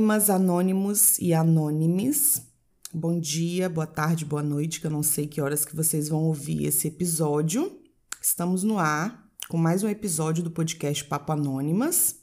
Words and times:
Anônimas, 0.00 0.30
anônimos 0.30 1.18
e 1.18 1.34
anônimes. 1.34 2.40
Bom 2.90 3.20
dia, 3.20 3.68
boa 3.68 3.86
tarde, 3.86 4.24
boa 4.24 4.42
noite, 4.42 4.80
que 4.80 4.86
eu 4.86 4.90
não 4.90 5.02
sei 5.02 5.26
que 5.26 5.42
horas 5.42 5.66
que 5.66 5.76
vocês 5.76 6.08
vão 6.08 6.24
ouvir 6.24 6.64
esse 6.64 6.88
episódio. 6.88 7.78
Estamos 8.18 8.62
no 8.62 8.78
ar 8.78 9.28
com 9.46 9.58
mais 9.58 9.84
um 9.84 9.88
episódio 9.90 10.42
do 10.42 10.50
podcast 10.50 11.04
Papo 11.04 11.32
Anônimas. 11.32 12.16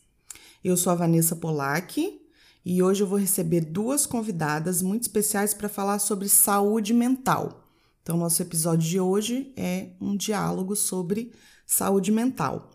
Eu 0.63 0.75
sou 0.75 0.91
a 0.91 0.95
Vanessa 0.95 1.35
Polak 1.35 2.19
e 2.65 2.81
hoje 2.81 3.03
eu 3.03 3.07
vou 3.07 3.19
receber 3.19 3.61
duas 3.61 4.07
convidadas 4.07 4.81
muito 4.81 5.03
especiais 5.03 5.53
para 5.53 5.69
falar 5.69 5.99
sobre 5.99 6.27
saúde 6.27 6.95
mental. 6.95 7.63
Então, 8.01 8.17
nosso 8.17 8.41
episódio 8.41 8.89
de 8.89 8.99
hoje 8.99 9.53
é 9.55 9.89
um 10.01 10.17
diálogo 10.17 10.75
sobre 10.75 11.31
saúde 11.67 12.11
mental. 12.11 12.71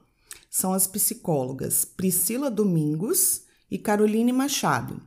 São 0.48 0.72
as 0.72 0.86
psicólogas 0.86 1.84
Priscila 1.84 2.48
Domingos 2.48 3.50
e 3.72 3.78
Caroline 3.78 4.34
Machado. 4.34 5.00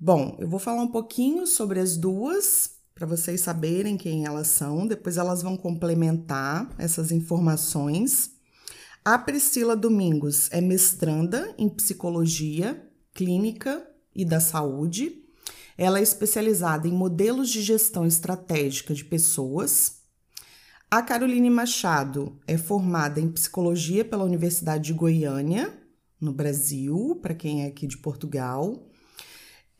Bom, 0.00 0.34
eu 0.40 0.48
vou 0.48 0.58
falar 0.58 0.80
um 0.80 0.90
pouquinho 0.90 1.46
sobre 1.46 1.78
as 1.78 1.94
duas 1.94 2.70
para 2.94 3.06
vocês 3.06 3.42
saberem 3.42 3.98
quem 3.98 4.24
elas 4.24 4.46
são, 4.46 4.86
depois 4.86 5.18
elas 5.18 5.42
vão 5.42 5.54
complementar 5.54 6.74
essas 6.78 7.12
informações. 7.12 8.30
A 9.04 9.18
Priscila 9.18 9.76
Domingos 9.76 10.48
é 10.52 10.60
mestranda 10.62 11.54
em 11.58 11.68
psicologia 11.68 12.82
clínica 13.12 13.86
e 14.14 14.24
da 14.24 14.40
saúde. 14.40 15.22
Ela 15.76 15.98
é 15.98 16.02
especializada 16.02 16.88
em 16.88 16.92
modelos 16.92 17.50
de 17.50 17.60
gestão 17.60 18.06
estratégica 18.06 18.94
de 18.94 19.04
pessoas. 19.04 19.98
A 20.90 21.02
Caroline 21.02 21.50
Machado 21.50 22.40
é 22.46 22.56
formada 22.56 23.20
em 23.20 23.30
psicologia 23.30 24.02
pela 24.02 24.24
Universidade 24.24 24.84
de 24.84 24.92
Goiânia 24.94 25.83
no 26.24 26.32
Brasil, 26.32 27.18
para 27.22 27.34
quem 27.34 27.64
é 27.64 27.66
aqui 27.66 27.86
de 27.86 27.98
Portugal. 27.98 28.88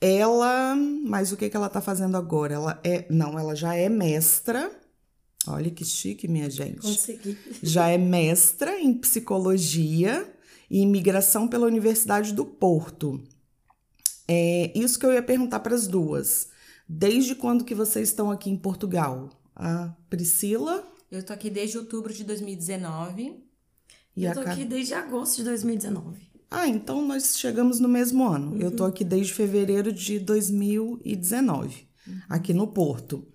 Ela, 0.01 0.77
mas 0.77 1.33
o 1.33 1.37
que, 1.37 1.49
que 1.49 1.57
ela 1.57 1.67
está 1.67 1.81
fazendo 1.81 2.17
agora? 2.17 2.55
Ela 2.55 2.81
é, 2.85 3.07
não, 3.11 3.39
ela 3.39 3.55
já 3.55 3.75
é 3.75 3.89
mestra. 3.89 4.71
Olha 5.47 5.71
que 5.71 5.85
chique, 5.85 6.29
minha 6.29 6.51
gente. 6.51 6.81
Consegui. 6.81 7.39
Já 7.63 7.89
é 7.89 7.99
mestra 7.99 8.79
em 8.79 8.95
psicologia 8.95 10.31
e 10.71 10.81
imigração 10.81 11.49
pela 11.49 11.67
Universidade 11.67 12.33
do 12.33 12.45
Porto. 12.45 13.23
É 14.29 14.73
isso 14.75 14.99
que 14.99 15.07
eu 15.07 15.13
ia 15.13 15.23
perguntar 15.23 15.61
para 15.61 15.75
as 15.75 15.87
duas. 15.87 16.49
Desde 16.89 17.35
quando 17.35 17.65
que 17.65 17.75
vocês 17.75 18.09
estão 18.09 18.31
aqui 18.31 18.51
em 18.51 18.57
Portugal? 18.57 19.31
A 19.57 19.95
Priscila? 20.11 20.87
Eu 21.11 21.23
tô 21.23 21.33
aqui 21.33 21.49
desde 21.49 21.79
outubro 21.79 22.13
de 22.13 22.25
2019. 22.25 23.43
E 24.17 24.25
eu 24.25 24.33
tô 24.33 24.41
aqui 24.41 24.65
desde 24.65 24.95
agosto 24.95 25.37
de 25.37 25.45
2019. 25.45 26.34
Ah, 26.55 26.69
então 26.69 27.05
nós 27.05 27.37
chegamos 27.37 27.81
no 27.81 27.89
mesmo 27.89 28.25
ano. 28.25 28.57
Eu 28.61 28.71
tô 28.71 28.85
aqui 28.85 29.03
desde 29.03 29.35
fevereiro 29.35 29.93
de 29.93 30.21
2019, 30.21 31.89
aqui 32.29 32.55
no 32.55 32.69
Porto. 32.69 33.27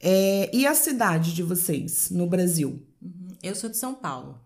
É, 0.00 0.50
e 0.52 0.66
a 0.66 0.74
cidade 0.74 1.32
de 1.34 1.42
vocês, 1.44 2.10
no 2.10 2.26
Brasil? 2.26 2.82
Eu 3.40 3.54
sou 3.54 3.70
de 3.70 3.76
São 3.76 3.94
Paulo. 3.94 4.40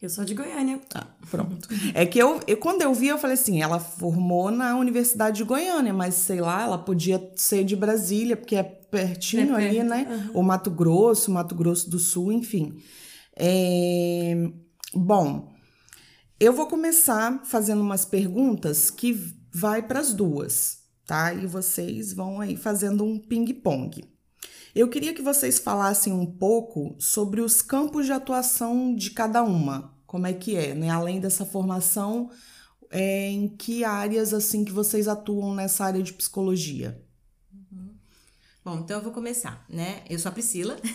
Eu 0.00 0.08
sou 0.08 0.24
de 0.24 0.34
Goiânia. 0.34 0.80
Ah, 0.94 1.06
pronto. 1.30 1.68
É 1.92 2.06
que 2.06 2.18
eu, 2.18 2.40
eu, 2.46 2.56
quando 2.56 2.80
eu 2.80 2.94
vi, 2.94 3.08
eu 3.08 3.18
falei 3.18 3.34
assim, 3.34 3.60
ela 3.60 3.78
formou 3.78 4.50
na 4.50 4.74
Universidade 4.76 5.36
de 5.36 5.44
Goiânia, 5.44 5.92
mas 5.92 6.14
sei 6.14 6.40
lá, 6.40 6.62
ela 6.62 6.78
podia 6.78 7.30
ser 7.36 7.62
de 7.62 7.76
Brasília, 7.76 8.38
porque 8.38 8.56
é 8.56 8.62
pertinho 8.62 9.54
É 9.54 9.68
ali, 9.68 9.82
né? 9.82 10.30
O 10.32 10.42
Mato 10.42 10.70
Grosso, 10.70 11.30
Mato 11.30 11.54
Grosso 11.54 11.90
do 11.90 11.98
Sul, 11.98 12.32
enfim. 12.32 12.78
É, 13.36 14.50
Bom, 14.94 15.49
eu 16.40 16.54
vou 16.54 16.66
começar 16.66 17.44
fazendo 17.44 17.82
umas 17.82 18.06
perguntas 18.06 18.90
que 18.90 19.12
vai 19.52 19.82
para 19.86 20.00
as 20.00 20.14
duas, 20.14 20.78
tá? 21.04 21.34
E 21.34 21.46
vocês 21.46 22.14
vão 22.14 22.40
aí 22.40 22.56
fazendo 22.56 23.04
um 23.04 23.18
ping-pong. 23.18 24.02
Eu 24.74 24.88
queria 24.88 25.12
que 25.12 25.20
vocês 25.20 25.58
falassem 25.58 26.14
um 26.14 26.24
pouco 26.24 26.96
sobre 26.98 27.42
os 27.42 27.60
campos 27.60 28.06
de 28.06 28.12
atuação 28.12 28.94
de 28.94 29.10
cada 29.10 29.42
uma. 29.42 29.94
Como 30.06 30.26
é 30.26 30.32
que 30.32 30.56
é, 30.56 30.74
né? 30.74 30.88
Além 30.88 31.20
dessa 31.20 31.44
formação, 31.44 32.30
é, 32.90 33.28
em 33.28 33.46
que 33.46 33.84
áreas 33.84 34.32
assim 34.32 34.64
que 34.64 34.72
vocês 34.72 35.08
atuam 35.08 35.54
nessa 35.54 35.84
área 35.84 36.02
de 36.02 36.14
psicologia? 36.14 37.04
Bom, 38.62 38.80
então 38.80 38.98
eu 38.98 39.02
vou 39.02 39.12
começar, 39.12 39.64
né? 39.70 40.02
Eu 40.08 40.18
sou 40.18 40.28
a 40.28 40.32
Priscila. 40.32 40.76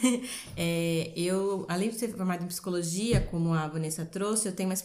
É, 0.58 1.12
eu, 1.16 1.66
além 1.68 1.90
de 1.90 1.96
ser 1.96 2.10
formada 2.10 2.44
em 2.44 2.48
psicologia, 2.48 3.20
como 3.20 3.54
a 3.54 3.68
Vanessa 3.68 4.06
trouxe, 4.06 4.48
eu 4.48 4.56
tenho 4.56 4.70
uma, 4.70 4.76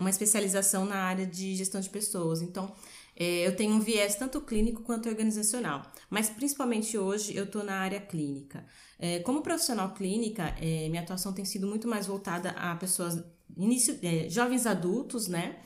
uma 0.00 0.10
especialização 0.10 0.84
na 0.84 0.96
área 0.96 1.26
de 1.26 1.54
gestão 1.54 1.80
de 1.80 1.88
pessoas. 1.88 2.42
Então, 2.42 2.72
é, 3.14 3.46
eu 3.46 3.54
tenho 3.54 3.74
um 3.74 3.80
viés 3.80 4.16
tanto 4.16 4.40
clínico 4.40 4.82
quanto 4.82 5.08
organizacional. 5.08 5.82
Mas, 6.08 6.28
principalmente 6.30 6.96
hoje, 6.98 7.36
eu 7.36 7.44
estou 7.44 7.62
na 7.62 7.74
área 7.74 8.00
clínica. 8.00 8.66
É, 8.98 9.20
como 9.20 9.42
profissional 9.42 9.94
clínica, 9.94 10.54
é, 10.60 10.88
minha 10.88 11.02
atuação 11.02 11.32
tem 11.32 11.44
sido 11.44 11.66
muito 11.66 11.86
mais 11.86 12.06
voltada 12.06 12.50
a 12.50 12.74
pessoas, 12.74 13.22
início, 13.56 13.98
é, 14.02 14.28
jovens 14.28 14.66
adultos, 14.66 15.28
né? 15.28 15.60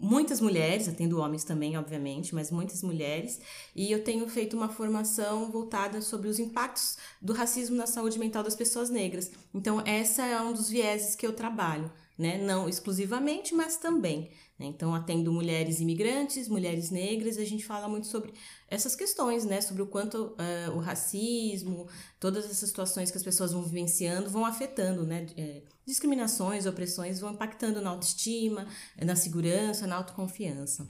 Muitas 0.00 0.40
mulheres, 0.40 0.88
atendo 0.88 1.18
homens 1.18 1.44
também, 1.44 1.76
obviamente, 1.76 2.34
mas 2.34 2.50
muitas 2.50 2.82
mulheres, 2.82 3.40
e 3.74 3.90
eu 3.90 4.02
tenho 4.02 4.28
feito 4.28 4.56
uma 4.56 4.68
formação 4.68 5.50
voltada 5.50 6.00
sobre 6.00 6.28
os 6.28 6.38
impactos 6.38 6.96
do 7.20 7.32
racismo 7.32 7.76
na 7.76 7.86
saúde 7.86 8.18
mental 8.18 8.42
das 8.42 8.54
pessoas 8.54 8.90
negras. 8.90 9.30
Então, 9.54 9.82
essa 9.86 10.24
é 10.24 10.40
um 10.40 10.52
dos 10.52 10.68
vieses 10.68 11.14
que 11.14 11.26
eu 11.26 11.32
trabalho, 11.32 11.90
né? 12.16 12.38
Não 12.38 12.68
exclusivamente, 12.68 13.54
mas 13.54 13.76
também. 13.76 14.30
né? 14.58 14.66
Então, 14.66 14.94
atendo 14.94 15.32
mulheres 15.32 15.80
imigrantes, 15.80 16.48
mulheres 16.48 16.90
negras, 16.90 17.38
a 17.38 17.44
gente 17.44 17.64
fala 17.64 17.88
muito 17.88 18.06
sobre 18.06 18.32
essas 18.68 18.94
questões, 18.94 19.44
né? 19.44 19.60
Sobre 19.60 19.82
o 19.82 19.86
quanto 19.86 20.34
eh, 20.38 20.70
o 20.70 20.78
racismo, 20.78 21.88
todas 22.20 22.44
essas 22.44 22.68
situações 22.68 23.10
que 23.10 23.16
as 23.16 23.24
pessoas 23.24 23.52
vão 23.52 23.62
vivenciando 23.62 24.30
vão 24.30 24.44
afetando, 24.46 25.04
né? 25.04 25.26
Eh, 25.36 25.62
discriminações, 25.86 26.66
opressões 26.66 27.20
vão 27.20 27.32
impactando 27.32 27.80
na 27.80 27.90
autoestima, 27.90 28.66
na 29.00 29.16
segurança, 29.16 29.86
na 29.86 29.96
autoconfiança. 29.96 30.86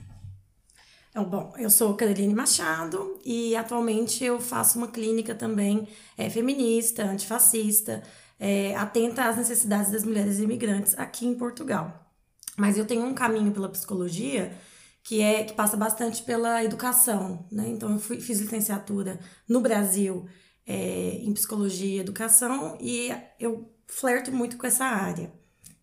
Então, 1.15 1.23
bom, 1.23 1.53
eu 1.57 1.69
sou 1.69 1.93
Caroline 1.93 2.33
Machado 2.33 3.17
e 3.23 3.55
atualmente 3.55 4.21
eu 4.21 4.37
faço 4.37 4.77
uma 4.77 4.89
clínica 4.89 5.33
também 5.33 5.87
é, 6.17 6.29
feminista, 6.29 7.05
antifascista, 7.05 8.03
é, 8.39 8.75
atenta 8.75 9.25
às 9.25 9.37
necessidades 9.37 9.91
das 9.91 10.03
mulheres 10.03 10.39
imigrantes 10.39 10.97
aqui 10.97 11.25
em 11.25 11.35
Portugal. 11.35 12.11
Mas 12.57 12.77
eu 12.77 12.85
tenho 12.85 13.05
um 13.05 13.13
caminho 13.13 13.51
pela 13.51 13.69
psicologia 13.69 14.57
que 15.03 15.21
é 15.21 15.43
que 15.43 15.53
passa 15.53 15.77
bastante 15.77 16.23
pela 16.23 16.63
educação, 16.63 17.47
né? 17.51 17.67
Então 17.69 17.91
eu 17.91 17.99
fui, 17.99 18.19
fiz 18.19 18.39
licenciatura 18.39 19.19
no 19.47 19.61
Brasil 19.61 20.27
é, 20.65 21.19
em 21.21 21.31
psicologia 21.33 21.97
e 21.97 21.99
educação 21.99 22.77
e 22.81 23.11
eu 23.39 23.71
flerto 23.87 24.31
muito 24.31 24.57
com 24.57 24.65
essa 24.65 24.85
área. 24.85 25.31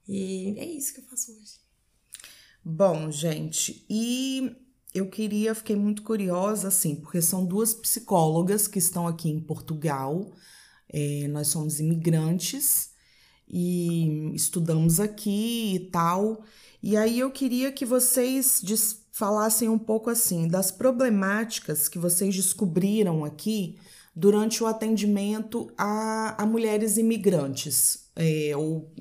E 0.09 0.55
é 0.59 0.65
isso 0.65 0.93
que 0.93 1.01
eu 1.01 1.05
faço 1.05 1.33
hoje. 1.33 1.62
Bom, 2.65 3.11
gente, 3.11 3.87
e 3.89 4.57
eu 4.95 5.09
queria, 5.09 5.55
fiquei 5.55 5.77
muito 5.77 6.03
curiosa, 6.03 6.69
assim, 6.69 6.97
porque 6.97 7.23
são 7.23 7.47
duas 7.47 7.73
psicólogas 7.73 8.69
que 8.69 8.79
estão 8.79 9.07
aqui 9.07 9.31
em 9.31 9.41
Portugal. 9.41 10.33
É, 10.93 11.27
nós 11.29 11.49
somos 11.49 11.81
imigrantes 11.81 12.91
e 13.49 14.33
estudamos 14.35 15.01
aqui 15.01 15.75
e 15.75 15.81
tal. 15.91 16.45
E 16.83 16.97
aí 16.97 17.19
eu 17.19 17.31
queria 17.31 17.73
que 17.73 17.85
vocês 17.85 18.63
falassem 19.13 19.69
um 19.69 19.79
pouco 19.79 20.11
assim 20.11 20.49
das 20.49 20.71
problemáticas 20.71 21.89
que 21.89 21.99
vocês 21.99 22.35
descobriram 22.35 23.25
aqui 23.25 23.79
durante 24.15 24.62
o 24.62 24.67
atendimento 24.67 25.71
a, 25.77 26.43
a 26.43 26.47
mulheres 26.47 26.97
imigrantes. 26.97 28.11
É, 28.17 28.53
ou 28.56 28.93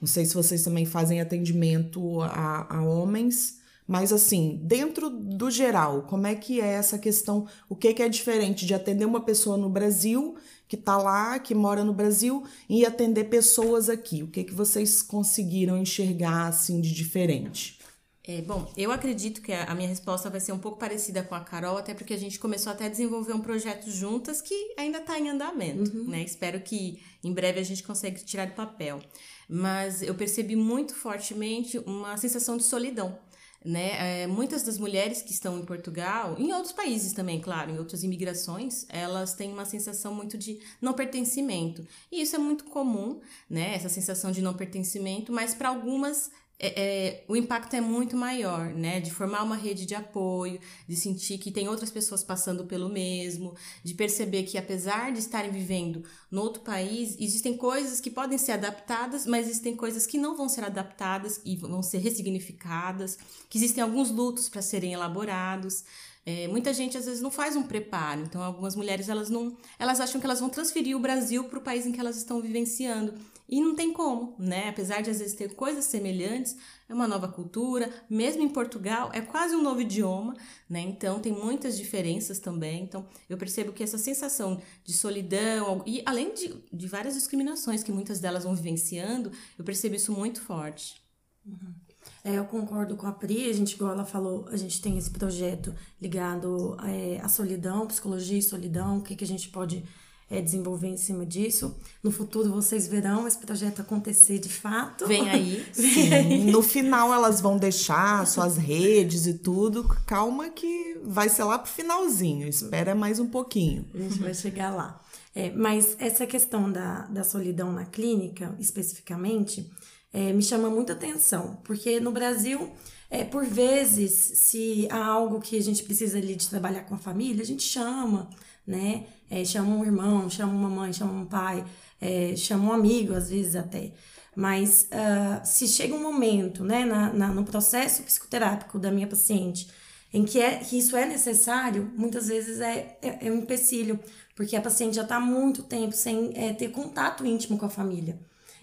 não 0.00 0.06
sei 0.06 0.24
se 0.24 0.34
vocês 0.34 0.62
também 0.62 0.84
fazem 0.84 1.20
atendimento 1.20 2.20
a, 2.20 2.78
a 2.78 2.82
homens, 2.82 3.58
mas 3.86 4.12
assim, 4.12 4.60
dentro 4.62 5.10
do 5.10 5.50
geral, 5.50 6.02
como 6.02 6.26
é 6.26 6.34
que 6.34 6.60
é 6.60 6.72
essa 6.74 6.98
questão? 6.98 7.46
O 7.68 7.76
que, 7.76 7.92
que 7.92 8.02
é 8.02 8.08
diferente 8.08 8.64
de 8.64 8.74
atender 8.74 9.04
uma 9.04 9.20
pessoa 9.20 9.56
no 9.56 9.68
Brasil, 9.68 10.36
que 10.74 10.80
está 10.80 10.96
lá, 10.96 11.38
que 11.38 11.54
mora 11.54 11.84
no 11.84 11.94
Brasil, 11.94 12.44
e 12.68 12.84
atender 12.84 13.24
pessoas 13.24 13.88
aqui? 13.88 14.22
O 14.22 14.28
que, 14.28 14.42
que 14.42 14.52
vocês 14.52 15.02
conseguiram 15.02 15.78
enxergar 15.78 16.48
assim 16.48 16.80
de 16.80 16.92
diferente? 16.92 17.78
É, 18.26 18.40
bom, 18.40 18.72
eu 18.74 18.90
acredito 18.90 19.42
que 19.42 19.52
a 19.52 19.64
a 19.64 19.74
minha 19.74 19.88
resposta 19.88 20.30
vai 20.30 20.40
ser 20.40 20.52
um 20.52 20.58
pouco 20.58 20.78
parecida 20.78 21.22
com 21.22 21.34
a 21.34 21.40
Carol, 21.40 21.76
até 21.76 21.92
porque 21.92 22.14
a 22.14 22.18
gente 22.18 22.38
começou 22.38 22.72
até 22.72 22.86
a 22.86 22.88
desenvolver 22.88 23.34
um 23.34 23.40
projeto 23.40 23.90
juntas 23.90 24.40
que 24.40 24.74
ainda 24.78 24.98
está 24.98 25.18
em 25.18 25.28
andamento, 25.28 25.94
né? 26.08 26.22
Espero 26.22 26.60
que 26.60 27.02
em 27.22 27.32
breve 27.32 27.60
a 27.60 27.62
gente 27.62 27.82
consiga 27.82 28.18
tirar 28.18 28.46
do 28.46 28.54
papel. 28.54 29.00
Mas 29.48 30.00
eu 30.02 30.14
percebi 30.14 30.56
muito 30.56 30.94
fortemente 30.94 31.78
uma 31.86 32.16
sensação 32.16 32.56
de 32.56 32.64
solidão. 32.64 33.18
Né? 33.64 34.24
É, 34.24 34.26
muitas 34.26 34.62
das 34.62 34.76
mulheres 34.76 35.22
que 35.22 35.32
estão 35.32 35.58
em 35.58 35.64
Portugal, 35.64 36.36
em 36.38 36.52
outros 36.52 36.72
países 36.72 37.14
também, 37.14 37.40
claro, 37.40 37.70
em 37.70 37.78
outras 37.78 38.04
imigrações, 38.04 38.84
elas 38.90 39.32
têm 39.32 39.50
uma 39.50 39.64
sensação 39.64 40.14
muito 40.14 40.36
de 40.36 40.60
não 40.82 40.92
pertencimento. 40.92 41.86
E 42.12 42.20
isso 42.20 42.36
é 42.36 42.38
muito 42.38 42.64
comum, 42.64 43.22
né? 43.48 43.74
Essa 43.74 43.88
sensação 43.88 44.30
de 44.30 44.42
não 44.42 44.52
pertencimento, 44.52 45.32
mas 45.32 45.54
para 45.54 45.70
algumas 45.70 46.30
é, 46.58 46.68
é, 46.80 47.24
o 47.28 47.36
impacto 47.36 47.74
é 47.74 47.80
muito 47.80 48.16
maior, 48.16 48.72
né? 48.72 49.00
De 49.00 49.10
formar 49.10 49.42
uma 49.42 49.56
rede 49.56 49.84
de 49.84 49.94
apoio, 49.94 50.60
de 50.88 50.96
sentir 50.96 51.38
que 51.38 51.50
tem 51.50 51.68
outras 51.68 51.90
pessoas 51.90 52.22
passando 52.22 52.64
pelo 52.64 52.88
mesmo, 52.88 53.54
de 53.82 53.92
perceber 53.94 54.44
que 54.44 54.56
apesar 54.56 55.12
de 55.12 55.18
estarem 55.18 55.50
vivendo 55.50 56.04
no 56.30 56.40
outro 56.40 56.62
país, 56.62 57.16
existem 57.18 57.56
coisas 57.56 58.00
que 58.00 58.10
podem 58.10 58.38
ser 58.38 58.52
adaptadas, 58.52 59.26
mas 59.26 59.46
existem 59.46 59.74
coisas 59.74 60.06
que 60.06 60.16
não 60.16 60.36
vão 60.36 60.48
ser 60.48 60.64
adaptadas 60.64 61.40
e 61.44 61.56
vão 61.56 61.82
ser 61.82 61.98
ressignificadas, 61.98 63.18
que 63.50 63.58
existem 63.58 63.82
alguns 63.82 64.10
lutos 64.10 64.48
para 64.48 64.62
serem 64.62 64.92
elaborados. 64.92 65.84
É, 66.26 66.48
muita 66.48 66.72
gente 66.72 66.96
às 66.96 67.04
vezes 67.04 67.20
não 67.20 67.30
faz 67.30 67.54
um 67.54 67.64
preparo, 67.64 68.22
então 68.22 68.42
algumas 68.42 68.74
mulheres 68.74 69.10
elas 69.10 69.28
não, 69.28 69.54
elas 69.78 70.00
acham 70.00 70.18
que 70.18 70.26
elas 70.26 70.40
vão 70.40 70.48
transferir 70.48 70.96
o 70.96 71.00
Brasil 71.00 71.44
para 71.44 71.58
o 71.58 71.62
país 71.62 71.84
em 71.84 71.92
que 71.92 72.00
elas 72.00 72.16
estão 72.16 72.40
vivenciando 72.40 73.12
e 73.48 73.60
não 73.60 73.74
tem 73.74 73.92
como, 73.92 74.34
né? 74.38 74.70
Apesar 74.70 75.02
de 75.02 75.10
às 75.10 75.18
vezes 75.18 75.34
ter 75.34 75.54
coisas 75.54 75.84
semelhantes, 75.84 76.56
é 76.88 76.94
uma 76.94 77.06
nova 77.06 77.28
cultura, 77.28 77.92
mesmo 78.08 78.42
em 78.42 78.48
Portugal 78.48 79.10
é 79.12 79.20
quase 79.20 79.54
um 79.54 79.62
novo 79.62 79.80
idioma, 79.80 80.34
né? 80.68 80.80
Então 80.80 81.20
tem 81.20 81.32
muitas 81.32 81.76
diferenças 81.76 82.38
também. 82.38 82.82
Então 82.82 83.06
eu 83.28 83.36
percebo 83.36 83.72
que 83.72 83.82
essa 83.82 83.98
sensação 83.98 84.60
de 84.82 84.92
solidão 84.92 85.82
e 85.86 86.02
além 86.06 86.32
de, 86.32 86.54
de 86.72 86.86
várias 86.86 87.14
discriminações 87.14 87.82
que 87.82 87.92
muitas 87.92 88.18
delas 88.18 88.44
vão 88.44 88.54
vivenciando, 88.54 89.30
eu 89.58 89.64
percebo 89.64 89.94
isso 89.94 90.12
muito 90.12 90.40
forte. 90.40 91.02
Uhum. 91.44 91.74
É, 92.22 92.38
eu 92.38 92.44
concordo 92.46 92.96
com 92.96 93.06
a 93.06 93.12
Pri, 93.12 93.48
a 93.48 93.52
gente, 93.52 93.74
igual 93.74 93.92
ela 93.92 94.04
falou, 94.04 94.46
a 94.48 94.56
gente 94.56 94.80
tem 94.80 94.96
esse 94.96 95.10
projeto 95.10 95.74
ligado 96.00 96.76
é, 96.82 97.20
à 97.20 97.28
solidão, 97.28 97.86
psicologia 97.86 98.38
e 98.38 98.42
solidão, 98.42 98.98
o 98.98 99.02
que, 99.02 99.14
que 99.14 99.24
a 99.24 99.26
gente 99.26 99.48
pode 99.50 99.84
é, 100.34 100.40
desenvolver 100.40 100.88
em 100.88 100.96
cima 100.96 101.24
disso. 101.24 101.76
No 102.02 102.10
futuro 102.10 102.50
vocês 102.50 102.88
verão 102.88 103.26
esse 103.26 103.38
projeto 103.38 103.80
acontecer 103.80 104.38
de 104.38 104.48
fato. 104.48 105.06
Vem 105.06 105.30
aí. 105.30 105.66
Sim. 105.72 106.50
no 106.50 106.62
final 106.62 107.12
elas 107.12 107.40
vão 107.40 107.56
deixar 107.56 108.26
suas 108.26 108.56
redes 108.56 109.26
e 109.26 109.34
tudo. 109.34 109.84
Calma 110.06 110.50
que 110.50 110.98
vai 111.04 111.28
ser 111.28 111.44
lá 111.44 111.58
pro 111.58 111.70
finalzinho. 111.70 112.48
Espera 112.48 112.94
mais 112.94 113.20
um 113.20 113.28
pouquinho. 113.28 113.86
A 113.94 113.98
gente 113.98 114.18
vai 114.18 114.34
chegar 114.34 114.74
lá. 114.74 115.00
É, 115.34 115.50
mas 115.50 115.96
essa 115.98 116.26
questão 116.26 116.70
da, 116.70 117.02
da 117.06 117.24
solidão 117.24 117.72
na 117.72 117.84
clínica, 117.84 118.54
especificamente, 118.58 119.68
é, 120.12 120.32
me 120.32 120.42
chama 120.42 120.70
muita 120.70 120.92
atenção, 120.92 121.58
porque 121.64 121.98
no 121.98 122.12
Brasil, 122.12 122.70
é, 123.10 123.24
por 123.24 123.44
vezes, 123.44 124.12
se 124.12 124.86
há 124.88 125.04
algo 125.04 125.40
que 125.40 125.58
a 125.58 125.62
gente 125.62 125.82
precisa 125.82 126.18
ali 126.18 126.36
de 126.36 126.48
trabalhar 126.48 126.82
com 126.82 126.94
a 126.94 126.98
família, 126.98 127.42
a 127.42 127.46
gente 127.46 127.64
chama, 127.64 128.30
né? 128.64 129.06
É, 129.30 129.44
chama 129.44 129.74
um 129.74 129.84
irmão, 129.84 130.28
chama 130.28 130.52
uma 130.52 130.68
mãe, 130.68 130.92
chama 130.92 131.12
um 131.12 131.26
pai, 131.26 131.64
é, 132.00 132.36
chama 132.36 132.70
um 132.70 132.72
amigo, 132.72 133.14
às 133.14 133.30
vezes 133.30 133.56
até. 133.56 133.92
Mas 134.36 134.88
uh, 134.90 135.46
se 135.46 135.68
chega 135.68 135.94
um 135.94 136.02
momento, 136.02 136.64
né, 136.64 136.84
na, 136.84 137.12
na, 137.12 137.28
no 137.28 137.44
processo 137.44 138.02
psicoterápico 138.02 138.78
da 138.78 138.90
minha 138.90 139.06
paciente, 139.06 139.70
em 140.12 140.24
que, 140.24 140.40
é, 140.40 140.58
que 140.58 140.78
isso 140.78 140.96
é 140.96 141.06
necessário, 141.06 141.90
muitas 141.96 142.28
vezes 142.28 142.60
é, 142.60 142.98
é, 143.02 143.26
é 143.26 143.30
um 143.32 143.38
empecilho, 143.38 143.98
porque 144.34 144.56
a 144.56 144.60
paciente 144.60 144.96
já 144.96 145.02
está 145.02 145.16
há 145.16 145.20
muito 145.20 145.62
tempo 145.62 145.92
sem 145.92 146.32
é, 146.34 146.52
ter 146.52 146.68
contato 146.68 147.26
íntimo 147.26 147.58
com 147.58 147.66
a 147.66 147.70
família. 147.70 148.18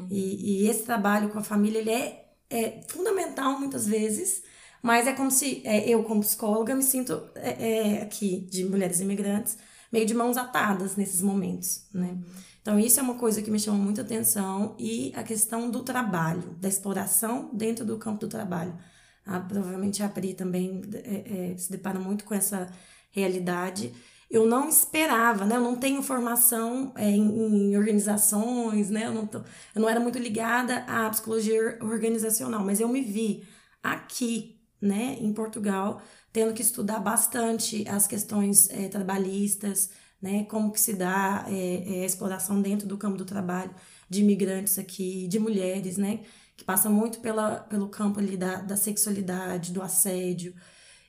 E, 0.10 0.63
e, 0.63 0.69
esse 0.69 0.84
trabalho 0.84 1.30
com 1.30 1.38
a 1.38 1.44
família 1.44 1.80
ele 1.80 1.92
é, 1.92 2.25
é 2.50 2.81
fundamental 2.88 3.60
muitas 3.60 3.86
vezes, 3.86 4.42
mas 4.81 5.06
é 5.06 5.13
como 5.13 5.30
se 5.30 5.62
é, 5.63 5.88
eu, 5.88 6.04
como 6.04 6.22
psicóloga, 6.22 6.74
me 6.74 6.81
sinto 6.81 7.22
é, 7.36 7.98
é, 7.98 8.02
aqui 8.02 8.48
de 8.50 8.66
mulheres 8.66 9.00
imigrantes 9.00 9.58
meio 9.91 10.05
de 10.05 10.13
mãos 10.13 10.38
atadas 10.38 10.95
nesses 10.95 11.21
momentos, 11.21 11.85
né? 11.93 12.17
Então, 12.61 12.79
isso 12.79 12.99
é 12.99 13.03
uma 13.03 13.15
coisa 13.15 13.41
que 13.41 13.49
me 13.49 13.59
chama 13.59 13.77
muita 13.77 14.01
atenção 14.01 14.75
e 14.77 15.11
a 15.15 15.23
questão 15.23 15.69
do 15.69 15.81
trabalho, 15.81 16.55
da 16.59 16.69
exploração 16.69 17.49
dentro 17.53 17.83
do 17.83 17.97
campo 17.97 18.19
do 18.19 18.27
trabalho. 18.27 18.77
Ah, 19.25 19.39
provavelmente 19.39 20.03
a 20.03 20.09
Pri 20.09 20.33
também 20.33 20.81
é, 20.93 21.51
é, 21.53 21.57
se 21.57 21.71
depara 21.71 21.99
muito 21.99 22.23
com 22.23 22.33
essa 22.33 22.71
realidade 23.11 23.91
eu 24.31 24.47
não 24.47 24.69
esperava, 24.69 25.45
né? 25.45 25.57
Eu 25.57 25.61
não 25.61 25.75
tenho 25.75 26.01
formação 26.01 26.93
é, 26.95 27.09
em, 27.09 27.71
em, 27.71 27.77
organizações, 27.77 28.89
né? 28.89 29.05
Eu 29.07 29.11
não, 29.13 29.27
tô, 29.27 29.39
eu 29.75 29.81
não 29.81 29.89
era 29.89 29.99
muito 29.99 30.17
ligada 30.17 30.77
à 30.88 31.09
psicologia 31.09 31.77
organizacional, 31.81 32.63
mas 32.63 32.79
eu 32.79 32.88
me 32.88 33.01
vi 33.01 33.43
aqui, 33.83 34.57
né, 34.81 35.17
em 35.19 35.33
Portugal, 35.33 36.01
tendo 36.31 36.54
que 36.54 36.62
estudar 36.62 37.00
bastante 37.00 37.88
as 37.88 38.07
questões 38.07 38.69
é, 38.69 38.88
trabalhistas, 38.88 39.89
né? 40.22 40.45
Como 40.45 40.72
que 40.72 40.80
se 40.80 40.94
dá 40.94 41.45
é, 41.50 42.04
a 42.04 42.06
exploração 42.06 42.62
dentro 42.62 42.88
do 42.88 42.98
campo 42.98 43.18
do 43.18 43.25
trabalho 43.25 43.74
de 44.10 44.22
imigrantes 44.22 44.78
aqui, 44.80 45.28
de 45.28 45.39
mulheres, 45.39 45.98
né? 45.98 46.22
Que 46.56 46.63
passa 46.63 46.89
muito 46.89 47.19
pela, 47.19 47.62
pelo 47.62 47.89
campo 47.89 48.19
ali 48.19 48.38
da, 48.38 48.57
da 48.57 48.78
sexualidade, 48.78 49.74
do 49.74 49.81
assédio, 49.81 50.54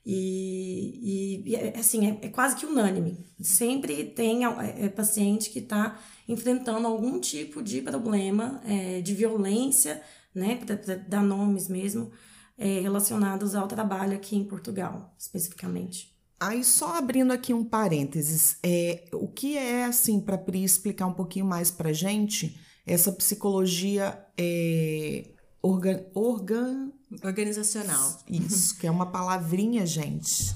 e, 0.04 1.42
e, 1.46 1.54
é, 1.54 1.78
assim, 1.78 2.06
é, 2.06 2.26
é, 2.26 2.28
quase 2.28 2.56
que 2.56 2.66
unânime. 2.66 3.24
Sempre 3.40 4.04
tem 4.04 4.44
é, 4.44 4.84
é 4.86 4.88
paciente 4.88 5.50
que 5.50 5.60
está 5.60 5.98
enfrentando 6.28 6.86
algum 6.86 7.20
tipo 7.20 7.62
de 7.62 7.80
problema 7.80 8.62
de 9.02 9.14
violência, 9.14 10.02
né, 10.34 10.56
para 10.56 10.96
dar 10.96 11.22
nomes 11.22 11.68
mesmo, 11.68 12.10
é, 12.62 12.80
relacionados 12.80 13.54
ao 13.54 13.66
trabalho 13.66 14.14
aqui 14.14 14.36
em 14.36 14.44
Portugal, 14.44 15.14
especificamente. 15.18 16.14
Aí, 16.38 16.64
só 16.64 16.96
abrindo 16.96 17.32
aqui 17.32 17.52
um 17.52 17.64
parênteses, 17.64 18.56
é, 18.62 19.04
o 19.12 19.28
que 19.28 19.56
é, 19.56 19.84
assim, 19.84 20.20
para 20.20 20.38
Pri 20.38 20.64
explicar 20.64 21.06
um 21.06 21.12
pouquinho 21.12 21.46
mais 21.46 21.70
para 21.70 21.92
gente, 21.92 22.58
essa 22.86 23.12
psicologia 23.12 24.18
é, 24.36 25.30
organ, 25.62 26.04
organ, 26.14 26.92
Organizacional. 27.22 28.22
Isso, 28.28 28.78
que 28.78 28.86
é 28.86 28.90
uma 28.90 29.06
palavrinha, 29.06 29.84
gente. 29.84 30.54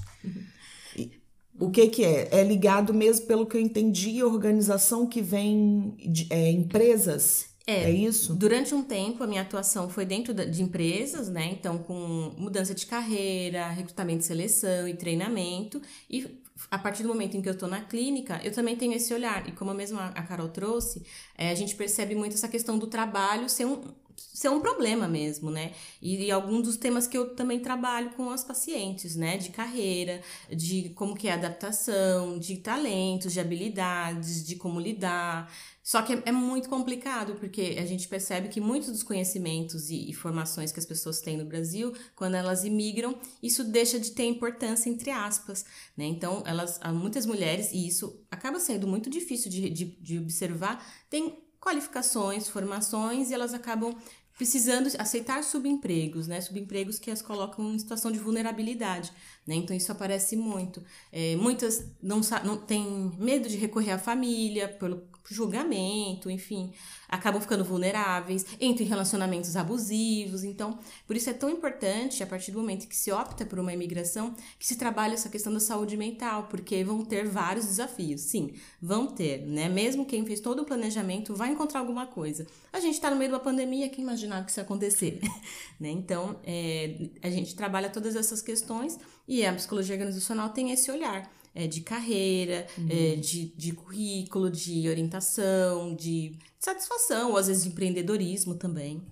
O 1.58 1.70
que 1.70 1.88
que 1.88 2.04
é? 2.04 2.28
É 2.30 2.44
ligado 2.44 2.94
mesmo, 2.94 3.26
pelo 3.26 3.46
que 3.46 3.56
eu 3.56 3.60
entendi, 3.60 4.20
a 4.20 4.26
organização 4.26 5.06
que 5.06 5.20
vem 5.20 5.94
de 5.98 6.26
é, 6.30 6.50
empresas? 6.50 7.46
É, 7.66 7.84
é, 7.84 7.90
isso? 7.90 8.32
Durante 8.34 8.72
um 8.74 8.82
tempo, 8.82 9.24
a 9.24 9.26
minha 9.26 9.42
atuação 9.42 9.88
foi 9.88 10.04
dentro 10.04 10.32
de 10.32 10.62
empresas, 10.62 11.28
né? 11.28 11.50
Então, 11.50 11.78
com 11.78 12.32
mudança 12.38 12.72
de 12.72 12.86
carreira, 12.86 13.68
recrutamento 13.68 14.20
e 14.20 14.26
seleção 14.26 14.86
e 14.86 14.94
treinamento. 14.94 15.82
E 16.08 16.40
a 16.70 16.78
partir 16.78 17.02
do 17.02 17.08
momento 17.08 17.36
em 17.36 17.42
que 17.42 17.48
eu 17.48 17.54
estou 17.54 17.68
na 17.68 17.80
clínica, 17.80 18.40
eu 18.44 18.52
também 18.52 18.76
tenho 18.76 18.92
esse 18.92 19.12
olhar. 19.12 19.48
E 19.48 19.52
como 19.52 19.72
a 19.72 19.74
mesma 19.74 20.06
a 20.14 20.22
Carol 20.22 20.48
trouxe, 20.48 21.02
é, 21.36 21.50
a 21.50 21.54
gente 21.56 21.74
percebe 21.74 22.14
muito 22.14 22.34
essa 22.34 22.48
questão 22.48 22.78
do 22.78 22.86
trabalho 22.86 23.48
ser 23.48 23.66
um, 23.66 23.82
ser 24.16 24.48
um 24.48 24.60
problema 24.60 25.06
mesmo, 25.06 25.50
né? 25.50 25.72
E, 26.00 26.24
e 26.24 26.30
alguns 26.30 26.62
dos 26.62 26.76
temas 26.76 27.06
que 27.06 27.16
eu 27.16 27.34
também 27.34 27.60
trabalho 27.60 28.10
com 28.10 28.30
as 28.30 28.42
pacientes, 28.42 29.16
né? 29.16 29.36
De 29.36 29.50
carreira, 29.50 30.20
de 30.50 30.90
como 30.90 31.14
que 31.14 31.28
é 31.28 31.32
a 31.32 31.34
adaptação, 31.34 32.38
de 32.38 32.56
talentos, 32.56 33.32
de 33.32 33.40
habilidades, 33.40 34.44
de 34.44 34.56
como 34.56 34.80
lidar. 34.80 35.50
Só 35.82 36.02
que 36.02 36.14
é, 36.14 36.22
é 36.26 36.32
muito 36.32 36.68
complicado, 36.68 37.36
porque 37.36 37.76
a 37.78 37.86
gente 37.86 38.08
percebe 38.08 38.48
que 38.48 38.60
muitos 38.60 38.90
dos 38.90 39.04
conhecimentos 39.04 39.88
e, 39.88 40.10
e, 40.10 40.12
formações 40.12 40.72
que 40.72 40.80
as 40.80 40.84
pessoas 40.84 41.20
têm 41.20 41.36
no 41.36 41.44
Brasil, 41.44 41.92
quando 42.16 42.34
elas 42.34 42.64
imigram, 42.64 43.16
isso 43.40 43.62
deixa 43.62 43.98
de 44.00 44.10
ter 44.10 44.24
importância, 44.24 44.90
entre 44.90 45.12
aspas, 45.12 45.64
né? 45.96 46.04
Então, 46.04 46.42
elas, 46.44 46.80
muitas 46.92 47.24
mulheres, 47.24 47.70
e 47.72 47.86
isso 47.86 48.20
acaba 48.28 48.58
sendo 48.58 48.88
muito 48.88 49.08
difícil 49.08 49.48
de, 49.48 49.70
de, 49.70 49.84
de 49.84 50.18
observar, 50.18 50.84
têm 51.08 51.45
qualificações, 51.66 52.48
formações, 52.48 53.30
e 53.30 53.34
elas 53.34 53.52
acabam 53.52 53.92
precisando 54.38 54.88
aceitar 54.98 55.42
subempregos, 55.42 56.28
né? 56.28 56.40
Subempregos 56.40 56.98
que 57.00 57.10
as 57.10 57.20
colocam 57.20 57.72
em 57.72 57.78
situação 57.78 58.12
de 58.12 58.20
vulnerabilidade, 58.20 59.12
né? 59.44 59.56
Então 59.56 59.74
isso 59.76 59.90
aparece 59.90 60.36
muito. 60.36 60.80
É, 61.10 61.34
muitas 61.34 61.90
não, 62.00 62.20
não 62.44 62.56
têm 62.56 63.12
medo 63.18 63.48
de 63.48 63.56
recorrer 63.56 63.92
à 63.92 63.98
família 63.98 64.68
pelo 64.68 65.08
julgamento, 65.34 66.30
enfim, 66.30 66.72
acabam 67.08 67.40
ficando 67.40 67.64
vulneráveis, 67.64 68.44
entram 68.60 68.86
em 68.86 68.88
relacionamentos 68.88 69.56
abusivos. 69.56 70.44
Então, 70.44 70.78
por 71.06 71.16
isso 71.16 71.30
é 71.30 71.32
tão 71.32 71.50
importante, 71.50 72.22
a 72.22 72.26
partir 72.26 72.52
do 72.52 72.58
momento 72.58 72.86
que 72.86 72.96
se 72.96 73.10
opta 73.12 73.44
por 73.44 73.58
uma 73.58 73.72
imigração, 73.72 74.34
que 74.58 74.66
se 74.66 74.76
trabalhe 74.76 75.14
essa 75.14 75.28
questão 75.28 75.52
da 75.52 75.60
saúde 75.60 75.96
mental, 75.96 76.44
porque 76.44 76.84
vão 76.84 77.04
ter 77.04 77.26
vários 77.26 77.66
desafios. 77.66 78.20
Sim, 78.22 78.52
vão 78.80 79.06
ter, 79.06 79.46
né? 79.46 79.68
Mesmo 79.68 80.06
quem 80.06 80.24
fez 80.24 80.40
todo 80.40 80.62
o 80.62 80.64
planejamento 80.64 81.34
vai 81.34 81.50
encontrar 81.50 81.80
alguma 81.80 82.06
coisa. 82.06 82.46
A 82.72 82.80
gente 82.80 82.94
está 82.94 83.10
no 83.10 83.16
meio 83.16 83.30
de 83.30 83.34
uma 83.34 83.40
pandemia, 83.40 83.88
quem 83.88 84.04
imaginava 84.04 84.44
que 84.44 84.50
isso 84.50 84.60
ia 84.60 84.64
acontecer? 84.64 85.20
né? 85.80 85.90
Então, 85.90 86.38
é, 86.44 87.08
a 87.22 87.30
gente 87.30 87.54
trabalha 87.54 87.88
todas 87.88 88.16
essas 88.16 88.40
questões 88.42 88.98
e 89.26 89.44
a 89.44 89.52
psicologia 89.52 89.94
organizacional 89.94 90.50
tem 90.50 90.70
esse 90.70 90.90
olhar 90.90 91.30
é, 91.56 91.66
de 91.66 91.80
carreira, 91.80 92.66
uhum. 92.76 92.86
é, 92.90 93.16
de, 93.16 93.52
de 93.56 93.72
currículo, 93.72 94.50
de 94.50 94.86
orientação, 94.88 95.94
de 95.94 96.38
satisfação, 96.60 97.30
ou 97.30 97.38
às 97.38 97.46
vezes 97.46 97.62
de 97.62 97.70
empreendedorismo 97.70 98.54
também. 98.54 99.02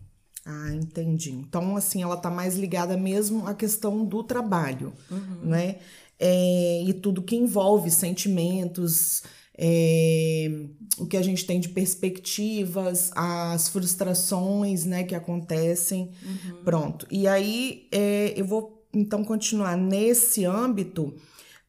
Ah, 0.45 0.75
entendi. 0.75 1.31
Então, 1.31 1.75
assim, 1.75 2.03
ela 2.03 2.19
tá 2.19 2.31
mais 2.31 2.55
ligada 2.55 2.99
mesmo 2.99 3.47
à 3.47 3.55
questão 3.55 4.05
do 4.05 4.23
trabalho, 4.23 4.93
uhum. 5.11 5.49
né? 5.49 5.79
É, 6.21 6.83
e 6.87 6.93
tudo 6.93 7.23
que 7.23 7.35
envolve 7.35 7.91
sentimentos, 7.91 9.23
é, 9.57 10.67
o 10.99 11.07
que 11.07 11.17
a 11.17 11.23
gente 11.23 11.47
tem 11.47 11.59
de 11.59 11.71
perspectivas, 11.71 13.11
as 13.17 13.71
frustrações 13.71 14.85
né, 14.85 15.03
que 15.03 15.15
acontecem. 15.15 16.11
Uhum. 16.23 16.63
Pronto. 16.63 17.07
E 17.11 17.27
aí 17.27 17.89
é, 17.91 18.35
eu 18.37 18.45
vou 18.45 18.87
então 18.93 19.25
continuar 19.25 19.77
nesse 19.77 20.45
âmbito 20.45 21.15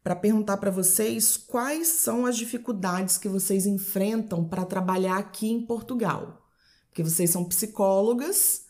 para 0.05 0.15
perguntar 0.15 0.57
para 0.57 0.69
vocês 0.69 1.35
quais 1.35 1.87
são 1.87 2.27
as 2.27 2.37
dificuldades 2.37 3.17
que 3.17 3.27
vocês 3.27 3.65
enfrentam 3.65 4.45
para 4.45 4.63
trabalhar 4.63 5.17
aqui 5.17 5.49
em 5.49 5.65
Portugal. 5.65 6.45
Porque 6.89 7.01
vocês 7.01 7.31
são 7.31 7.43
psicólogas, 7.43 8.65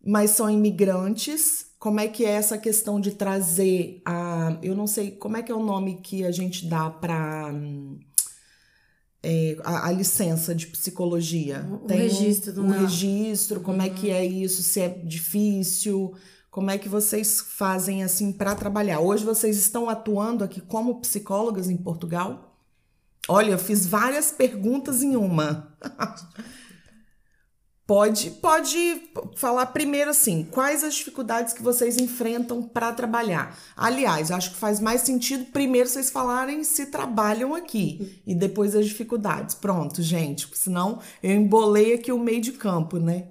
mas 0.00 0.30
são 0.30 0.48
imigrantes. 0.48 1.66
Como 1.76 1.98
é 1.98 2.06
que 2.06 2.24
é 2.24 2.30
essa 2.30 2.56
questão 2.56 3.00
de 3.00 3.10
trazer 3.10 4.00
a. 4.04 4.60
Eu 4.62 4.76
não 4.76 4.86
sei 4.86 5.10
como 5.10 5.36
é 5.36 5.42
que 5.42 5.50
é 5.50 5.54
o 5.56 5.64
nome 5.64 6.00
que 6.02 6.24
a 6.24 6.30
gente 6.30 6.64
dá 6.68 6.88
para. 6.88 7.52
É, 9.24 9.56
a, 9.64 9.88
a, 9.88 9.90
licença 9.90 10.54
de 10.54 10.68
psicologia. 10.68 11.68
O, 11.68 11.78
Tem 11.78 11.98
registro 11.98 12.52
do 12.52 12.62
um, 12.62 12.66
um 12.66 12.70
registro, 12.70 13.60
como 13.60 13.78
uhum. 13.78 13.86
é 13.86 13.90
que 13.90 14.06
uhum. 14.06 14.14
é 14.14 14.24
isso, 14.24 14.62
se 14.62 14.80
é 14.80 14.88
difícil, 14.88 16.14
como 16.50 16.70
é 16.70 16.76
que 16.76 16.88
vocês 16.88 17.40
fazem 17.40 18.02
assim 18.02 18.32
para 18.32 18.56
trabalhar? 18.56 19.00
Hoje 19.00 19.24
vocês 19.24 19.56
estão 19.56 19.88
atuando 19.88 20.42
aqui 20.42 20.60
como 20.60 21.00
psicólogas 21.00 21.70
em 21.70 21.76
Portugal? 21.76 22.58
Olha, 23.28 23.52
eu 23.52 23.58
fiz 23.58 23.86
várias 23.86 24.32
perguntas 24.32 25.02
em 25.02 25.14
uma. 25.14 25.76
pode, 27.86 28.30
pode 28.32 29.10
falar 29.36 29.66
primeiro 29.66 30.10
assim, 30.10 30.42
quais 30.50 30.82
as 30.82 30.94
dificuldades 30.94 31.52
que 31.52 31.62
vocês 31.62 31.96
enfrentam 31.96 32.64
para 32.64 32.92
trabalhar? 32.92 33.56
Aliás, 33.76 34.32
acho 34.32 34.50
que 34.50 34.56
faz 34.56 34.80
mais 34.80 35.02
sentido 35.02 35.52
primeiro 35.52 35.88
vocês 35.88 36.10
falarem 36.10 36.64
se 36.64 36.86
trabalham 36.86 37.54
aqui 37.54 38.20
e 38.26 38.34
depois 38.34 38.74
as 38.74 38.86
dificuldades. 38.86 39.54
Pronto, 39.54 40.02
gente, 40.02 40.48
senão 40.54 40.98
eu 41.22 41.30
embolei 41.30 41.94
aqui 41.94 42.10
o 42.10 42.18
meio 42.18 42.40
de 42.40 42.52
campo, 42.52 42.98
né? 42.98 43.28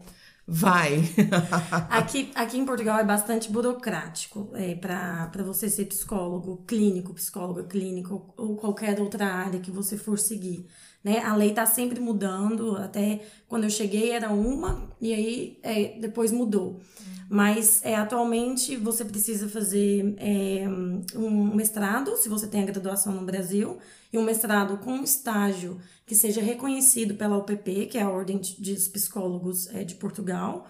Vai. 0.52 1.04
aqui, 1.90 2.32
aqui 2.34 2.58
em 2.58 2.66
Portugal 2.66 3.00
é 3.00 3.04
bastante 3.04 3.52
burocrático 3.52 4.50
é, 4.56 4.74
para 4.74 5.44
você 5.44 5.70
ser 5.70 5.86
psicólogo 5.86 6.64
clínico, 6.66 7.14
psicóloga 7.14 7.64
clínica 7.64 8.14
ou, 8.14 8.34
ou 8.36 8.56
qualquer 8.56 9.00
outra 9.00 9.28
área 9.28 9.60
que 9.60 9.70
você 9.70 9.96
for 9.96 10.18
seguir. 10.18 10.66
Né? 11.04 11.20
A 11.20 11.36
lei 11.36 11.52
está 11.52 11.66
sempre 11.66 12.00
mudando, 12.00 12.76
até 12.78 13.22
quando 13.48 13.64
eu 13.64 13.70
cheguei 13.70 14.12
era 14.12 14.32
uma 14.32 14.90
e 15.00 15.14
aí 15.14 15.60
é, 15.62 16.00
depois 16.00 16.32
mudou. 16.32 16.82
Mas 17.30 17.82
é, 17.84 17.96
atualmente 17.96 18.76
você 18.76 19.06
precisa 19.06 19.48
fazer 19.48 20.16
é, 20.18 20.68
um 21.16 21.56
mestrado, 21.56 22.18
se 22.18 22.28
você 22.28 22.48
tem 22.48 22.64
a 22.64 22.66
graduação 22.66 23.14
no 23.14 23.24
Brasil, 23.24 23.78
e 24.12 24.18
um 24.18 24.24
mestrado 24.24 24.78
com 24.78 25.04
estágio 25.04 25.80
que 26.10 26.16
seja 26.16 26.42
reconhecido 26.42 27.14
pela 27.14 27.38
UPP, 27.38 27.86
que 27.86 27.96
é 27.96 28.02
a 28.02 28.10
Ordem 28.10 28.40
de 28.40 28.74
Psicólogos 28.74 29.68
é, 29.68 29.84
de 29.84 29.94
Portugal. 29.94 30.66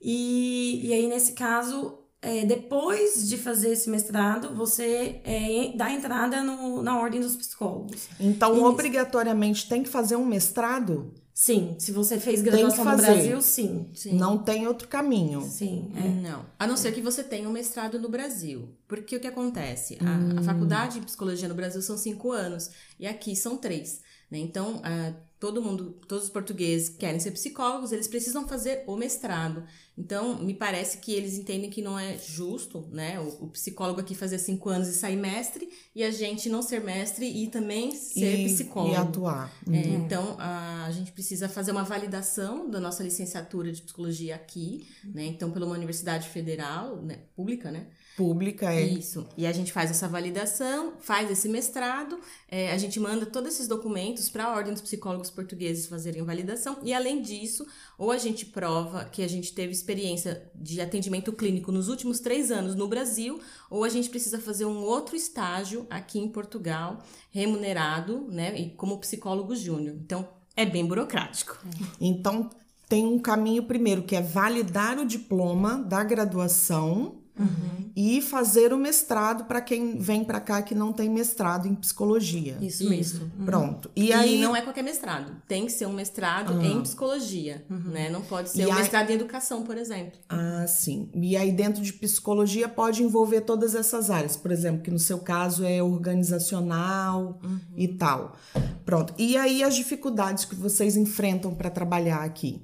E, 0.00 0.80
e 0.82 0.92
aí, 0.92 1.06
nesse 1.06 1.34
caso, 1.34 2.00
é, 2.20 2.44
depois 2.44 3.28
de 3.28 3.38
fazer 3.38 3.70
esse 3.70 3.88
mestrado, 3.88 4.56
você 4.56 5.20
é, 5.22 5.72
dá 5.76 5.88
entrada 5.88 6.42
no, 6.42 6.82
na 6.82 6.98
Ordem 6.98 7.20
dos 7.20 7.36
Psicólogos. 7.36 8.08
Então, 8.18 8.56
e 8.56 8.60
obrigatoriamente 8.60 9.68
tem 9.68 9.84
que 9.84 9.88
fazer 9.88 10.16
um 10.16 10.24
mestrado? 10.24 11.14
Sim, 11.32 11.76
se 11.78 11.92
você 11.92 12.18
fez 12.18 12.42
graduação 12.42 12.84
no 12.84 12.96
Brasil, 12.96 13.40
sim, 13.40 13.88
sim. 13.94 14.14
Não 14.14 14.36
tem 14.36 14.66
outro 14.66 14.88
caminho. 14.88 15.42
Sim, 15.42 15.92
é. 15.94 16.08
Não. 16.08 16.44
A 16.58 16.66
não 16.66 16.76
ser 16.76 16.90
que 16.92 17.00
você 17.00 17.22
tenha 17.22 17.48
um 17.48 17.52
mestrado 17.52 18.00
no 18.00 18.08
Brasil. 18.08 18.68
Porque 18.88 19.16
o 19.16 19.20
que 19.20 19.28
acontece? 19.28 19.96
A, 20.00 20.04
hum. 20.04 20.38
a 20.40 20.42
faculdade 20.42 20.98
de 20.98 21.06
psicologia 21.06 21.48
no 21.48 21.54
Brasil 21.54 21.80
são 21.80 21.96
cinco 21.96 22.32
anos 22.32 22.70
e 22.98 23.06
aqui 23.06 23.36
são 23.36 23.56
três. 23.56 24.00
Né? 24.32 24.38
Então, 24.38 24.76
uh, 24.76 25.14
todo 25.38 25.60
mundo, 25.60 25.90
todos 26.08 26.24
os 26.24 26.30
portugueses 26.30 26.88
querem 26.88 27.20
ser 27.20 27.32
psicólogos, 27.32 27.92
eles 27.92 28.08
precisam 28.08 28.48
fazer 28.48 28.82
o 28.86 28.96
mestrado. 28.96 29.62
Então, 29.96 30.42
me 30.42 30.54
parece 30.54 30.96
que 30.98 31.12
eles 31.12 31.36
entendem 31.36 31.68
que 31.68 31.82
não 31.82 31.98
é 31.98 32.16
justo, 32.16 32.88
né? 32.90 33.20
O, 33.20 33.44
o 33.44 33.48
psicólogo 33.48 34.00
aqui 34.00 34.14
fazer 34.14 34.38
cinco 34.38 34.70
anos 34.70 34.88
e 34.88 34.94
sair 34.94 35.16
mestre 35.16 35.68
e 35.94 36.02
a 36.02 36.10
gente 36.10 36.48
não 36.48 36.62
ser 36.62 36.80
mestre 36.82 37.26
e 37.26 37.48
também 37.48 37.94
ser 37.94 38.38
e, 38.38 38.44
psicólogo. 38.46 38.94
E 38.94 38.96
atuar. 38.96 39.52
É, 39.66 39.70
uhum. 39.70 39.76
É, 39.76 39.86
então, 39.88 40.36
a, 40.38 40.86
a, 40.86 40.90
gente 40.92 41.12
precisa 41.12 41.46
fazer 41.46 41.72
uma 41.72 41.84
validação 41.84 42.70
da 42.70 42.80
nossa 42.80 43.02
licenciatura 43.02 43.70
de 43.70 43.82
psicologia 43.82 44.34
aqui, 44.34 44.88
né? 45.04 45.26
Então, 45.26 45.50
pela 45.50 45.66
uma 45.66 45.74
universidade 45.74 46.26
federal, 46.30 47.02
né? 47.02 47.18
pública, 47.36 47.70
né? 47.70 47.88
Pública, 48.16 48.72
é. 48.72 48.82
Isso. 48.82 49.26
E 49.36 49.46
a 49.46 49.52
gente 49.52 49.72
faz 49.72 49.90
essa 49.90 50.06
validação, 50.06 50.94
faz 51.00 51.30
esse 51.30 51.48
mestrado, 51.48 52.18
é, 52.46 52.70
a 52.70 52.76
gente 52.76 53.00
manda 53.00 53.24
todos 53.24 53.54
esses 53.54 53.66
documentos 53.66 54.28
para 54.28 54.44
a 54.44 54.54
Ordem 54.54 54.72
dos 54.72 54.82
Psicólogos 54.82 55.30
Portugueses 55.30 55.86
fazerem 55.86 56.20
a 56.20 56.24
validação, 56.24 56.78
e 56.82 56.92
além 56.92 57.22
disso, 57.22 57.66
ou 57.96 58.10
a 58.10 58.18
gente 58.18 58.44
prova 58.44 59.06
que 59.06 59.22
a 59.22 59.28
gente 59.28 59.54
teve 59.54 59.72
experiência 59.72 60.50
de 60.54 60.80
atendimento 60.80 61.32
clínico 61.32 61.72
nos 61.72 61.88
últimos 61.88 62.20
três 62.20 62.50
anos 62.50 62.74
no 62.74 62.86
Brasil, 62.86 63.40
ou 63.70 63.82
a 63.82 63.88
gente 63.88 64.10
precisa 64.10 64.38
fazer 64.38 64.66
um 64.66 64.82
outro 64.82 65.16
estágio 65.16 65.86
aqui 65.88 66.18
em 66.18 66.28
Portugal, 66.28 67.02
remunerado, 67.30 68.26
né, 68.28 68.58
e 68.60 68.70
como 68.70 68.98
psicólogo 68.98 69.56
júnior. 69.56 69.96
Então, 69.96 70.28
é 70.54 70.66
bem 70.66 70.84
burocrático. 70.84 71.58
Então, 71.98 72.50
tem 72.86 73.06
um 73.06 73.18
caminho 73.18 73.62
primeiro, 73.62 74.02
que 74.02 74.14
é 74.14 74.20
validar 74.20 74.98
o 74.98 75.06
diploma 75.06 75.78
da 75.78 76.04
graduação 76.04 77.21
Uhum. 77.38 77.90
E 77.96 78.20
fazer 78.20 78.72
o 78.72 78.78
mestrado 78.78 79.44
para 79.44 79.60
quem 79.60 79.98
vem 79.98 80.22
para 80.22 80.38
cá 80.38 80.60
que 80.62 80.74
não 80.74 80.92
tem 80.92 81.08
mestrado 81.08 81.66
em 81.66 81.74
psicologia. 81.74 82.58
Isso 82.60 82.88
mesmo. 82.88 83.30
Uhum. 83.38 83.44
Pronto. 83.44 83.90
E, 83.96 84.06
e, 84.06 84.12
aí 84.12 84.40
não 84.40 84.54
é 84.54 84.60
qualquer 84.60 84.82
mestrado, 84.82 85.34
tem 85.48 85.66
que 85.66 85.72
ser 85.72 85.86
um 85.86 85.92
mestrado 85.92 86.52
uhum. 86.52 86.62
em 86.62 86.82
psicologia, 86.82 87.64
uhum. 87.70 87.90
né? 87.90 88.10
Não 88.10 88.20
pode 88.22 88.50
ser 88.50 88.62
e 88.62 88.66
um 88.66 88.72
aí... 88.72 88.78
mestrado 88.78 89.10
em 89.10 89.14
educação, 89.14 89.62
por 89.62 89.76
exemplo. 89.76 90.18
Ah, 90.28 90.66
sim. 90.66 91.10
E 91.14 91.36
aí 91.36 91.52
dentro 91.52 91.82
de 91.82 91.92
psicologia 91.92 92.68
pode 92.68 93.02
envolver 93.02 93.42
todas 93.42 93.74
essas 93.74 94.10
áreas, 94.10 94.36
por 94.36 94.50
exemplo, 94.50 94.82
que 94.82 94.90
no 94.90 94.98
seu 94.98 95.18
caso 95.18 95.64
é 95.64 95.82
organizacional 95.82 97.40
e 97.74 97.86
uhum. 97.86 97.96
tal. 97.96 98.36
Pronto. 98.84 99.14
E 99.16 99.36
aí 99.36 99.62
as 99.62 99.74
dificuldades 99.74 100.44
que 100.44 100.54
vocês 100.54 100.96
enfrentam 100.96 101.54
para 101.54 101.70
trabalhar 101.70 102.22
aqui? 102.22 102.62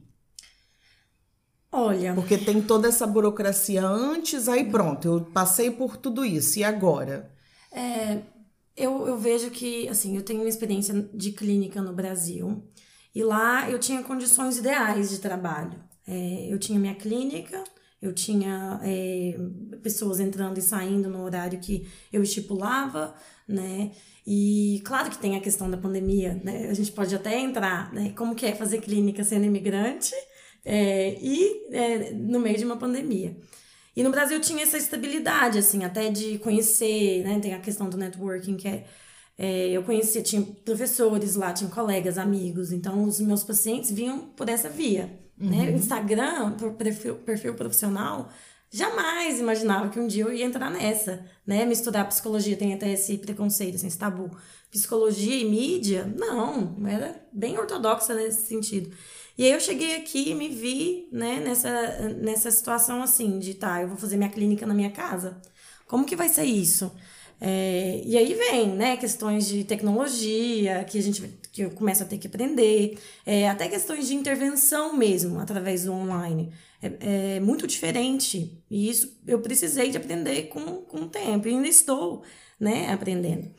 Olha. 1.78 2.12
Porque 2.14 2.36
tem 2.36 2.60
toda 2.60 2.88
essa 2.88 3.06
burocracia 3.06 3.86
antes, 3.86 4.48
aí 4.48 4.68
pronto, 4.68 5.06
eu 5.06 5.20
passei 5.20 5.70
por 5.70 5.96
tudo 5.96 6.24
isso. 6.24 6.58
E 6.58 6.64
agora? 6.64 7.30
É, 7.70 8.18
eu, 8.76 9.06
eu 9.06 9.16
vejo 9.16 9.48
que, 9.50 9.88
assim, 9.88 10.16
eu 10.16 10.22
tenho 10.22 10.40
uma 10.40 10.48
experiência 10.48 11.08
de 11.14 11.30
clínica 11.30 11.80
no 11.80 11.92
Brasil. 11.92 12.64
E 13.14 13.22
lá 13.22 13.70
eu 13.70 13.78
tinha 13.78 14.02
condições 14.02 14.58
ideais 14.58 15.10
de 15.10 15.18
trabalho. 15.18 15.78
É, 16.06 16.48
eu 16.52 16.58
tinha 16.58 16.80
minha 16.80 16.94
clínica, 16.94 17.62
eu 18.02 18.12
tinha 18.12 18.80
é, 18.82 19.36
pessoas 19.80 20.18
entrando 20.18 20.58
e 20.58 20.62
saindo 20.62 21.08
no 21.08 21.22
horário 21.22 21.60
que 21.60 21.86
eu 22.12 22.22
estipulava, 22.22 23.14
né? 23.46 23.92
E 24.26 24.82
claro 24.84 25.10
que 25.10 25.18
tem 25.18 25.36
a 25.36 25.40
questão 25.40 25.70
da 25.70 25.76
pandemia, 25.76 26.40
né? 26.42 26.68
A 26.68 26.74
gente 26.74 26.92
pode 26.92 27.14
até 27.14 27.38
entrar, 27.38 27.92
né? 27.92 28.12
Como 28.16 28.34
que 28.34 28.46
é 28.46 28.54
fazer 28.54 28.80
clínica 28.80 29.22
sendo 29.22 29.44
imigrante? 29.46 30.14
É, 30.70 31.16
e 31.18 31.66
é, 31.72 32.10
no 32.12 32.38
meio 32.38 32.58
de 32.58 32.64
uma 32.64 32.76
pandemia. 32.76 33.34
E 33.96 34.02
no 34.02 34.10
Brasil 34.10 34.38
tinha 34.38 34.62
essa 34.62 34.76
estabilidade, 34.76 35.58
assim, 35.58 35.82
até 35.82 36.10
de 36.10 36.38
conhecer, 36.38 37.24
né? 37.24 37.40
Tem 37.40 37.54
a 37.54 37.58
questão 37.58 37.88
do 37.88 37.96
networking, 37.96 38.54
que 38.56 38.68
é, 38.68 38.84
é 39.38 39.70
eu 39.70 39.82
conhecia, 39.82 40.22
tinha 40.22 40.42
professores 40.42 41.36
lá, 41.36 41.54
tinha 41.54 41.70
colegas, 41.70 42.18
amigos, 42.18 42.70
então 42.70 43.04
os 43.04 43.18
meus 43.18 43.42
pacientes 43.42 43.90
vinham 43.90 44.18
por 44.36 44.46
essa 44.48 44.68
via, 44.68 45.06
né? 45.38 45.56
uhum. 45.56 45.64
né? 45.64 45.72
Instagram, 45.72 46.52
perfil, 46.76 47.14
perfil 47.16 47.54
profissional, 47.54 48.28
jamais 48.70 49.40
imaginava 49.40 49.88
que 49.88 49.98
um 49.98 50.06
dia 50.06 50.24
eu 50.24 50.32
ia 50.34 50.44
entrar 50.44 50.70
nessa, 50.70 51.24
né? 51.46 51.64
Misturar 51.64 52.06
psicologia, 52.08 52.58
tem 52.58 52.74
até 52.74 52.92
esse 52.92 53.16
preconceito, 53.16 53.76
assim, 53.76 53.86
esse 53.86 53.98
tabu. 53.98 54.30
Psicologia 54.70 55.34
e 55.34 55.48
mídia, 55.48 56.12
não, 56.14 56.76
era 56.86 57.18
bem 57.32 57.56
ortodoxa 57.58 58.14
nesse 58.14 58.46
sentido. 58.46 58.94
E 59.38 59.44
aí 59.44 59.52
eu 59.52 59.60
cheguei 59.60 59.94
aqui 59.94 60.30
e 60.30 60.34
me 60.34 60.48
vi, 60.48 61.08
né, 61.12 61.38
nessa, 61.38 62.08
nessa 62.20 62.50
situação 62.50 63.02
assim, 63.02 63.38
de 63.38 63.54
tá, 63.54 63.80
eu 63.80 63.88
vou 63.88 63.96
fazer 63.96 64.16
minha 64.16 64.28
clínica 64.28 64.66
na 64.66 64.74
minha 64.74 64.90
casa. 64.90 65.40
Como 65.86 66.04
que 66.04 66.16
vai 66.16 66.28
ser 66.28 66.44
isso? 66.44 66.92
É, 67.40 68.02
e 68.04 68.16
aí 68.16 68.34
vem, 68.34 68.70
né, 68.70 68.96
questões 68.96 69.46
de 69.46 69.62
tecnologia 69.62 70.84
que 70.84 70.98
a 70.98 71.02
gente 71.02 71.22
que 71.52 71.62
eu 71.62 71.70
começo 71.70 72.02
a 72.02 72.06
ter 72.06 72.18
que 72.18 72.26
aprender, 72.26 72.98
é, 73.24 73.48
até 73.48 73.68
questões 73.68 74.08
de 74.08 74.14
intervenção 74.14 74.96
mesmo 74.96 75.38
através 75.40 75.84
do 75.84 75.92
online. 75.92 76.52
É, 76.82 77.36
é, 77.36 77.40
muito 77.40 77.66
diferente. 77.66 78.60
E 78.70 78.88
isso 78.88 79.20
eu 79.26 79.40
precisei 79.40 79.90
de 79.90 79.96
aprender 79.96 80.48
com, 80.48 80.82
com 80.82 81.02
o 81.02 81.08
tempo. 81.08 81.48
E 81.48 81.50
ainda 81.52 81.68
estou, 81.68 82.22
né, 82.58 82.92
aprendendo. 82.92 83.50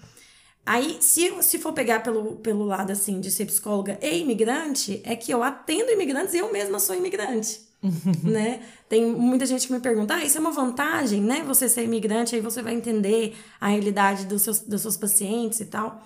Aí, 0.71 0.97
se, 1.01 1.33
se 1.41 1.57
for 1.57 1.73
pegar 1.73 2.03
pelo, 2.03 2.35
pelo 2.35 2.63
lado, 2.63 2.91
assim, 2.91 3.19
de 3.19 3.31
ser 3.31 3.45
psicóloga 3.45 3.97
e 4.03 4.19
imigrante, 4.19 5.01
é 5.03 5.15
que 5.15 5.31
eu 5.33 5.41
atendo 5.41 5.89
imigrantes 5.89 6.35
e 6.35 6.37
eu 6.37 6.51
mesma 6.53 6.77
sou 6.77 6.95
imigrante. 6.95 7.59
né? 8.23 8.61
Tem 8.87 9.03
muita 9.03 9.47
gente 9.47 9.65
que 9.65 9.73
me 9.73 9.79
pergunta, 9.79 10.13
ah, 10.13 10.23
isso 10.23 10.37
é 10.37 10.39
uma 10.39 10.51
vantagem, 10.51 11.21
né? 11.21 11.43
Você 11.47 11.67
ser 11.67 11.85
imigrante, 11.85 12.35
aí 12.35 12.41
você 12.41 12.61
vai 12.61 12.75
entender 12.75 13.35
a 13.59 13.69
realidade 13.69 14.27
dos 14.27 14.43
seus, 14.43 14.59
dos 14.59 14.81
seus 14.81 14.95
pacientes 14.95 15.59
e 15.59 15.65
tal. 15.65 16.05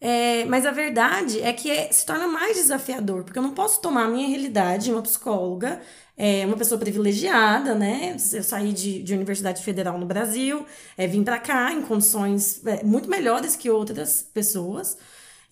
É, 0.00 0.44
mas 0.44 0.64
a 0.64 0.70
verdade 0.70 1.40
é 1.42 1.52
que 1.52 1.70
é, 1.70 1.90
se 1.90 2.06
torna 2.06 2.28
mais 2.28 2.56
desafiador, 2.56 3.24
porque 3.24 3.38
eu 3.38 3.42
não 3.42 3.52
posso 3.52 3.80
tomar 3.80 4.04
a 4.04 4.08
minha 4.08 4.28
realidade, 4.28 4.92
uma 4.92 5.02
psicóloga, 5.02 5.80
é, 6.16 6.46
uma 6.46 6.56
pessoa 6.56 6.78
privilegiada, 6.78 7.74
né? 7.74 8.16
Eu 8.32 8.42
saí 8.42 8.72
de, 8.72 9.02
de 9.02 9.14
Universidade 9.14 9.62
Federal 9.62 9.98
no 9.98 10.06
Brasil, 10.06 10.64
é, 10.96 11.06
vim 11.06 11.24
para 11.24 11.38
cá 11.38 11.72
em 11.72 11.82
condições 11.82 12.64
é, 12.64 12.84
muito 12.84 13.08
melhores 13.10 13.56
que 13.56 13.68
outras 13.70 14.22
pessoas, 14.22 14.96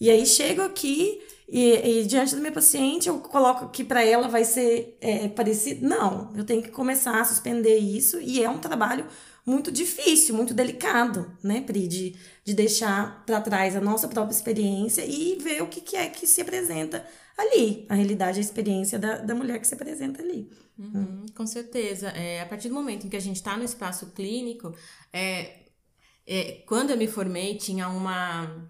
e 0.00 0.10
aí 0.10 0.24
chego 0.24 0.62
aqui 0.62 1.20
e, 1.48 2.00
e, 2.00 2.06
diante 2.06 2.34
da 2.34 2.40
minha 2.40 2.52
paciente, 2.52 3.08
eu 3.08 3.18
coloco 3.20 3.68
que 3.70 3.84
para 3.84 4.04
ela 4.04 4.28
vai 4.28 4.44
ser 4.44 4.96
é, 5.00 5.28
parecido. 5.28 5.86
Não, 5.88 6.32
eu 6.36 6.44
tenho 6.44 6.62
que 6.62 6.70
começar 6.70 7.20
a 7.20 7.24
suspender 7.24 7.78
isso, 7.78 8.20
e 8.20 8.42
é 8.42 8.50
um 8.50 8.58
trabalho 8.58 9.06
muito 9.46 9.70
difícil, 9.70 10.34
muito 10.34 10.52
delicado, 10.52 11.30
né, 11.42 11.60
Pri, 11.60 11.86
de, 11.86 12.16
de 12.44 12.52
deixar 12.52 13.24
para 13.24 13.40
trás 13.40 13.76
a 13.76 13.80
nossa 13.80 14.08
própria 14.08 14.34
experiência 14.34 15.06
e 15.06 15.36
ver 15.40 15.62
o 15.62 15.68
que, 15.68 15.80
que 15.80 15.96
é 15.96 16.08
que 16.08 16.26
se 16.26 16.40
apresenta 16.40 17.06
ali, 17.38 17.86
a 17.88 17.94
realidade, 17.94 18.38
a 18.38 18.42
experiência 18.42 18.98
da, 18.98 19.18
da 19.18 19.34
mulher 19.34 19.60
que 19.60 19.66
se 19.66 19.74
apresenta 19.74 20.20
ali. 20.20 20.50
Uhum, 20.76 21.26
com 21.34 21.46
certeza. 21.46 22.08
É, 22.08 22.40
a 22.40 22.46
partir 22.46 22.68
do 22.68 22.74
momento 22.74 23.06
em 23.06 23.10
que 23.10 23.16
a 23.16 23.20
gente 23.20 23.36
está 23.36 23.56
no 23.56 23.64
espaço 23.64 24.06
clínico, 24.12 24.74
é, 25.12 25.66
é, 26.26 26.64
quando 26.66 26.90
eu 26.90 26.96
me 26.96 27.06
formei, 27.06 27.56
tinha 27.56 27.88
uma 27.88 28.66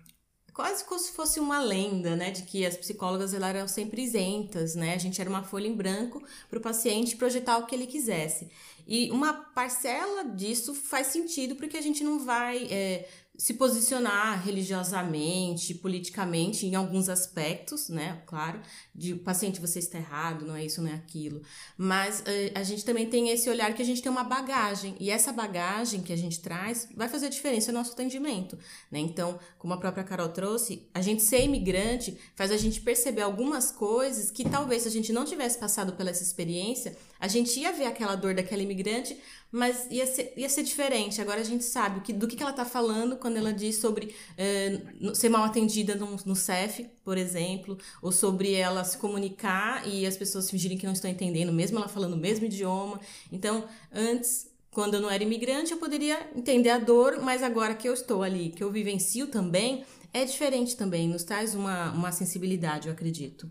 quase 0.52 0.84
como 0.86 0.98
se 0.98 1.12
fosse 1.12 1.38
uma 1.38 1.60
lenda, 1.60 2.16
né, 2.16 2.30
de 2.30 2.42
que 2.44 2.64
as 2.64 2.78
psicólogas 2.78 3.34
elas 3.34 3.54
eram 3.54 3.68
sempre 3.68 4.02
isentas, 4.02 4.74
né? 4.74 4.94
A 4.94 4.98
gente 4.98 5.20
era 5.20 5.28
uma 5.28 5.42
folha 5.42 5.66
em 5.66 5.76
branco 5.76 6.24
para 6.48 6.58
o 6.58 6.62
paciente 6.62 7.14
projetar 7.14 7.58
o 7.58 7.66
que 7.66 7.74
ele 7.74 7.86
quisesse. 7.86 8.48
E 8.86 9.10
uma 9.10 9.32
parcela 9.32 10.24
disso 10.24 10.74
faz 10.74 11.08
sentido 11.08 11.56
porque 11.56 11.76
a 11.76 11.82
gente 11.82 12.04
não 12.04 12.20
vai 12.24 12.66
é, 12.70 13.08
se 13.38 13.54
posicionar 13.54 14.42
religiosamente, 14.44 15.74
politicamente 15.74 16.66
em 16.66 16.74
alguns 16.74 17.08
aspectos, 17.08 17.88
né? 17.88 18.22
Claro, 18.26 18.60
de 18.94 19.14
paciente 19.14 19.60
você 19.60 19.78
está 19.78 19.98
errado, 19.98 20.46
não 20.46 20.56
é 20.56 20.64
isso, 20.64 20.80
não 20.80 20.90
é 20.90 20.94
aquilo. 20.94 21.42
Mas 21.76 22.22
eh, 22.26 22.52
a 22.54 22.62
gente 22.62 22.84
também 22.84 23.08
tem 23.08 23.28
esse 23.28 23.48
olhar 23.50 23.74
que 23.74 23.82
a 23.82 23.84
gente 23.84 24.00
tem 24.00 24.10
uma 24.10 24.24
bagagem 24.24 24.96
e 24.98 25.10
essa 25.10 25.32
bagagem 25.32 26.02
que 26.02 26.12
a 26.12 26.16
gente 26.16 26.40
traz 26.40 26.88
vai 26.96 27.08
fazer 27.08 27.28
diferença 27.28 27.70
no 27.70 27.78
nosso 27.78 27.92
atendimento, 27.92 28.58
né? 28.90 29.00
Então, 29.00 29.38
como 29.58 29.74
a 29.74 29.78
própria 29.78 30.04
Carol 30.04 30.30
trouxe, 30.30 30.88
a 30.94 31.02
gente 31.02 31.22
ser 31.22 31.44
imigrante 31.44 32.18
faz 32.34 32.50
a 32.50 32.56
gente 32.56 32.80
perceber 32.80 33.22
algumas 33.22 33.70
coisas 33.70 34.30
que 34.30 34.48
talvez 34.48 34.82
se 34.82 34.88
a 34.88 34.92
gente 34.92 35.12
não 35.12 35.24
tivesse 35.24 35.58
passado 35.58 35.92
pela 35.92 36.10
essa 36.10 36.22
experiência, 36.22 36.96
a 37.18 37.28
gente 37.28 37.58
ia 37.58 37.72
ver 37.72 37.86
aquela 37.86 38.14
dor 38.14 38.34
daquela 38.34 38.62
imigrante, 38.62 39.16
mas 39.50 39.86
ia 39.90 40.06
ser, 40.06 40.32
ia 40.36 40.48
ser 40.48 40.62
diferente. 40.62 41.20
Agora 41.20 41.40
a 41.40 41.44
gente 41.44 41.64
sabe 41.64 42.00
que, 42.00 42.12
do 42.12 42.26
que, 42.26 42.36
que 42.36 42.42
ela 42.42 42.50
está 42.50 42.64
falando 42.64 43.16
quando 43.16 43.36
ela 43.36 43.52
diz 43.52 43.76
sobre 43.76 44.14
eh, 44.36 44.80
ser 45.14 45.28
mal 45.28 45.44
atendida 45.44 45.94
no, 45.94 46.16
no 46.24 46.36
CEF, 46.36 46.86
por 47.04 47.16
exemplo, 47.16 47.78
ou 48.02 48.12
sobre 48.12 48.52
ela 48.52 48.84
se 48.84 48.98
comunicar 48.98 49.86
e 49.88 50.06
as 50.06 50.16
pessoas 50.16 50.50
fingirem 50.50 50.76
que 50.76 50.86
não 50.86 50.92
estão 50.92 51.10
entendendo, 51.10 51.52
mesmo 51.52 51.78
ela 51.78 51.88
falando 51.88 52.14
o 52.14 52.18
mesmo 52.18 52.46
idioma. 52.46 53.00
Então, 53.32 53.64
antes, 53.92 54.50
quando 54.70 54.94
eu 54.94 55.00
não 55.00 55.10
era 55.10 55.22
imigrante, 55.22 55.72
eu 55.72 55.78
poderia 55.78 56.30
entender 56.36 56.70
a 56.70 56.78
dor, 56.78 57.20
mas 57.22 57.42
agora 57.42 57.74
que 57.74 57.88
eu 57.88 57.94
estou 57.94 58.22
ali, 58.22 58.50
que 58.50 58.62
eu 58.62 58.70
vivencio 58.70 59.28
também, 59.28 59.84
é 60.12 60.24
diferente 60.24 60.76
também, 60.76 61.08
nos 61.08 61.24
traz 61.24 61.54
uma, 61.54 61.92
uma 61.92 62.12
sensibilidade, 62.12 62.88
eu 62.88 62.92
acredito. 62.92 63.50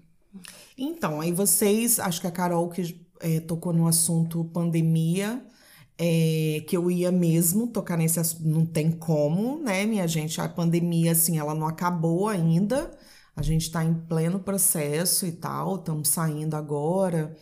Então, 0.77 1.21
aí 1.21 1.31
vocês, 1.31 1.99
acho 1.99 2.19
que 2.19 2.27
a 2.27 2.31
Carol 2.31 2.69
que 2.69 3.04
é, 3.19 3.39
tocou 3.39 3.73
no 3.73 3.87
assunto 3.87 4.45
pandemia, 4.45 5.43
é, 5.97 6.63
que 6.67 6.75
eu 6.75 6.91
ia 6.91 7.11
mesmo 7.11 7.67
tocar 7.67 7.97
nesse 7.97 8.19
assunto, 8.19 8.47
não 8.47 8.65
tem 8.65 8.91
como, 8.91 9.59
né, 9.59 9.85
minha 9.85 10.07
gente? 10.07 10.41
A 10.41 10.49
pandemia, 10.49 11.13
assim, 11.13 11.37
ela 11.37 11.55
não 11.55 11.67
acabou 11.67 12.27
ainda, 12.27 12.91
a 13.35 13.41
gente 13.41 13.63
está 13.63 13.83
em 13.83 13.93
pleno 13.93 14.39
processo 14.39 15.25
e 15.25 15.31
tal, 15.31 15.75
estamos 15.75 16.09
saindo 16.09 16.55
agora, 16.55 17.35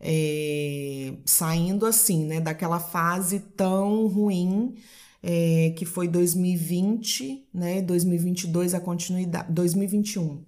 é, 0.00 1.14
saindo 1.24 1.86
assim, 1.86 2.26
né, 2.26 2.40
daquela 2.40 2.78
fase 2.78 3.40
tão 3.40 4.06
ruim 4.06 4.74
é, 5.22 5.72
que 5.76 5.86
foi 5.86 6.06
2020, 6.06 7.48
né, 7.52 7.80
2022 7.80 8.74
a 8.74 8.80
continuidade, 8.80 9.50
2021. 9.50 10.22
Uhum. 10.22 10.44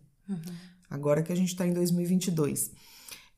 Agora 0.90 1.22
que 1.22 1.32
a 1.32 1.36
gente 1.36 1.48
está 1.48 1.66
em 1.66 1.72
2022. 1.72 2.70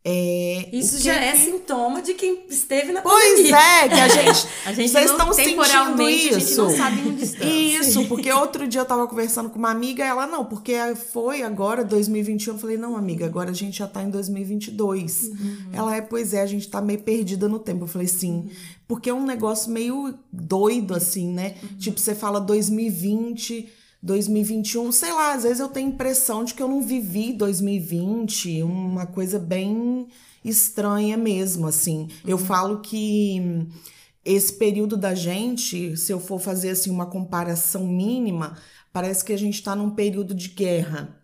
É, 0.05 0.69
Isso 0.73 0.99
já 1.03 1.15
é 1.15 1.35
sintoma 1.35 2.01
de 2.01 2.15
quem 2.15 2.45
esteve 2.49 2.93
na 2.93 3.03
pois 3.03 3.31
pandemia. 3.31 3.53
Pois 3.53 3.65
é, 3.65 3.89
que 3.89 3.95
a 3.95 4.09
gente. 4.09 4.49
a 4.65 4.73
gente 4.73 4.91
vocês 4.91 5.11
estão 5.11 5.33
sentindo 5.33 6.09
isso. 6.09 6.35
A 6.35 6.39
gente 6.39 6.55
não 6.57 6.71
sabe 6.71 7.09
onde 7.09 7.25
estamos. 7.25 7.55
Isso, 7.55 8.05
porque 8.07 8.33
outro 8.33 8.67
dia 8.67 8.81
eu 8.81 8.85
tava 8.87 9.07
conversando 9.07 9.51
com 9.51 9.59
uma 9.59 9.71
amiga, 9.71 10.05
ela 10.05 10.27
não, 10.27 10.45
porque 10.45 10.75
foi 11.13 11.43
agora 11.43 11.85
2021. 11.85 12.55
Eu 12.55 12.59
falei, 12.59 12.77
não, 12.77 12.97
amiga, 12.97 13.27
agora 13.27 13.51
a 13.51 13.55
gente 13.55 13.79
já 13.79 13.87
tá 13.87 14.03
em 14.03 14.09
2022. 14.09 15.25
Uhum. 15.25 15.57
Ela 15.73 15.97
é, 15.97 16.01
pois 16.01 16.33
é, 16.33 16.43
a 16.43 16.47
gente 16.47 16.69
tá 16.69 16.81
meio 16.81 17.01
perdida 17.01 17.49
no 17.49 17.59
tempo. 17.59 17.85
Eu 17.85 17.89
falei, 17.89 18.09
sim, 18.09 18.33
uhum. 18.33 18.51
porque 18.87 19.11
é 19.11 19.15
um 19.15 19.27
negócio 19.27 19.71
meio 19.71 20.15
doido, 20.33 20.95
assim, 20.95 21.29
né? 21.33 21.57
Uhum. 21.63 21.77
Tipo, 21.77 22.01
você 22.01 22.15
fala 22.15 22.41
2020. 22.41 23.69
2021, 24.03 24.93
sei 24.93 25.13
lá, 25.13 25.33
às 25.33 25.43
vezes 25.43 25.61
eu 25.61 25.69
tenho 25.69 25.89
impressão 25.89 26.45
de 26.45 26.55
que 26.55 26.63
eu 26.63 26.69
não 26.69 26.83
vivi 26.83 27.33
2020, 27.33 28.63
uma 28.63 29.07
coisa 29.07 29.39
bem 29.39 30.07
estranha 30.45 31.17
mesmo, 31.17 31.67
assim. 31.67 32.03
Uhum. 32.03 32.09
Eu 32.27 32.39
falo 32.39 32.81
que 32.81 33.67
esse 34.25 34.53
período 34.53 34.97
da 34.97 35.15
gente, 35.15 35.97
se 35.97 36.13
eu 36.13 36.21
for 36.21 36.39
fazer 36.39 36.71
assim 36.71 36.91
uma 36.91 37.07
comparação 37.07 37.87
mínima, 37.87 38.57
parece 38.93 39.25
que 39.25 39.33
a 39.33 39.39
gente 39.39 39.55
está 39.55 39.75
num 39.75 39.91
período 39.91 40.35
de 40.35 40.49
guerra. 40.49 41.17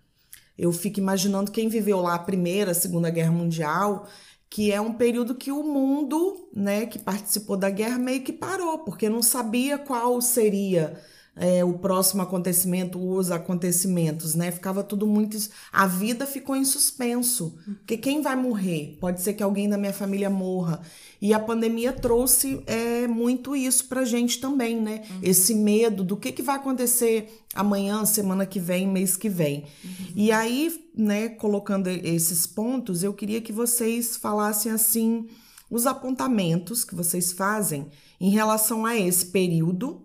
Eu 0.57 0.73
fico 0.73 1.01
imaginando 1.01 1.51
quem 1.51 1.69
viveu 1.69 2.01
lá 2.01 2.15
a 2.15 2.19
primeira, 2.19 2.71
a 2.71 2.75
segunda 2.75 3.11
guerra 3.11 3.33
mundial, 3.33 4.09
que 4.49 4.71
é 4.71 4.81
um 4.81 4.93
período 4.93 5.35
que 5.35 5.51
o 5.51 5.63
mundo, 5.63 6.49
né, 6.55 6.87
que 6.87 6.99
participou 6.99 7.57
da 7.57 7.71
guerra 7.71 7.99
meio 7.99 8.23
que 8.23 8.33
parou, 8.33 8.79
porque 8.81 9.09
não 9.09 9.23
sabia 9.23 9.77
qual 9.77 10.21
seria 10.21 11.01
é, 11.37 11.65
o 11.65 11.75
próximo 11.75 12.23
acontecimento, 12.23 12.99
os 12.99 13.31
acontecimentos, 13.31 14.35
né? 14.35 14.53
Ficava 14.53 14.85
tudo 14.85 15.07
muito. 15.07 15.37
A 15.73 15.87
vida 15.87 16.27
ficou 16.27 16.55
em 16.55 16.65
suspenso. 16.65 17.59
Porque 17.79 17.97
quem 17.97 18.23
vai 18.23 18.37
morrer? 18.37 18.97
Pode 19.01 19.21
ser 19.21 19.35
que 19.35 19.43
alguém 19.43 19.69
da 19.69 19.77
minha 19.77 19.93
família 19.93 20.31
morra. 20.31 20.81
E 21.21 21.35
a 21.35 21.41
pandemia 21.41 21.93
trouxe 21.93 22.63
é, 22.67 23.09
muito 23.09 23.57
isso 23.57 23.87
pra 23.89 24.05
gente 24.05 24.41
também, 24.41 24.81
né? 24.81 25.03
Uhum. 25.11 25.19
Esse 25.23 25.55
medo 25.55 26.05
do 26.05 26.17
que, 26.17 26.31
que 26.31 26.43
vai 26.43 26.57
acontecer 26.57 27.43
amanhã, 27.53 28.05
semana 28.05 28.47
que 28.47 28.61
vem, 28.61 28.87
mês 28.87 29.17
que 29.17 29.29
vem. 29.29 29.65
Uhum. 29.85 29.91
E 30.15 30.31
aí, 30.31 30.85
né, 30.95 31.31
colocando 31.31 31.89
esses 31.89 32.47
pontos, 32.47 33.03
eu 33.03 33.13
queria 33.13 33.41
que 33.41 33.53
vocês 33.53 34.17
falassem 34.17 34.71
assim 34.71 35.27
os 35.69 35.87
apontamentos 35.87 36.85
que 36.85 36.95
vocês 36.95 37.33
fazem 37.33 37.89
em 38.21 38.31
relação 38.31 38.87
a 38.87 38.97
esse 38.97 39.27
período 39.27 40.04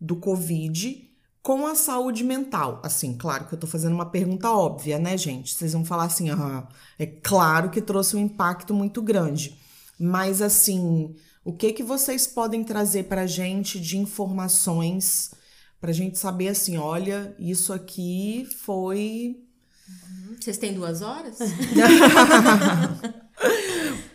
do 0.00 0.16
Covid 0.16 1.10
com 1.42 1.66
a 1.66 1.74
saúde 1.74 2.24
mental. 2.24 2.80
Assim, 2.82 3.16
claro 3.16 3.46
que 3.46 3.54
eu 3.54 3.58
tô 3.58 3.66
fazendo 3.66 3.94
uma 3.94 4.10
pergunta 4.10 4.50
óbvia, 4.50 4.98
né, 4.98 5.16
gente? 5.16 5.54
Vocês 5.54 5.72
vão 5.72 5.84
falar 5.84 6.04
assim, 6.04 6.28
ah, 6.30 6.66
é 6.98 7.06
claro 7.06 7.70
que 7.70 7.80
trouxe 7.80 8.16
um 8.16 8.20
impacto 8.20 8.74
muito 8.74 9.00
grande. 9.00 9.56
Mas 9.98 10.42
assim, 10.42 11.14
o 11.44 11.52
que 11.52 11.72
que 11.72 11.82
vocês 11.82 12.26
podem 12.26 12.64
trazer 12.64 13.04
pra 13.04 13.26
gente 13.26 13.78
de 13.78 13.96
informações 13.96 15.30
pra 15.80 15.92
gente 15.92 16.18
saber 16.18 16.48
assim, 16.48 16.76
olha, 16.76 17.34
isso 17.38 17.72
aqui 17.72 18.46
foi 18.64 19.45
Vocês 20.40 20.58
têm 20.58 20.74
duas 20.74 21.02
horas? 21.02 21.38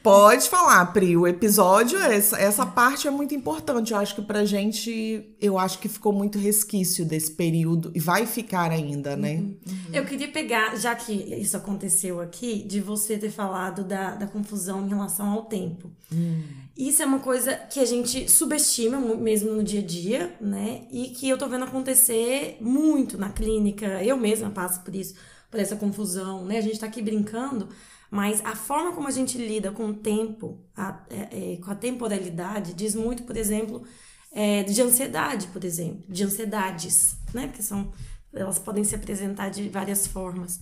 Pode 0.04 0.50
falar, 0.50 0.84
Pri. 0.88 1.16
O 1.16 1.28
episódio, 1.28 2.00
essa, 2.00 2.40
essa 2.40 2.66
parte 2.66 3.08
é 3.08 3.12
muito 3.12 3.36
importante. 3.36 3.94
Eu 3.94 4.00
acho 4.00 4.16
que 4.16 4.22
pra 4.24 4.44
gente, 4.46 5.36
eu 5.40 5.60
acho 5.60 5.78
que 5.78 5.88
ficou 5.88 6.12
muito 6.12 6.40
resquício 6.40 7.06
desse 7.06 7.32
período 7.32 7.92
e 7.94 8.00
vai 8.00 8.26
ficar 8.26 8.72
ainda, 8.72 9.16
né? 9.16 9.36
Uhum, 9.36 9.58
uhum. 9.68 9.94
Eu 9.94 10.04
queria 10.06 10.28
pegar, 10.28 10.76
já 10.76 10.96
que 10.96 11.14
isso 11.14 11.56
aconteceu 11.56 12.20
aqui, 12.20 12.64
de 12.64 12.80
você 12.80 13.16
ter 13.16 13.30
falado 13.30 13.84
da, 13.84 14.16
da 14.16 14.26
confusão 14.26 14.84
em 14.84 14.90
relação 14.90 15.30
ao 15.30 15.44
tempo. 15.44 15.92
Hum. 16.12 16.42
Isso 16.76 17.04
é 17.04 17.06
uma 17.06 17.20
coisa 17.20 17.56
que 17.56 17.80
a 17.80 17.86
gente 17.86 18.28
subestima 18.28 19.00
mesmo 19.00 19.52
no 19.52 19.64
dia 19.64 19.82
a 19.82 19.86
dia, 19.86 20.36
né? 20.42 20.82
E 20.92 21.10
que 21.10 21.30
eu 21.30 21.38
tô 21.38 21.48
vendo 21.48 21.66
acontecer 21.66 22.58
muito 22.60 23.20
na 23.20 23.30
clínica. 23.30 24.04
Eu 24.04 24.18
mesma 24.18 24.50
passo 24.50 24.82
por 24.82 24.96
isso, 24.96 25.14
por 25.52 25.60
essa 25.60 25.76
confusão, 25.76 26.46
né? 26.46 26.58
A 26.58 26.62
gente 26.62 26.80
tá 26.80 26.88
aqui 26.88 27.02
brincando 27.02 27.70
mas 28.12 28.44
a 28.44 28.54
forma 28.54 28.92
como 28.92 29.08
a 29.08 29.12
gente 29.12 29.38
lida 29.38 29.72
com 29.72 29.86
o 29.86 29.94
tempo, 29.94 30.60
a, 30.76 31.02
é, 31.10 31.54
é, 31.54 31.58
com 31.58 31.72
a 31.72 31.76
temporalidade, 31.76 32.74
diz 32.74 32.94
muito, 32.94 33.24
por 33.24 33.38
exemplo, 33.38 33.84
é, 34.34 34.64
de 34.64 34.82
ansiedade, 34.82 35.48
por 35.48 35.64
exemplo, 35.64 36.04
de 36.10 36.26
ansiedades, 36.26 37.16
né? 37.34 37.48
Porque 37.48 37.64
são, 37.64 37.94
elas 38.34 38.60
podem 38.60 38.84
se 38.84 38.94
apresentar 38.94 39.48
de 39.48 39.70
várias 39.70 40.06
formas. 40.06 40.60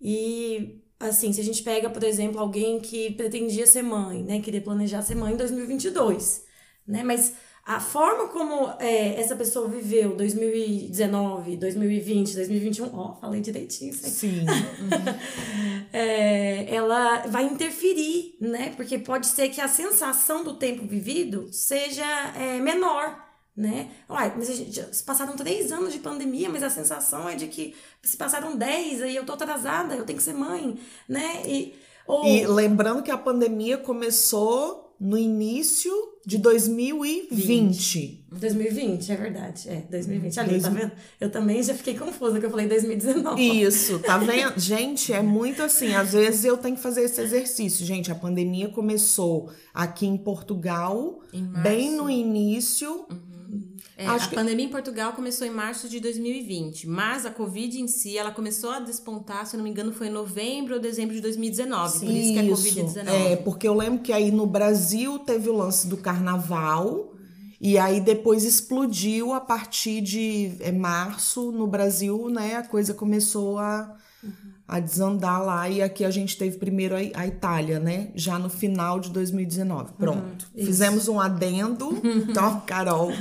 E, 0.00 0.82
assim, 0.98 1.32
se 1.32 1.40
a 1.40 1.44
gente 1.44 1.62
pega, 1.62 1.88
por 1.88 2.02
exemplo, 2.02 2.40
alguém 2.40 2.80
que 2.80 3.12
pretendia 3.12 3.68
ser 3.68 3.82
mãe, 3.82 4.24
né? 4.24 4.40
Queria 4.40 4.60
planejar 4.60 5.02
ser 5.02 5.14
mãe 5.14 5.32
em 5.32 5.36
2022, 5.36 6.44
né? 6.84 7.04
Mas 7.04 7.34
a 7.70 7.78
forma 7.78 8.26
como 8.26 8.68
é, 8.80 9.14
essa 9.20 9.36
pessoa 9.36 9.68
viveu 9.68 10.16
2019, 10.16 11.56
2020, 11.56 12.34
2021, 12.34 12.98
ó, 12.98 13.14
falei 13.20 13.40
direitinho 13.40 13.92
isso 13.92 14.06
aí. 14.06 14.10
Sim. 14.10 14.44
é, 15.92 16.74
ela 16.74 17.28
vai 17.28 17.44
interferir, 17.44 18.34
né? 18.40 18.72
Porque 18.74 18.98
pode 18.98 19.28
ser 19.28 19.50
que 19.50 19.60
a 19.60 19.68
sensação 19.68 20.42
do 20.42 20.54
tempo 20.54 20.84
vivido 20.84 21.46
seja 21.52 22.04
é, 22.36 22.58
menor, 22.58 23.24
né? 23.56 23.88
Uai, 24.08 24.34
mas 24.36 24.48
gente, 24.48 24.84
se 24.90 25.04
passaram 25.04 25.36
três 25.36 25.70
anos 25.70 25.92
de 25.92 26.00
pandemia, 26.00 26.50
mas 26.50 26.64
a 26.64 26.70
sensação 26.70 27.28
é 27.28 27.36
de 27.36 27.46
que 27.46 27.76
se 28.02 28.16
passaram 28.16 28.56
dez, 28.56 29.00
aí 29.00 29.14
eu 29.14 29.24
tô 29.24 29.34
atrasada, 29.34 29.94
eu 29.94 30.04
tenho 30.04 30.18
que 30.18 30.24
ser 30.24 30.34
mãe, 30.34 30.76
né? 31.08 31.44
E, 31.46 31.72
ou... 32.04 32.26
e 32.26 32.44
lembrando 32.48 33.00
que 33.00 33.12
a 33.12 33.16
pandemia 33.16 33.78
começou 33.78 34.89
no 35.00 35.16
início 35.16 35.90
de 36.26 36.36
2020. 36.36 38.26
2020, 38.30 39.10
é 39.10 39.16
verdade. 39.16 39.68
É, 39.70 39.76
2020. 39.90 40.40
Ali, 40.40 40.50
Dois... 40.50 40.62
tá 40.62 40.68
vendo? 40.68 40.92
Eu 41.18 41.30
também 41.30 41.62
já 41.62 41.74
fiquei 41.74 41.96
confusa 41.96 42.38
que 42.38 42.44
eu 42.44 42.50
falei 42.50 42.68
2019. 42.68 43.40
Isso, 43.40 43.98
tá 44.00 44.18
vendo? 44.20 44.58
gente, 44.58 45.10
é 45.10 45.22
muito 45.22 45.62
assim. 45.62 45.94
Às 45.94 46.12
vezes 46.12 46.44
eu 46.44 46.58
tenho 46.58 46.76
que 46.76 46.82
fazer 46.82 47.04
esse 47.04 47.18
exercício. 47.18 47.86
Gente, 47.86 48.12
a 48.12 48.14
pandemia 48.14 48.68
começou 48.68 49.50
aqui 49.72 50.06
em 50.06 50.18
Portugal, 50.18 51.20
em 51.32 51.44
bem 51.44 51.96
no 51.96 52.10
início. 52.10 53.06
Uhum. 53.10 53.29
É, 54.00 54.06
a 54.06 54.18
que... 54.18 54.34
pandemia 54.34 54.64
em 54.64 54.70
Portugal 54.70 55.12
começou 55.12 55.46
em 55.46 55.50
março 55.50 55.86
de 55.86 56.00
2020, 56.00 56.88
mas 56.88 57.26
a 57.26 57.30
Covid 57.30 57.78
em 57.78 57.86
si, 57.86 58.16
ela 58.16 58.30
começou 58.30 58.70
a 58.70 58.80
despontar, 58.80 59.46
se 59.46 59.54
eu 59.54 59.58
não 59.58 59.64
me 59.64 59.70
engano, 59.70 59.92
foi 59.92 60.06
em 60.06 60.10
novembro 60.10 60.74
ou 60.74 60.80
dezembro 60.80 61.14
de 61.14 61.20
2019. 61.20 61.98
Sim, 61.98 62.06
por 62.06 62.16
isso 62.16 62.32
que 62.32 62.38
é 62.38 62.42
Covid-19. 62.44 63.08
É, 63.08 63.36
porque 63.36 63.68
eu 63.68 63.74
lembro 63.74 64.00
que 64.00 64.10
aí 64.10 64.30
no 64.30 64.46
Brasil 64.46 65.18
teve 65.18 65.50
o 65.50 65.54
lance 65.54 65.86
do 65.86 65.98
carnaval. 65.98 67.12
E 67.60 67.76
aí 67.76 68.00
depois 68.00 68.42
explodiu 68.42 69.34
a 69.34 69.40
partir 69.40 70.00
de 70.00 70.52
é, 70.60 70.72
março 70.72 71.52
no 71.52 71.66
Brasil, 71.66 72.30
né? 72.30 72.56
A 72.56 72.62
coisa 72.62 72.94
começou 72.94 73.58
a, 73.58 73.96
a 74.66 74.80
desandar 74.80 75.44
lá 75.44 75.68
e 75.68 75.82
aqui 75.82 76.06
a 76.06 76.10
gente 76.10 76.38
teve 76.38 76.56
primeiro 76.56 76.94
a, 76.94 77.00
a 77.20 77.26
Itália, 77.26 77.78
né? 77.78 78.08
Já 78.14 78.38
no 78.38 78.48
final 78.48 78.98
de 78.98 79.10
2019. 79.10 79.92
Pronto. 79.98 80.48
Uhum, 80.54 80.64
Fizemos 80.64 81.06
um 81.06 81.20
adendo. 81.20 82.00
então, 82.02 82.60
Carol. 82.60 83.12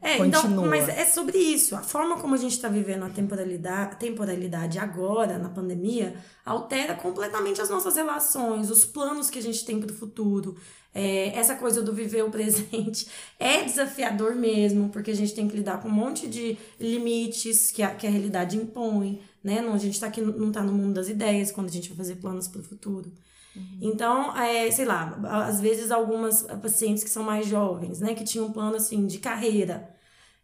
É, 0.00 0.14
então, 0.14 0.42
Continua. 0.42 0.66
então, 0.66 0.66
mas 0.66 0.88
é 0.88 1.04
sobre 1.06 1.38
isso. 1.38 1.74
A 1.74 1.82
forma 1.82 2.18
como 2.18 2.34
a 2.34 2.38
gente 2.38 2.52
está 2.52 2.68
vivendo 2.68 3.04
a 3.04 3.08
temporalidade, 3.10 3.92
a 3.92 3.96
temporalidade 3.96 4.78
agora, 4.78 5.38
na 5.38 5.48
pandemia, 5.48 6.14
altera 6.44 6.94
completamente 6.94 7.60
as 7.60 7.68
nossas 7.68 7.96
relações, 7.96 8.70
os 8.70 8.84
planos 8.84 9.28
que 9.28 9.38
a 9.38 9.42
gente 9.42 9.64
tem 9.64 9.80
para 9.80 9.90
o 9.90 9.94
futuro. 9.94 10.56
É, 10.94 11.36
essa 11.38 11.54
coisa 11.54 11.82
do 11.82 11.92
viver 11.92 12.22
o 12.24 12.30
presente 12.30 13.06
é 13.38 13.62
desafiador 13.62 14.34
mesmo, 14.34 14.88
porque 14.88 15.10
a 15.10 15.16
gente 15.16 15.34
tem 15.34 15.46
que 15.48 15.56
lidar 15.56 15.80
com 15.80 15.88
um 15.88 15.92
monte 15.92 16.26
de 16.26 16.56
limites 16.80 17.70
que 17.70 17.82
a, 17.82 17.94
que 17.94 18.06
a 18.06 18.10
realidade 18.10 18.56
impõe 18.56 19.20
né? 19.42 19.60
Não, 19.60 19.74
a 19.74 19.78
gente 19.78 19.98
tá 19.98 20.06
aqui, 20.06 20.20
não 20.20 20.50
tá 20.52 20.62
no 20.62 20.72
mundo 20.72 20.94
das 20.94 21.08
ideias 21.08 21.50
quando 21.50 21.68
a 21.68 21.72
gente 21.72 21.88
vai 21.88 21.96
fazer 21.96 22.16
planos 22.16 22.48
para 22.48 22.60
o 22.60 22.64
futuro. 22.64 23.10
Uhum. 23.58 23.78
Então, 23.80 24.36
é, 24.36 24.70
sei 24.70 24.84
lá, 24.84 25.18
às 25.46 25.60
vezes 25.60 25.90
algumas 25.90 26.42
pacientes 26.62 27.02
que 27.02 27.10
são 27.10 27.22
mais 27.22 27.46
jovens, 27.46 28.00
né, 28.00 28.14
que 28.14 28.24
tinham 28.24 28.46
um 28.46 28.52
plano 28.52 28.76
assim 28.76 29.06
de 29.06 29.18
carreira, 29.18 29.94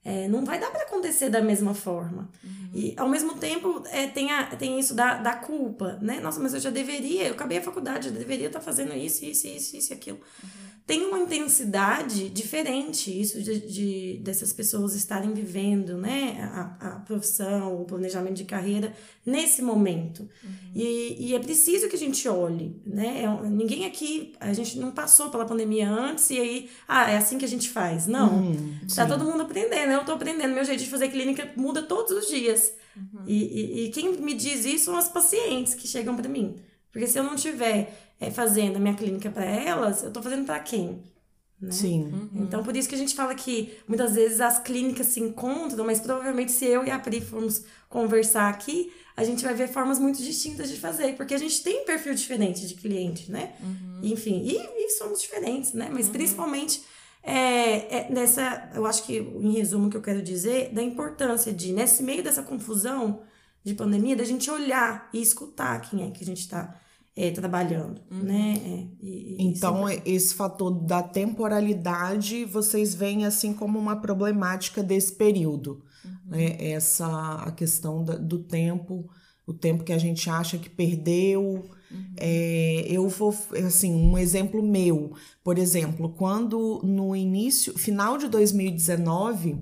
é, 0.05 0.29
não 0.29 0.45
vai 0.45 0.61
dar 0.61 0.71
para 0.71 0.83
acontecer 0.83 1.31
da 1.31 1.41
mesma 1.41 1.73
forma. 1.73 2.31
Uhum. 2.43 2.71
E 2.75 2.95
ao 2.97 3.09
mesmo 3.09 3.35
tempo 3.37 3.83
é, 3.91 4.07
tem, 4.07 4.31
a, 4.33 4.45
tem 4.57 4.79
isso 4.79 4.95
da, 4.95 5.15
da 5.19 5.35
culpa, 5.35 5.99
né? 6.03 6.21
Nossa, 6.21 6.41
mas 6.41 6.53
eu 6.53 6.61
já 6.61 6.71
deveria, 6.71 7.29
eu 7.29 7.33
acabei 7.33 7.59
a 7.59 7.63
faculdade, 7.63 8.09
eu 8.09 8.13
deveria 8.13 8.49
estar 8.49 8.59
tá 8.59 8.65
fazendo 8.65 8.95
isso, 8.95 9.25
isso, 9.25 9.47
isso, 9.47 9.77
isso 9.77 9.93
aquilo. 9.93 10.19
Uhum 10.43 10.75
tem 10.87 11.07
uma 11.07 11.19
intensidade 11.19 12.29
diferente 12.29 13.09
isso 13.11 13.43
de, 13.43 13.61
de 13.61 14.21
dessas 14.23 14.53
pessoas 14.53 14.95
estarem 14.95 15.33
vivendo 15.33 15.97
né 15.97 16.51
a, 16.53 16.89
a 16.89 16.91
profissão 17.01 17.81
o 17.81 17.85
planejamento 17.87 18.35
de 18.35 18.45
carreira 18.45 18.93
nesse 19.25 19.63
momento 19.63 20.21
uhum. 20.21 20.51
e, 20.75 21.29
e 21.29 21.35
é 21.35 21.39
preciso 21.39 21.89
que 21.89 21.97
a 21.97 21.99
gente 21.99 22.29
olhe 22.29 22.77
né 22.85 23.23
é, 23.23 23.49
ninguém 23.49 23.87
aqui 23.87 24.35
a 24.39 24.53
gente 24.53 24.79
não 24.79 24.91
passou 24.91 25.31
pela 25.31 25.47
pandemia 25.47 25.89
antes 25.89 26.29
e 26.29 26.39
aí 26.39 26.71
ah 26.87 27.11
é 27.11 27.17
assim 27.17 27.39
que 27.39 27.47
a 27.47 27.49
gente 27.49 27.71
faz 27.71 28.07
não 28.07 28.43
uhum, 28.43 28.79
tá 28.95 29.07
todo 29.07 29.25
mundo 29.25 29.43
aprendendo 29.43 29.91
eu 29.91 30.05
tô 30.05 30.13
aprendendo 30.13 30.55
meu 30.55 30.65
jeito 30.65 30.85
de 30.85 30.91
fazer 30.91 31.09
clínica 31.09 31.51
muda 31.57 31.83
todos 31.83 32.13
os 32.13 32.29
dias 32.29 32.75
uhum. 32.95 33.23
e, 33.27 33.45
e, 33.45 33.85
e 33.87 33.91
quem 33.91 34.19
me 34.19 34.35
diz 34.35 34.67
isso 34.67 34.87
são 34.87 34.97
as 34.97 35.09
pacientes 35.09 35.73
que 35.73 35.89
chegam 35.89 36.15
para 36.15 36.29
mim 36.29 36.57
porque 36.93 37.07
se 37.07 37.19
eu 37.19 37.25
não 37.25 37.35
tiver 37.35 38.14
é, 38.21 38.31
fazendo 38.31 38.77
a 38.77 38.81
minha 38.81 38.95
clínica 38.95 39.31
para 39.31 39.45
elas, 39.45 40.03
eu 40.03 40.09
estou 40.09 40.23
fazendo 40.23 40.45
para 40.45 40.59
quem? 40.61 41.03
Né? 41.61 41.71
Sim. 41.71 42.05
Uhum. 42.05 42.43
Então, 42.43 42.63
por 42.63 42.77
isso 42.77 42.89
que 42.89 42.95
a 42.95 42.99
gente 42.99 43.15
fala 43.15 43.35
que 43.35 43.77
muitas 43.89 44.15
vezes 44.15 44.41
as 44.41 44.59
clínicas 44.59 45.07
se 45.09 45.21
encontram, 45.21 45.85
mas 45.85 46.01
provavelmente 46.01 46.53
se 46.53 46.65
eu 46.67 46.85
e 46.85 46.91
a 46.91 46.99
Pri 46.99 47.21
formos 47.21 47.65
conversar 47.89 48.49
aqui, 48.49 48.93
a 49.17 49.25
gente 49.25 49.45
vai 49.45 49.55
ver 49.55 49.69
formas 49.69 49.99
muito 49.99 50.23
distintas 50.23 50.69
de 50.69 50.77
fazer, 50.77 51.15
porque 51.17 51.35
a 51.35 51.39
gente 51.39 51.63
tem 51.63 51.83
um 51.83 51.85
perfil 51.85 52.15
diferente 52.15 52.67
de 52.67 52.75
cliente, 52.75 53.31
né? 53.31 53.55
Uhum. 53.61 54.01
Enfim, 54.03 54.43
e, 54.45 54.57
e, 54.57 54.91
somos 54.91 55.21
diferentes, 55.21 55.73
né? 55.73 55.89
Mas 55.93 56.07
uhum. 56.07 56.13
principalmente 56.13 56.83
é, 57.23 57.99
é, 57.99 58.11
nessa, 58.11 58.71
eu 58.75 58.85
acho 58.85 59.05
que 59.05 59.17
em 59.17 59.53
resumo 59.53 59.87
o 59.87 59.91
que 59.91 59.97
eu 59.97 60.03
quero 60.03 60.21
dizer, 60.21 60.73
da 60.75 60.83
importância 60.83 61.53
de, 61.53 61.73
nesse 61.73 62.03
meio 62.03 62.23
dessa 62.23 62.43
confusão 62.43 63.23
de 63.63 63.75
pandemia, 63.75 64.17
da 64.17 64.25
gente 64.25 64.51
olhar 64.51 65.09
e 65.13 65.23
escutar 65.23 65.81
quem 65.81 66.07
é 66.07 66.11
que 66.11 66.23
a 66.23 66.27
gente 66.27 66.41
está 66.41 66.79
é, 67.17 67.31
trabalhando, 67.31 68.01
uhum. 68.11 68.23
né? 68.25 68.61
É, 68.65 68.87
e, 69.01 69.37
então, 69.39 69.89
é... 69.89 70.03
esse 70.05 70.35
fator 70.35 70.71
da 70.71 71.03
temporalidade, 71.03 72.45
vocês 72.45 72.95
veem 72.95 73.25
assim 73.25 73.53
como 73.53 73.79
uma 73.79 73.97
problemática 73.97 74.83
desse 74.83 75.13
período, 75.13 75.85
uhum. 76.05 76.13
né? 76.27 76.57
Essa, 76.59 77.35
a 77.35 77.53
questão 77.53 78.03
da, 78.03 78.17
do 78.17 78.41
tempo, 78.41 79.09
o 79.47 79.53
tempo 79.53 79.85
que 79.85 79.93
a 79.93 79.99
gente 79.99 80.29
acha 80.29 80.59
que 80.59 80.69
perdeu. 80.69 81.65
Uhum. 81.91 82.15
É, 82.17 82.85
eu 82.89 83.09
vou, 83.09 83.33
assim, 83.65 83.95
um 83.95 84.19
exemplo 84.19 84.61
meu, 84.61 85.13
por 85.45 85.57
exemplo, 85.57 86.09
quando 86.09 86.81
no 86.83 87.15
início, 87.15 87.79
final 87.79 88.19
de 88.19 88.27
2019, 88.27 89.57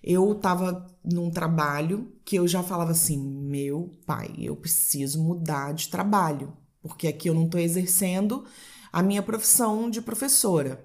eu 0.00 0.30
estava 0.30 0.86
num 1.04 1.28
trabalho 1.30 2.12
que 2.24 2.36
eu 2.36 2.46
já 2.46 2.62
falava 2.62 2.92
assim, 2.92 3.18
meu 3.18 3.90
pai, 4.06 4.32
eu 4.38 4.54
preciso 4.54 5.20
mudar 5.20 5.72
de 5.72 5.88
trabalho 5.88 6.52
porque 6.86 7.08
aqui 7.08 7.30
eu 7.30 7.34
não 7.34 7.46
estou 7.46 7.58
exercendo 7.58 8.44
a 8.92 9.02
minha 9.02 9.22
profissão 9.22 9.88
de 9.88 10.02
professora. 10.02 10.84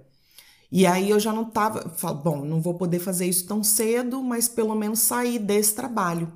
E 0.71 0.87
aí 0.87 1.09
eu 1.09 1.19
já 1.19 1.33
não 1.33 1.43
estava, 1.43 1.83
bom, 2.13 2.45
não 2.45 2.61
vou 2.61 2.75
poder 2.75 2.99
fazer 2.99 3.25
isso 3.25 3.45
tão 3.45 3.63
cedo, 3.63 4.23
mas 4.23 4.47
pelo 4.47 4.75
menos 4.75 4.99
sair 4.99 5.39
desse 5.39 5.75
trabalho. 5.75 6.31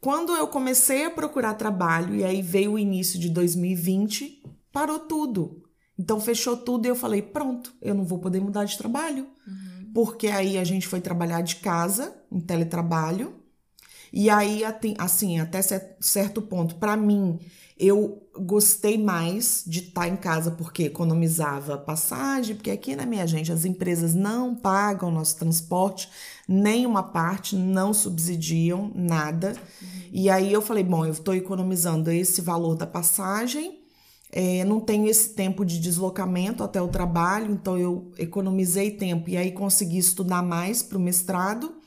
Quando 0.00 0.34
eu 0.34 0.46
comecei 0.48 1.06
a 1.06 1.10
procurar 1.10 1.54
trabalho, 1.54 2.14
e 2.14 2.24
aí 2.24 2.42
veio 2.42 2.72
o 2.72 2.78
início 2.78 3.18
de 3.18 3.30
2020, 3.30 4.42
parou 4.72 4.98
tudo. 4.98 5.62
Então 5.98 6.20
fechou 6.20 6.56
tudo 6.56 6.86
e 6.86 6.88
eu 6.88 6.96
falei: 6.96 7.22
pronto, 7.22 7.72
eu 7.80 7.94
não 7.94 8.04
vou 8.04 8.18
poder 8.18 8.40
mudar 8.40 8.64
de 8.64 8.76
trabalho. 8.76 9.26
Uhum. 9.46 9.90
Porque 9.94 10.28
aí 10.28 10.58
a 10.58 10.64
gente 10.64 10.86
foi 10.86 11.00
trabalhar 11.00 11.42
de 11.42 11.56
casa, 11.56 12.14
em 12.30 12.40
teletrabalho. 12.40 13.39
E 14.12 14.28
aí, 14.28 14.62
assim, 14.98 15.38
até 15.38 15.60
certo 16.00 16.42
ponto, 16.42 16.74
para 16.76 16.96
mim, 16.96 17.38
eu 17.80 18.22
gostei 18.38 18.98
mais 18.98 19.64
de 19.66 19.80
estar 19.80 20.02
tá 20.02 20.08
em 20.08 20.16
casa 20.16 20.50
porque 20.50 20.84
economizava 20.84 21.78
passagem, 21.78 22.54
porque 22.54 22.70
aqui 22.70 22.94
na 22.94 23.04
né, 23.04 23.08
minha 23.08 23.26
gente 23.26 23.50
as 23.50 23.64
empresas 23.64 24.14
não 24.14 24.54
pagam 24.54 25.10
nosso 25.10 25.38
transporte, 25.38 26.08
nem 26.46 26.84
uma 26.84 27.02
parte, 27.02 27.56
não 27.56 27.94
subsidiam 27.94 28.92
nada. 28.94 29.54
Uhum. 29.80 29.88
E 30.12 30.28
aí 30.28 30.52
eu 30.52 30.60
falei, 30.60 30.84
bom, 30.84 31.06
eu 31.06 31.12
estou 31.12 31.34
economizando 31.34 32.10
esse 32.10 32.42
valor 32.42 32.76
da 32.76 32.86
passagem, 32.86 33.80
é, 34.30 34.62
não 34.64 34.78
tenho 34.78 35.08
esse 35.08 35.30
tempo 35.30 35.64
de 35.64 35.80
deslocamento 35.80 36.62
até 36.62 36.80
o 36.82 36.88
trabalho, 36.88 37.50
então 37.50 37.78
eu 37.78 38.12
economizei 38.18 38.90
tempo 38.90 39.28
e 39.30 39.36
aí 39.36 39.52
consegui 39.52 39.98
estudar 39.98 40.42
mais 40.42 40.82
para 40.82 40.98
o 40.98 41.00
mestrado, 41.00 41.79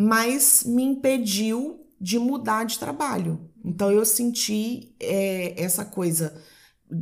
mas 0.00 0.62
me 0.64 0.84
impediu 0.84 1.84
de 2.00 2.20
mudar 2.20 2.62
de 2.62 2.78
trabalho. 2.78 3.50
Então 3.64 3.90
eu 3.90 4.04
senti 4.04 4.94
é, 5.00 5.60
essa 5.60 5.84
coisa 5.84 6.40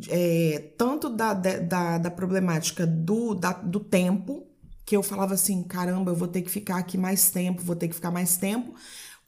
é, 0.09 0.73
tanto 0.79 1.11
da, 1.11 1.35
da, 1.35 1.99
da 1.99 2.11
problemática 2.11 2.87
do, 2.87 3.35
da, 3.35 3.53
do 3.53 3.81
tempo, 3.81 4.47
que 4.87 4.97
eu 4.97 5.03
falava 5.03 5.35
assim: 5.35 5.63
caramba, 5.63 6.11
eu 6.11 6.17
vou 6.17 6.27
ter 6.27 6.41
que 6.41 6.51
ficar 6.51 6.79
aqui 6.79 6.97
mais 6.97 7.31
tempo, 7.31 7.63
vou 7.63 7.77
ter 7.77 7.89
que 7.89 7.95
ficar 7.95 8.11
mais 8.11 8.39
tempo, 8.39 8.75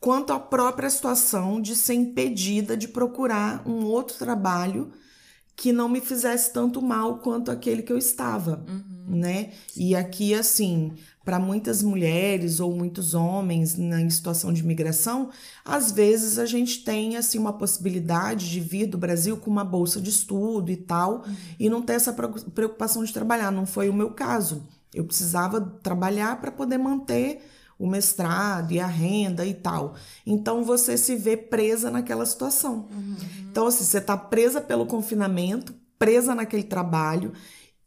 quanto 0.01 0.33
a 0.33 0.41
própria 0.41 0.89
situação 0.89 1.61
de 1.61 1.77
ser 1.77 1.93
impedida 1.93 2.75
de 2.75 2.89
procurar 2.89 3.69
um 3.69 3.85
outro 3.85 4.17
trabalho 4.17 4.91
que 5.55 5.73
não 5.73 5.91
me 5.91 6.01
fizesse 6.01 6.55
tanto 6.55 6.81
mal 6.81 7.19
quanto 7.19 7.51
aquele 7.51 7.83
que 7.83 7.93
eu 7.93 7.99
estava, 7.99 8.65
uhum. 8.67 9.17
né? 9.17 9.51
E 9.77 9.95
aqui, 9.95 10.33
assim, 10.33 10.95
para 11.29 11.39
muitas 11.39 11.83
mulheres 11.83 12.59
ou 12.59 12.75
muitos 12.75 13.13
homens 13.13 13.77
na 13.77 14.09
situação 14.09 14.51
de 14.51 14.63
imigração, 14.63 15.29
às 15.63 15.93
vezes 15.93 16.39
a 16.39 16.47
gente 16.47 16.83
tem 16.83 17.19
assim 17.19 17.39
uma 17.39 17.53
possibilidade 17.53 18.49
de 18.49 18.59
vir 18.61 18.87
do 18.87 18.97
Brasil 18.97 19.37
com 19.37 19.51
uma 19.51 19.63
bolsa 19.63 20.01
de 20.01 20.09
estudo 20.09 20.73
e 20.73 20.77
tal, 20.79 21.17
uhum. 21.17 21.37
e 21.61 21.69
não 21.69 21.83
ter 21.83 21.93
essa 21.93 22.15
preocupação 22.15 23.05
de 23.05 23.13
trabalhar. 23.13 23.51
Não 23.51 23.67
foi 23.67 23.91
o 23.91 23.93
meu 23.93 24.13
caso. 24.13 24.67
Eu 24.95 25.05
precisava 25.05 25.61
trabalhar 25.61 26.41
para 26.41 26.51
poder 26.51 26.79
manter 26.79 27.43
o 27.79 27.87
mestrado 27.87 28.73
e 28.73 28.81
a 28.81 28.87
renda 28.87 29.45
e 29.45 29.53
tal. 29.53 29.97
Então 30.25 30.65
você 30.65 30.97
se 30.97 31.15
vê 31.15 31.37
presa 31.37 31.91
naquela 31.91 32.25
situação. 32.25 32.89
Uhum. 32.91 33.17
Então, 33.51 33.67
assim, 33.67 33.85
você 33.85 33.99
está 33.99 34.17
presa 34.17 34.63
pelo 34.63 34.87
confinamento, 34.87 35.75
presa 35.99 36.35
naquele 36.35 36.63
trabalho, 36.63 37.35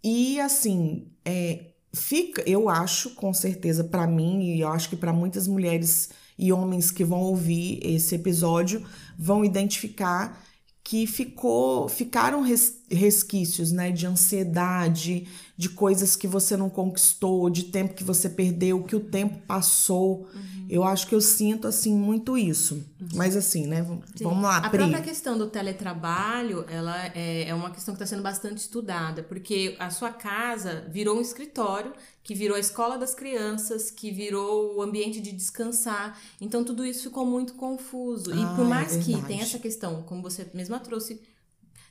e 0.03 0.39
assim, 0.39 1.07
é, 1.25 1.70
fica, 1.93 2.43
eu 2.47 2.69
acho, 2.69 3.11
com 3.11 3.33
certeza, 3.33 3.83
para 3.83 4.07
mim, 4.07 4.41
e 4.43 4.61
eu 4.61 4.69
acho 4.69 4.89
que 4.89 4.95
para 4.95 5.13
muitas 5.13 5.47
mulheres 5.47 6.09
e 6.37 6.51
homens 6.51 6.89
que 6.91 7.03
vão 7.03 7.19
ouvir 7.21 7.79
esse 7.83 8.15
episódio, 8.15 8.85
vão 9.17 9.45
identificar 9.45 10.41
que 10.83 11.05
ficou, 11.05 11.87
ficaram 11.87 12.41
res, 12.41 12.80
resquícios, 12.91 13.71
né, 13.71 13.91
de 13.91 14.05
ansiedade, 14.05 15.27
de 15.57 15.69
coisas 15.69 16.15
que 16.15 16.27
você 16.27 16.57
não 16.57 16.69
conquistou, 16.69 17.49
de 17.49 17.65
tempo 17.65 17.93
que 17.93 18.03
você 18.03 18.29
perdeu, 18.29 18.83
que 18.83 18.95
o 18.95 18.99
tempo 18.99 19.39
passou. 19.45 20.27
Uhum. 20.33 20.65
Eu 20.69 20.83
acho 20.83 21.05
que 21.07 21.13
eu 21.13 21.21
sinto, 21.21 21.67
assim, 21.67 21.93
muito 21.93 22.37
isso. 22.37 22.75
Uhum. 22.99 23.07
Mas 23.13 23.35
assim, 23.35 23.67
né? 23.67 23.85
Sim. 24.15 24.23
Vamos 24.23 24.43
lá, 24.43 24.57
A 24.57 24.69
Pri. 24.69 24.79
própria 24.79 25.01
questão 25.01 25.37
do 25.37 25.47
teletrabalho, 25.47 26.65
ela 26.67 27.05
é, 27.13 27.49
é 27.49 27.53
uma 27.53 27.69
questão 27.69 27.93
que 27.93 28.01
está 28.01 28.15
sendo 28.15 28.23
bastante 28.23 28.57
estudada, 28.57 29.21
porque 29.21 29.75
a 29.77 29.89
sua 29.89 30.09
casa 30.11 30.87
virou 30.89 31.17
um 31.17 31.21
escritório, 31.21 31.93
que 32.23 32.33
virou 32.33 32.55
a 32.55 32.59
escola 32.59 32.97
das 32.97 33.13
crianças, 33.13 33.91
que 33.91 34.11
virou 34.11 34.77
o 34.77 34.81
ambiente 34.81 35.19
de 35.19 35.31
descansar. 35.31 36.19
Então, 36.39 36.63
tudo 36.63 36.85
isso 36.85 37.03
ficou 37.03 37.25
muito 37.25 37.53
confuso. 37.53 38.33
E 38.33 38.43
ah, 38.43 38.53
por 38.55 38.65
mais 38.65 38.95
é 38.95 38.99
que 38.99 39.21
tenha 39.23 39.43
essa 39.43 39.59
questão, 39.59 40.03
como 40.03 40.21
você 40.21 40.47
mesma 40.53 40.79
trouxe, 40.79 41.19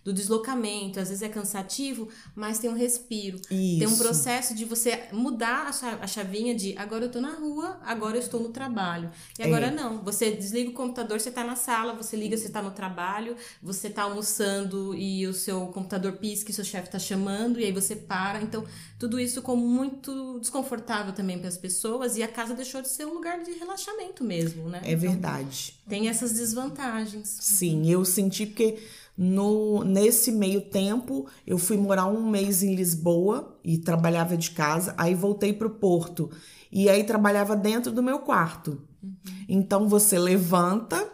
do 0.04 0.12
deslocamento, 0.12 0.98
às 0.98 1.08
vezes 1.08 1.22
é 1.22 1.28
cansativo, 1.28 2.08
mas 2.34 2.58
tem 2.58 2.70
um 2.70 2.74
respiro. 2.74 3.38
Isso. 3.50 3.78
Tem 3.78 3.86
um 3.86 3.96
processo 3.96 4.54
de 4.54 4.64
você 4.64 5.08
mudar 5.12 5.70
a 6.00 6.06
chavinha 6.06 6.54
de 6.54 6.76
agora 6.76 7.04
eu 7.04 7.10
tô 7.10 7.20
na 7.20 7.34
rua, 7.34 7.78
agora 7.84 8.16
eu 8.16 8.20
estou 8.20 8.40
no 8.40 8.48
trabalho. 8.48 9.10
E 9.38 9.42
agora 9.42 9.66
é. 9.66 9.70
não, 9.70 10.02
você 10.02 10.30
desliga 10.30 10.70
o 10.70 10.72
computador, 10.74 11.20
você 11.20 11.30
tá 11.30 11.44
na 11.44 11.56
sala, 11.56 11.92
você 11.92 12.16
liga, 12.16 12.36
você 12.36 12.48
tá 12.48 12.62
no 12.62 12.70
trabalho, 12.70 13.36
você 13.62 13.90
tá 13.90 14.02
almoçando 14.04 14.94
e 14.94 15.26
o 15.26 15.34
seu 15.34 15.66
computador 15.66 16.12
pisca 16.12 16.50
e 16.50 16.54
seu 16.54 16.64
chefe 16.64 16.90
tá 16.90 16.98
chamando 16.98 17.60
e 17.60 17.64
aí 17.64 17.72
você 17.72 17.94
para. 17.94 18.42
Então, 18.42 18.64
tudo 18.98 19.20
isso 19.20 19.40
ficou 19.40 19.56
muito 19.56 20.38
desconfortável 20.40 21.12
também 21.12 21.38
para 21.38 21.48
as 21.48 21.56
pessoas 21.56 22.16
e 22.16 22.22
a 22.22 22.28
casa 22.28 22.54
deixou 22.54 22.80
de 22.80 22.88
ser 22.88 23.06
um 23.06 23.14
lugar 23.14 23.42
de 23.42 23.52
relaxamento 23.52 24.24
mesmo, 24.24 24.68
né? 24.68 24.80
É 24.82 24.92
então, 24.92 25.00
verdade. 25.00 25.74
Tem 25.88 26.08
essas 26.08 26.32
desvantagens. 26.32 27.28
Sim, 27.40 27.90
eu 27.90 28.04
senti 28.04 28.46
porque 28.46 28.78
no, 29.22 29.84
nesse 29.84 30.32
meio 30.32 30.62
tempo, 30.62 31.26
eu 31.46 31.58
fui 31.58 31.76
morar 31.76 32.06
um 32.06 32.26
mês 32.30 32.62
em 32.62 32.74
Lisboa 32.74 33.54
e 33.62 33.76
trabalhava 33.76 34.34
de 34.34 34.50
casa. 34.52 34.94
Aí 34.96 35.14
voltei 35.14 35.52
para 35.52 35.66
o 35.66 35.74
Porto 35.74 36.30
e 36.72 36.88
aí 36.88 37.04
trabalhava 37.04 37.54
dentro 37.54 37.92
do 37.92 38.02
meu 38.02 38.20
quarto. 38.20 38.80
Uhum. 39.02 39.10
Então 39.46 39.86
você 39.86 40.18
levanta, 40.18 41.06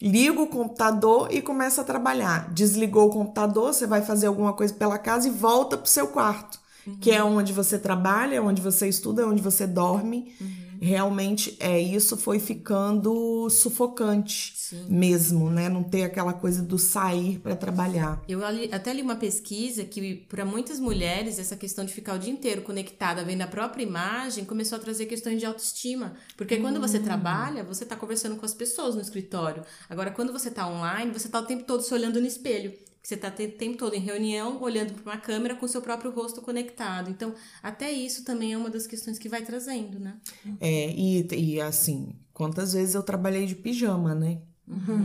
liga 0.00 0.42
o 0.42 0.48
computador 0.48 1.28
e 1.30 1.40
começa 1.40 1.82
a 1.82 1.84
trabalhar. 1.84 2.52
Desligou 2.52 3.06
o 3.06 3.12
computador, 3.12 3.72
você 3.72 3.86
vai 3.86 4.02
fazer 4.02 4.26
alguma 4.26 4.54
coisa 4.54 4.74
pela 4.74 4.98
casa 4.98 5.28
e 5.28 5.30
volta 5.30 5.76
para 5.76 5.86
o 5.86 5.88
seu 5.88 6.08
quarto, 6.08 6.58
uhum. 6.84 6.96
que 6.96 7.12
é 7.12 7.22
onde 7.22 7.52
você 7.52 7.78
trabalha, 7.78 8.42
onde 8.42 8.60
você 8.60 8.88
estuda, 8.88 9.24
onde 9.24 9.40
você 9.40 9.68
dorme. 9.68 10.34
Uhum 10.40 10.61
realmente 10.82 11.56
é 11.60 11.78
isso 11.80 12.16
foi 12.16 12.40
ficando 12.40 13.48
sufocante 13.48 14.52
Sim. 14.56 14.84
mesmo, 14.88 15.48
né? 15.48 15.68
Não 15.68 15.84
ter 15.84 16.02
aquela 16.02 16.32
coisa 16.32 16.60
do 16.60 16.76
sair 16.76 17.38
para 17.38 17.54
trabalhar. 17.54 18.20
Eu 18.28 18.40
até 18.72 18.92
li 18.92 19.00
uma 19.00 19.14
pesquisa 19.14 19.84
que 19.84 20.16
para 20.28 20.44
muitas 20.44 20.80
mulheres 20.80 21.38
essa 21.38 21.56
questão 21.56 21.84
de 21.84 21.92
ficar 21.92 22.14
o 22.14 22.18
dia 22.18 22.32
inteiro 22.32 22.62
conectada 22.62 23.24
vendo 23.24 23.42
a 23.42 23.46
própria 23.46 23.84
imagem 23.84 24.44
começou 24.44 24.76
a 24.76 24.80
trazer 24.80 25.06
questões 25.06 25.38
de 25.38 25.46
autoestima, 25.46 26.14
porque 26.36 26.56
quando 26.56 26.80
você 26.80 26.98
hum. 26.98 27.04
trabalha, 27.04 27.62
você 27.62 27.84
está 27.84 27.94
conversando 27.94 28.34
com 28.36 28.44
as 28.44 28.54
pessoas 28.54 28.96
no 28.96 29.00
escritório. 29.00 29.62
Agora 29.88 30.10
quando 30.10 30.32
você 30.32 30.48
está 30.48 30.66
online, 30.66 31.12
você 31.12 31.28
está 31.28 31.38
o 31.38 31.46
tempo 31.46 31.62
todo 31.62 31.82
se 31.82 31.94
olhando 31.94 32.20
no 32.20 32.26
espelho 32.26 32.72
você 33.02 33.14
está 33.14 33.28
o 33.28 33.32
tempo 33.32 33.76
todo 33.76 33.94
em 33.94 34.00
reunião, 34.00 34.62
olhando 34.62 34.94
para 34.94 35.12
uma 35.12 35.20
câmera 35.20 35.56
com 35.56 35.66
o 35.66 35.68
seu 35.68 35.82
próprio 35.82 36.12
rosto 36.12 36.40
conectado. 36.40 37.10
Então, 37.10 37.34
até 37.60 37.90
isso 37.90 38.24
também 38.24 38.52
é 38.52 38.56
uma 38.56 38.70
das 38.70 38.86
questões 38.86 39.18
que 39.18 39.28
vai 39.28 39.42
trazendo, 39.42 39.98
né? 39.98 40.16
É, 40.60 40.90
e, 40.90 41.26
e 41.34 41.60
assim, 41.60 42.14
quantas 42.32 42.74
vezes 42.74 42.94
eu 42.94 43.02
trabalhei 43.02 43.44
de 43.44 43.56
pijama, 43.56 44.14
né? 44.14 44.38
Uhum. 44.68 45.04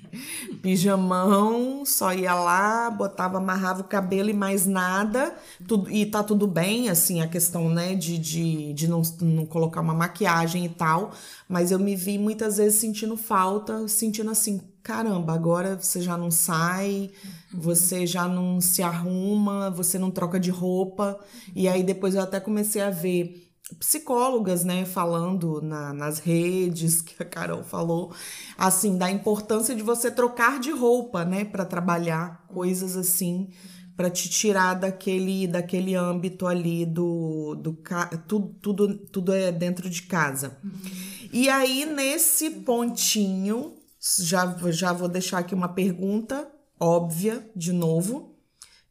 Pijamão, 0.62 1.84
só 1.84 2.14
ia 2.14 2.34
lá, 2.34 2.90
botava, 2.90 3.36
amarrava 3.36 3.82
o 3.82 3.84
cabelo 3.84 4.30
e 4.30 4.32
mais 4.32 4.64
nada. 4.64 5.36
Tudo, 5.68 5.90
e 5.90 6.06
tá 6.06 6.22
tudo 6.22 6.46
bem, 6.46 6.88
assim, 6.88 7.20
a 7.20 7.28
questão, 7.28 7.68
né, 7.68 7.94
de, 7.94 8.16
de, 8.16 8.72
de 8.72 8.88
não, 8.88 9.02
não 9.20 9.44
colocar 9.44 9.82
uma 9.82 9.92
maquiagem 9.94 10.64
e 10.64 10.68
tal. 10.70 11.12
Mas 11.46 11.70
eu 11.70 11.78
me 11.78 11.94
vi 11.94 12.18
muitas 12.18 12.56
vezes 12.56 12.78
sentindo 12.78 13.16
falta, 13.16 13.86
sentindo 13.86 14.30
assim, 14.30 14.62
caramba, 14.84 15.32
agora 15.32 15.76
você 15.80 16.02
já 16.02 16.16
não 16.16 16.30
sai, 16.30 17.10
uhum. 17.24 17.60
você 17.60 18.06
já 18.06 18.28
não 18.28 18.60
se 18.60 18.82
arruma, 18.82 19.70
você 19.70 19.98
não 19.98 20.10
troca 20.10 20.38
de 20.38 20.50
roupa. 20.50 21.18
E 21.56 21.66
aí 21.66 21.82
depois 21.82 22.14
eu 22.14 22.20
até 22.20 22.38
comecei 22.38 22.82
a 22.82 22.90
ver 22.90 23.50
psicólogas, 23.80 24.62
né, 24.62 24.84
falando 24.84 25.62
na, 25.62 25.94
nas 25.94 26.18
redes, 26.18 27.00
que 27.00 27.20
a 27.22 27.24
Carol 27.24 27.64
falou, 27.64 28.12
assim, 28.58 28.98
da 28.98 29.10
importância 29.10 29.74
de 29.74 29.82
você 29.82 30.10
trocar 30.10 30.60
de 30.60 30.70
roupa, 30.70 31.24
né, 31.24 31.46
para 31.46 31.64
trabalhar, 31.64 32.44
coisas 32.46 32.94
assim, 32.94 33.48
para 33.96 34.10
te 34.10 34.28
tirar 34.28 34.74
daquele, 34.74 35.46
daquele 35.46 35.94
âmbito 35.94 36.46
ali 36.46 36.84
do, 36.84 37.54
do 37.54 37.78
tudo, 38.28 38.54
tudo, 38.60 38.98
tudo 39.06 39.32
é 39.32 39.50
dentro 39.50 39.88
de 39.88 40.02
casa. 40.02 40.58
Uhum. 40.62 40.70
E 41.32 41.48
aí, 41.48 41.86
nesse 41.86 42.50
pontinho, 42.50 43.72
já, 44.20 44.54
já 44.70 44.92
vou 44.92 45.08
deixar 45.08 45.38
aqui 45.38 45.54
uma 45.54 45.68
pergunta 45.68 46.50
óbvia 46.78 47.48
de 47.54 47.72
novo, 47.72 48.36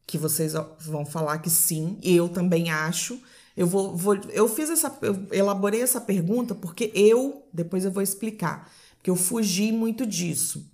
que 0.05 0.17
vocês 0.17 0.53
vão 0.79 1.05
falar 1.05 1.39
que 1.39 1.49
sim, 1.49 1.99
eu 2.01 2.27
também 2.29 2.71
acho. 2.71 3.21
Eu 3.55 3.67
vou, 3.67 3.95
vou 3.95 4.15
eu 4.31 4.49
fiz 4.49 4.69
essa, 4.69 4.97
eu 5.01 5.27
elaborei 5.31 5.81
essa 5.81 6.01
pergunta 6.01 6.55
porque 6.55 6.91
eu, 6.95 7.47
depois 7.53 7.85
eu 7.85 7.91
vou 7.91 8.01
explicar, 8.01 8.71
porque 8.97 9.09
eu 9.09 9.15
fugi 9.15 9.71
muito 9.71 10.05
disso. 10.05 10.69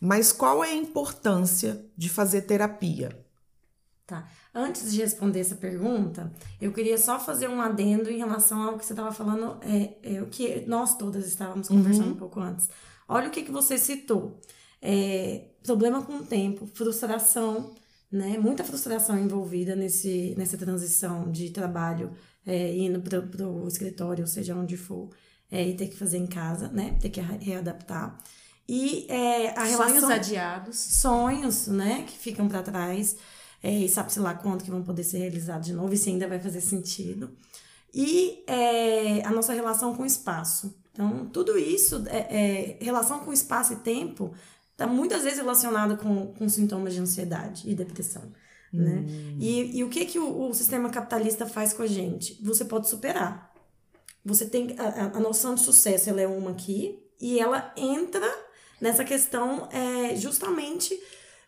Mas 0.00 0.32
qual 0.32 0.64
é 0.64 0.70
a 0.70 0.74
importância 0.74 1.84
de 1.96 2.08
fazer 2.08 2.42
terapia? 2.42 3.24
Tá. 4.06 4.26
Antes 4.54 4.92
de 4.92 5.00
responder 5.00 5.40
essa 5.40 5.56
pergunta, 5.56 6.32
eu 6.60 6.72
queria 6.72 6.98
só 6.98 7.18
fazer 7.18 7.48
um 7.48 7.60
adendo 7.60 8.10
em 8.10 8.18
relação 8.18 8.62
ao 8.62 8.78
que 8.78 8.84
você 8.84 8.92
estava 8.92 9.12
falando, 9.12 9.58
é, 9.62 9.96
é, 10.02 10.22
o 10.22 10.26
que 10.26 10.64
nós 10.66 10.96
todas 10.96 11.26
estávamos 11.26 11.68
conversando 11.68 12.08
uhum. 12.08 12.12
um 12.12 12.16
pouco 12.16 12.38
antes. 12.38 12.68
Olha 13.08 13.28
o 13.28 13.30
que, 13.30 13.42
que 13.42 13.52
você 13.52 13.78
citou. 13.78 14.40
É, 14.80 15.46
problema 15.62 16.02
com 16.02 16.16
o 16.16 16.24
tempo, 16.24 16.66
frustração, 16.66 17.74
né? 18.10 18.36
Muita 18.38 18.62
frustração 18.62 19.18
envolvida 19.18 19.74
nesse, 19.74 20.34
nessa 20.36 20.56
transição 20.56 21.30
de 21.30 21.50
trabalho, 21.50 22.12
é, 22.46 22.76
indo 22.76 23.00
para 23.00 23.48
o 23.48 23.66
escritório, 23.66 24.22
ou 24.22 24.28
seja, 24.28 24.54
onde 24.54 24.76
for, 24.76 25.10
é, 25.50 25.66
e 25.66 25.74
ter 25.74 25.88
que 25.88 25.96
fazer 25.96 26.18
em 26.18 26.26
casa, 26.26 26.68
né? 26.68 26.96
Ter 27.00 27.08
que 27.08 27.20
readaptar. 27.20 28.18
E 28.68 29.06
é, 29.08 29.50
a 29.58 29.64
relação... 29.64 30.00
Sonhos 30.00 30.10
adiados. 30.10 30.76
Sonhos, 30.76 31.66
né? 31.66 32.04
Que 32.06 32.16
ficam 32.16 32.48
para 32.48 32.62
trás. 32.62 33.16
É, 33.62 33.70
e 33.70 33.88
sabe-se 33.88 34.20
lá 34.20 34.34
quanto 34.34 34.64
que 34.64 34.70
vão 34.70 34.82
poder 34.82 35.04
ser 35.04 35.18
realizados 35.18 35.66
de 35.66 35.72
novo, 35.72 35.94
e 35.94 35.96
se 35.96 36.10
ainda 36.10 36.28
vai 36.28 36.38
fazer 36.38 36.60
sentido. 36.60 37.30
E 37.94 38.44
é, 38.46 39.24
a 39.24 39.30
nossa 39.30 39.54
relação 39.54 39.94
com 39.94 40.02
o 40.02 40.06
espaço. 40.06 40.74
Então, 40.94 41.26
tudo 41.26 41.58
isso, 41.58 42.04
é, 42.06 42.78
é 42.78 42.78
relação 42.80 43.18
com 43.18 43.32
espaço 43.32 43.72
e 43.72 43.76
tempo, 43.76 44.32
está 44.70 44.86
muitas 44.86 45.24
vezes 45.24 45.38
relacionado 45.38 45.96
com, 45.96 46.28
com 46.34 46.48
sintomas 46.48 46.94
de 46.94 47.00
ansiedade 47.00 47.68
e 47.68 47.74
depressão. 47.74 48.32
Né? 48.72 49.04
Hum. 49.06 49.36
E, 49.40 49.78
e 49.78 49.84
o 49.84 49.88
que, 49.88 50.04
que 50.04 50.18
o, 50.18 50.48
o, 50.48 50.54
sistema 50.54 50.88
capitalista 50.88 51.46
faz 51.46 51.72
com 51.72 51.82
a 51.82 51.86
gente? 51.86 52.40
Você 52.42 52.64
pode 52.64 52.88
superar. 52.88 53.52
Você 54.24 54.46
tem 54.46 54.74
a, 54.78 55.16
a 55.16 55.20
noção 55.20 55.56
de 55.56 55.60
sucesso, 55.60 56.08
ela 56.08 56.20
é 56.20 56.26
uma 56.26 56.52
aqui, 56.52 56.98
e 57.20 57.38
ela 57.38 57.72
entra 57.76 58.26
nessa 58.80 59.04
questão 59.04 59.68
é, 59.72 60.16
justamente 60.16 60.98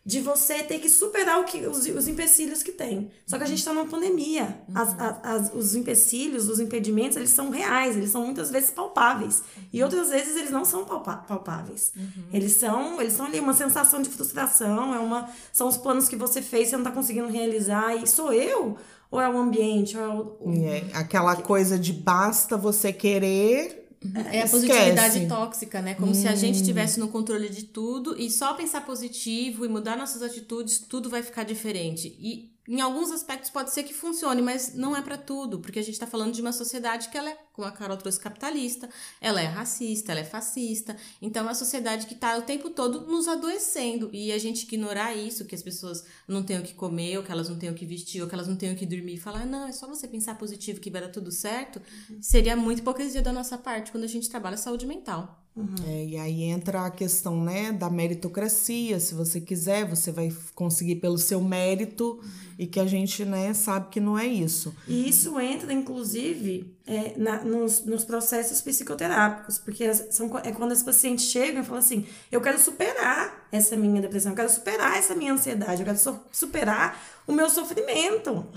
de 0.07 0.21
você 0.21 0.63
ter 0.63 0.79
que 0.79 0.89
superar 0.89 1.41
o 1.41 1.43
que, 1.43 1.67
os, 1.67 1.85
os 1.85 2.07
empecilhos 2.07 2.63
que 2.63 2.71
tem. 2.71 3.11
Só 3.25 3.37
que 3.37 3.43
a 3.43 3.45
gente 3.45 3.57
está 3.57 3.73
numa 3.73 3.87
pandemia. 3.87 4.57
As, 4.73 4.95
as, 5.21 5.53
os 5.53 5.75
empecilhos, 5.75 6.47
os 6.47 6.61
impedimentos, 6.61 7.17
eles 7.17 7.31
são 7.31 7.49
reais, 7.49 7.97
eles 7.97 8.09
são 8.09 8.23
muitas 8.23 8.49
vezes 8.49 8.71
palpáveis. 8.71 9.43
E 9.73 9.83
outras 9.83 10.09
vezes 10.09 10.37
eles 10.37 10.49
não 10.49 10.63
são 10.63 10.85
palpáveis. 10.85 11.91
Uhum. 11.93 12.23
Eles 12.31 12.53
são 12.53 13.01
eles 13.01 13.11
são 13.11 13.25
ali 13.25 13.41
uma 13.41 13.53
sensação 13.53 14.01
de 14.01 14.07
frustração, 14.07 14.95
é 14.95 14.99
uma, 14.99 15.29
são 15.51 15.67
os 15.67 15.75
planos 15.75 16.07
que 16.07 16.15
você 16.15 16.41
fez 16.41 16.67
e 16.67 16.69
você 16.69 16.77
não 16.77 16.83
está 16.85 16.91
conseguindo 16.93 17.27
realizar. 17.27 17.93
E 17.97 18.07
sou 18.07 18.31
eu? 18.31 18.77
Ou 19.11 19.19
é 19.19 19.27
o 19.29 19.37
ambiente? 19.37 19.97
Ou 19.97 20.03
é, 20.03 20.07
o, 20.07 20.37
o... 20.39 20.65
é 20.65 20.83
aquela 20.93 21.35
coisa 21.35 21.77
de 21.77 21.91
basta 21.91 22.55
você 22.55 22.93
querer 22.93 23.86
é 24.31 24.41
a 24.41 24.47
positividade 24.47 25.27
tóxica, 25.27 25.81
né? 25.81 25.93
Como 25.93 26.11
hum. 26.11 26.15
se 26.15 26.27
a 26.27 26.35
gente 26.35 26.55
estivesse 26.55 26.99
no 26.99 27.07
controle 27.07 27.49
de 27.49 27.63
tudo 27.63 28.19
e 28.19 28.29
só 28.29 28.53
pensar 28.53 28.81
positivo 28.85 29.65
e 29.65 29.69
mudar 29.69 29.97
nossas 29.97 30.21
atitudes, 30.21 30.79
tudo 30.79 31.09
vai 31.09 31.23
ficar 31.23 31.43
diferente. 31.43 32.15
E 32.19 32.56
em 32.67 32.81
alguns 32.81 33.11
aspectos 33.11 33.49
pode 33.49 33.73
ser 33.73 33.83
que 33.83 33.93
funcione, 33.93 34.41
mas 34.41 34.73
não 34.73 34.95
é 34.95 35.01
para 35.01 35.17
tudo, 35.17 35.59
porque 35.59 35.79
a 35.79 35.81
gente 35.81 35.93
está 35.93 36.05
falando 36.05 36.33
de 36.33 36.41
uma 36.41 36.51
sociedade 36.51 37.07
que 37.09 37.17
ela 37.17 37.29
é, 37.29 37.37
como 37.53 37.67
a 37.67 37.71
Carol 37.71 37.95
trouxe, 37.95 38.19
capitalista, 38.19 38.89
ela 39.21 39.41
é 39.41 39.45
racista, 39.45 40.11
ela 40.11 40.21
é 40.21 40.25
fascista. 40.25 40.95
Então 41.21 41.43
é 41.43 41.45
uma 41.47 41.55
sociedade 41.55 42.05
que 42.05 42.13
está 42.13 42.37
o 42.37 42.41
tempo 42.41 42.69
todo 42.69 43.07
nos 43.07 43.27
adoecendo. 43.27 44.09
E 44.11 44.31
a 44.31 44.37
gente 44.37 44.63
ignorar 44.63 45.15
isso, 45.15 45.45
que 45.45 45.55
as 45.55 45.63
pessoas 45.63 46.03
não 46.27 46.43
têm 46.43 46.59
o 46.59 46.63
que 46.63 46.73
comer, 46.73 47.17
ou 47.17 47.23
que 47.23 47.31
elas 47.31 47.47
não 47.47 47.57
têm 47.57 47.69
o 47.69 47.73
que 47.73 47.85
vestir, 47.85 48.21
ou 48.21 48.27
que 48.27 48.35
elas 48.35 48.47
não 48.47 48.55
têm 48.55 48.73
o 48.73 48.75
que 48.75 48.85
dormir, 48.85 49.15
e 49.15 49.17
falar, 49.17 49.45
não, 49.45 49.67
é 49.67 49.71
só 49.71 49.87
você 49.87 50.07
pensar 50.07 50.37
positivo 50.37 50.81
que 50.81 50.91
vai 50.91 51.01
dar 51.01 51.09
tudo 51.09 51.31
certo, 51.31 51.81
seria 52.21 52.55
muito 52.55 52.79
hipocrisia 52.79 53.21
da 53.21 53.31
nossa 53.31 53.57
parte 53.57 53.91
quando 53.91 54.03
a 54.03 54.07
gente 54.07 54.29
trabalha 54.29 54.57
saúde 54.57 54.85
mental. 54.85 55.43
Uhum. 55.57 55.73
É, 55.87 56.05
e 56.05 56.17
aí 56.17 56.43
entra 56.43 56.85
a 56.85 56.91
questão 56.91 57.43
né, 57.43 57.71
da 57.71 57.89
meritocracia. 57.89 58.99
Se 58.99 59.15
você 59.15 59.41
quiser, 59.41 59.89
você 59.89 60.11
vai 60.11 60.31
conseguir 60.53 60.97
pelo 60.97 61.17
seu 61.17 61.41
mérito 61.41 62.19
uhum. 62.21 62.46
E 62.57 62.65
que 62.65 62.79
a 62.79 62.85
gente 62.85 63.23
né, 63.23 63.53
sabe 63.53 63.89
que 63.89 63.99
não 63.99 64.17
é 64.17 64.25
isso. 64.25 64.75
E 64.87 65.07
isso 65.07 65.39
entra, 65.39 65.71
inclusive, 65.71 66.75
é, 66.87 67.13
na, 67.15 67.43
nos, 67.43 67.85
nos 67.85 68.03
processos 68.03 68.61
psicoterápicos, 68.61 69.59
porque 69.59 69.93
são, 69.93 70.31
é 70.43 70.51
quando 70.51 70.71
as 70.71 70.81
pacientes 70.81 71.25
chegam 71.25 71.61
e 71.61 71.65
falam 71.65 71.79
assim: 71.79 72.05
eu 72.31 72.41
quero 72.41 72.57
superar 72.57 73.47
essa 73.51 73.75
minha 73.75 74.01
depressão, 74.01 74.31
eu 74.31 74.35
quero 74.35 74.49
superar 74.49 74.97
essa 74.97 75.13
minha 75.13 75.33
ansiedade, 75.33 75.81
eu 75.81 75.85
quero 75.85 75.97
so, 75.99 76.19
superar 76.31 76.99
o 77.27 77.33
meu 77.33 77.49
sofrimento. 77.49 78.47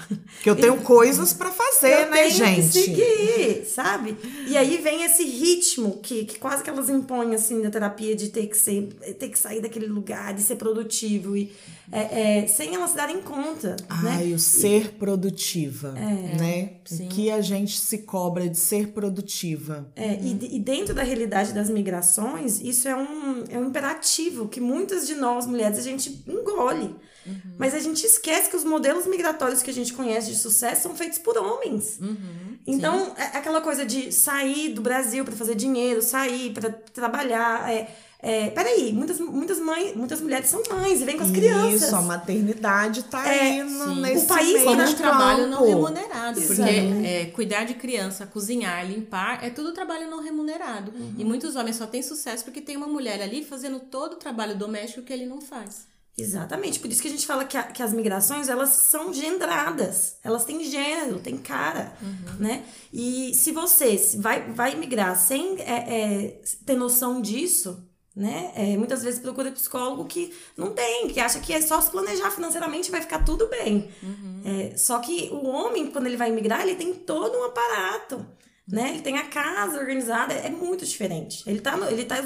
Que 0.43 0.49
eu 0.49 0.57
tenho 0.57 0.79
coisas 0.83 1.35
para 1.35 1.51
fazer, 1.51 2.05
eu 2.05 2.11
né, 2.11 2.23
tenho 2.23 2.31
gente? 2.31 2.63
Que 2.63 2.85
seguir, 2.85 3.67
sabe? 3.67 4.17
E 4.47 4.57
aí 4.57 4.79
vem 4.79 5.03
esse 5.03 5.25
ritmo 5.25 5.99
que, 5.99 6.25
que 6.25 6.39
quase 6.39 6.63
que 6.63 6.71
elas 6.71 6.89
impõem 6.89 7.35
assim 7.35 7.61
na 7.61 7.69
terapia 7.69 8.15
de 8.15 8.29
ter 8.29 8.47
que 8.47 8.57
ser, 8.57 8.89
ter 9.19 9.29
que 9.29 9.39
sair 9.39 9.61
daquele 9.61 9.87
lugar, 9.87 10.33
de 10.33 10.43
ser 10.43 10.57
produtivo 10.57 11.37
e 11.37 11.53
é, 11.93 12.39
é, 12.41 12.47
sem 12.47 12.75
elas 12.75 12.91
se 12.91 12.97
darem 12.97 13.21
conta. 13.21 13.71
Né? 13.71 13.87
Ai, 13.89 14.27
né? 14.27 14.35
o 14.35 14.39
ser 14.39 14.93
produtiva, 14.93 15.95
é, 15.97 16.37
né? 16.37 16.71
Sim. 16.85 17.07
O 17.07 17.09
que 17.09 17.31
a 17.31 17.41
gente 17.41 17.79
se 17.79 17.99
cobra 17.99 18.49
de 18.49 18.59
ser 18.59 18.89
produtiva. 18.89 19.91
É, 19.97 20.13
hum. 20.13 20.39
e, 20.41 20.57
e, 20.57 20.61
dentro 20.61 20.95
da 20.95 21.03
realidade 21.03 21.53
das 21.53 21.69
migrações, 21.69 22.61
isso 22.61 22.89
é 22.89 22.95
um, 22.95 23.45
é 23.49 23.59
um 23.59 23.67
imperativo 23.67 24.49
que 24.49 24.61
muitas 24.61 25.07
de 25.07 25.15
nós 25.15 25.47
mulheres 25.47 25.79
a 25.79 25.83
gente 25.83 26.23
engole. 26.27 26.95
Uhum. 27.27 27.55
Mas 27.59 27.75
a 27.75 27.79
gente 27.79 28.05
esquece 28.05 28.49
que 28.49 28.57
os 28.57 28.65
modelos 28.65 29.07
migratórios 29.07 29.63
que 29.63 29.71
a 29.71 29.75
gente 29.75 29.93
conhece 29.93 30.31
de 30.31 30.37
sucesso 30.37 30.83
são 30.83 30.97
feitos 30.97 31.19
por 31.19 31.37
homens. 31.37 31.99
Uhum. 32.01 32.59
Então, 32.67 33.15
é 33.17 33.37
aquela 33.37 33.61
coisa 33.61 33.85
de 33.85 34.13
sair 34.13 34.71
do 34.71 34.81
Brasil 34.81 35.25
para 35.25 35.35
fazer 35.35 35.55
dinheiro, 35.55 36.01
sair 36.01 36.53
para 36.53 36.71
trabalhar. 36.71 37.71
É, 37.71 37.89
é, 38.23 38.51
peraí, 38.51 38.93
muitas, 38.93 39.19
muitas 39.19 39.59
mães, 39.59 39.97
muitas 39.97 40.21
mulheres 40.21 40.51
são 40.51 40.63
mães 40.71 41.01
e 41.01 41.05
vêm 41.05 41.17
com 41.17 41.25
as 41.25 41.31
crianças. 41.31 41.83
Isso, 41.85 41.97
a 41.97 42.03
maternidade 42.03 43.05
tá 43.05 43.27
é, 43.27 43.41
aí 43.41 43.63
no, 43.63 43.95
nesse 43.97 44.25
O 44.25 44.29
país 44.29 44.63
como 44.63 44.83
um 44.83 44.95
trabalho 44.95 45.47
não 45.47 45.67
remunerado. 45.67 46.41
Porque 46.43 46.63
é, 46.63 47.27
cuidar 47.35 47.65
de 47.65 47.75
criança, 47.75 48.27
cozinhar, 48.27 48.87
limpar, 48.87 49.43
é 49.43 49.49
tudo 49.49 49.73
trabalho 49.73 50.11
não 50.11 50.23
remunerado. 50.23 50.93
Uhum. 50.93 51.15
E 51.17 51.25
muitos 51.25 51.57
homens 51.57 51.77
só 51.77 51.87
têm 51.87 52.03
sucesso 52.03 52.45
porque 52.45 52.61
tem 52.61 52.77
uma 52.77 52.87
mulher 52.87 53.23
ali 53.23 53.43
fazendo 53.43 53.81
todo 53.81 54.13
o 54.13 54.17
trabalho 54.17 54.57
doméstico 54.57 55.03
que 55.03 55.13
ele 55.13 55.25
não 55.25 55.41
faz. 55.41 55.89
Exatamente, 56.19 56.79
por 56.79 56.91
isso 56.91 57.01
que 57.01 57.09
a 57.09 57.11
gente 57.11 57.27
fala 57.27 57.47
que, 57.47 57.57
a, 57.57 57.63
que 57.63 57.83
as 57.83 57.95
migrações 57.95 58.51
elas 58.51 58.71
são 58.71 59.15
gendradas, 59.15 60.17
elas 60.23 60.45
têm 60.45 60.63
gênero, 60.65 61.19
têm 61.19 61.39
cara, 61.39 61.95
uhum. 62.03 62.35
né? 62.39 62.65
E 62.93 63.33
se 63.33 63.53
você 63.53 63.97
vai, 64.19 64.53
vai 64.53 64.75
migrar 64.75 65.17
sem 65.17 65.59
é, 65.61 65.65
é, 65.65 66.43
ter 66.67 66.77
noção 66.77 67.23
disso, 67.23 67.90
né? 68.15 68.53
É, 68.55 68.77
muitas 68.77 69.03
vezes 69.03 69.21
procura 69.21 69.53
psicólogo 69.53 70.05
que 70.05 70.35
não 70.57 70.73
tem, 70.73 71.09
que 71.09 71.21
acha 71.21 71.41
que 71.41 71.53
é 71.53 71.61
só 71.61 71.81
se 71.81 71.91
planejar 71.91 72.31
financeiramente 72.31 72.91
vai 72.91 73.01
ficar 73.01 73.25
tudo 73.25 73.47
bem. 73.47 73.91
Uhum. 74.03 74.43
É, 74.45 74.77
só 74.77 74.99
que 74.99 75.29
o 75.33 75.47
homem, 75.47 75.91
quando 75.91 76.07
ele 76.07 76.17
vai 76.17 76.31
migrar, 76.31 76.63
ele 76.63 76.75
tem 76.75 76.93
todo 76.93 77.39
um 77.39 77.45
aparato. 77.45 78.27
Né? 78.67 78.91
Ele 78.91 79.03
tem 79.03 79.19
a 79.19 79.27
casa 79.27 79.81
organizada, 79.81 80.33
é 80.33 80.49
muito 80.49 80.87
diferente. 80.87 81.43
Ele 81.45 81.61
tá, 81.61 81.77
ele 81.91 82.05
tá 82.05 82.17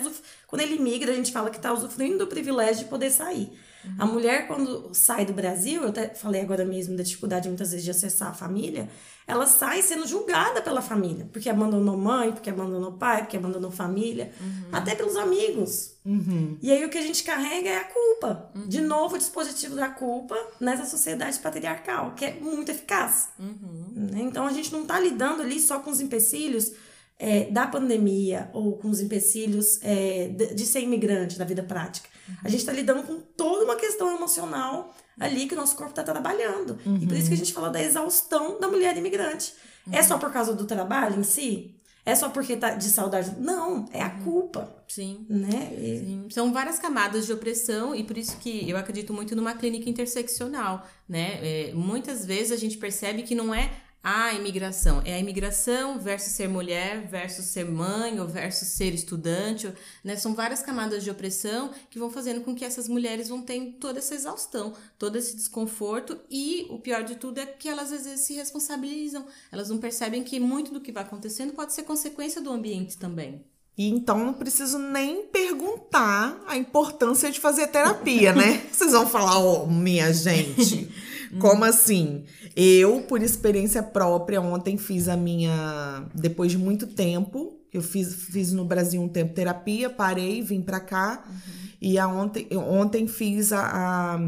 quando 0.47 0.61
ele 0.61 0.79
migra, 0.79 1.11
a 1.11 1.15
gente 1.15 1.33
fala 1.33 1.49
que 1.49 1.57
está 1.57 1.73
usufruindo 1.73 2.19
do 2.19 2.27
privilégio 2.27 2.85
de 2.85 2.91
poder 2.91 3.11
sair. 3.11 3.51
Uhum. 3.85 3.95
A 3.99 4.07
mulher, 4.07 4.47
quando 4.47 4.91
sai 4.93 5.25
do 5.25 5.33
Brasil, 5.33 5.83
eu 5.83 5.89
até 5.89 6.09
falei 6.09 6.41
agora 6.41 6.65
mesmo 6.65 6.97
da 6.97 7.03
dificuldade 7.03 7.49
muitas 7.49 7.71
vezes 7.71 7.85
de 7.85 7.91
acessar 7.91 8.29
a 8.29 8.35
família, 8.35 8.89
ela 9.27 9.47
sai 9.47 9.81
sendo 9.83 10.07
julgada 10.07 10.61
pela 10.61 10.83
família, 10.83 11.29
porque 11.33 11.49
abandonou 11.49 11.97
mãe, 11.97 12.31
porque 12.33 12.51
abandonou 12.51 12.93
pai, 12.93 13.23
porque 13.23 13.37
abandonou 13.37 13.71
família, 13.71 14.31
uhum. 14.39 14.69
até 14.71 14.95
pelos 14.95 15.17
amigos. 15.17 15.95
Uhum. 16.05 16.59
E 16.61 16.71
aí 16.71 16.85
o 16.85 16.91
que 16.91 16.99
a 16.99 17.03
gente 17.03 17.23
carrega 17.23 17.71
é 17.71 17.77
a 17.79 17.85
culpa. 17.85 18.51
Uhum. 18.55 18.69
De 18.69 18.83
novo, 18.83 19.15
o 19.15 19.19
dispositivo 19.19 19.77
da 19.77 19.89
culpa 19.89 20.37
nessa 20.61 20.85
sociedade 20.85 21.39
patriarcal, 21.39 22.13
que 22.15 22.25
é 22.27 22.35
muito 22.35 22.71
eficaz. 22.71 23.31
Uhum. 23.39 23.87
Né? 23.95 24.21
Então 24.23 24.47
a 24.47 24.53
gente 24.53 24.71
não 24.73 24.83
está 24.83 25.01
lidando 25.01 25.43
ali 25.43 25.59
só 25.59 25.79
com 25.79 25.91
os 25.91 26.01
empecilhos 26.01 26.73
é, 27.19 27.45
da 27.51 27.67
pandemia 27.67 28.51
ou 28.53 28.77
com 28.77 28.91
os 28.91 29.01
empecilhos 29.01 29.79
é, 29.83 30.29
de, 30.29 30.55
de, 30.55 30.67
ser 30.67 30.81
imigrante 30.81 31.39
na 31.39 31.45
vida 31.45 31.63
prática. 31.63 32.09
Uhum. 32.29 32.35
A 32.45 32.49
gente 32.49 32.61
está 32.61 32.73
lidando 32.73 33.03
com 33.03 33.21
toda 33.21 33.65
uma 33.65 33.77
questão 33.77 34.15
emocional 34.15 34.95
ali 35.19 35.47
que 35.47 35.55
o 35.55 35.57
nosso 35.57 35.77
corpo 35.77 35.91
está 35.91 36.03
trabalhando. 36.03 36.79
Uhum. 36.85 36.99
E 37.01 37.07
por 37.07 37.17
isso 37.17 37.29
que 37.29 37.35
a 37.35 37.39
gente 37.39 37.53
fala 37.53 37.71
da 37.71 37.83
exaustão 37.83 38.59
da 38.59 38.69
mulher 38.69 38.97
imigrante. 38.97 39.53
É 39.93 40.03
só 40.03 40.19
por 40.19 40.33
causa 40.33 40.55
do 40.55 40.65
trabalho 40.65 41.21
em 41.21 41.25
si? 41.25 41.75
É 42.07 42.15
só 42.15 42.29
porque 42.29 42.57
tá 42.57 42.75
de 42.75 42.89
saudade? 42.91 43.35
Não, 43.39 43.87
é 43.91 44.03
a 44.03 44.11
culpa. 44.11 44.85
Sim. 44.87 45.25
Né? 45.29 45.73
Sim. 45.79 46.27
São 46.31 46.53
várias 46.53 46.79
camadas 46.79 47.25
de 47.25 47.33
opressão 47.33 47.95
e 47.95 48.05
por 48.05 48.19
isso 48.19 48.37
que 48.39 48.69
eu 48.69 48.77
acredito 48.77 49.13
muito 49.13 49.35
numa 49.35 49.55
clínica 49.55 49.89
interseccional, 49.89 50.87
né? 51.09 51.39
É, 51.43 51.73
muitas 51.73 52.27
vezes 52.27 52.53
a 52.53 52.57
gente 52.57 52.77
percebe 52.77 53.23
que 53.23 53.35
não 53.35 53.55
é 53.55 53.71
a 54.05 54.35
imigração. 54.35 55.01
É 55.03 55.15
a 55.15 55.19
imigração 55.19 55.99
versus 55.99 56.35
ser 56.35 56.47
mulher, 56.47 57.09
versus 57.09 57.47
ser 57.47 57.65
mãe, 57.65 58.21
ou 58.21 58.29
versus 58.29 58.69
ser 58.69 58.93
estudante. 58.93 59.73
Né? 60.05 60.15
São 60.15 60.35
várias 60.35 60.61
camadas 60.61 61.03
de 61.03 61.11
opressão 61.11 61.71
que 61.89 61.99
vão 61.99 62.11
fazendo 62.11 62.43
com 62.43 62.55
que 62.55 62.67
essas 62.67 62.87
mulheres 62.87 63.31
vão 63.31 63.41
tendo 63.41 63.73
toda 63.79 64.01
essa 64.01 64.15
exaustão, 64.15 64.75
todo 64.99 65.17
esse 65.17 65.35
desconforto. 65.35 66.21
E 66.31 66.67
o 66.69 66.79
pior 66.79 67.03
de 67.03 67.15
tudo 67.15 67.39
é 67.39 67.47
que 67.47 67.67
elas 67.67 67.91
às 67.91 68.05
vezes 68.05 68.27
se 68.27 68.35
responsabilizam. 68.35 69.25
Elas 69.51 69.71
não 69.71 69.79
percebem 69.79 70.23
que 70.23 70.39
muito 70.39 70.71
do 70.71 70.83
que 70.83 70.93
vai 70.93 71.03
acontecendo 71.03 71.55
pode 71.55 71.73
ser 71.73 71.85
consequência 71.85 72.43
do 72.43 72.53
ambiente 72.53 72.99
também. 72.99 73.43
E 73.77 73.89
então 73.89 74.19
não 74.19 74.35
preciso 74.35 74.79
nem 74.79 75.27
perguntar 75.27 76.45
a 76.47 76.59
importância 76.59 77.31
de 77.31 77.41
fazer 77.41 77.69
terapia, 77.69 78.35
né? 78.35 78.67
Vocês 78.71 78.93
vão 78.93 79.07
falar, 79.07 79.39
oh, 79.39 79.67
minha 79.67 80.13
gente. 80.13 80.93
Como 81.39 81.65
assim? 81.65 82.25
Eu, 82.55 83.03
por 83.03 83.23
experiência 83.23 83.83
própria, 83.83 84.41
ontem 84.41 84.77
fiz 84.77 85.09
a 85.09 85.17
minha. 85.17 86.07
Depois 86.15 86.53
de 86.53 86.59
muito 86.59 86.87
tempo, 86.87 87.59
eu 87.73 87.83
fiz, 87.83 88.15
fiz 88.15 88.53
no 88.53 88.65
Brasil 88.65 89.03
um 89.03 89.09
tempo 89.09 89.35
terapia, 89.35 89.91
parei, 89.91 90.43
vim 90.43 90.63
para 90.63 90.81
cá. 90.81 91.25
Uhum. 91.27 91.65
E 91.81 91.99
a 91.99 92.09
ontem, 92.09 92.49
ontem 92.57 93.07
fiz 93.07 93.53
a, 93.53 93.61
a, 93.61 94.19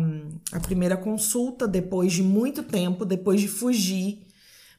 a 0.53 0.61
primeira 0.61 0.97
consulta, 0.97 1.67
depois 1.67 2.13
de 2.13 2.23
muito 2.23 2.63
tempo, 2.63 3.05
depois 3.05 3.41
de 3.41 3.49
fugir, 3.49 4.27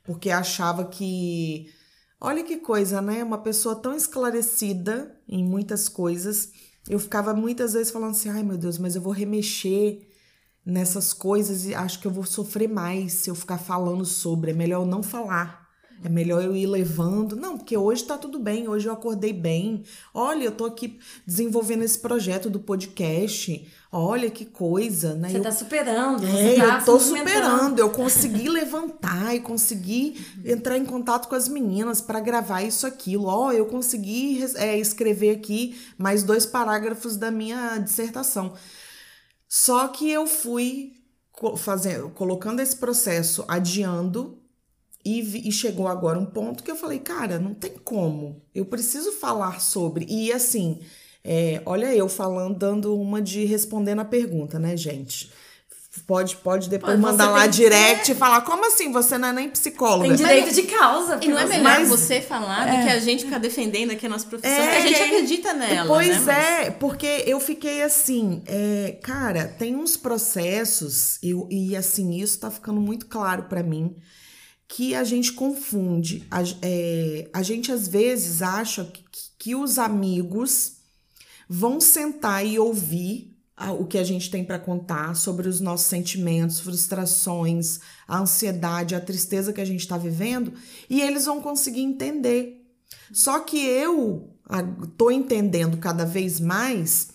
porque 0.03 0.29
achava 0.29 0.85
que. 0.85 1.71
Olha 2.19 2.43
que 2.43 2.57
coisa, 2.57 3.01
né? 3.01 3.23
Uma 3.23 3.37
pessoa 3.37 3.75
tão 3.75 3.95
esclarecida 3.95 5.15
em 5.29 5.43
muitas 5.43 5.87
coisas. 5.87 6.51
Eu 6.89 6.99
ficava 6.99 7.33
muitas 7.33 7.73
vezes 7.73 7.91
falando 7.91 8.11
assim: 8.11 8.29
ai 8.29 8.43
meu 8.43 8.57
Deus, 8.57 8.77
mas 8.77 8.95
eu 8.95 9.01
vou 9.01 9.13
remexer 9.13 10.06
nessas 10.67 11.13
coisas 11.13 11.65
e 11.65 11.73
acho 11.73 11.99
que 11.99 12.05
eu 12.05 12.11
vou 12.11 12.25
sofrer 12.25 12.67
mais 12.67 13.13
se 13.13 13.29
eu 13.29 13.35
ficar 13.35 13.57
falando 13.57 14.03
sobre. 14.03 14.51
É 14.51 14.53
melhor 14.53 14.81
eu 14.81 14.85
não 14.85 15.01
falar. 15.01 15.65
É 16.03 16.09
melhor 16.09 16.43
eu 16.43 16.55
ir 16.55 16.67
levando. 16.67 17.35
Não, 17.35 17.57
porque 17.57 17.75
hoje 17.75 18.03
tá 18.03 18.17
tudo 18.17 18.37
bem, 18.37 18.67
hoje 18.67 18.87
eu 18.87 18.93
acordei 18.93 19.33
bem. 19.33 19.83
Olha, 20.13 20.43
eu 20.43 20.51
tô 20.51 20.65
aqui 20.65 20.99
desenvolvendo 21.25 21.83
esse 21.83 21.97
projeto 21.97 22.49
do 22.49 22.59
podcast. 22.59 23.67
Olha 23.91 24.29
que 24.29 24.45
coisa, 24.45 25.15
né? 25.15 25.29
Você 25.29 25.37
eu, 25.37 25.41
tá 25.41 25.51
superando. 25.51 26.23
É, 26.23 26.29
você 26.29 26.55
tá 26.57 26.77
eu 26.79 26.85
tô 26.85 26.99
superando. 26.99 27.79
Eu 27.79 27.89
consegui 27.89 28.47
levantar 28.49 29.33
e 29.35 29.39
consegui 29.39 30.23
entrar 30.45 30.77
em 30.77 30.85
contato 30.85 31.27
com 31.27 31.35
as 31.35 31.47
meninas 31.47 31.99
para 31.99 32.19
gravar 32.19 32.61
isso, 32.61 32.85
aquilo. 32.85 33.25
Ó, 33.25 33.47
oh, 33.47 33.51
eu 33.51 33.65
consegui 33.65 34.45
é, 34.55 34.77
escrever 34.77 35.31
aqui 35.31 35.79
mais 35.97 36.21
dois 36.21 36.45
parágrafos 36.45 37.15
da 37.15 37.31
minha 37.31 37.77
dissertação. 37.79 38.53
Só 39.47 39.87
que 39.87 40.09
eu 40.09 40.27
fui 40.27 40.93
fazendo, 41.57 42.09
colocando 42.09 42.59
esse 42.61 42.75
processo, 42.75 43.45
adiando, 43.47 44.41
e, 45.05 45.47
e, 45.47 45.51
chegou 45.53 45.87
agora 45.87 46.19
um 46.19 46.25
ponto 46.25 46.61
que 46.61 46.69
eu 46.69 46.75
falei, 46.75 46.99
cara, 46.99 47.39
não 47.39 47.53
tem 47.53 47.71
como. 47.77 48.41
Eu 48.53 48.65
preciso 48.65 49.13
falar 49.13 49.61
sobre. 49.61 50.05
E 50.09 50.33
assim, 50.33 50.81
é, 51.23 51.61
olha 51.65 51.95
eu 51.95 52.09
falando, 52.09 52.57
dando 52.57 52.93
uma 52.99 53.21
de 53.21 53.45
respondendo 53.45 53.99
a 53.99 54.05
pergunta, 54.05 54.59
né, 54.59 54.75
gente? 54.75 55.31
Pode, 56.05 56.35
pode 56.37 56.69
depois 56.69 56.91
Pode, 56.93 57.01
mandar 57.01 57.29
lá 57.31 57.47
direct 57.47 58.11
e 58.11 58.15
falar: 58.15 58.41
como 58.41 58.65
assim? 58.67 58.91
Você 58.91 59.17
não 59.17 59.29
é 59.29 59.33
nem 59.33 59.49
psicóloga? 59.49 60.07
Tem 60.07 60.15
direito 60.17 60.53
de 60.53 60.63
causa. 60.63 61.19
E 61.21 61.27
não 61.27 61.37
é 61.39 61.45
melhor 61.45 61.63
Mas- 61.63 61.89
você 61.89 62.21
falar 62.21 62.65
do 62.65 62.83
que 62.83 62.89
a 62.91 62.99
gente 62.99 63.25
ficar 63.25 63.37
defendendo 63.39 63.91
aqui 63.91 64.05
a 64.05 64.09
nossa 64.09 64.25
profissão, 64.25 64.51
É, 64.51 64.77
a 64.77 64.81
gente 64.81 64.95
que- 64.95 65.01
acredita 65.03 65.53
nela, 65.53 65.87
Pois 65.87 66.25
né? 66.25 66.65
é, 66.67 66.71
porque 66.71 67.23
eu 67.25 67.39
fiquei 67.39 67.81
assim, 67.81 68.41
é, 68.45 68.97
cara, 69.01 69.47
tem 69.47 69.75
uns 69.75 69.97
processos, 69.97 71.17
eu, 71.23 71.47
e 71.51 71.75
assim, 71.75 72.15
isso 72.21 72.39
tá 72.39 72.51
ficando 72.51 72.79
muito 72.81 73.05
claro 73.07 73.43
pra 73.43 73.63
mim, 73.63 73.95
que 74.67 74.93
a 74.95 75.03
gente 75.03 75.31
confunde. 75.33 76.25
A, 76.29 76.41
é, 76.61 77.29
a 77.33 77.41
gente 77.41 77.71
às 77.71 77.87
vezes 77.87 78.41
acha 78.41 78.83
que, 78.85 79.03
que 79.39 79.55
os 79.55 79.77
amigos 79.79 80.73
vão 81.49 81.79
sentar 81.79 82.45
e 82.45 82.59
ouvir 82.59 83.36
o 83.79 83.85
que 83.85 83.97
a 83.97 84.03
gente 84.03 84.29
tem 84.29 84.43
pra 84.43 84.59
contar 84.59 85.15
sobre 85.15 85.47
os 85.47 85.59
nossos 85.59 85.87
sentimentos, 85.87 86.59
frustrações, 86.59 87.79
a 88.07 88.19
ansiedade, 88.19 88.93
a 88.93 89.01
tristeza 89.01 89.51
que 89.51 89.61
a 89.61 89.65
gente 89.65 89.87
tá 89.87 89.97
vivendo, 89.97 90.53
e 90.89 91.01
eles 91.01 91.25
vão 91.25 91.41
conseguir 91.41 91.81
entender. 91.81 92.63
Só 93.11 93.39
que 93.39 93.57
eu 93.65 94.31
tô 94.95 95.09
entendendo 95.09 95.77
cada 95.77 96.05
vez 96.05 96.39
mais 96.39 97.09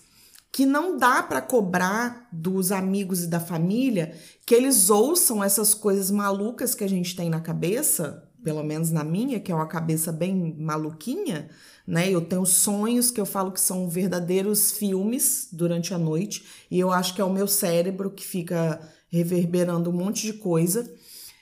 que 0.51 0.65
não 0.67 0.97
dá 0.97 1.23
para 1.23 1.41
cobrar 1.41 2.27
dos 2.31 2.71
amigos 2.71 3.23
e 3.23 3.27
da 3.27 3.39
família 3.39 4.15
que 4.45 4.53
eles 4.53 4.89
ouçam 4.89 5.43
essas 5.43 5.73
coisas 5.73 6.11
malucas 6.11 6.75
que 6.75 6.83
a 6.83 6.89
gente 6.89 7.15
tem 7.15 7.27
na 7.27 7.41
cabeça, 7.41 8.29
pelo 8.43 8.63
menos 8.63 8.91
na 8.91 9.03
minha, 9.03 9.39
que 9.39 9.51
é 9.51 9.55
uma 9.55 9.67
cabeça 9.67 10.11
bem 10.11 10.55
maluquinha, 10.59 11.49
né? 11.87 12.09
Eu 12.09 12.21
tenho 12.21 12.45
sonhos 12.45 13.09
que 13.11 13.19
eu 13.19 13.25
falo 13.25 13.51
que 13.51 13.61
são 13.61 13.89
verdadeiros 13.89 14.71
filmes 14.71 15.47
durante 15.51 15.93
a 15.93 15.97
noite, 15.97 16.45
e 16.69 16.79
eu 16.79 16.91
acho 16.91 17.13
que 17.15 17.21
é 17.21 17.23
o 17.23 17.33
meu 17.33 17.47
cérebro 17.47 18.11
que 18.11 18.25
fica 18.25 18.79
reverberando 19.09 19.89
um 19.89 19.93
monte 19.93 20.25
de 20.25 20.33
coisa. 20.33 20.91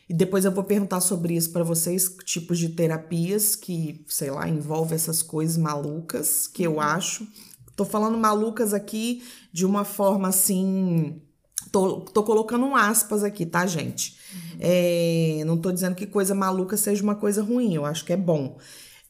E 0.09 0.13
depois 0.13 0.43
eu 0.43 0.51
vou 0.51 0.65
perguntar 0.65 0.99
sobre 0.99 1.35
isso 1.35 1.51
para 1.51 1.63
vocês, 1.63 2.13
tipos 2.25 2.59
de 2.59 2.69
terapias 2.69 3.55
que, 3.55 4.03
sei 4.09 4.29
lá, 4.29 4.47
envolve 4.47 4.93
essas 4.93 5.21
coisas 5.21 5.55
malucas 5.55 6.47
que 6.47 6.63
eu 6.63 6.81
acho. 6.81 7.25
Tô 7.77 7.85
falando 7.85 8.17
malucas 8.17 8.73
aqui 8.73 9.23
de 9.53 9.65
uma 9.65 9.85
forma 9.85 10.27
assim. 10.27 11.21
Tô, 11.71 12.01
tô 12.01 12.23
colocando 12.23 12.65
um 12.65 12.75
aspas 12.75 13.23
aqui, 13.23 13.45
tá, 13.45 13.65
gente? 13.65 14.17
É, 14.59 15.43
não 15.45 15.57
tô 15.57 15.71
dizendo 15.71 15.95
que 15.95 16.05
coisa 16.05 16.35
maluca 16.35 16.75
seja 16.77 17.01
uma 17.01 17.15
coisa 17.15 17.41
ruim, 17.41 17.73
eu 17.73 17.85
acho 17.85 18.05
que 18.05 18.13
é 18.13 18.17
bom. 18.17 18.57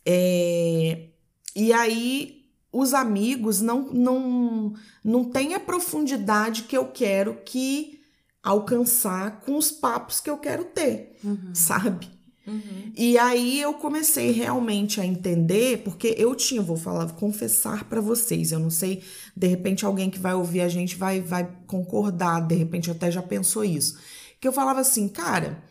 É, 0.06 1.08
e 1.56 1.74
aí, 1.74 2.46
os 2.72 2.94
amigos 2.94 3.62
não, 3.62 3.92
não, 3.92 4.74
não 5.04 5.26
têm 5.26 5.54
a 5.54 5.60
profundidade 5.60 6.64
que 6.64 6.78
eu 6.78 6.86
quero 6.86 7.42
que 7.46 8.00
alcançar 8.44 9.42
com 9.42 9.58
os 9.58 9.72
papos 9.72 10.20
que 10.20 10.30
eu 10.30 10.38
quero 10.38 10.66
ter, 10.66 11.18
sabe? 11.54 12.10
Uhum. 12.46 12.92
E 12.98 13.18
aí 13.18 13.62
eu 13.62 13.74
comecei 13.74 14.32
realmente 14.32 15.00
a 15.00 15.06
entender, 15.06 15.84
porque 15.84 16.16
eu 16.18 16.36
tinha, 16.36 16.62
vou 16.62 16.76
falar, 16.76 17.12
confessar 17.14 17.86
pra 17.86 18.02
vocês, 18.02 18.52
eu 18.52 18.60
não 18.60 18.70
sei, 18.70 19.04
de 19.36 19.48
repente 19.48 19.86
alguém 19.86 20.10
que 20.10 20.20
vai 20.20 20.34
ouvir 20.34 20.62
a 20.62 20.68
gente 20.68 20.96
vai 20.96 21.22
vai 21.22 21.50
concordar, 21.68 22.42
de 22.42 22.56
repente 22.56 22.90
até 22.90 23.12
já 23.12 23.22
pensou 23.22 23.64
isso. 23.64 23.98
Que 24.40 24.48
eu 24.48 24.54
falava 24.54 24.80
assim, 24.82 25.08
cara, 25.08 25.64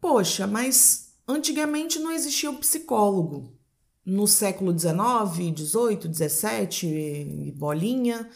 poxa, 0.00 0.46
mas 0.46 1.14
antigamente 1.26 1.98
não 1.98 2.12
existia 2.12 2.50
um 2.50 2.56
psicólogo. 2.56 3.58
No 4.04 4.26
século 4.26 4.76
XIX, 4.76 5.56
XVIII, 5.56 6.12
XVII, 6.12 7.52
bolinha, 7.52 8.28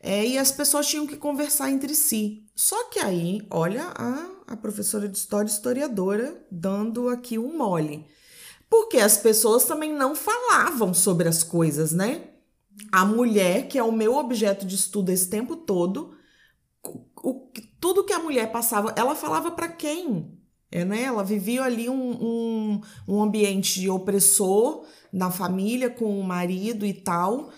é, 0.00 0.24
e 0.24 0.38
as 0.38 0.50
pessoas 0.50 0.86
tinham 0.86 1.06
que 1.06 1.16
conversar 1.16 1.70
entre 1.70 1.94
si. 1.94 2.46
Só 2.54 2.84
que 2.84 3.00
aí, 3.00 3.42
olha 3.50 3.92
a, 3.94 4.30
a 4.50 4.56
professora 4.56 5.08
de 5.08 5.16
história 5.16 5.48
historiadora 5.48 6.44
dando 6.50 7.08
aqui 7.08 7.38
um 7.38 7.56
mole. 7.56 8.04
Porque 8.68 8.98
as 8.98 9.16
pessoas 9.16 9.64
também 9.64 9.92
não 9.92 10.16
falavam 10.16 10.92
sobre 10.92 11.28
as 11.28 11.44
coisas, 11.44 11.92
né? 11.92 12.30
A 12.90 13.04
mulher, 13.04 13.68
que 13.68 13.78
é 13.78 13.82
o 13.82 13.92
meu 13.92 14.16
objeto 14.16 14.66
de 14.66 14.74
estudo 14.74 15.10
esse 15.10 15.30
tempo 15.30 15.56
todo, 15.56 16.16
o, 17.22 17.48
tudo 17.80 18.04
que 18.04 18.12
a 18.12 18.18
mulher 18.18 18.50
passava, 18.50 18.92
ela 18.96 19.14
falava 19.14 19.52
para 19.52 19.68
quem? 19.68 20.36
É, 20.70 20.84
né? 20.84 21.02
Ela 21.02 21.22
vivia 21.22 21.62
ali 21.62 21.88
um, 21.88 22.10
um, 22.10 22.80
um 23.06 23.22
ambiente 23.22 23.88
opressor 23.88 24.84
na 25.12 25.30
família, 25.30 25.90
com 25.90 26.18
o 26.18 26.24
marido 26.24 26.84
e 26.84 26.92
tal. 26.92 27.52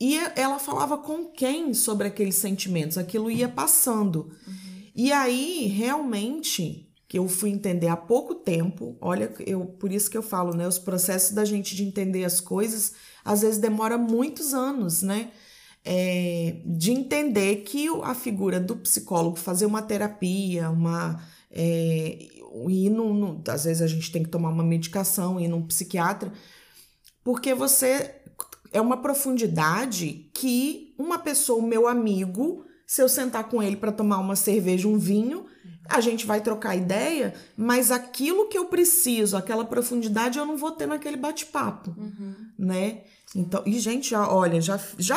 E 0.00 0.18
ela 0.34 0.58
falava 0.58 0.98
com 0.98 1.26
quem 1.26 1.72
sobre 1.72 2.08
aqueles 2.08 2.34
sentimentos? 2.34 2.98
Aquilo 2.98 3.30
ia 3.30 3.48
passando. 3.48 4.32
E 4.94 5.10
aí, 5.12 5.66
realmente, 5.66 6.92
que 7.08 7.18
eu 7.18 7.28
fui 7.28 7.50
entender 7.50 7.88
há 7.88 7.96
pouco 7.96 8.34
tempo, 8.34 8.96
olha, 9.00 9.32
eu 9.46 9.66
por 9.66 9.92
isso 9.92 10.10
que 10.10 10.16
eu 10.16 10.22
falo, 10.22 10.54
né? 10.54 10.66
Os 10.66 10.78
processos 10.78 11.32
da 11.32 11.44
gente 11.44 11.76
de 11.76 11.84
entender 11.84 12.24
as 12.24 12.40
coisas, 12.40 12.94
às 13.24 13.42
vezes 13.42 13.58
demora 13.58 13.98
muitos 13.98 14.54
anos, 14.54 15.02
né? 15.02 15.30
É, 15.84 16.62
de 16.64 16.92
entender 16.92 17.56
que 17.64 17.86
a 18.02 18.14
figura 18.14 18.60
do 18.60 18.76
psicólogo 18.76 19.36
fazer 19.36 19.66
uma 19.66 19.82
terapia, 19.82 20.70
uma. 20.70 21.22
É, 21.50 22.18
ir 22.68 22.92
às 23.48 23.64
vezes 23.64 23.82
a 23.82 23.86
gente 23.86 24.10
tem 24.10 24.22
que 24.22 24.30
tomar 24.30 24.50
uma 24.50 24.64
medicação, 24.64 25.40
ir 25.40 25.48
num 25.48 25.66
psiquiatra, 25.66 26.32
porque 27.22 27.54
você 27.54 28.22
é 28.72 28.80
uma 28.80 28.96
profundidade 28.96 30.30
que 30.32 30.94
uma 30.98 31.18
pessoa, 31.18 31.62
meu 31.62 31.86
amigo, 31.86 32.64
se 32.92 33.00
eu 33.00 33.08
sentar 33.08 33.44
com 33.44 33.62
ele 33.62 33.74
para 33.74 33.90
tomar 33.90 34.18
uma 34.18 34.36
cerveja, 34.36 34.86
um 34.86 34.98
vinho, 34.98 35.46
a 35.88 35.98
gente 36.02 36.26
vai 36.26 36.42
trocar 36.42 36.76
ideia, 36.76 37.32
mas 37.56 37.90
aquilo 37.90 38.50
que 38.50 38.58
eu 38.58 38.66
preciso, 38.66 39.34
aquela 39.34 39.64
profundidade, 39.64 40.38
eu 40.38 40.44
não 40.44 40.58
vou 40.58 40.72
ter 40.72 40.84
naquele 40.84 41.16
bate-papo, 41.16 41.96
né? 42.58 42.98
Então, 43.34 43.62
e 43.64 43.78
gente, 43.80 44.10
já, 44.10 44.30
olha, 44.30 44.60
já, 44.60 44.78
já 44.98 45.16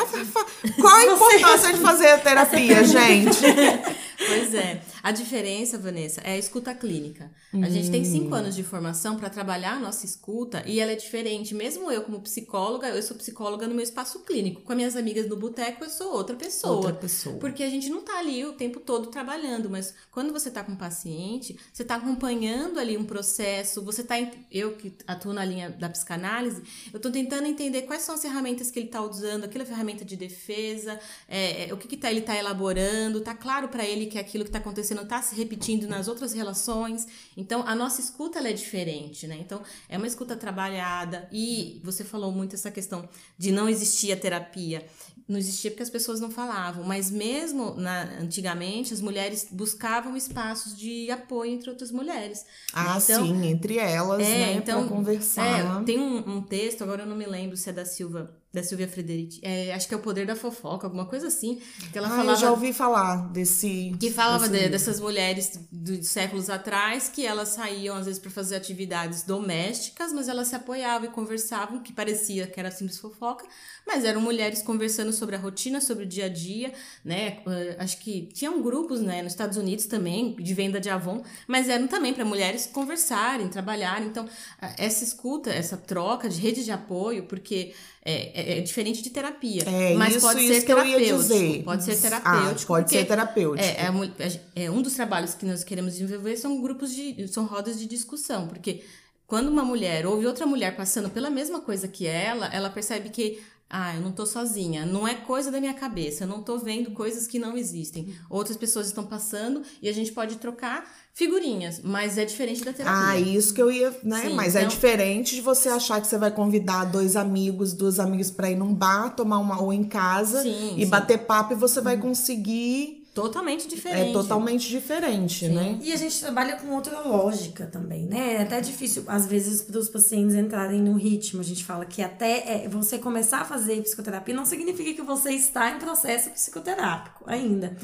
qual 0.79 0.95
a 0.95 1.03
importância 1.15 1.73
de 1.73 1.79
fazer 1.81 2.07
a 2.11 2.17
terapia, 2.17 2.81
gente? 2.87 3.41
Pois 4.27 4.53
é. 4.53 4.81
A 5.03 5.11
diferença, 5.11 5.77
Vanessa, 5.77 6.21
é 6.21 6.31
a 6.33 6.37
escuta 6.37 6.73
clínica. 6.73 7.31
A 7.53 7.69
gente 7.69 7.89
tem 7.91 8.03
cinco 8.03 8.29
Hum. 8.29 8.33
anos 8.35 8.55
de 8.55 8.63
formação 8.63 9.17
para 9.17 9.29
trabalhar 9.29 9.73
a 9.73 9.79
nossa 9.79 10.05
escuta 10.05 10.63
e 10.65 10.79
ela 10.79 10.91
é 10.91 10.95
diferente. 10.95 11.53
Mesmo 11.53 11.91
eu, 11.91 12.01
como 12.03 12.19
psicóloga, 12.21 12.87
eu 12.89 13.01
sou 13.03 13.15
psicóloga 13.15 13.67
no 13.67 13.75
meu 13.75 13.83
espaço 13.83 14.19
clínico. 14.19 14.61
Com 14.61 14.71
as 14.71 14.75
minhas 14.77 14.95
amigas 14.95 15.27
no 15.27 15.35
boteco, 15.37 15.83
eu 15.83 15.89
sou 15.89 16.13
outra 16.13 16.35
pessoa. 16.35 16.75
Outra 16.75 16.93
pessoa. 16.93 17.37
Porque 17.37 17.63
a 17.63 17.69
gente 17.69 17.89
não 17.89 18.01
tá 18.01 18.19
ali 18.19 18.43
o 18.45 18.53
tempo 18.53 18.79
todo 18.79 19.07
trabalhando, 19.07 19.69
mas 19.69 19.93
quando 20.11 20.33
você 20.33 20.49
tá 20.51 20.63
com 20.63 20.73
um 20.73 20.75
paciente, 20.75 21.57
você 21.71 21.83
tá 21.83 21.95
acompanhando 21.95 22.79
ali 22.79 22.97
um 22.97 23.05
processo, 23.05 23.83
você 23.83 24.03
tá. 24.03 24.15
Eu 24.51 24.75
que 24.75 24.93
atuo 25.07 25.33
na 25.33 25.45
linha 25.45 25.69
da 25.69 25.89
psicanálise, 25.89 26.61
eu 26.93 26.99
tô 26.99 27.11
tentando 27.11 27.47
entender 27.47 27.83
quais 27.83 28.01
são 28.01 28.15
as 28.15 28.21
ferramentas 28.21 28.71
que 28.71 28.79
ele 28.79 28.87
tá 28.87 29.01
usando, 29.01 29.43
aquela 29.45 29.65
ferramenta 29.65 30.03
de 30.03 30.15
defesa, 30.15 30.99
é, 31.27 31.69
é, 31.69 31.73
o 31.73 31.77
que, 31.77 31.87
que 31.87 31.97
tá, 31.97 32.09
ele 32.11 32.21
tá 32.21 32.35
elaborando, 32.35 33.21
tá 33.21 33.33
claro 33.33 33.67
para 33.67 33.85
ele 33.85 34.07
que 34.07 34.14
aquilo 34.17 34.45
que 34.45 34.51
tá 34.51 34.59
acontecendo 34.59 35.05
tá 35.05 35.21
se 35.21 35.35
repetindo 35.35 35.87
nas 35.87 36.07
outras 36.07 36.33
relações. 36.33 37.07
Então, 37.35 37.63
a 37.67 37.75
nossa 37.75 38.01
escuta 38.01 38.39
é 38.39 38.53
diferente, 38.53 39.27
né? 39.27 39.37
Então, 39.39 39.61
é 39.89 39.97
uma 39.97 40.07
escuta 40.07 40.35
trabalhada. 40.35 41.27
E 41.31 41.81
você 41.83 42.03
falou 42.03 42.31
muito 42.31 42.55
essa 42.55 42.71
questão 42.71 43.07
de 43.37 43.51
não 43.51 43.67
existir 43.67 44.11
a 44.11 44.17
terapia. 44.17 44.85
Não 45.27 45.39
existia 45.39 45.71
porque 45.71 45.81
as 45.81 45.89
pessoas 45.89 46.19
não 46.19 46.29
falavam, 46.29 46.83
mas 46.83 47.09
mesmo 47.09 47.73
na, 47.75 48.03
antigamente 48.21 48.93
as 48.93 49.01
mulheres 49.01 49.47
buscavam 49.51 50.15
espaços 50.15 50.77
de 50.77 51.09
apoio 51.09 51.51
entre 51.51 51.69
outras 51.69 51.91
mulheres. 51.91 52.45
Ah, 52.71 52.99
Então, 53.01 53.25
sim, 53.25 53.47
entre 53.47 53.79
elas, 53.79 54.21
é, 54.21 54.23
né, 54.23 54.53
então, 54.53 54.87
conversar. 54.87 55.81
É, 55.81 55.83
tem 55.83 55.99
um, 55.99 56.37
um 56.37 56.41
texto, 56.43 56.83
agora 56.83 57.03
eu 57.03 57.07
não 57.07 57.15
me 57.15 57.25
lembro 57.25 57.57
se 57.57 57.67
é 57.69 57.73
da 57.73 57.85
Silva, 57.85 58.37
da 58.55 58.63
Silvia 58.63 58.87
Frederici, 58.87 59.39
é, 59.43 59.73
acho 59.73 59.87
que 59.87 59.93
é 59.93 59.97
o 59.97 59.99
poder 59.99 60.25
da 60.25 60.35
fofoca, 60.35 60.87
alguma 60.87 61.05
coisa 61.05 61.27
assim, 61.27 61.61
que 61.91 61.97
ela 61.97 62.07
ah, 62.07 62.11
falava 62.11 62.31
eu 62.31 62.35
já 62.37 62.49
ouvi 62.51 62.73
falar 62.73 63.31
desse. 63.31 63.95
que 63.99 64.09
falava 64.09 64.47
desse 64.49 64.63
de- 64.63 64.69
dessas 64.69 64.99
mulheres 64.99 65.59
de 65.71 66.03
séculos 66.03 66.49
atrás 66.49 67.09
que 67.09 67.25
elas 67.25 67.49
saíam 67.49 67.95
às 67.95 68.05
vezes 68.05 68.19
para 68.19 68.31
fazer 68.31 68.55
atividades 68.55 69.23
domésticas, 69.23 70.11
mas 70.13 70.27
elas 70.27 70.47
se 70.47 70.55
apoiavam 70.55 71.07
e 71.07 71.11
conversavam, 71.11 71.79
que 71.83 71.93
parecia 71.93 72.47
que 72.47 72.59
era 72.59 72.71
simples 72.71 72.97
fofoca, 72.97 73.45
mas 73.85 74.03
eram 74.03 74.21
mulheres 74.21 74.61
conversando 74.61 75.13
sobre 75.13 75.35
a 75.35 75.39
rotina, 75.39 75.79
sobre 75.81 76.05
o 76.05 76.07
dia 76.07 76.25
a 76.25 76.29
dia, 76.29 76.73
né? 77.03 77.39
Eh, 77.47 77.75
Acho 77.79 77.97
que 77.99 78.29
tinham 78.33 78.61
grupos, 78.61 79.01
né, 79.01 79.21
nos 79.21 79.33
Estados 79.33 79.57
Unidos 79.57 79.85
também 79.85 80.35
de 80.35 80.53
venda 80.53 80.79
de 80.79 80.89
Avon, 80.89 81.21
mas 81.47 81.67
eram 81.69 81.87
também 81.87 82.13
para 82.13 82.23
mulheres 82.25 82.65
conversarem, 82.65 83.47
trabalharem. 83.49 84.07
Então, 84.07 84.25
a- 84.61 84.73
essa 84.77 85.03
escuta, 85.03 85.49
essa 85.51 85.75
troca 85.77 86.29
de 86.29 86.39
rede 86.39 86.63
de 86.63 86.71
apoio, 86.71 87.23
porque 87.25 87.73
é, 88.05 88.53
é- 88.55 88.57
é 88.59 88.61
diferente 88.61 89.01
de 89.01 89.09
terapia, 89.09 89.63
É, 89.65 89.95
mas 89.95 90.15
isso, 90.15 90.25
pode 90.25 90.39
isso 90.39 90.47
ser 90.61 90.71
eu 90.71 90.77
ia 90.85 90.95
terapêutico, 90.97 91.63
pode 91.63 91.83
ser 91.83 91.91
Ah, 91.93 92.01
terapêutico, 92.01 92.67
pode 92.67 92.85
porque 92.85 92.99
ser 92.99 93.05
terapêutico. 93.05 93.67
é, 93.67 94.25
é, 94.55 94.63
é, 94.65 94.71
um 94.71 94.81
dos 94.81 94.93
trabalhos 94.93 95.33
que 95.33 95.45
nós 95.45 95.63
queremos 95.63 95.93
desenvolver 95.93 96.37
são 96.37 96.61
grupos 96.61 96.93
de. 96.93 97.27
são 97.27 97.45
rodas 97.45 97.79
de 97.79 97.87
discussão, 97.87 98.47
porque 98.47 98.83
quando 99.25 99.47
uma 99.49 99.65
mulher 99.65 100.05
ouve 100.05 100.27
outra 100.27 100.45
mulher 100.45 100.75
passando 100.77 101.09
pela 101.09 101.31
mesma 101.31 101.59
coisa 101.59 101.87
que 101.87 102.05
ela, 102.05 102.45
ela 102.53 102.69
percebe 102.69 103.09
que 103.09 103.39
Ah, 103.67 103.95
eu 103.95 104.01
não 104.01 104.11
tô 104.11 104.27
sozinha. 104.27 104.85
Não 104.85 105.07
é 105.07 105.15
coisa 105.15 105.49
da 105.49 105.59
minha 105.59 105.73
cabeça. 105.73 106.23
Eu 106.23 106.27
não 106.27 106.43
tô 106.43 106.59
vendo 106.59 106.91
coisas 106.91 107.25
que 107.25 107.39
não 107.39 107.57
existem. 107.57 108.13
Outras 108.29 108.55
pessoas 108.55 108.85
estão 108.85 109.03
passando 109.07 109.63
e 109.81 109.89
a 109.89 109.91
gente 109.91 110.11
pode 110.11 110.35
trocar 110.35 110.87
figurinhas, 111.15 111.79
mas 111.81 112.17
é 112.17 112.25
diferente 112.25 112.63
da 112.63 112.73
terapia. 112.73 113.07
Ah, 113.11 113.17
isso 113.17 113.53
que 113.53 113.61
eu 113.61 113.71
ia, 113.71 113.89
né? 114.03 114.23
Sim, 114.23 114.33
mas 114.33 114.53
é 114.55 114.59
então- 114.59 114.69
diferente 114.69 115.33
de 115.33 115.41
você 115.41 115.69
achar 115.69 116.01
que 116.01 116.07
você 116.07 116.17
vai 116.17 116.29
convidar 116.29 116.83
dois 116.83 117.15
amigos, 117.15 117.71
duas 117.73 117.99
amigas 117.99 118.29
pra 118.29 118.51
ir 118.51 118.57
num 118.57 118.73
bar, 118.73 119.15
tomar 119.15 119.39
uma 119.39 119.61
ou 119.61 119.71
em 119.71 119.85
casa 119.85 120.43
Sim, 120.43 120.75
e 120.75 120.83
sim. 120.83 120.89
bater 120.89 121.19
papo 121.19 121.53
e 121.53 121.55
você 121.55 121.79
vai 121.79 121.97
conseguir. 121.97 123.04
Totalmente 123.15 123.65
diferente. 123.67 124.09
É 124.09 124.13
totalmente 124.13 124.67
diferente, 124.69 125.47
né? 125.47 125.79
E 125.81 125.93
a 125.93 125.95
gente 125.95 126.19
trabalha 126.19 126.57
com 126.57 126.67
outra 126.75 126.99
lógica 126.99 127.65
também, 127.65 128.05
né? 128.05 128.33
É 128.35 128.41
até 128.41 128.59
difícil, 128.59 129.05
às 129.07 129.25
vezes, 129.25 129.61
para 129.61 129.79
os 129.79 129.87
pacientes 129.87 130.35
entrarem 130.35 130.81
no 130.81 130.97
ritmo. 130.97 131.39
A 131.39 131.43
gente 131.43 131.63
fala 131.63 131.85
que 131.85 132.01
até 132.01 132.65
é, 132.65 132.67
você 132.67 132.97
começar 132.99 133.39
a 133.39 133.45
fazer 133.45 133.81
psicoterapia 133.83 134.35
não 134.35 134.45
significa 134.45 134.93
que 134.93 135.01
você 135.01 135.31
está 135.31 135.71
em 135.71 135.79
processo 135.79 136.29
psicoterápico 136.31 137.23
ainda. 137.25 137.77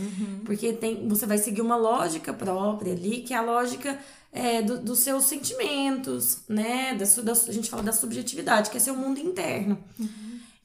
Porque 0.45 0.73
tem, 0.73 1.07
você 1.07 1.25
vai 1.25 1.38
seguir 1.38 1.61
uma 1.61 1.77
lógica 1.77 2.34
própria 2.34 2.91
ali, 2.91 3.21
que 3.21 3.34
é 3.34 3.38
a 3.38 3.41
lógica 3.41 3.97
é, 4.34 4.61
do- 4.61 4.79
dos 4.79 4.99
seus 4.99 5.23
sentimentos, 5.25 6.39
né? 6.49 6.93
Da, 6.95 7.21
da- 7.21 7.32
a 7.32 7.51
gente 7.53 7.69
fala 7.69 7.84
da 7.84 7.93
subjetividade, 7.93 8.69
que 8.69 8.75
é 8.75 8.79
seu 8.82 8.95
mundo 8.95 9.17
interno. 9.19 9.77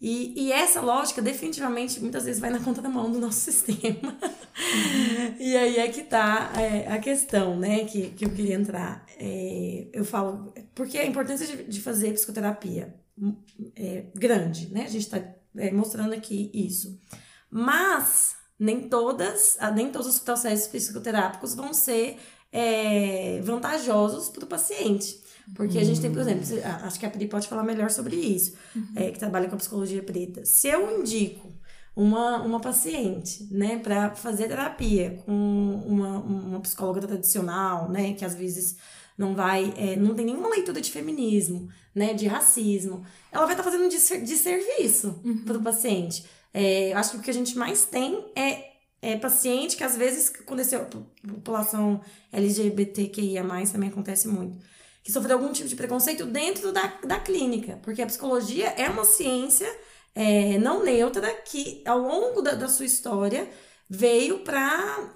E, 0.00 0.46
e 0.46 0.52
essa 0.52 0.80
lógica, 0.80 1.22
definitivamente, 1.22 2.00
muitas 2.00 2.24
vezes 2.24 2.40
vai 2.40 2.50
na 2.50 2.60
contramão 2.60 3.10
do 3.10 3.18
nosso 3.18 3.40
sistema. 3.50 4.16
e 5.40 5.56
aí 5.56 5.78
é 5.78 5.88
que 5.88 6.02
tá 6.02 6.52
é, 6.56 6.86
a 6.92 6.98
questão, 6.98 7.56
né, 7.58 7.84
que, 7.84 8.10
que 8.10 8.24
eu 8.24 8.30
queria 8.30 8.54
entrar. 8.54 9.06
É, 9.18 9.88
eu 9.92 10.04
falo, 10.04 10.52
porque 10.74 10.98
a 10.98 11.06
importância 11.06 11.46
de, 11.46 11.64
de 11.64 11.80
fazer 11.80 12.12
psicoterapia 12.12 12.94
hum, 13.18 13.34
é 13.74 14.04
grande, 14.14 14.72
né? 14.72 14.84
A 14.84 14.88
gente 14.88 15.08
tá 15.08 15.22
é, 15.56 15.70
mostrando 15.70 16.12
aqui 16.12 16.50
isso. 16.52 17.00
Mas 17.50 18.36
nem 18.58 18.88
todas, 18.88 19.56
ah, 19.60 19.70
nem 19.70 19.90
todos 19.90 20.06
os 20.06 20.18
processos 20.18 20.66
psicoterápicos 20.66 21.54
vão 21.54 21.72
ser 21.72 22.18
é, 22.52 23.40
vantajosos 23.42 24.28
para 24.28 24.44
o 24.44 24.46
paciente. 24.46 25.20
Porque 25.54 25.78
a 25.78 25.84
gente 25.84 26.00
tem, 26.00 26.10
por 26.12 26.20
exemplo, 26.20 26.44
você- 26.44 26.60
a- 26.62 26.86
acho 26.86 26.98
que 26.98 27.06
a 27.06 27.10
Pri 27.10 27.26
pode 27.28 27.46
falar 27.48 27.62
melhor 27.62 27.90
sobre 27.90 28.16
isso, 28.16 28.54
é, 28.96 29.10
que 29.10 29.18
trabalha 29.18 29.48
com 29.48 29.54
a 29.54 29.58
psicologia 29.58 30.02
preta. 30.02 30.44
Se 30.44 30.68
eu 30.68 31.00
indico 31.00 31.52
uma, 31.94 32.42
uma 32.42 32.60
paciente, 32.60 33.46
né, 33.50 33.78
para 33.78 34.14
fazer 34.14 34.48
terapia 34.48 35.22
com 35.24 35.82
uma, 35.86 36.18
uma 36.18 36.60
psicóloga 36.60 37.00
tradicional, 37.06 37.88
né, 37.90 38.12
que 38.14 38.24
às 38.24 38.34
vezes 38.34 38.76
não 39.16 39.34
vai, 39.34 39.72
é, 39.78 39.96
não 39.96 40.14
tem 40.14 40.26
nenhuma 40.26 40.48
leitura 40.50 40.80
de 40.80 40.90
feminismo, 40.90 41.68
né, 41.94 42.12
de 42.12 42.26
racismo, 42.26 43.02
ela 43.32 43.44
vai 43.46 43.54
estar 43.54 43.62
fazendo 43.64 43.84
um 43.84 43.88
desser- 43.88 44.22
desserviço 44.22 45.22
para 45.46 45.56
o 45.56 45.62
paciente. 45.62 46.24
É, 46.52 46.92
eu 46.92 46.98
acho 46.98 47.12
que 47.12 47.16
o 47.16 47.20
que 47.20 47.30
a 47.30 47.34
gente 47.34 47.56
mais 47.56 47.86
tem 47.86 48.26
é, 48.36 48.72
é 49.00 49.16
paciente 49.16 49.76
que 49.76 49.84
às 49.84 49.96
vezes, 49.96 50.30
quando 50.44 50.60
essa 50.60 50.78
população 51.26 52.00
LGBTQIA+, 52.32 53.42
também 53.72 53.88
acontece 53.88 54.28
muito, 54.28 54.58
que 55.06 55.12
sofreu 55.12 55.36
algum 55.36 55.52
tipo 55.52 55.68
de 55.68 55.76
preconceito 55.76 56.26
dentro 56.26 56.72
da, 56.72 56.92
da 57.04 57.20
clínica, 57.20 57.78
porque 57.84 58.02
a 58.02 58.06
psicologia 58.06 58.74
é 58.76 58.90
uma 58.90 59.04
ciência 59.04 59.72
é, 60.12 60.58
não 60.58 60.82
neutra 60.82 61.32
que, 61.44 61.80
ao 61.86 62.00
longo 62.00 62.42
da, 62.42 62.56
da 62.56 62.66
sua 62.66 62.86
história, 62.86 63.48
veio 63.88 64.40
para 64.40 65.12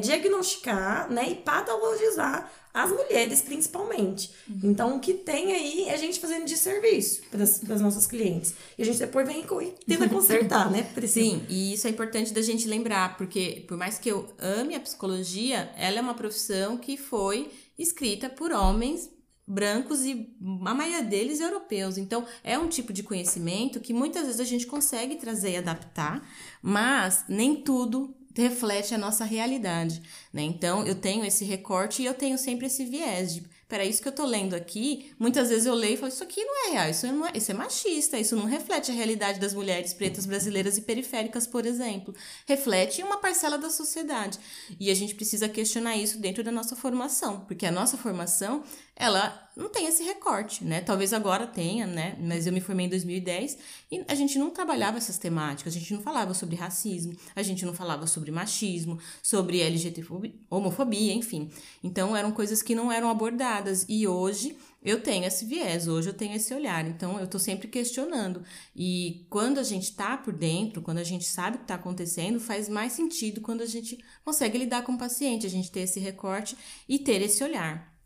diagnosticar 0.00 1.12
né, 1.12 1.28
e 1.28 1.34
patologizar 1.34 2.50
as 2.72 2.90
mulheres, 2.90 3.42
principalmente. 3.42 4.30
Então, 4.64 4.96
o 4.96 5.00
que 5.00 5.12
tem 5.12 5.52
aí 5.52 5.88
é 5.88 5.92
a 5.92 5.98
gente 5.98 6.18
fazendo 6.18 6.46
de 6.46 6.56
serviço 6.56 7.20
para 7.30 7.42
as 7.42 7.80
nossas 7.82 8.06
clientes. 8.06 8.54
E 8.78 8.82
a 8.82 8.86
gente 8.86 8.98
depois 8.98 9.26
vem 9.26 9.44
e 9.44 9.84
tenta 9.84 10.08
consertar, 10.08 10.70
né? 10.70 10.84
Priscila? 10.94 11.38
Sim, 11.38 11.46
e 11.50 11.74
isso 11.74 11.86
é 11.86 11.90
importante 11.90 12.32
da 12.32 12.40
gente 12.40 12.66
lembrar, 12.66 13.18
porque 13.18 13.62
por 13.68 13.76
mais 13.76 13.98
que 13.98 14.08
eu 14.08 14.26
ame 14.38 14.74
a 14.74 14.80
psicologia, 14.80 15.70
ela 15.76 15.98
é 15.98 16.00
uma 16.00 16.14
profissão 16.14 16.78
que 16.78 16.96
foi 16.96 17.50
escrita 17.78 18.30
por 18.30 18.52
homens 18.52 19.17
brancos 19.48 20.04
e 20.04 20.28
a 20.66 20.74
maioria 20.74 21.02
deles 21.02 21.40
europeus. 21.40 21.96
Então, 21.96 22.26
é 22.44 22.58
um 22.58 22.68
tipo 22.68 22.92
de 22.92 23.02
conhecimento 23.02 23.80
que 23.80 23.94
muitas 23.94 24.26
vezes 24.26 24.40
a 24.40 24.44
gente 24.44 24.66
consegue 24.66 25.16
trazer 25.16 25.52
e 25.52 25.56
adaptar, 25.56 26.22
mas 26.62 27.24
nem 27.28 27.56
tudo 27.56 28.14
reflete 28.34 28.94
a 28.94 28.98
nossa 28.98 29.24
realidade, 29.24 30.02
né? 30.32 30.42
Então, 30.42 30.86
eu 30.86 30.94
tenho 30.94 31.24
esse 31.24 31.44
recorte 31.44 32.02
e 32.02 32.04
eu 32.04 32.14
tenho 32.14 32.38
sempre 32.38 32.66
esse 32.66 32.84
viés 32.84 33.34
de 33.34 33.48
Pera, 33.68 33.84
isso 33.84 34.00
que 34.00 34.08
eu 34.08 34.12
tô 34.12 34.24
lendo 34.24 34.54
aqui, 34.54 35.12
muitas 35.18 35.50
vezes 35.50 35.66
eu 35.66 35.74
leio 35.74 35.92
e 35.92 35.96
falo, 35.98 36.10
isso 36.10 36.24
aqui 36.24 36.42
não 36.42 36.68
é 36.68 36.70
real, 36.70 36.88
isso, 36.88 37.06
não 37.06 37.26
é, 37.26 37.32
isso 37.34 37.50
é 37.50 37.54
machista, 37.54 38.18
isso 38.18 38.34
não 38.34 38.46
reflete 38.46 38.90
a 38.90 38.94
realidade 38.94 39.38
das 39.38 39.52
mulheres 39.52 39.92
pretas 39.92 40.24
brasileiras 40.24 40.78
e 40.78 40.80
periféricas, 40.80 41.46
por 41.46 41.66
exemplo. 41.66 42.14
Reflete 42.46 43.02
uma 43.02 43.18
parcela 43.18 43.58
da 43.58 43.68
sociedade. 43.68 44.38
E 44.80 44.90
a 44.90 44.94
gente 44.94 45.14
precisa 45.14 45.50
questionar 45.50 45.98
isso 45.98 46.18
dentro 46.18 46.42
da 46.42 46.50
nossa 46.50 46.74
formação, 46.74 47.40
porque 47.40 47.66
a 47.66 47.70
nossa 47.70 47.98
formação, 47.98 48.64
ela 48.98 49.48
não 49.56 49.68
tem 49.68 49.86
esse 49.86 50.02
recorte, 50.02 50.64
né? 50.64 50.80
Talvez 50.80 51.12
agora 51.12 51.46
tenha, 51.46 51.86
né? 51.86 52.16
Mas 52.20 52.48
eu 52.48 52.52
me 52.52 52.60
formei 52.60 52.86
em 52.86 52.88
2010 52.88 53.56
e 53.92 54.04
a 54.08 54.14
gente 54.14 54.38
não 54.38 54.50
trabalhava 54.50 54.98
essas 54.98 55.18
temáticas, 55.18 55.74
a 55.74 55.78
gente 55.78 55.94
não 55.94 56.02
falava 56.02 56.34
sobre 56.34 56.56
racismo, 56.56 57.16
a 57.34 57.42
gente 57.42 57.64
não 57.64 57.72
falava 57.72 58.08
sobre 58.08 58.32
machismo, 58.32 58.98
sobre 59.22 59.60
LGBTfobia, 59.60 60.34
homofobia, 60.50 61.12
enfim. 61.12 61.48
Então 61.82 62.16
eram 62.16 62.32
coisas 62.32 62.60
que 62.60 62.74
não 62.74 62.90
eram 62.90 63.08
abordadas 63.08 63.86
e 63.88 64.06
hoje 64.06 64.56
eu 64.82 65.00
tenho 65.00 65.24
esse 65.24 65.44
viés, 65.44 65.86
hoje 65.86 66.08
eu 66.08 66.14
tenho 66.14 66.34
esse 66.34 66.52
olhar, 66.52 66.84
então 66.86 67.20
eu 67.20 67.28
tô 67.28 67.38
sempre 67.38 67.68
questionando. 67.68 68.42
E 68.74 69.26
quando 69.30 69.58
a 69.58 69.62
gente 69.62 69.94
tá 69.94 70.16
por 70.16 70.32
dentro, 70.32 70.82
quando 70.82 70.98
a 70.98 71.04
gente 71.04 71.24
sabe 71.24 71.56
o 71.56 71.60
que 71.60 71.66
tá 71.66 71.74
acontecendo, 71.74 72.40
faz 72.40 72.68
mais 72.68 72.94
sentido 72.94 73.40
quando 73.40 73.62
a 73.62 73.66
gente 73.66 73.98
consegue 74.24 74.58
lidar 74.58 74.82
com 74.82 74.92
o 74.92 74.98
paciente, 74.98 75.46
a 75.46 75.50
gente 75.50 75.70
ter 75.70 75.80
esse 75.80 76.00
recorte 76.00 76.56
e 76.88 76.98
ter 76.98 77.22
esse 77.22 77.44
olhar. 77.44 77.97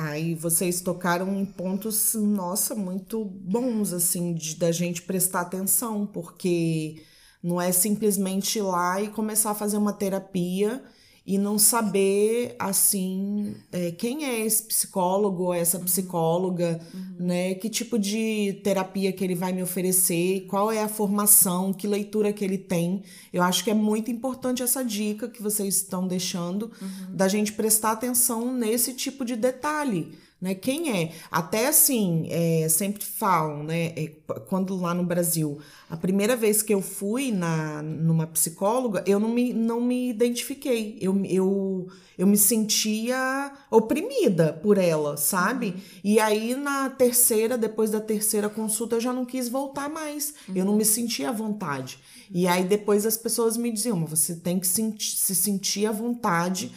Aí 0.00 0.32
vocês 0.32 0.80
tocaram 0.80 1.40
em 1.40 1.44
pontos, 1.44 2.14
nossa, 2.14 2.72
muito 2.72 3.24
bons, 3.24 3.92
assim, 3.92 4.32
de, 4.32 4.54
da 4.54 4.70
gente 4.70 5.02
prestar 5.02 5.40
atenção, 5.40 6.06
porque 6.06 7.04
não 7.42 7.60
é 7.60 7.72
simplesmente 7.72 8.60
ir 8.60 8.62
lá 8.62 9.02
e 9.02 9.08
começar 9.08 9.50
a 9.50 9.54
fazer 9.56 9.76
uma 9.76 9.92
terapia 9.92 10.84
e 11.28 11.36
não 11.36 11.58
saber, 11.58 12.56
assim, 12.58 13.54
é, 13.70 13.90
quem 13.90 14.24
é 14.24 14.40
esse 14.46 14.62
psicólogo 14.62 15.42
ou 15.42 15.52
essa 15.52 15.78
psicóloga, 15.78 16.80
né? 17.20 17.52
Que 17.52 17.68
tipo 17.68 17.98
de 17.98 18.58
terapia 18.64 19.12
que 19.12 19.22
ele 19.22 19.34
vai 19.34 19.52
me 19.52 19.62
oferecer, 19.62 20.46
qual 20.48 20.72
é 20.72 20.82
a 20.82 20.88
formação, 20.88 21.70
que 21.70 21.86
leitura 21.86 22.32
que 22.32 22.42
ele 22.42 22.56
tem. 22.56 23.02
Eu 23.30 23.42
acho 23.42 23.62
que 23.62 23.70
é 23.70 23.74
muito 23.74 24.10
importante 24.10 24.62
essa 24.62 24.82
dica 24.82 25.28
que 25.28 25.42
vocês 25.42 25.76
estão 25.76 26.08
deixando, 26.08 26.72
da 27.10 27.28
gente 27.28 27.52
prestar 27.52 27.92
atenção 27.92 28.50
nesse 28.50 28.94
tipo 28.94 29.22
de 29.22 29.36
detalhe. 29.36 30.16
Né? 30.40 30.54
Quem 30.54 30.96
é? 30.96 31.12
Até 31.32 31.66
assim, 31.66 32.28
é, 32.30 32.68
sempre 32.68 33.04
falam, 33.04 33.64
né? 33.64 33.86
é, 33.96 34.12
quando 34.48 34.76
lá 34.76 34.94
no 34.94 35.02
Brasil, 35.02 35.58
a 35.90 35.96
primeira 35.96 36.36
vez 36.36 36.62
que 36.62 36.72
eu 36.72 36.80
fui 36.80 37.32
na, 37.32 37.82
numa 37.82 38.24
psicóloga, 38.24 39.02
eu 39.04 39.18
não 39.18 39.28
me, 39.30 39.52
não 39.52 39.80
me 39.80 40.08
identifiquei. 40.08 40.96
Eu, 41.00 41.24
eu, 41.24 41.88
eu 42.16 42.24
me 42.24 42.36
sentia 42.36 43.52
oprimida 43.68 44.52
por 44.52 44.78
ela, 44.78 45.16
sabe? 45.16 45.74
E 46.04 46.20
aí, 46.20 46.54
na 46.54 46.88
terceira, 46.88 47.58
depois 47.58 47.90
da 47.90 48.00
terceira 48.00 48.48
consulta, 48.48 48.94
eu 48.94 49.00
já 49.00 49.12
não 49.12 49.24
quis 49.24 49.48
voltar 49.48 49.88
mais. 49.88 50.34
Eu 50.54 50.64
não 50.64 50.76
me 50.76 50.84
sentia 50.84 51.30
à 51.30 51.32
vontade. 51.32 51.98
E 52.30 52.46
aí, 52.46 52.62
depois 52.62 53.04
as 53.04 53.16
pessoas 53.16 53.56
me 53.56 53.72
diziam, 53.72 54.06
você 54.06 54.36
tem 54.36 54.60
que 54.60 54.66
se 54.68 55.34
sentir 55.34 55.86
à 55.86 55.90
vontade 55.90 56.70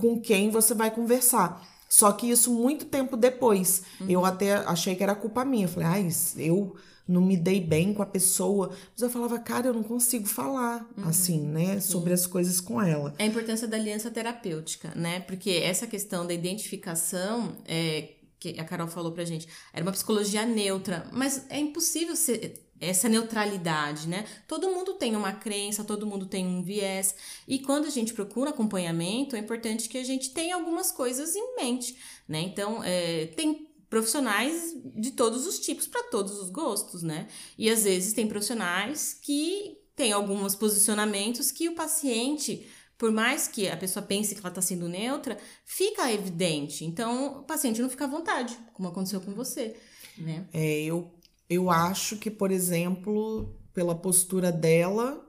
com 0.00 0.20
quem 0.20 0.50
você 0.50 0.72
vai 0.72 0.92
conversar. 0.92 1.66
Só 1.88 2.12
que 2.12 2.30
isso 2.30 2.52
muito 2.52 2.84
tempo 2.84 3.16
depois. 3.16 3.82
Eu 4.08 4.24
até 4.24 4.56
achei 4.56 4.94
que 4.94 5.02
era 5.02 5.14
culpa 5.14 5.44
minha. 5.44 5.66
Falei, 5.66 5.88
ai, 5.88 6.08
eu 6.36 6.76
não 7.08 7.22
me 7.22 7.36
dei 7.36 7.60
bem 7.60 7.94
com 7.94 8.02
a 8.02 8.06
pessoa. 8.06 8.70
Mas 8.92 9.00
eu 9.00 9.08
falava, 9.08 9.38
cara, 9.38 9.68
eu 9.68 9.74
não 9.74 9.82
consigo 9.82 10.26
falar, 10.26 10.86
assim, 11.04 11.40
né, 11.40 11.80
sobre 11.80 12.12
as 12.12 12.26
coisas 12.26 12.60
com 12.60 12.80
ela. 12.80 13.14
É 13.18 13.24
a 13.24 13.26
importância 13.26 13.66
da 13.66 13.78
aliança 13.78 14.10
terapêutica, 14.10 14.92
né? 14.94 15.20
Porque 15.20 15.50
essa 15.50 15.86
questão 15.86 16.26
da 16.26 16.34
identificação, 16.34 17.56
é, 17.64 18.10
que 18.38 18.60
a 18.60 18.64
Carol 18.64 18.86
falou 18.86 19.12
pra 19.12 19.24
gente, 19.24 19.48
era 19.72 19.82
uma 19.82 19.92
psicologia 19.92 20.44
neutra, 20.44 21.08
mas 21.10 21.46
é 21.48 21.58
impossível 21.58 22.14
ser 22.14 22.67
essa 22.80 23.08
neutralidade, 23.08 24.08
né? 24.08 24.24
Todo 24.46 24.70
mundo 24.70 24.94
tem 24.94 25.16
uma 25.16 25.32
crença, 25.32 25.84
todo 25.84 26.06
mundo 26.06 26.26
tem 26.26 26.46
um 26.46 26.62
viés, 26.62 27.14
e 27.46 27.58
quando 27.58 27.86
a 27.86 27.90
gente 27.90 28.12
procura 28.12 28.50
acompanhamento, 28.50 29.36
é 29.36 29.38
importante 29.38 29.88
que 29.88 29.98
a 29.98 30.04
gente 30.04 30.30
tenha 30.30 30.54
algumas 30.54 30.90
coisas 30.90 31.34
em 31.34 31.56
mente, 31.56 31.96
né? 32.26 32.40
Então, 32.40 32.82
é, 32.84 33.26
tem 33.36 33.68
profissionais 33.88 34.76
de 34.96 35.12
todos 35.12 35.46
os 35.46 35.58
tipos 35.58 35.86
para 35.86 36.04
todos 36.04 36.38
os 36.38 36.50
gostos, 36.50 37.02
né? 37.02 37.28
E 37.56 37.70
às 37.70 37.84
vezes 37.84 38.12
tem 38.12 38.26
profissionais 38.26 39.14
que 39.14 39.78
têm 39.96 40.12
alguns 40.12 40.54
posicionamentos 40.54 41.50
que 41.50 41.68
o 41.68 41.74
paciente 41.74 42.68
por 42.98 43.12
mais 43.12 43.46
que 43.46 43.68
a 43.68 43.76
pessoa 43.76 44.04
pense 44.04 44.34
que 44.34 44.40
ela 44.40 44.48
está 44.48 44.60
sendo 44.60 44.88
neutra, 44.88 45.38
fica 45.64 46.12
evidente. 46.12 46.84
Então, 46.84 47.38
o 47.38 47.42
paciente 47.44 47.80
não 47.80 47.88
fica 47.88 48.04
à 48.04 48.08
vontade, 48.08 48.58
como 48.74 48.88
aconteceu 48.88 49.20
com 49.20 49.32
você, 49.32 49.76
né? 50.18 50.48
É, 50.52 50.82
eu 50.82 51.14
eu 51.48 51.70
acho 51.70 52.16
que, 52.16 52.30
por 52.30 52.50
exemplo, 52.50 53.54
pela 53.74 53.94
postura 53.94 54.50
dela, 54.52 55.24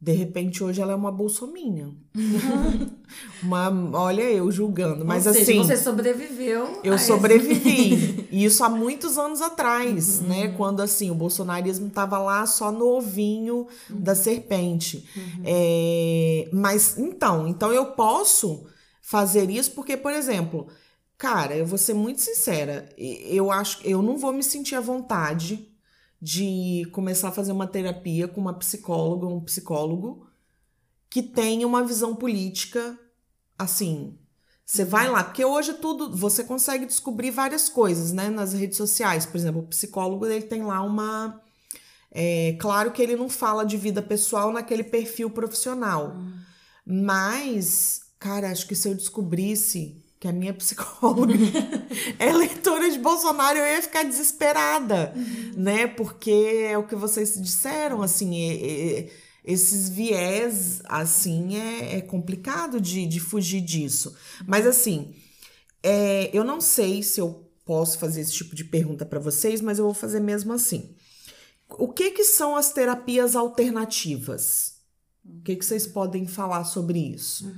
de 0.00 0.12
repente 0.12 0.62
hoje 0.62 0.80
ela 0.80 0.92
é 0.92 0.96
uma 0.96 1.10
bolsominha. 1.12 1.92
uma, 3.42 3.70
olha 3.98 4.22
eu 4.22 4.50
julgando, 4.50 5.04
mas 5.04 5.26
Ou 5.26 5.32
seja, 5.32 5.42
assim, 5.44 5.58
você 5.58 5.76
sobreviveu. 5.76 6.80
eu 6.84 6.94
esse- 6.94 7.06
sobrevivi. 7.06 8.26
E 8.30 8.44
isso 8.44 8.62
há 8.62 8.68
muitos 8.68 9.16
anos 9.16 9.40
atrás, 9.40 10.20
Uhum. 10.20 10.28
né? 10.28 10.48
Quando 10.48 10.80
assim, 10.82 11.10
o 11.10 11.14
bolsonarismo 11.14 11.88
tava 11.88 12.18
lá 12.18 12.44
só 12.46 12.70
no 12.70 12.84
ovinho 12.86 13.66
Uhum. 13.88 14.00
da 14.00 14.14
serpente. 14.14 15.08
É, 15.44 16.48
mas 16.52 16.98
então, 16.98 17.48
então 17.48 17.72
eu 17.72 17.86
posso 17.92 18.66
fazer 19.00 19.48
isso 19.48 19.70
porque, 19.72 19.96
por 19.96 20.12
exemplo, 20.12 20.66
cara, 21.18 21.56
eu 21.56 21.66
vou 21.66 21.76
ser 21.76 21.94
muito 21.94 22.20
sincera, 22.20 22.88
eu 22.96 23.50
acho 23.50 23.80
eu 23.84 24.00
não 24.00 24.16
vou 24.16 24.32
me 24.32 24.42
sentir 24.42 24.76
à 24.76 24.80
vontade 24.80 25.68
de 26.22 26.88
começar 26.92 27.28
a 27.28 27.32
fazer 27.32 27.52
uma 27.52 27.66
terapia 27.66 28.28
com 28.28 28.40
uma 28.40 28.54
psicóloga, 28.54 29.26
um 29.26 29.40
psicólogo 29.40 30.26
que 31.10 31.22
tenha 31.22 31.66
uma 31.66 31.84
visão 31.84 32.14
política 32.14 32.98
assim. 33.58 34.16
Você 34.64 34.84
vai 34.84 35.08
lá, 35.08 35.24
porque 35.24 35.44
hoje 35.44 35.74
tudo 35.74 36.14
você 36.14 36.44
consegue 36.44 36.86
descobrir 36.86 37.30
várias 37.30 37.68
coisas, 37.68 38.12
né, 38.12 38.28
nas 38.28 38.52
redes 38.52 38.76
sociais. 38.76 39.24
Por 39.24 39.36
exemplo, 39.36 39.62
o 39.62 39.66
psicólogo 39.66 40.26
ele 40.26 40.42
tem 40.42 40.62
lá 40.62 40.82
uma 40.82 41.42
é 42.10 42.56
claro 42.60 42.90
que 42.90 43.02
ele 43.02 43.16
não 43.16 43.28
fala 43.28 43.64
de 43.64 43.76
vida 43.76 44.02
pessoal 44.02 44.52
naquele 44.52 44.84
perfil 44.84 45.30
profissional. 45.30 46.16
Mas, 46.86 48.02
cara, 48.18 48.50
acho 48.50 48.66
que 48.66 48.74
se 48.74 48.88
eu 48.88 48.94
descobrisse 48.94 50.02
que 50.20 50.26
a 50.26 50.32
minha 50.32 50.52
psicóloga 50.52 51.34
é 52.18 52.32
leitora 52.32 52.90
de 52.90 52.98
Bolsonaro, 52.98 53.58
eu 53.58 53.66
ia 53.66 53.82
ficar 53.82 54.02
desesperada, 54.02 55.14
né? 55.56 55.86
Porque 55.86 56.30
é 56.30 56.76
o 56.76 56.86
que 56.86 56.96
vocês 56.96 57.40
disseram, 57.40 58.02
assim, 58.02 58.36
é- 58.40 58.98
é- 59.00 59.10
esses 59.44 59.88
viés, 59.88 60.82
assim, 60.84 61.56
é, 61.56 61.98
é 61.98 62.00
complicado 62.02 62.80
de, 62.80 63.06
de 63.06 63.20
fugir 63.20 63.60
disso. 63.62 64.14
Mas, 64.46 64.66
assim, 64.66 65.14
é, 65.82 66.28
eu 66.36 66.44
não 66.44 66.60
sei 66.60 67.02
se 67.02 67.20
eu 67.20 67.48
posso 67.64 67.98
fazer 67.98 68.20
esse 68.22 68.32
tipo 68.32 68.54
de 68.54 68.64
pergunta 68.64 69.06
para 69.06 69.20
vocês, 69.20 69.60
mas 69.60 69.78
eu 69.78 69.84
vou 69.84 69.94
fazer 69.94 70.20
mesmo 70.20 70.52
assim. 70.52 70.94
O 71.70 71.88
que 71.88 72.10
que 72.10 72.24
são 72.24 72.56
as 72.56 72.72
terapias 72.72 73.36
alternativas? 73.36 74.74
O 75.24 75.42
que 75.42 75.54
que 75.56 75.64
vocês 75.64 75.86
podem 75.86 76.26
falar 76.26 76.64
sobre 76.64 76.98
isso? 76.98 77.50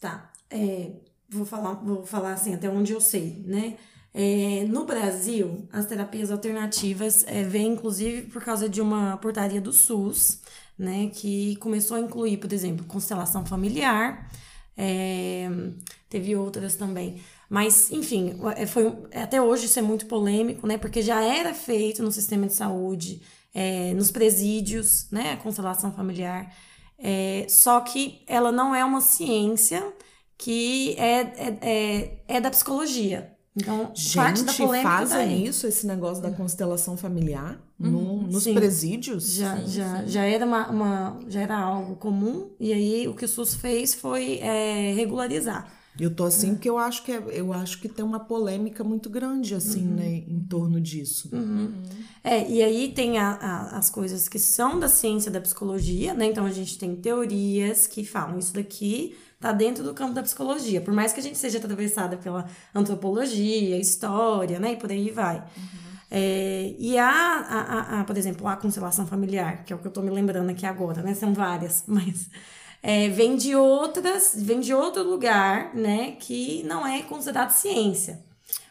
Tá. 0.00 0.32
é, 0.50 0.90
vou, 1.32 1.46
falar, 1.46 1.74
vou 1.74 2.04
falar 2.04 2.34
assim, 2.34 2.54
até 2.54 2.68
onde 2.68 2.92
eu 2.92 3.00
sei, 3.00 3.42
né? 3.46 3.76
É, 4.14 4.66
no 4.68 4.84
Brasil, 4.84 5.66
as 5.72 5.86
terapias 5.86 6.30
alternativas 6.30 7.24
é, 7.26 7.42
vêm, 7.42 7.72
inclusive, 7.72 8.30
por 8.30 8.44
causa 8.44 8.68
de 8.68 8.80
uma 8.80 9.16
portaria 9.16 9.60
do 9.60 9.72
SUS, 9.72 10.40
né? 10.78 11.10
Que 11.14 11.56
começou 11.56 11.96
a 11.96 12.00
incluir, 12.00 12.36
por 12.36 12.52
exemplo, 12.52 12.84
constelação 12.86 13.44
familiar, 13.46 14.30
é, 14.76 15.48
teve 16.10 16.36
outras 16.36 16.76
também. 16.76 17.22
Mas, 17.48 17.90
enfim, 17.90 18.38
é, 18.56 18.66
foi, 18.66 18.92
até 19.14 19.40
hoje 19.40 19.66
isso 19.66 19.78
é 19.78 19.82
muito 19.82 20.06
polêmico, 20.06 20.66
né? 20.66 20.76
Porque 20.76 21.00
já 21.00 21.22
era 21.22 21.54
feito 21.54 22.02
no 22.02 22.12
sistema 22.12 22.46
de 22.46 22.52
saúde, 22.54 23.22
é, 23.54 23.94
nos 23.94 24.10
presídios, 24.10 25.06
né? 25.10 25.32
A 25.32 25.36
constelação 25.38 25.92
familiar. 25.92 26.54
É, 26.98 27.46
só 27.48 27.80
que 27.80 28.22
ela 28.26 28.52
não 28.52 28.74
é 28.74 28.84
uma 28.84 29.00
ciência 29.00 29.82
que 30.42 30.94
é, 30.98 31.20
é, 31.20 31.58
é, 31.62 32.24
é 32.36 32.40
da 32.40 32.50
psicologia. 32.50 33.30
Então, 33.54 33.92
parte 34.14 34.42
da 34.44 34.52
Gente, 34.52 34.56
polêmica 34.66 34.90
fazem 34.90 35.16
daí. 35.18 35.46
isso, 35.46 35.66
esse 35.66 35.86
negócio 35.86 36.22
da 36.22 36.30
constelação 36.30 36.96
familiar 36.96 37.60
no- 37.78 38.22
nos 38.22 38.44
sim. 38.44 38.54
presídios? 38.54 39.32
Já, 39.34 39.56
já, 39.66 40.04
já, 40.06 40.24
era 40.24 40.46
uma, 40.46 40.68
uma- 40.70 41.20
já 41.28 41.40
era 41.42 41.58
algo 41.58 41.96
comum, 41.96 42.48
e 42.58 42.72
aí 42.72 43.06
o 43.08 43.14
que 43.14 43.26
o 43.26 43.28
SUS 43.28 43.52
fez 43.54 43.92
foi 43.94 44.38
é, 44.38 44.94
regularizar. 44.94 45.70
Eu 46.00 46.10
tô 46.14 46.24
assim 46.24 46.54
porque 46.54 46.70
eu 46.70 46.78
acho 46.78 47.04
que 47.04 47.12
é- 47.12 47.22
eu 47.32 47.52
acho 47.52 47.78
que 47.78 47.86
tem 47.90 48.02
uma 48.02 48.20
polêmica 48.20 48.82
muito 48.82 49.10
grande 49.10 49.54
assim, 49.54 49.86
Uhum. 49.86 49.94
né, 49.96 50.08
em 50.26 50.40
torno 50.48 50.80
disso. 50.80 51.28
É, 52.24 52.48
e 52.50 52.62
aí 52.62 52.88
tem 52.94 53.18
a- 53.18 53.32
a- 53.34 53.76
as 53.76 53.90
coisas 53.90 54.28
que 54.30 54.38
são 54.38 54.80
da 54.80 54.88
ciência 54.88 55.30
da 55.30 55.38
psicologia, 55.42 56.14
né? 56.14 56.24
Então 56.26 56.46
a 56.46 56.50
gente 56.52 56.78
tem 56.78 56.96
teorias 56.96 57.86
que 57.86 58.02
falam 58.02 58.38
isso 58.38 58.54
daqui 58.54 59.14
tá 59.42 59.52
dentro 59.52 59.84
do 59.84 59.92
campo 59.92 60.14
da 60.14 60.22
psicologia, 60.22 60.80
por 60.80 60.94
mais 60.94 61.12
que 61.12 61.20
a 61.20 61.22
gente 61.22 61.36
seja 61.36 61.58
atravessada 61.58 62.16
pela 62.16 62.46
antropologia, 62.74 63.78
história, 63.78 64.58
né? 64.58 64.72
E 64.72 64.76
por 64.76 64.90
aí 64.90 65.10
vai. 65.10 65.42
É, 66.10 66.74
e 66.78 66.98
a, 66.98 67.08
a, 67.10 67.60
a- 67.96 68.00
a, 68.00 68.04
por 68.04 68.16
exemplo, 68.16 68.46
a 68.46 68.56
constelação 68.56 69.06
familiar, 69.06 69.64
que 69.64 69.72
é 69.72 69.76
o 69.76 69.78
que 69.78 69.86
eu 69.86 69.90
tô 69.92 70.02
me 70.02 70.10
lembrando 70.10 70.50
aqui 70.50 70.66
agora, 70.66 71.02
né? 71.02 71.14
São 71.14 71.32
várias, 71.34 71.84
mas 71.88 72.28
é, 72.82 73.08
vem 73.08 73.36
de 73.36 73.54
outras, 73.56 74.32
vem 74.36 74.60
de 74.60 74.74
outro 74.74 75.02
lugar, 75.02 75.74
né? 75.74 76.12
Que 76.20 76.62
não 76.64 76.86
é 76.86 77.02
considerado 77.02 77.50
ciência. 77.50 78.20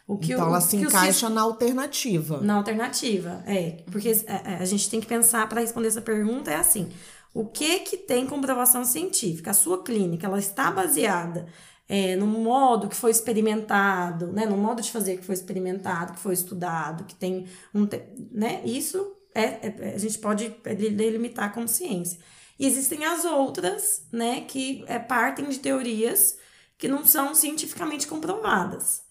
O 0.06 0.18
que 0.18 0.32
então 0.32 0.44
o, 0.44 0.48
ela 0.48 0.60
se 0.60 0.76
que 0.76 0.84
o 0.84 0.88
encaixa 0.88 1.28
na 1.28 1.40
alternativa. 1.42 2.40
na 2.40 2.54
alternativa, 2.54 3.42
é. 3.46 3.78
Porque 3.90 4.12
a, 4.28 4.62
a 4.62 4.64
gente 4.64 4.90
tem 4.90 5.00
que 5.00 5.06
pensar 5.06 5.48
para 5.48 5.60
responder 5.60 5.88
essa 5.88 6.00
pergunta 6.02 6.50
é 6.50 6.56
assim: 6.56 6.88
o 7.34 7.46
que 7.46 7.80
que 7.80 7.96
tem 7.96 8.26
comprovação 8.26 8.84
científica? 8.84 9.50
A 9.50 9.54
sua 9.54 9.82
clínica, 9.82 10.26
ela 10.26 10.38
está 10.38 10.70
baseada 10.70 11.46
é, 11.88 12.16
no 12.16 12.26
modo 12.26 12.88
que 12.88 12.96
foi 12.96 13.10
experimentado, 13.10 14.32
né? 14.32 14.46
No 14.46 14.56
modo 14.56 14.82
de 14.82 14.90
fazer 14.90 15.18
que 15.18 15.24
foi 15.24 15.34
experimentado, 15.34 16.12
que 16.14 16.20
foi 16.20 16.34
estudado, 16.34 17.04
que 17.04 17.14
tem 17.14 17.46
um, 17.74 17.88
né? 18.30 18.62
Isso 18.64 19.16
é, 19.34 19.42
é- 19.68 19.94
a 19.94 19.98
gente 19.98 20.18
pode 20.18 20.48
delimitar 20.50 21.52
como 21.52 21.68
ciência. 21.68 22.18
E 22.58 22.66
existem 22.66 23.04
as 23.04 23.24
outras, 23.24 24.06
né? 24.12 24.42
Que 24.42 24.84
é, 24.86 24.98
partem 24.98 25.48
de 25.48 25.58
teorias 25.58 26.38
que 26.78 26.88
não 26.88 27.04
são 27.04 27.34
cientificamente 27.34 28.06
comprovadas 28.06 29.02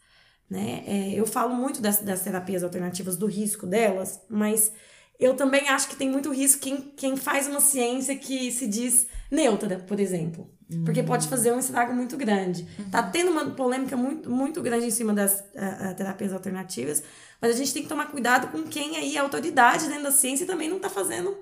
né? 0.51 0.83
É, 0.85 1.13
eu 1.13 1.25
falo 1.25 1.55
muito 1.55 1.81
das, 1.81 2.01
das 2.01 2.21
terapias 2.23 2.61
alternativas, 2.61 3.15
do 3.15 3.25
risco 3.25 3.65
delas, 3.65 4.19
mas 4.29 4.73
eu 5.21 5.35
também 5.35 5.69
acho 5.69 5.87
que 5.87 5.95
tem 5.95 6.09
muito 6.09 6.31
risco 6.33 6.61
quem, 6.61 6.77
quem 6.97 7.15
faz 7.15 7.47
uma 7.47 7.61
ciência 7.61 8.15
que 8.17 8.51
se 8.51 8.67
diz 8.67 9.07
neutra, 9.29 9.77
por 9.87 9.99
exemplo. 9.99 10.49
Porque 10.85 11.03
pode 11.03 11.27
fazer 11.27 11.51
um 11.53 11.59
estrago 11.59 11.93
muito 11.93 12.15
grande. 12.17 12.65
Tá 12.89 13.03
tendo 13.03 13.29
uma 13.31 13.51
polêmica 13.51 13.95
muito, 13.97 14.29
muito 14.29 14.61
grande 14.61 14.85
em 14.87 14.91
cima 14.91 15.13
das 15.13 15.43
ah, 15.55 15.89
ah, 15.89 15.93
terapias 15.93 16.31
alternativas, 16.33 17.03
mas 17.41 17.51
a 17.53 17.57
gente 17.57 17.73
tem 17.73 17.83
que 17.83 17.89
tomar 17.89 18.05
cuidado 18.09 18.47
com 18.47 18.63
quem 18.63 18.95
aí 18.97 19.15
é 19.17 19.19
autoridade 19.19 19.87
dentro 19.87 20.03
da 20.03 20.11
ciência 20.11 20.43
e 20.45 20.47
também 20.47 20.69
não 20.69 20.79
tá 20.79 20.89
fazendo 20.89 21.37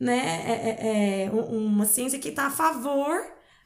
né, 0.00 0.18
é, 0.46 0.52
é, 0.52 1.24
é, 1.26 1.30
um- 1.30 1.66
uma 1.66 1.84
ciência 1.86 2.18
que 2.18 2.30
está 2.30 2.46
a 2.46 2.50
favor 2.50 3.22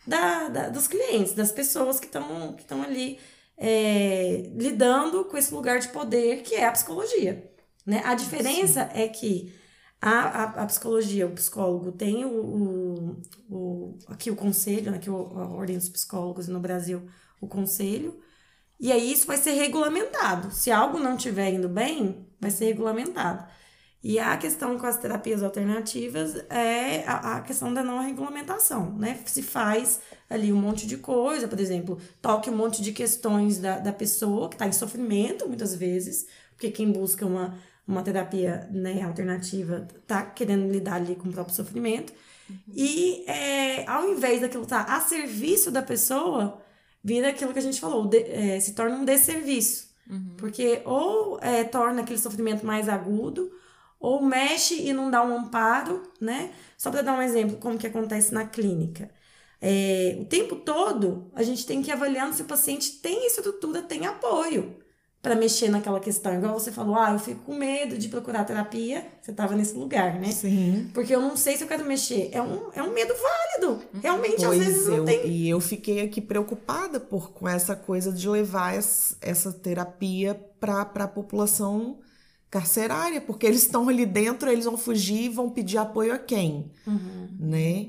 da, 0.06 0.48
da- 0.48 0.68
dos 0.68 0.86
clientes, 0.88 1.32
das 1.34 1.50
pessoas 1.52 1.98
que 2.00 2.06
estão 2.06 2.54
que 2.54 2.74
ali 2.74 3.18
é, 3.56 4.50
lidando 4.54 5.24
com 5.24 5.36
esse 5.36 5.54
lugar 5.54 5.78
de 5.78 5.88
poder 5.88 6.42
que 6.42 6.54
é 6.54 6.66
a 6.66 6.72
psicologia. 6.72 7.50
Né? 7.86 8.02
A 8.04 8.14
diferença 8.14 8.90
é 8.94 9.08
que 9.08 9.54
a, 10.00 10.10
a, 10.10 10.44
a 10.64 10.66
psicologia, 10.66 11.26
o 11.26 11.32
psicólogo 11.32 11.92
tem 11.92 12.24
o, 12.24 12.30
o, 12.30 13.22
o- 13.50 13.98
aqui 14.08 14.30
o 14.30 14.36
conselho, 14.36 14.90
né, 14.90 15.00
o, 15.08 15.38
a 15.38 15.48
Ordem 15.48 15.76
dos 15.78 15.88
Psicólogos 15.88 16.48
no 16.48 16.60
Brasil, 16.60 17.08
o 17.40 17.46
conselho, 17.48 18.20
e 18.78 18.92
aí 18.92 19.12
isso 19.12 19.26
vai 19.26 19.36
ser 19.38 19.52
regulamentado. 19.52 20.50
Se 20.52 20.70
algo 20.70 20.98
não 20.98 21.16
estiver 21.16 21.52
indo 21.54 21.68
bem, 21.68 22.26
vai 22.40 22.50
ser 22.50 22.66
regulamentado. 22.66 23.46
E 24.02 24.18
a 24.20 24.36
questão 24.36 24.78
com 24.78 24.86
as 24.86 24.98
terapias 24.98 25.42
alternativas 25.42 26.36
é 26.50 27.02
a, 27.06 27.36
a 27.38 27.40
questão 27.40 27.72
da 27.74 27.82
não 27.82 28.00
regulamentação, 28.00 28.96
né? 28.96 29.20
Se 29.26 29.42
faz 29.42 30.00
ali 30.30 30.52
um 30.52 30.56
monte 30.60 30.86
de 30.86 30.96
coisa, 30.98 31.48
por 31.48 31.58
exemplo, 31.58 31.98
toque 32.22 32.48
um 32.50 32.56
monte 32.56 32.82
de 32.82 32.92
questões 32.92 33.58
da, 33.58 33.78
da 33.78 33.92
pessoa 33.92 34.48
que 34.48 34.54
está 34.54 34.66
em 34.66 34.72
sofrimento, 34.72 35.48
muitas 35.48 35.74
vezes, 35.74 36.26
porque 36.52 36.70
quem 36.70 36.92
busca 36.92 37.26
uma, 37.26 37.58
uma 37.86 38.02
terapia 38.02 38.68
né, 38.72 39.02
alternativa 39.02 39.86
tá 40.06 40.22
querendo 40.24 40.70
lidar 40.70 40.94
ali 40.96 41.14
com 41.14 41.28
o 41.28 41.32
próprio 41.32 41.54
sofrimento. 41.54 42.12
E 42.72 43.24
é, 43.28 43.88
ao 43.88 44.08
invés 44.08 44.40
daquilo 44.40 44.62
estar 44.64 44.82
a 44.84 45.00
serviço 45.00 45.70
da 45.70 45.82
pessoa, 45.82 46.60
vira 47.02 47.28
aquilo 47.30 47.52
que 47.52 47.58
a 47.58 47.62
gente 47.62 47.80
falou, 47.80 48.06
de- 48.06 48.18
é, 48.30 48.60
se 48.60 48.74
torna 48.74 48.96
um 48.96 49.04
desserviço. 49.04 49.86
Porque 50.36 50.82
ou 50.84 51.38
é, 51.40 51.64
torna 51.64 52.02
aquele 52.02 52.18
sofrimento 52.18 52.64
mais 52.64 52.88
agudo, 52.88 53.50
ou 53.98 54.22
mexe 54.22 54.80
e 54.82 54.92
não 54.92 55.10
dá 55.10 55.24
um 55.24 55.36
amparo, 55.36 56.02
né? 56.20 56.52
Só 56.78 56.90
para 56.90 57.02
dar 57.02 57.18
um 57.18 57.22
exemplo, 57.22 57.56
como 57.56 57.78
que 57.78 57.86
acontece 57.86 58.32
na 58.32 58.44
clínica. 58.46 59.10
É, 59.60 60.16
o 60.20 60.26
tempo 60.26 60.56
todo, 60.56 61.30
a 61.34 61.42
gente 61.42 61.66
tem 61.66 61.82
que 61.82 61.90
ir 61.90 61.92
avaliando 61.92 62.34
se 62.34 62.42
o 62.42 62.44
paciente 62.44 63.00
tem 63.00 63.26
estrutura, 63.26 63.82
tem 63.82 64.06
apoio 64.06 64.76
para 65.26 65.34
mexer 65.34 65.68
naquela 65.68 65.98
questão. 65.98 66.32
Igual 66.34 66.54
você 66.54 66.70
falou, 66.70 66.94
ah, 66.94 67.10
eu 67.12 67.18
fico 67.18 67.40
com 67.40 67.54
medo 67.56 67.98
de 67.98 68.08
procurar 68.08 68.44
terapia. 68.44 69.04
Você 69.20 69.32
estava 69.32 69.56
nesse 69.56 69.74
lugar, 69.74 70.20
né? 70.20 70.30
Sim. 70.30 70.88
Porque 70.94 71.12
eu 71.12 71.20
não 71.20 71.36
sei 71.36 71.56
se 71.56 71.64
eu 71.64 71.68
quero 71.68 71.84
mexer. 71.84 72.28
É 72.32 72.40
um, 72.40 72.70
é 72.72 72.80
um 72.80 72.92
medo 72.94 73.12
válido. 73.12 73.82
Realmente, 74.00 74.44
às 74.44 74.56
vezes, 74.56 74.74
Pois 74.84 74.86
não 74.86 74.96
eu, 74.98 75.04
tem. 75.04 75.26
e 75.26 75.48
eu 75.50 75.58
fiquei 75.60 76.00
aqui 76.00 76.20
preocupada 76.20 77.00
por 77.00 77.32
com 77.32 77.48
essa 77.48 77.74
coisa 77.74 78.12
de 78.12 78.28
levar 78.28 78.76
essa, 78.76 79.16
essa 79.20 79.52
terapia 79.52 80.34
para 80.60 80.82
a 80.82 81.08
população 81.08 81.98
carcerária, 82.48 83.20
porque 83.20 83.46
eles 83.46 83.62
estão 83.62 83.88
ali 83.88 84.06
dentro, 84.06 84.48
eles 84.48 84.64
vão 84.64 84.78
fugir 84.78 85.24
e 85.24 85.28
vão 85.28 85.50
pedir 85.50 85.78
apoio 85.78 86.14
a 86.14 86.18
quem, 86.18 86.70
Uhum. 86.86 87.28
né? 87.40 87.88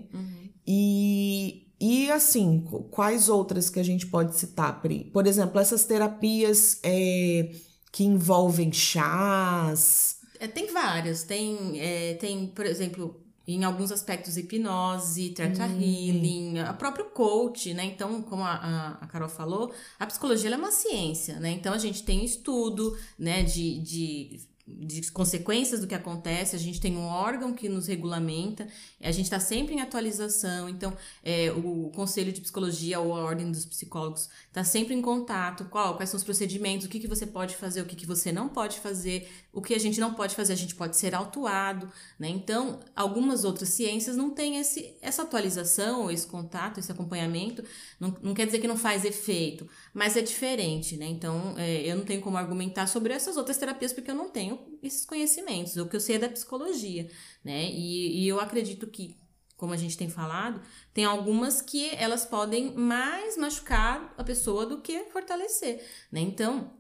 E, 0.66 1.67
e 1.80 2.12
assim, 2.12 2.66
qu- 2.70 2.84
quais 2.86 3.30
outras 3.30 3.70
que 3.70 3.80
a 3.80 3.84
gente 3.84 4.08
pode 4.08 4.36
citar, 4.36 4.82
Pri? 4.82 5.06
Por 5.14 5.28
exemplo, 5.28 5.60
essas 5.60 5.86
terapias 5.86 6.80
é, 6.84 7.52
que 7.92 8.04
envolvem 8.04 8.72
chás. 8.72 10.18
É, 10.40 10.48
tem 10.48 10.72
várias. 10.72 11.24
Tem, 11.24 11.80
é, 11.80 12.14
tem, 12.16 12.48
por 12.48 12.66
exemplo, 12.66 13.22
em 13.48 13.64
alguns 13.64 13.92
aspectos, 13.92 14.38
hipnose, 14.38 15.30
Theta 15.30 15.66
Healing, 15.66 16.60
a 16.60 16.74
próprio 16.74 17.06
coach, 17.06 17.74
né? 17.74 17.86
Então, 17.86 18.22
como 18.22 18.44
a, 18.44 18.98
a, 19.02 19.08
Carol 19.08 19.30
falou, 19.30 19.72
a 19.98 20.06
psicologia 20.06 20.50
é 20.50 20.58
uma 20.58 20.72
ciência, 20.72 21.40
né? 21.40 21.52
Então, 21.52 21.74
a 21.74 21.78
gente 21.78 22.04
tem 22.04 22.26
estudo, 22.26 22.98
né, 23.18 23.44
de... 23.44 23.80
de 23.80 24.57
de 24.68 25.10
consequências 25.12 25.80
do 25.80 25.88
que 25.88 25.96
acontece, 25.96 26.54
a 26.54 26.60
gente 26.60 26.82
tem 26.82 26.98
um 26.98 27.06
órgão 27.06 27.54
que 27.54 27.70
nos 27.70 27.88
regulamenta, 27.88 28.68
a 29.02 29.12
gente 29.12 29.26
está 29.26 29.40
sempre 29.40 29.74
em 29.74 29.80
atualização, 29.80 30.68
então 30.68 30.94
é, 31.24 31.50
o 31.52 31.90
Conselho 31.96 32.34
de 32.34 32.42
Psicologia 32.42 33.00
ou 33.00 33.16
a 33.16 33.24
Ordem 33.24 33.50
dos 33.50 33.66
Psicólogos 33.66 34.30
está 34.48 34.66
sempre 34.66 34.94
em 34.94 35.02
contato, 35.02 35.66
qual, 35.66 35.96
quais 35.96 36.10
são 36.10 36.18
os 36.18 36.24
procedimentos, 36.24 36.86
o 36.86 36.90
que, 36.90 37.00
que 37.00 37.08
você 37.08 37.26
pode 37.26 37.56
fazer, 37.56 37.82
o 37.82 37.86
que, 37.86 37.96
que 37.96 38.06
você 38.06 38.30
não 38.30 38.50
pode 38.50 38.80
fazer, 38.82 39.30
o 39.54 39.62
que 39.62 39.74
a 39.74 39.80
gente 39.80 40.02
não 40.02 40.14
pode 40.14 40.36
fazer, 40.36 40.52
a 40.52 40.58
gente 40.58 40.76
pode 40.76 40.98
ser 40.98 41.16
autuado, 41.16 41.90
né? 42.20 42.28
Então, 42.28 42.80
algumas 42.94 43.46
outras 43.46 43.70
ciências 43.70 44.18
não 44.18 44.32
têm 44.32 44.58
esse, 44.58 44.98
essa 45.02 45.22
atualização, 45.22 46.12
esse 46.12 46.28
contato, 46.28 46.78
esse 46.80 46.92
acompanhamento, 46.92 47.64
não, 48.00 48.14
não 48.22 48.34
quer 48.34 48.46
dizer 48.46 48.60
que 48.60 48.68
não 48.68 48.78
faz 48.78 49.06
efeito, 49.06 49.68
mas 49.94 50.18
é 50.18 50.22
diferente, 50.22 50.98
né? 50.98 51.06
Então, 51.06 51.56
é, 51.58 51.90
eu 51.90 51.96
não 51.96 52.04
tenho 52.04 52.22
como 52.22 52.36
argumentar 52.36 52.88
sobre 52.88 53.14
essas 53.14 53.38
outras 53.38 53.58
terapias 53.58 53.94
porque 53.94 54.12
eu 54.12 54.16
não 54.16 54.30
tenho 54.30 54.57
esses 54.82 55.06
conhecimentos, 55.06 55.76
o 55.78 55.88
que 55.88 55.96
eu 55.96 56.00
sei 56.00 56.16
é 56.16 56.20
da 56.20 56.30
psicologia, 56.30 57.10
né? 57.44 57.70
E, 57.72 58.24
e 58.24 58.28
eu 58.28 58.40
acredito 58.40 58.88
que, 58.88 59.18
como 59.56 59.74
a 59.74 59.78
gente 59.78 59.98
tem 59.98 60.10
falado, 60.10 60.62
tem 60.94 61.06
algumas 61.06 61.62
que 61.62 61.90
elas 61.96 62.26
podem 62.26 62.74
mais 62.74 63.38
machucar 63.38 64.14
a 64.18 64.24
pessoa 64.24 64.66
do 64.66 64.82
que 64.82 65.06
fortalecer, 65.06 65.84
né? 66.12 66.22
Então, 66.22 66.72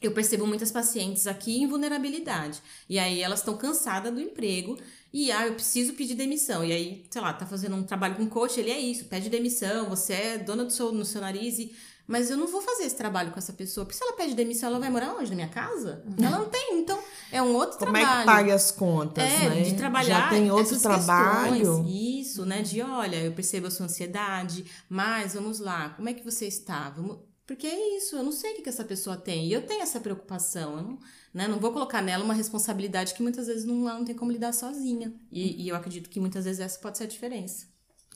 eu 0.00 0.12
percebo 0.12 0.46
muitas 0.46 0.70
pacientes 0.72 1.26
aqui 1.26 1.60
em 1.60 1.66
vulnerabilidade. 1.66 2.62
E 2.88 2.98
aí 2.98 3.20
elas 3.20 3.40
estão 3.40 3.56
cansadas 3.56 4.12
do 4.12 4.20
emprego 4.20 4.78
e 5.12 5.30
ah, 5.30 5.46
eu 5.46 5.54
preciso 5.54 5.92
pedir 5.92 6.14
demissão. 6.14 6.64
E 6.64 6.72
aí, 6.72 7.06
sei 7.10 7.20
lá, 7.20 7.32
tá 7.34 7.44
fazendo 7.44 7.76
um 7.76 7.82
trabalho 7.82 8.16
com 8.16 8.26
coach, 8.26 8.58
ele 8.58 8.70
é 8.70 8.78
isso, 8.78 9.04
pede 9.04 9.28
demissão, 9.28 9.90
você 9.90 10.12
é 10.14 10.38
dona 10.38 10.64
do 10.64 10.72
seu, 10.72 10.90
no 10.90 11.04
seu 11.04 11.20
nariz 11.20 11.58
e 11.58 11.74
mas 12.10 12.28
eu 12.28 12.36
não 12.36 12.48
vou 12.48 12.60
fazer 12.60 12.82
esse 12.84 12.96
trabalho 12.96 13.30
com 13.30 13.38
essa 13.38 13.52
pessoa. 13.52 13.86
Porque 13.86 13.96
se 13.96 14.02
ela 14.04 14.14
pede 14.16 14.34
demissão, 14.34 14.68
ela 14.68 14.80
vai 14.80 14.90
morar 14.90 15.14
onde? 15.14 15.30
Na 15.30 15.36
minha 15.36 15.48
casa? 15.48 16.02
Ela 16.20 16.38
não 16.38 16.48
tem. 16.48 16.80
Então, 16.80 16.98
é 17.30 17.40
um 17.40 17.54
outro 17.54 17.78
Como 17.78 17.92
trabalho. 17.92 18.16
é 18.16 18.20
que 18.20 18.26
paga 18.26 18.54
as 18.54 18.70
contas, 18.72 19.22
É, 19.24 19.48
né? 19.48 19.62
de 19.62 19.74
trabalhar 19.76 20.22
Já 20.22 20.28
tem 20.28 20.50
outro 20.50 20.78
trabalho. 20.80 21.54
questões. 21.56 21.86
Isso, 21.88 22.44
né? 22.44 22.62
De 22.62 22.82
olha, 22.82 23.16
eu 23.16 23.32
percebo 23.32 23.68
a 23.68 23.70
sua 23.70 23.86
ansiedade, 23.86 24.64
mas 24.88 25.34
vamos 25.34 25.60
lá, 25.60 25.90
como 25.90 26.08
é 26.08 26.12
que 26.12 26.24
você 26.24 26.46
está? 26.46 26.90
Vamos... 26.90 27.18
Porque 27.46 27.66
é 27.66 27.96
isso, 27.96 28.14
eu 28.16 28.22
não 28.22 28.30
sei 28.32 28.52
o 28.52 28.56
que, 28.56 28.62
que 28.62 28.68
essa 28.68 28.84
pessoa 28.84 29.16
tem. 29.16 29.46
E 29.46 29.52
eu 29.52 29.66
tenho 29.66 29.82
essa 29.82 29.98
preocupação. 29.98 30.76
Eu 30.76 30.82
não, 30.82 30.98
né, 31.34 31.48
não 31.48 31.58
vou 31.58 31.72
colocar 31.72 32.00
nela 32.00 32.22
uma 32.24 32.34
responsabilidade 32.34 33.12
que 33.14 33.22
muitas 33.22 33.46
vezes 33.48 33.64
não, 33.64 33.88
ela 33.88 33.98
não 33.98 34.04
tem 34.04 34.14
como 34.14 34.30
lidar 34.30 34.52
sozinha. 34.52 35.12
E, 35.32 35.64
e 35.64 35.68
eu 35.68 35.74
acredito 35.74 36.08
que 36.10 36.20
muitas 36.20 36.44
vezes 36.44 36.60
essa 36.60 36.78
pode 36.78 36.98
ser 36.98 37.04
a 37.04 37.06
diferença. 37.08 37.66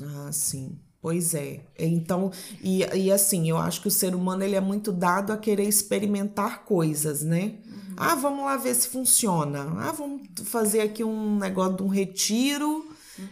Ah, 0.00 0.30
sim. 0.32 0.78
Pois 1.04 1.34
é. 1.34 1.60
Então, 1.78 2.32
e, 2.62 2.78
e 2.96 3.12
assim, 3.12 3.50
eu 3.50 3.58
acho 3.58 3.82
que 3.82 3.88
o 3.88 3.90
ser 3.90 4.14
humano 4.14 4.42
ele 4.42 4.54
é 4.56 4.60
muito 4.60 4.90
dado 4.90 5.34
a 5.34 5.36
querer 5.36 5.68
experimentar 5.68 6.64
coisas, 6.64 7.22
né? 7.22 7.56
Ah, 7.94 8.14
vamos 8.14 8.42
lá 8.42 8.56
ver 8.56 8.74
se 8.74 8.88
funciona. 8.88 9.70
Ah, 9.80 9.92
vamos 9.92 10.22
fazer 10.44 10.80
aqui 10.80 11.04
um 11.04 11.36
negócio 11.36 11.76
de 11.76 11.82
um 11.82 11.88
retiro 11.88 12.88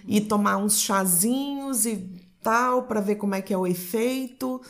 e 0.07 0.21
tomar 0.21 0.59
uns 0.59 0.81
chazinhos 0.81 1.87
e 1.87 2.11
tal 2.43 2.83
para 2.83 3.01
ver 3.01 3.15
como 3.15 3.35
é 3.35 3.41
que 3.41 3.55
é 3.55 3.57
o 3.57 3.67
efeito. 3.67 4.61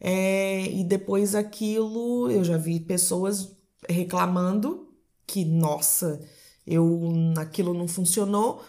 É, 0.00 0.70
e 0.70 0.84
depois 0.84 1.34
aquilo, 1.34 2.30
eu 2.30 2.44
já 2.44 2.56
vi 2.56 2.78
pessoas 2.78 3.50
reclamando 3.88 4.86
que, 5.26 5.44
nossa, 5.44 6.20
eu 6.64 7.02
aquilo 7.36 7.74
não 7.74 7.88
funcionou. 7.88 8.62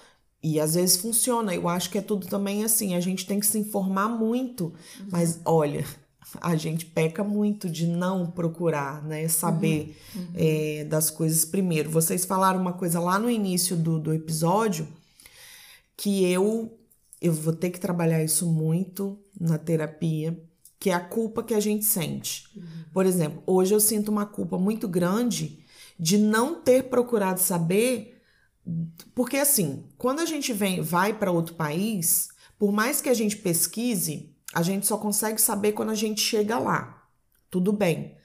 E 0.47 0.59
às 0.59 0.75
vezes 0.75 0.97
funciona. 0.97 1.55
Eu 1.55 1.67
acho 1.67 1.89
que 1.89 1.97
é 1.97 2.01
tudo 2.01 2.27
também 2.27 2.63
assim. 2.63 2.93
A 2.93 2.99
gente 2.99 3.25
tem 3.25 3.39
que 3.39 3.47
se 3.47 3.57
informar 3.57 4.07
muito. 4.07 4.71
Mas 5.09 5.39
olha, 5.43 5.83
a 6.39 6.55
gente 6.55 6.85
peca 6.85 7.23
muito 7.23 7.67
de 7.67 7.87
não 7.87 8.29
procurar, 8.29 9.03
né? 9.03 9.27
Saber 9.27 9.97
é, 10.35 10.83
das 10.83 11.09
coisas 11.09 11.45
primeiro. 11.45 11.89
Vocês 11.89 12.25
falaram 12.25 12.61
uma 12.61 12.73
coisa 12.73 12.99
lá 12.99 13.17
no 13.17 13.27
início 13.27 13.75
do, 13.75 13.99
do 13.99 14.13
episódio 14.13 14.87
que 15.97 16.31
eu 16.31 16.77
eu 17.19 17.33
vou 17.33 17.53
ter 17.53 17.71
que 17.71 17.79
trabalhar 17.79 18.23
isso 18.23 18.45
muito 18.45 19.17
na 19.39 19.57
terapia, 19.57 20.39
que 20.79 20.91
é 20.91 20.93
a 20.93 20.99
culpa 20.99 21.41
que 21.41 21.55
a 21.55 21.59
gente 21.59 21.83
sente. 21.83 22.43
Por 22.93 23.07
exemplo, 23.07 23.41
hoje 23.47 23.73
eu 23.73 23.79
sinto 23.79 24.09
uma 24.09 24.27
culpa 24.27 24.59
muito 24.59 24.87
grande 24.87 25.65
de 25.99 26.19
não 26.19 26.61
ter 26.61 26.83
procurado 26.83 27.39
saber 27.39 28.14
porque 29.13 29.37
assim, 29.37 29.85
quando 29.97 30.19
a 30.19 30.25
gente 30.25 30.51
vem, 30.51 30.81
vai 30.81 31.13
para 31.13 31.31
outro 31.31 31.55
país, 31.55 32.29
por 32.57 32.71
mais 32.71 33.01
que 33.01 33.09
a 33.09 33.13
gente 33.13 33.37
pesquise, 33.37 34.35
a 34.53 34.61
gente 34.61 34.87
só 34.87 34.97
consegue 34.97 35.41
saber 35.41 35.73
quando 35.73 35.89
a 35.89 35.95
gente 35.95 36.21
chega 36.21 36.57
lá. 36.57 37.03
Tudo 37.49 37.71
bem. 37.71 38.15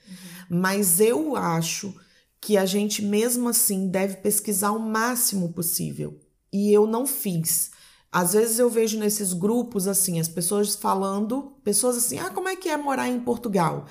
Mas 0.49 1.01
eu 1.01 1.36
acho 1.36 1.95
que 2.41 2.57
a 2.57 2.64
gente 2.64 3.03
mesmo 3.03 3.49
assim 3.49 3.88
deve 3.88 4.16
pesquisar 4.16 4.72
o 4.72 4.78
máximo 4.78 5.53
possível. 5.53 6.18
E 6.53 6.72
eu 6.72 6.86
não 6.86 7.07
fiz. 7.07 7.70
Às 8.11 8.32
vezes 8.32 8.59
eu 8.59 8.68
vejo 8.68 8.99
nesses 8.99 9.32
grupos 9.32 9.86
assim, 9.86 10.18
as 10.18 10.28
pessoas 10.28 10.74
falando, 10.74 11.57
pessoas 11.62 11.97
assim: 11.97 12.18
"Ah, 12.18 12.30
como 12.30 12.49
é 12.49 12.57
que 12.57 12.68
é 12.68 12.76
morar 12.76 13.09
em 13.09 13.20
Portugal?" 13.20 13.86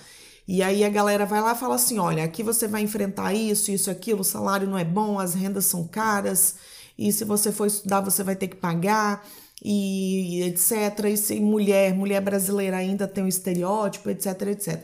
E 0.51 0.63
aí 0.63 0.83
a 0.83 0.89
galera 0.89 1.27
vai 1.27 1.41
lá 1.41 1.51
e 1.51 1.55
fala 1.55 1.75
assim: 1.75 1.99
olha, 1.99 2.23
aqui 2.23 2.41
você 2.41 2.67
vai 2.67 2.81
enfrentar 2.81 3.31
isso, 3.33 3.69
isso, 3.69 3.91
aquilo, 3.91 4.21
o 4.21 4.23
salário 4.23 4.67
não 4.67 4.79
é 4.79 4.83
bom, 4.83 5.19
as 5.19 5.35
rendas 5.35 5.65
são 5.65 5.87
caras, 5.87 6.55
e 6.97 7.11
se 7.13 7.23
você 7.23 7.51
for 7.51 7.67
estudar, 7.67 8.01
você 8.01 8.23
vai 8.23 8.35
ter 8.35 8.47
que 8.47 8.55
pagar, 8.55 9.23
e 9.63 10.41
etc. 10.41 11.05
E 11.05 11.17
se 11.17 11.39
mulher, 11.39 11.93
mulher 11.93 12.19
brasileira 12.19 12.77
ainda 12.77 13.07
tem 13.07 13.23
um 13.23 13.27
estereótipo, 13.27 14.09
etc, 14.09 14.41
etc. 14.47 14.83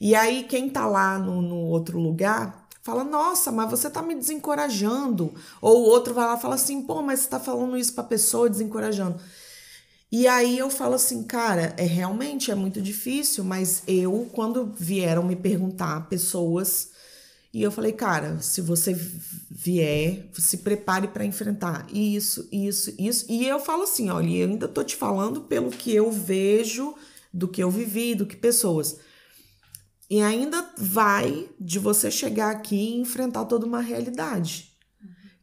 E 0.00 0.14
aí 0.14 0.44
quem 0.44 0.70
tá 0.70 0.86
lá 0.86 1.18
no, 1.18 1.42
no 1.42 1.56
outro 1.56 1.98
lugar 1.98 2.66
fala: 2.82 3.04
nossa, 3.04 3.52
mas 3.52 3.70
você 3.70 3.90
tá 3.90 4.00
me 4.00 4.14
desencorajando. 4.14 5.34
Ou 5.60 5.82
o 5.82 5.88
outro 5.90 6.14
vai 6.14 6.24
lá 6.26 6.36
e 6.38 6.40
fala 6.40 6.54
assim: 6.54 6.80
pô, 6.80 7.02
mas 7.02 7.20
você 7.20 7.28
tá 7.28 7.38
falando 7.38 7.76
isso 7.76 7.92
pra 7.92 8.02
pessoa, 8.02 8.48
desencorajando. 8.48 9.20
E 10.12 10.28
aí 10.28 10.58
eu 10.58 10.68
falo 10.68 10.94
assim, 10.94 11.22
cara, 11.22 11.74
é 11.78 11.84
realmente 11.84 12.50
é 12.50 12.54
muito 12.54 12.82
difícil, 12.82 13.42
mas 13.42 13.82
eu, 13.88 14.28
quando 14.30 14.70
vieram 14.76 15.22
me 15.22 15.34
perguntar 15.34 16.06
pessoas, 16.10 16.90
e 17.50 17.62
eu 17.62 17.72
falei, 17.72 17.92
cara, 17.92 18.38
se 18.42 18.60
você 18.60 18.94
vier, 19.50 20.28
se 20.34 20.58
prepare 20.58 21.08
para 21.08 21.24
enfrentar 21.24 21.86
isso, 21.90 22.46
isso, 22.52 22.94
isso. 22.98 23.24
E 23.26 23.46
eu 23.46 23.58
falo 23.58 23.84
assim, 23.84 24.10
olha, 24.10 24.28
eu 24.28 24.48
ainda 24.48 24.68
tô 24.68 24.84
te 24.84 24.96
falando 24.96 25.42
pelo 25.42 25.70
que 25.70 25.94
eu 25.94 26.12
vejo, 26.12 26.94
do 27.32 27.48
que 27.48 27.62
eu 27.62 27.70
vivi, 27.70 28.14
do 28.14 28.26
que 28.26 28.36
pessoas. 28.36 28.98
E 30.10 30.20
ainda 30.20 30.74
vai 30.76 31.48
de 31.58 31.78
você 31.78 32.10
chegar 32.10 32.50
aqui 32.50 32.76
e 32.76 33.00
enfrentar 33.00 33.46
toda 33.46 33.64
uma 33.64 33.80
realidade. 33.80 34.72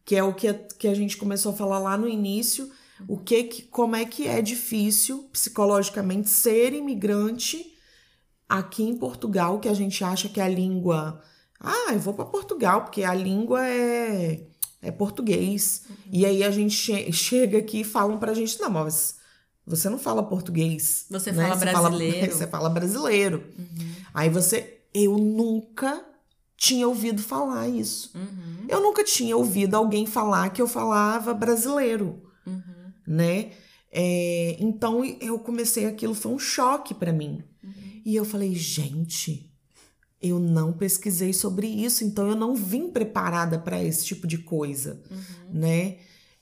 Que 0.06 0.16
é 0.16 0.24
o 0.24 0.34
que 0.34 0.48
a, 0.48 0.54
que 0.54 0.88
a 0.88 0.94
gente 0.94 1.18
começou 1.18 1.54
a 1.54 1.56
falar 1.56 1.80
lá 1.80 1.98
no 1.98 2.08
início, 2.08 2.70
o 3.08 3.18
que, 3.18 3.44
que 3.44 3.62
como 3.64 3.96
é 3.96 4.06
que 4.06 4.28
é 4.28 4.42
difícil 4.42 5.30
psicologicamente 5.32 6.30
ser 6.30 6.74
imigrante 6.74 7.74
aqui 8.48 8.84
em 8.84 8.98
Portugal, 8.98 9.60
que 9.60 9.70
a 9.70 9.74
gente 9.74 10.04
acha 10.04 10.28
que 10.28 10.42
a 10.42 10.48
língua, 10.48 11.22
ah, 11.60 11.94
eu 11.94 12.00
vou 12.00 12.14
para 12.14 12.26
Portugal 12.26 12.82
porque 12.84 13.04
a 13.04 13.14
língua 13.14 13.66
é 13.68 14.46
é 14.82 14.92
português. 14.92 15.84
E 16.12 16.26
aí 16.26 16.44
a 16.44 16.52
gente 16.52 16.74
che 16.74 17.12
chega 17.12 17.58
aqui 17.58 17.82
e 17.82 17.84
falam 17.84 18.18
pra 18.18 18.34
gente, 18.34 18.60
não, 18.62 18.70
mas 18.70 19.18
você 19.66 19.90
não 19.90 20.00
fala 20.00 20.24
português. 20.24 21.06
Você 21.10 21.32
né? 21.32 21.44
fala 21.44 21.56
brasileiro. 21.58 22.34
você 22.34 22.48
fala 22.48 22.70
brasileiro. 22.70 23.44
Aí 24.14 24.30
você, 24.30 24.80
eu 24.94 25.18
nunca 25.18 26.04
tinha 26.58 26.88
ouvido 26.88 27.22
falar 27.22 27.68
isso. 27.68 28.12
Uhum. 28.16 28.66
Eu 28.68 28.82
nunca 28.82 29.04
tinha 29.04 29.38
ouvido 29.38 29.76
alguém 29.76 30.06
falar 30.06 30.50
que 30.50 30.62
eu 30.62 30.68
falava 30.68 31.34
brasileiro 31.34 32.24
Uhum. 32.46 32.62
Né? 33.10 33.50
É, 33.92 34.56
então 34.60 35.04
eu 35.20 35.40
comecei 35.40 35.88
aquilo, 35.88 36.14
foi 36.14 36.32
um 36.32 36.38
choque 36.38 36.94
para 36.94 37.12
mim. 37.12 37.44
E 38.06 38.16
eu 38.16 38.24
falei, 38.24 38.54
gente, 38.54 39.52
eu 40.22 40.40
não 40.40 40.72
pesquisei 40.72 41.34
sobre 41.34 41.68
isso, 41.68 42.04
então 42.04 42.30
eu 42.30 42.36
não 42.36 42.56
vim 42.56 42.90
preparada 42.90 43.58
para 43.58 43.84
esse 43.84 44.06
tipo 44.06 44.28
de 44.28 44.38
coisa, 44.38 45.02
né? 45.52 45.98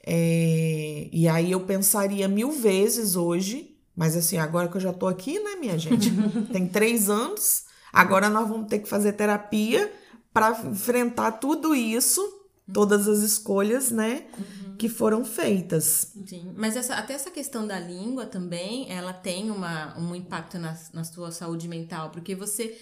É, 0.05 1.09
e 1.11 1.27
aí 1.27 1.51
eu 1.51 1.61
pensaria 1.61 2.27
mil 2.27 2.51
vezes 2.51 3.15
hoje, 3.15 3.75
mas 3.95 4.15
assim, 4.15 4.37
agora 4.37 4.67
que 4.67 4.77
eu 4.77 4.81
já 4.81 4.93
tô 4.93 5.07
aqui, 5.07 5.39
né, 5.39 5.55
minha 5.55 5.77
gente? 5.77 6.11
Tem 6.51 6.67
três 6.67 7.09
anos, 7.09 7.63
agora 7.91 8.29
nós 8.29 8.47
vamos 8.47 8.67
ter 8.67 8.79
que 8.79 8.89
fazer 8.89 9.13
terapia 9.13 9.91
para 10.33 10.51
enfrentar 10.65 11.33
tudo 11.33 11.73
isso 11.73 12.21
todas 12.71 13.07
as 13.07 13.19
escolhas, 13.19 13.91
né, 13.91 14.25
que 14.77 14.87
foram 14.87 15.25
feitas. 15.25 16.13
Sim, 16.25 16.53
mas 16.55 16.75
essa, 16.75 16.95
até 16.95 17.13
essa 17.13 17.31
questão 17.31 17.65
da 17.65 17.79
língua 17.79 18.25
também, 18.25 18.91
ela 18.91 19.13
tem 19.13 19.49
uma, 19.49 19.97
um 19.97 20.15
impacto 20.15 20.57
na, 20.57 20.77
na 20.93 21.03
sua 21.03 21.31
saúde 21.31 21.67
mental, 21.67 22.11
porque 22.11 22.35
você 22.35 22.77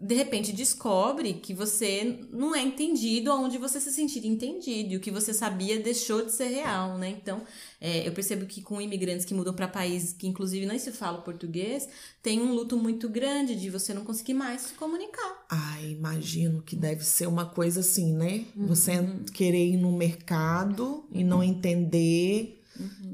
de 0.00 0.14
repente 0.14 0.52
descobre 0.52 1.34
que 1.34 1.52
você 1.52 2.20
não 2.32 2.54
é 2.54 2.62
entendido 2.62 3.32
onde 3.32 3.58
você 3.58 3.78
se 3.78 3.92
sentir 3.92 4.26
entendido 4.26 4.94
e 4.94 4.96
o 4.96 5.00
que 5.00 5.10
você 5.10 5.34
sabia 5.34 5.78
deixou 5.78 6.24
de 6.24 6.32
ser 6.32 6.48
real, 6.48 6.96
né? 6.96 7.10
Então, 7.10 7.42
é, 7.80 8.06
eu 8.06 8.12
percebo 8.12 8.46
que 8.46 8.62
com 8.62 8.80
imigrantes 8.80 9.26
que 9.26 9.34
mudam 9.34 9.52
para 9.52 9.68
países 9.68 10.12
que 10.12 10.26
inclusive 10.26 10.64
nem 10.64 10.78
se 10.78 10.90
fala 10.90 11.20
português, 11.20 11.88
tem 12.22 12.40
um 12.40 12.54
luto 12.54 12.78
muito 12.78 13.08
grande 13.08 13.54
de 13.54 13.68
você 13.68 13.92
não 13.92 14.04
conseguir 14.04 14.34
mais 14.34 14.62
se 14.62 14.74
comunicar. 14.74 15.44
Ai, 15.50 15.90
imagino 15.90 16.62
que 16.62 16.74
deve 16.74 17.04
ser 17.04 17.26
uma 17.26 17.44
coisa 17.44 17.80
assim, 17.80 18.14
né? 18.14 18.44
Você 18.56 18.92
querer 19.34 19.66
ir 19.66 19.76
no 19.76 19.92
mercado 19.92 21.04
e 21.12 21.22
não 21.22 21.42
entender 21.42 22.62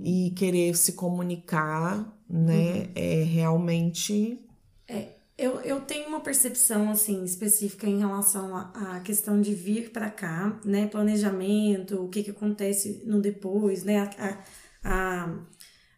e 0.04 0.32
querer 0.36 0.76
se 0.76 0.92
comunicar, 0.92 2.16
né? 2.28 2.88
É 2.94 3.24
realmente 3.24 4.38
Eu, 5.38 5.60
eu 5.60 5.80
tenho 5.82 6.08
uma 6.08 6.20
percepção, 6.20 6.90
assim, 6.90 7.22
específica 7.24 7.86
em 7.86 7.98
relação 7.98 8.56
à 8.56 9.00
questão 9.00 9.38
de 9.40 9.54
vir 9.54 9.90
para 9.92 10.10
cá, 10.10 10.58
né? 10.64 10.86
Planejamento, 10.86 12.02
o 12.02 12.08
que 12.08 12.22
que 12.22 12.30
acontece 12.30 13.02
no 13.04 13.20
depois, 13.20 13.84
né? 13.84 13.98
A, 13.98 14.10
a- 14.82 15.24
a- 15.24 15.38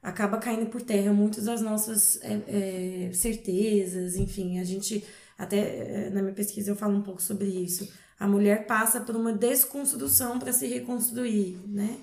acaba 0.03 0.39
caindo 0.39 0.67
por 0.71 0.83
terra 0.83 1.13
muitas 1.13 1.45
das 1.45 1.61
nossas 1.61 2.19
é, 2.23 3.09
é, 3.09 3.13
certezas, 3.13 4.17
enfim, 4.17 4.59
a 4.59 4.65
gente, 4.65 5.05
até 5.37 6.07
é, 6.07 6.11
na 6.11 6.23
minha 6.23 6.35
pesquisa 6.35 6.71
eu 6.71 6.77
falo 6.77 6.97
um 6.97 7.03
pouco 7.03 7.23
sobre 7.23 7.47
isso. 7.49 7.89
A 8.19 8.27
mulher 8.27 8.67
passa 8.67 9.01
por 9.01 9.15
uma 9.17 9.33
desconstrução 9.33 10.39
para 10.41 10.53
se 10.53 10.67
reconstruir, 10.67 11.59
né? 11.67 11.99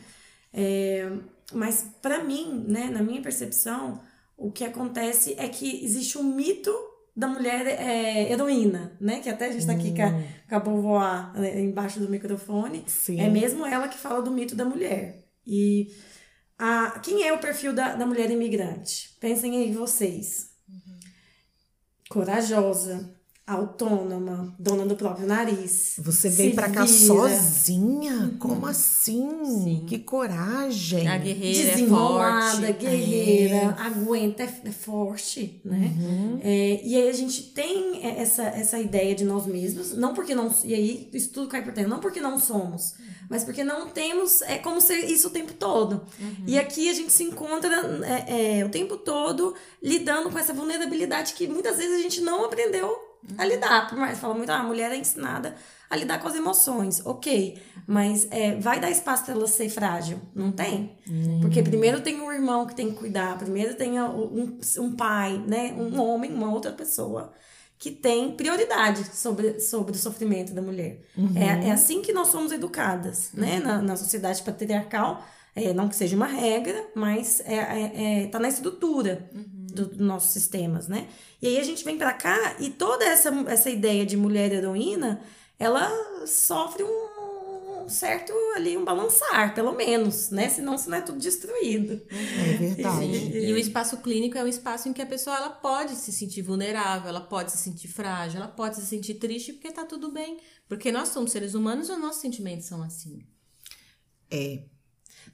É, 0.54 1.10
mas 1.54 1.86
para 2.02 2.24
mim, 2.24 2.66
né, 2.68 2.90
na 2.90 3.04
minha 3.04 3.22
percepção, 3.22 4.02
o 4.38 4.52
que 4.52 4.64
acontece 4.64 5.36
é 5.38 5.48
que 5.50 5.84
existe 5.84 6.18
um 6.18 6.24
mito 6.24 6.72
da 7.16 7.28
mulher 7.28 7.66
é, 7.66 8.32
heroína, 8.32 8.98
né? 9.00 9.22
Que 9.22 9.30
até 9.30 9.48
a 9.48 9.52
gente 9.52 9.66
tá 9.66 9.72
aqui 9.72 9.96
com 9.96 10.02
a, 10.02 10.12
com 10.50 10.56
a 10.56 10.60
Beauvoir, 10.60 11.34
né, 11.34 11.62
embaixo 11.62 12.00
do 12.00 12.10
microfone. 12.10 12.84
Sim. 12.88 13.22
É 13.22 13.30
mesmo 13.30 13.66
ela 13.66 13.88
que 13.88 13.98
fala 13.98 14.22
do 14.22 14.32
mito 14.32 14.56
da 14.56 14.66
mulher. 14.66 15.26
E 15.48 15.88
a, 16.58 17.00
quem 17.00 17.26
é 17.26 17.32
o 17.32 17.40
perfil 17.40 17.74
da, 17.74 17.96
da 17.96 18.06
mulher 18.06 18.30
imigrante? 18.30 19.16
Pensem 19.20 19.56
aí 19.58 19.72
vocês. 19.72 20.54
Corajosa, 22.10 23.15
autônoma, 23.48 24.56
dona 24.58 24.88
do 24.88 24.96
próprio 24.96 25.28
nariz. 25.28 25.98
Você 26.00 26.30
veio 26.30 26.56
pra 26.56 26.68
cá 26.68 26.88
sozinha? 26.88 28.36
Como 28.40 28.66
assim? 28.66 29.30
Sim. 29.46 29.86
Que 29.88 30.00
coragem. 30.00 31.08
A 31.08 31.16
guerreira 31.20 31.60
é 31.60 31.76
desenrolada, 31.76 32.68
forte. 32.68 32.74
guerreira, 32.74 33.76
aguenta, 33.78 34.42
é, 34.42 34.62
é 34.66 34.72
forte, 34.72 35.62
né? 35.64 35.94
Uhum. 35.96 36.40
É, 36.42 36.82
e 36.84 36.96
aí 36.96 37.08
a 37.08 37.14
gente 37.14 37.44
tem 37.44 38.04
essa, 38.04 38.44
essa 38.44 38.80
ideia 38.80 39.14
de 39.14 39.24
nós 39.24 39.46
mesmos, 39.46 39.96
não 39.96 40.16
porque 40.16 40.34
não. 40.34 40.52
E 40.64 40.74
aí 40.74 41.10
isso 41.14 41.30
tudo 41.30 41.48
cai 41.48 41.64
por 41.64 41.72
terra, 41.72 41.88
não 41.88 42.00
porque 42.00 42.20
não 42.20 42.40
somos, 42.40 42.96
mas 43.30 43.44
porque 43.44 43.64
não 43.64 43.90
temos. 43.90 44.42
É 44.42 44.58
como 44.58 44.82
ser 44.82 45.06
isso 45.06 45.28
o 45.28 45.32
tempo 45.32 45.54
todo. 45.54 46.02
E 46.48 46.58
aqui 46.58 46.90
a 46.90 46.94
gente 46.94 47.14
se 47.14 47.24
encontra 47.24 47.70
é, 48.04 48.60
é, 48.60 48.66
o 48.66 48.70
tempo 48.70 48.98
todo 48.98 49.54
lidando 49.84 50.32
com 50.32 50.40
essa 50.40 50.52
vulnerabilidade 50.52 51.34
que 51.34 51.48
muitas 51.48 51.78
vezes 51.78 52.00
a 52.00 52.02
gente 52.02 52.22
não 52.22 52.44
aprendeu 52.44 53.05
a 53.38 53.46
lidar. 53.46 53.88
Por 53.90 53.98
mais 53.98 54.18
fala 54.20 54.34
muito, 54.34 54.50
ah, 54.52 54.60
a 54.60 54.64
mulher 54.64 54.92
é 54.92 54.98
ensinada 54.98 55.56
a 55.90 55.96
lidar 55.96 56.20
com 56.20 56.28
as 56.28 56.36
emoções. 56.36 57.06
Ok, 57.06 57.62
mas 57.88 58.28
é, 58.32 58.56
vai 58.56 58.80
dar 58.80 58.90
espaço 58.90 59.26
para 59.26 59.34
ela 59.34 59.48
ser 59.48 59.70
frágil? 59.70 60.20
Não 60.34 60.52
tem. 60.52 60.98
Porque 61.42 61.62
primeiro 61.62 62.02
tem 62.02 62.20
um 62.20 62.32
irmão 62.32 62.66
que 62.66 62.76
tem 62.76 62.90
que 62.92 62.98
cuidar, 62.98 63.38
primeiro 63.38 63.76
tem 63.76 64.00
um, 64.02 64.58
um 64.80 64.96
pai, 64.96 65.38
né? 65.48 65.74
Um 65.78 66.00
homem, 66.02 66.32
uma 66.34 66.52
outra 66.52 66.72
pessoa 66.72 67.32
que 67.78 67.92
tem 67.92 68.32
prioridade 68.36 69.04
sobre, 69.16 69.60
sobre 69.60 69.92
o 69.92 69.96
sofrimento 69.96 70.54
da 70.54 70.62
mulher. 70.62 71.02
É, 71.36 71.68
é 71.68 71.72
assim 71.72 72.02
que 72.02 72.14
nós 72.14 72.30
somos 72.30 72.52
educadas, 72.52 73.30
né? 73.34 73.60
Na, 73.60 73.82
na 73.82 73.96
sociedade 73.98 74.42
patriarcal, 74.42 75.24
é, 75.54 75.74
não 75.74 75.88
que 75.88 75.96
seja 75.96 76.16
uma 76.16 76.26
regra, 76.26 76.86
mas 76.96 77.42
é, 77.46 77.56
é, 77.56 78.24
é- 78.24 78.28
tá 78.28 78.40
na 78.40 78.48
estrutura 78.48 79.30
do- 79.76 79.86
dos 79.88 80.00
nossos 80.00 80.32
sistemas, 80.32 80.88
né? 80.88 81.08
E 81.42 81.48
aí 81.48 81.60
a 81.60 81.64
gente 81.64 81.84
vem 81.84 81.98
pra 81.98 82.14
cá 82.14 82.56
e 82.60 82.70
toda 82.72 83.06
essa, 83.06 83.30
essa 83.48 83.70
ideia 83.70 84.06
de 84.06 84.18
mulher 84.18 84.52
heroína, 84.52 85.22
ela 85.60 85.90
sofre 86.26 86.84
um 86.84 87.88
certo 87.88 88.34
ali, 88.56 88.76
um 88.76 88.84
balançar, 88.84 89.54
pelo 89.54 89.72
menos, 89.74 90.32
né? 90.32 90.50
Senão 90.50 90.76
se 90.76 90.90
não 90.90 90.98
é 90.98 91.02
tudo 91.02 91.20
destruído. 91.20 92.02
É 92.10 92.54
verdade. 92.58 93.38
E 93.38 93.54
o 93.54 93.58
espaço 93.58 93.98
clínico 93.98 94.38
é 94.40 94.44
um 94.44 94.48
espaço 94.48 94.90
em 94.90 94.94
que 94.94 95.02
a 95.04 95.06
pessoa 95.06 95.36
ela 95.38 95.50
pode 95.50 95.96
se 95.96 96.12
sentir 96.12 96.42
vulnerável, 96.42 97.10
ela 97.10 97.22
pode 97.22 97.52
se 97.52 97.58
sentir 97.60 97.88
frágil, 97.88 98.38
ela 98.42 98.48
pode 98.50 98.78
se 98.78 98.86
sentir 98.88 99.16
triste 99.16 99.54
porque 99.54 99.72
tá 99.72 99.86
tudo 99.86 100.12
bem. 100.12 100.40
Porque 100.68 100.92
nós 100.92 101.10
somos 101.10 101.32
seres 101.32 101.54
humanos 101.54 101.88
e 101.88 101.92
os 101.92 102.00
nossos 102.00 102.22
sentimentos 102.22 102.66
são 102.66 102.82
assim. 102.82 103.20
É. 104.32 104.64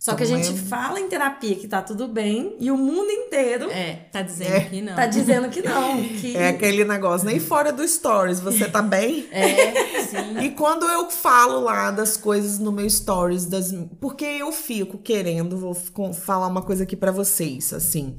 Só 0.04 0.16
que 0.16 0.24
a 0.24 0.26
Então, 0.26 0.42
gente 0.44 0.58
é- 0.60 0.64
fala 0.64 1.00
em 1.00 1.08
terapia 1.08 1.56
que 1.56 1.68
tá 1.68 1.80
tudo 1.80 2.08
bem 2.08 2.56
e 2.60 2.72
o 2.72 2.76
mundo 2.76 3.12
inteiro 3.12 3.70
É, 3.70 4.08
tá 4.12 4.24
dizendo 4.24 4.68
que 4.68 4.82
não. 4.82 4.96
tá 4.96 5.06
dizendo 5.06 5.50
que 5.50 5.62
não. 5.62 6.02
Que... 6.20 6.36
É 6.36 6.48
aquele 6.48 6.84
negócio, 6.84 7.28
nem 7.28 7.40
fora 7.40 7.72
do 7.72 7.88
stories, 7.88 8.40
você 8.40 8.68
tá 8.68 8.82
bem? 8.82 9.28
É, 9.32 10.02
sim. 10.06 10.40
E 10.42 10.50
quando 10.52 10.88
eu 10.88 11.08
falo 11.12 11.60
lá 11.60 11.92
das 11.92 12.18
coisas 12.18 12.58
no 12.58 12.72
meu 12.72 12.90
stories, 12.90 13.46
das, 13.46 13.72
porque 14.00 14.26
eu 14.26 14.52
fico 14.52 14.98
querendo, 14.98 15.56
vou 15.56 15.76
falar 16.16 16.48
uma 16.48 16.64
coisa 16.64 16.82
aqui 16.82 16.96
pra 16.96 17.12
vocês, 17.12 17.72
assim. 17.72 18.18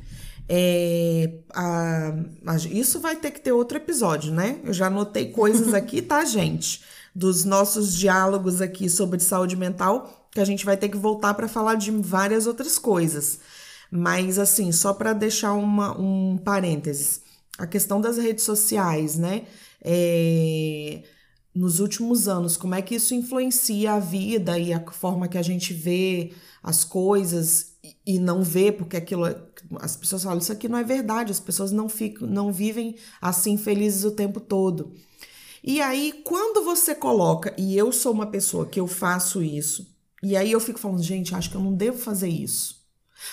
É, 0.49 1.33
a- 1.53 2.15
a- 2.47 2.57
isso 2.71 3.01
vai 3.01 3.17
ter 3.17 3.33
que 3.33 3.41
ter 3.41 3.51
outro 3.51 3.77
episódio, 3.79 4.33
né? 4.33 4.61
Eu 4.65 4.73
já 4.73 4.87
anotei 4.87 5.33
coisas 5.33 5.75
aqui, 5.75 6.01
tá, 6.01 6.23
gente? 6.27 6.81
Dos 7.13 7.45
nossos 7.45 7.93
diálogos 7.93 8.61
aqui 8.61 8.89
sobre 8.89 9.19
saúde 9.19 9.57
mental, 9.57 10.22
que 10.33 10.41
a 10.41 10.45
gente 10.45 10.65
vai 10.65 10.77
ter 10.77 10.89
que 10.89 10.97
voltar 10.97 11.35
pra 11.35 11.49
falar 11.49 11.75
de 11.77 11.91
várias 11.91 12.47
outras 12.47 12.79
coisas. 12.79 13.41
Mas, 13.91 14.39
assim, 14.39 14.73
só 14.73 14.95
para 14.95 15.13
deixar 15.13 15.53
uma, 15.53 15.99
um 16.01 16.39
parênteses, 16.39 17.21
a 17.59 17.67
questão 17.67 18.01
das 18.01 18.17
redes 18.17 18.45
sociais, 18.45 19.17
né? 19.17 19.45
É, 19.83 21.03
nos 21.55 21.81
últimos 21.81 22.29
anos, 22.29 22.57
como 22.57 22.75
é 22.75 22.81
que 22.83 22.95
isso 22.95 23.15
influencia 23.15 23.93
a 23.93 23.99
vida 23.99 24.59
e 24.59 24.73
a 24.73 24.81
forma 24.91 25.29
que 25.29 25.37
a 25.37 25.43
gente 25.43 25.75
vê 25.75 26.33
as 26.63 26.83
coisas 26.85 27.75
e, 27.85 28.15
e 28.15 28.19
não 28.19 28.43
vê, 28.43 28.73
porque 28.73 28.97
aquilo. 28.97 29.27
é- 29.27 29.37
As 29.81 29.97
pessoas 29.97 30.23
falam, 30.25 30.39
isso 30.39 30.53
aqui 30.53 30.69
não 30.69 30.79
é 30.79 30.85
verdade, 30.85 31.31
as 31.33 31.41
pessoas 31.41 31.73
não 31.73 31.89
ficam, 31.89 32.27
não 32.29 32.53
vivem 32.53 32.97
assim 33.21 33.57
felizes 33.59 34.05
o 34.05 34.11
tempo 34.13 34.41
todo. 34.41 34.95
E 35.63 35.81
aí, 35.81 36.23
quando 36.25 36.65
você 36.65 36.95
coloca, 36.95 37.55
e 37.59 37.77
eu 37.77 37.93
sou 37.93 38.13
uma 38.13 38.27
pessoa 38.27 38.67
que 38.67 38.81
eu 38.81 38.87
faço 38.87 39.43
isso, 39.43 39.92
e 40.23 40.37
aí 40.37 40.53
eu 40.53 40.61
fico 40.61 40.79
falando, 40.79 41.03
gente, 41.03 41.35
acho 41.35 41.51
que 41.51 41.57
eu 41.57 41.61
não 41.61 41.75
devo 41.75 41.99
fazer 41.99 42.29
isso. 42.29 42.83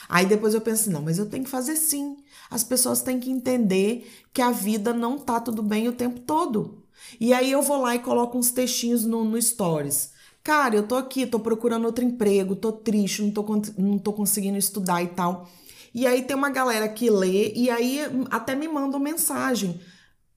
Aí 0.07 0.25
depois 0.25 0.53
eu 0.53 0.61
penso, 0.61 0.91
não, 0.91 1.01
mas 1.01 1.17
eu 1.17 1.29
tenho 1.29 1.43
que 1.43 1.49
fazer 1.49 1.75
sim. 1.75 2.17
As 2.49 2.63
pessoas 2.63 3.01
têm 3.01 3.19
que 3.19 3.29
entender 3.29 4.09
que 4.33 4.41
a 4.41 4.51
vida 4.51 4.93
não 4.93 5.17
tá 5.17 5.39
tudo 5.39 5.61
bem 5.61 5.87
o 5.87 5.93
tempo 5.93 6.19
todo. 6.21 6.83
E 7.19 7.33
aí 7.33 7.51
eu 7.51 7.61
vou 7.61 7.81
lá 7.81 7.95
e 7.95 7.99
coloco 7.99 8.37
uns 8.37 8.51
textinhos 8.51 9.05
no, 9.05 9.23
no 9.23 9.41
Stories. 9.41 10.11
Cara, 10.43 10.75
eu 10.75 10.87
tô 10.87 10.95
aqui, 10.95 11.25
tô 11.27 11.39
procurando 11.39 11.85
outro 11.85 12.03
emprego, 12.03 12.55
tô 12.55 12.71
triste, 12.71 13.21
não 13.21 13.31
tô, 13.31 13.45
não 13.77 13.99
tô 13.99 14.13
conseguindo 14.13 14.57
estudar 14.57 15.03
e 15.03 15.07
tal. 15.07 15.47
E 15.93 16.05
aí 16.07 16.21
tem 16.23 16.35
uma 16.35 16.49
galera 16.49 16.87
que 16.87 17.09
lê 17.09 17.51
e 17.53 17.69
aí 17.69 17.99
até 18.29 18.55
me 18.55 18.67
mandam 18.67 18.99
mensagem. 18.99 19.79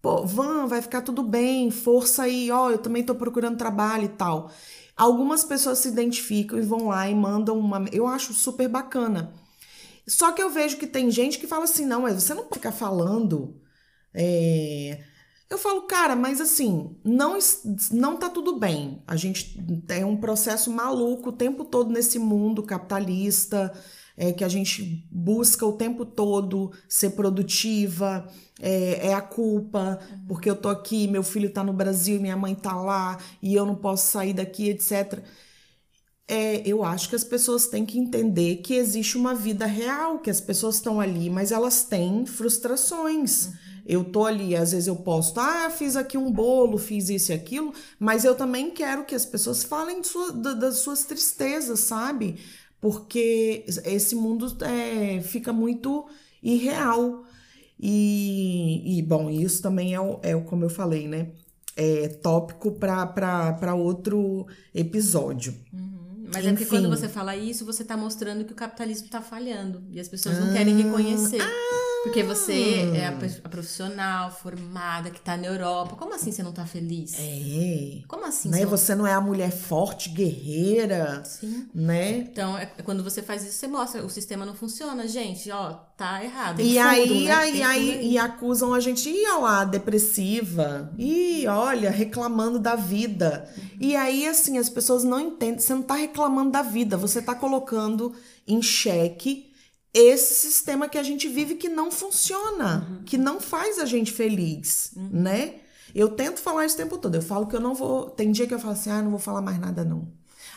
Pô, 0.01 0.27
Van, 0.27 0.67
vai 0.67 0.83
ficar 0.83 1.03
tudo 1.03 1.23
bem, 1.23 1.71
força 1.71 2.25
aí, 2.25 2.51
ó, 2.51 2.71
eu 2.71 2.79
também 2.79 3.05
tô 3.05 3.15
procurando 3.15 3.57
trabalho 3.57 4.05
e 4.05 4.09
tal. 4.09 4.51
Algumas 4.97 5.45
pessoas 5.45 5.79
se 5.79 5.89
identificam 5.89 6.59
e 6.59 6.63
vão 6.63 6.89
lá 6.89 7.09
e 7.09 7.15
mandam 7.15 7.59
uma. 7.59 7.87
Eu 7.93 8.07
acho 8.07 8.33
super 8.35 8.69
bacana. 8.69 9.33
Só 10.09 10.33
que 10.33 10.43
eu 10.43 10.51
vejo 10.51 10.79
que 10.79 10.87
tem 10.87 11.11
gente 11.11 11.39
que 11.39 11.47
fala 11.47 11.65
assim: 11.65 11.87
não, 11.87 12.03
mas 12.03 12.15
você 12.23 12.35
não 12.35 12.49
ficar 12.53 12.73
falando. 12.73 13.61
é, 14.15 15.05
Eu 15.51 15.59
falo, 15.59 15.83
cara, 15.83 16.17
mas 16.17 16.41
assim, 16.41 16.97
não, 17.05 17.39
não 17.93 18.17
tá 18.19 18.31
tudo 18.31 18.59
bem. 18.59 19.03
A 19.07 19.17
gente 19.17 19.59
tem 19.87 20.05
um 20.05 20.17
processo 20.17 20.71
maluco 20.73 21.31
o 21.31 21.33
tempo 21.33 21.65
todo 21.65 21.91
nesse 21.91 22.19
mundo 22.19 22.63
capitalista, 22.63 23.73
é, 24.17 24.33
que 24.33 24.45
a 24.45 24.49
gente 24.49 25.07
busca 25.11 25.65
o 25.67 25.73
tempo 25.73 26.05
todo 26.05 26.73
ser 26.89 27.11
produtiva, 27.11 28.27
é, 28.61 29.09
é 29.09 29.15
a 29.15 29.21
culpa, 29.21 29.99
porque 30.29 30.49
eu 30.51 30.57
tô 30.57 30.69
aqui, 30.69 31.09
meu 31.09 31.23
filho 31.23 31.51
tá 31.51 31.65
no 31.65 31.73
Brasil, 31.73 32.21
minha 32.21 32.37
mãe 32.37 32.55
tá 32.55 32.75
lá, 32.75 33.19
e 33.43 33.55
eu 33.55 33.67
não 33.67 33.75
posso 33.75 34.11
sair 34.11 34.33
daqui, 34.33 34.69
etc. 34.69 35.23
É, 36.29 36.63
eu 36.67 36.85
acho 36.85 37.09
que 37.09 37.17
as 37.17 37.25
pessoas 37.25 37.67
têm 37.67 37.85
que 37.85 37.99
entender 37.99 38.57
que 38.57 38.75
existe 38.75 39.19
uma 39.19 39.35
vida 39.35 39.67
real, 39.67 40.19
que 40.19 40.31
as 40.31 40.41
pessoas 40.41 40.77
estão 40.77 41.01
ali, 41.01 41.29
mas 41.29 41.53
elas 41.53 41.85
têm 41.85 42.25
frustrações. 42.25 43.51
Eu 43.85 44.05
tô 44.05 44.25
ali, 44.25 44.55
às 44.55 44.71
vezes 44.73 44.87
eu 44.87 44.95
posto, 44.97 45.41
ah, 45.41 45.69
fiz 45.69 45.97
aqui 45.97 46.17
um 46.17 46.31
bolo, 46.31 46.79
fiz 46.79 47.09
isso 47.09 47.33
e 47.33 47.35
aquilo, 47.35 47.75
mas 47.99 48.25
eu 48.25 48.35
também 48.35 48.71
quero 48.71 49.05
que 49.05 49.15
as 49.15 49.27
pessoas 49.27 49.65
falem 49.65 50.03
sua, 50.05 50.31
das 50.33 50.79
suas 50.79 51.05
tristezas, 51.05 51.81
sabe? 51.81 52.39
Porque 52.83 53.65
esse 53.85 54.17
mundo 54.17 54.57
é, 54.65 55.23
fica 55.23 55.53
muito 55.53 56.05
irreal. 56.43 57.23
E, 57.79 58.99
e, 58.99 59.03
bom, 59.03 59.31
isso 59.31 59.63
também 59.63 59.95
é, 59.95 60.01
o, 60.01 60.19
é 60.21 60.35
como 60.41 60.65
eu 60.65 60.69
falei, 60.69 61.07
né? 61.07 61.29
É 61.77 62.09
tópico 62.09 62.73
para 62.73 63.75
outro 63.77 64.49
episódio. 64.75 65.55
Uhum. 65.73 66.27
Mas 66.35 66.39
Enfim. 66.39 66.49
é 66.49 66.53
porque 66.53 66.67
quando 66.67 66.89
você 66.89 67.09
fala 67.09 67.37
isso, 67.37 67.65
você 67.65 67.83
está 67.83 67.97
mostrando 67.97 68.45
que 68.45 68.53
o 68.53 68.57
capitalismo 68.57 69.05
está 69.05 69.23
falhando. 69.23 69.85
E 69.89 70.01
as 70.01 70.09
pessoas 70.09 70.41
não 70.41 70.51
ah, 70.51 70.53
querem 70.53 70.83
reconhecer. 70.83 71.41
Ah, 71.41 71.82
porque 72.03 72.23
você 72.23 72.91
é 72.95 73.07
a, 73.07 73.19
a 73.45 73.49
profissional 73.49 74.31
formada 74.31 75.11
que 75.11 75.21
tá 75.21 75.37
na 75.37 75.47
Europa. 75.47 75.95
Como 75.95 76.15
assim 76.15 76.33
você 76.33 76.43
não 76.43 76.53
tá 76.53 76.67
feliz? 76.67 77.15
É. 77.17 78.03
Como 78.09 78.27
assim? 78.27 78.49
Né? 78.49 78.67
Você 78.67 78.95
não 78.95 79.07
é 79.07 79.13
a 79.13 79.21
mulher 79.21 79.53
forte, 79.53 80.09
guerreira. 80.09 81.23
Sim. 81.25 81.69
Né? 81.73 82.19
Então, 82.19 82.59
é, 82.59 82.71
é, 82.77 82.83
quando 82.83 83.05
você 83.05 83.23
faz 83.23 83.45
isso, 83.45 83.59
você 83.59 83.69
mostra. 83.69 84.05
O 84.05 84.11
sistema 84.11 84.45
não 84.45 84.55
funciona, 84.55 85.07
gente. 85.07 85.51
Ó, 85.53 85.75
tá 85.97 86.25
errado. 86.25 86.61
E 86.61 86.77
aí, 86.77 87.25
né? 87.25 87.33
aí, 87.33 87.63
aí, 87.63 88.13
e 88.13 88.19
acusam 88.19 88.75
a 88.75 88.81
gente, 88.81 89.09
e 89.09 89.31
ó 89.31 89.39
lá, 89.39 89.65
depressiva. 89.65 90.93
E 90.99 91.47
olha, 91.47 91.91
reclamando 91.91 92.59
da 92.59 92.75
vida. 92.75 93.49
Uhum. 93.57 93.65
E 93.81 93.95
aí, 93.95 94.27
assim, 94.27 94.59
as 94.59 94.69
pessoas 94.69 95.05
não 95.05 95.21
entendem. 95.21 95.61
Você 95.61 95.73
não 95.73 95.83
tá 95.83 95.95
reclamando 95.95 96.51
da 96.51 96.63
vida, 96.63 96.97
você 96.97 97.23
tá 97.23 97.35
colocando 97.35 98.13
em 98.47 98.61
xeque 98.61 99.52
esse 99.95 100.35
sistema 100.35 100.89
que 100.89 100.97
a 100.97 101.03
gente 101.03 101.29
vive 101.29 101.57
que 101.57 101.69
não 101.69 101.91
funciona, 101.91 102.89
uhum. 102.89 103.03
que 103.05 103.19
não 103.19 103.41
faz 103.41 103.79
a 103.79 103.85
gente 103.85 104.11
feliz, 104.11 104.91
uhum. 104.97 105.09
né? 105.13 105.55
Eu 105.95 106.09
tento 106.11 106.41
falar 106.41 106.65
isso 106.65 106.75
o 106.75 106.79
tempo 106.79 106.97
todo. 106.97 107.15
Eu 107.15 107.23
falo 107.23 107.47
que 107.47 107.55
eu 107.55 107.61
não 107.61 107.75
vou. 107.75 108.09
Tem 108.09 108.33
dia 108.33 108.47
que 108.47 108.55
eu 108.55 108.59
falo 108.59 108.73
assim, 108.73 108.91
ah, 108.91 109.03
não 109.03 109.11
vou 109.11 109.19
falar 109.19 109.43
mais 109.43 109.59
nada, 109.59 109.85
não. 109.85 110.09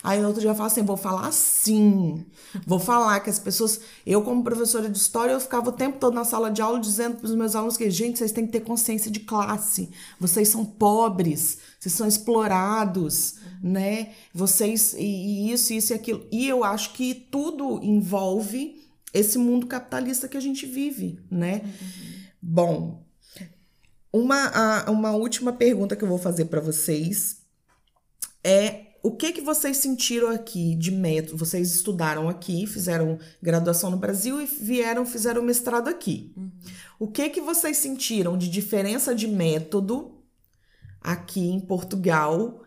Aí 0.01 0.23
outro 0.23 0.39
dia 0.39 0.51
eu 0.51 0.55
falo 0.55 0.67
assim, 0.67 0.83
vou 0.83 0.95
falar 0.95 1.31
sim. 1.33 2.25
Vou 2.65 2.79
falar 2.79 3.19
que 3.19 3.29
as 3.29 3.39
pessoas. 3.39 3.81
Eu, 4.05 4.21
como 4.21 4.43
professora 4.43 4.89
de 4.89 4.97
história, 4.97 5.33
eu 5.33 5.39
ficava 5.39 5.69
o 5.69 5.73
tempo 5.73 5.97
todo 5.99 6.13
na 6.13 6.23
sala 6.23 6.49
de 6.49 6.61
aula 6.61 6.79
dizendo 6.79 7.17
para 7.17 7.25
os 7.25 7.35
meus 7.35 7.55
alunos 7.55 7.75
que, 7.75 7.89
gente, 7.89 8.19
vocês 8.19 8.31
têm 8.31 8.45
que 8.45 8.51
ter 8.51 8.61
consciência 8.61 9.11
de 9.11 9.19
classe. 9.19 9.89
Vocês 10.19 10.47
são 10.47 10.63
pobres, 10.63 11.57
vocês 11.79 11.93
são 11.93 12.07
explorados, 12.07 13.33
uhum. 13.63 13.71
né? 13.71 14.13
Vocês. 14.33 14.93
E, 14.93 15.03
e 15.03 15.51
isso, 15.51 15.73
isso 15.73 15.91
e 15.91 15.95
aquilo. 15.95 16.25
E 16.31 16.47
eu 16.47 16.63
acho 16.63 16.93
que 16.93 17.13
tudo 17.13 17.83
envolve 17.83 18.84
esse 19.15 19.37
mundo 19.37 19.65
capitalista 19.65 20.27
que 20.27 20.37
a 20.37 20.41
gente 20.41 20.65
vive, 20.65 21.19
né? 21.31 21.61
Uhum. 21.63 21.71
Bom, 22.41 23.05
uma, 24.11 24.89
uma 24.89 25.11
última 25.11 25.53
pergunta 25.53 25.95
que 25.95 26.03
eu 26.03 26.07
vou 26.07 26.17
fazer 26.17 26.45
para 26.45 26.59
vocês 26.61 27.41
é 28.43 28.85
o 29.01 29.11
que 29.11 29.31
que 29.31 29.41
vocês 29.41 29.77
sentiram 29.77 30.29
aqui 30.29 30.75
de 30.75 30.91
método? 30.91 31.37
Vocês 31.37 31.73
estudaram 31.73 32.27
aqui, 32.27 32.67
fizeram 32.67 33.19
graduação 33.41 33.89
no 33.89 33.97
Brasil 33.97 34.41
e 34.41 34.45
vieram, 34.45 35.05
fizeram 35.05 35.41
mestrado 35.41 35.87
aqui. 35.87 36.33
Uhum. 36.35 36.51
O 36.99 37.07
que 37.07 37.29
que 37.29 37.39
vocês 37.39 37.77
sentiram 37.77 38.37
de 38.37 38.49
diferença 38.49 39.15
de 39.15 39.27
método 39.27 40.21
aqui 40.99 41.47
em 41.47 41.59
Portugal 41.59 42.64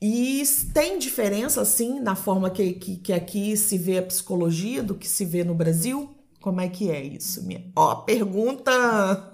e 0.00 0.44
tem 0.72 0.96
diferença, 0.98 1.60
assim, 1.60 1.98
na 1.98 2.14
forma 2.14 2.50
que, 2.50 2.74
que, 2.74 2.96
que, 2.98 3.12
aqui 3.12 3.56
se 3.56 3.76
vê 3.76 3.98
a 3.98 4.02
psicologia 4.02 4.80
do 4.80 4.94
que 4.94 5.08
se 5.08 5.24
vê 5.24 5.42
no 5.42 5.54
Brasil? 5.54 6.14
Como 6.40 6.60
é 6.60 6.68
que 6.68 6.88
é 6.88 7.02
isso? 7.02 7.44
Minha... 7.44 7.64
Ó, 7.74 7.96
pergunta 7.96 8.70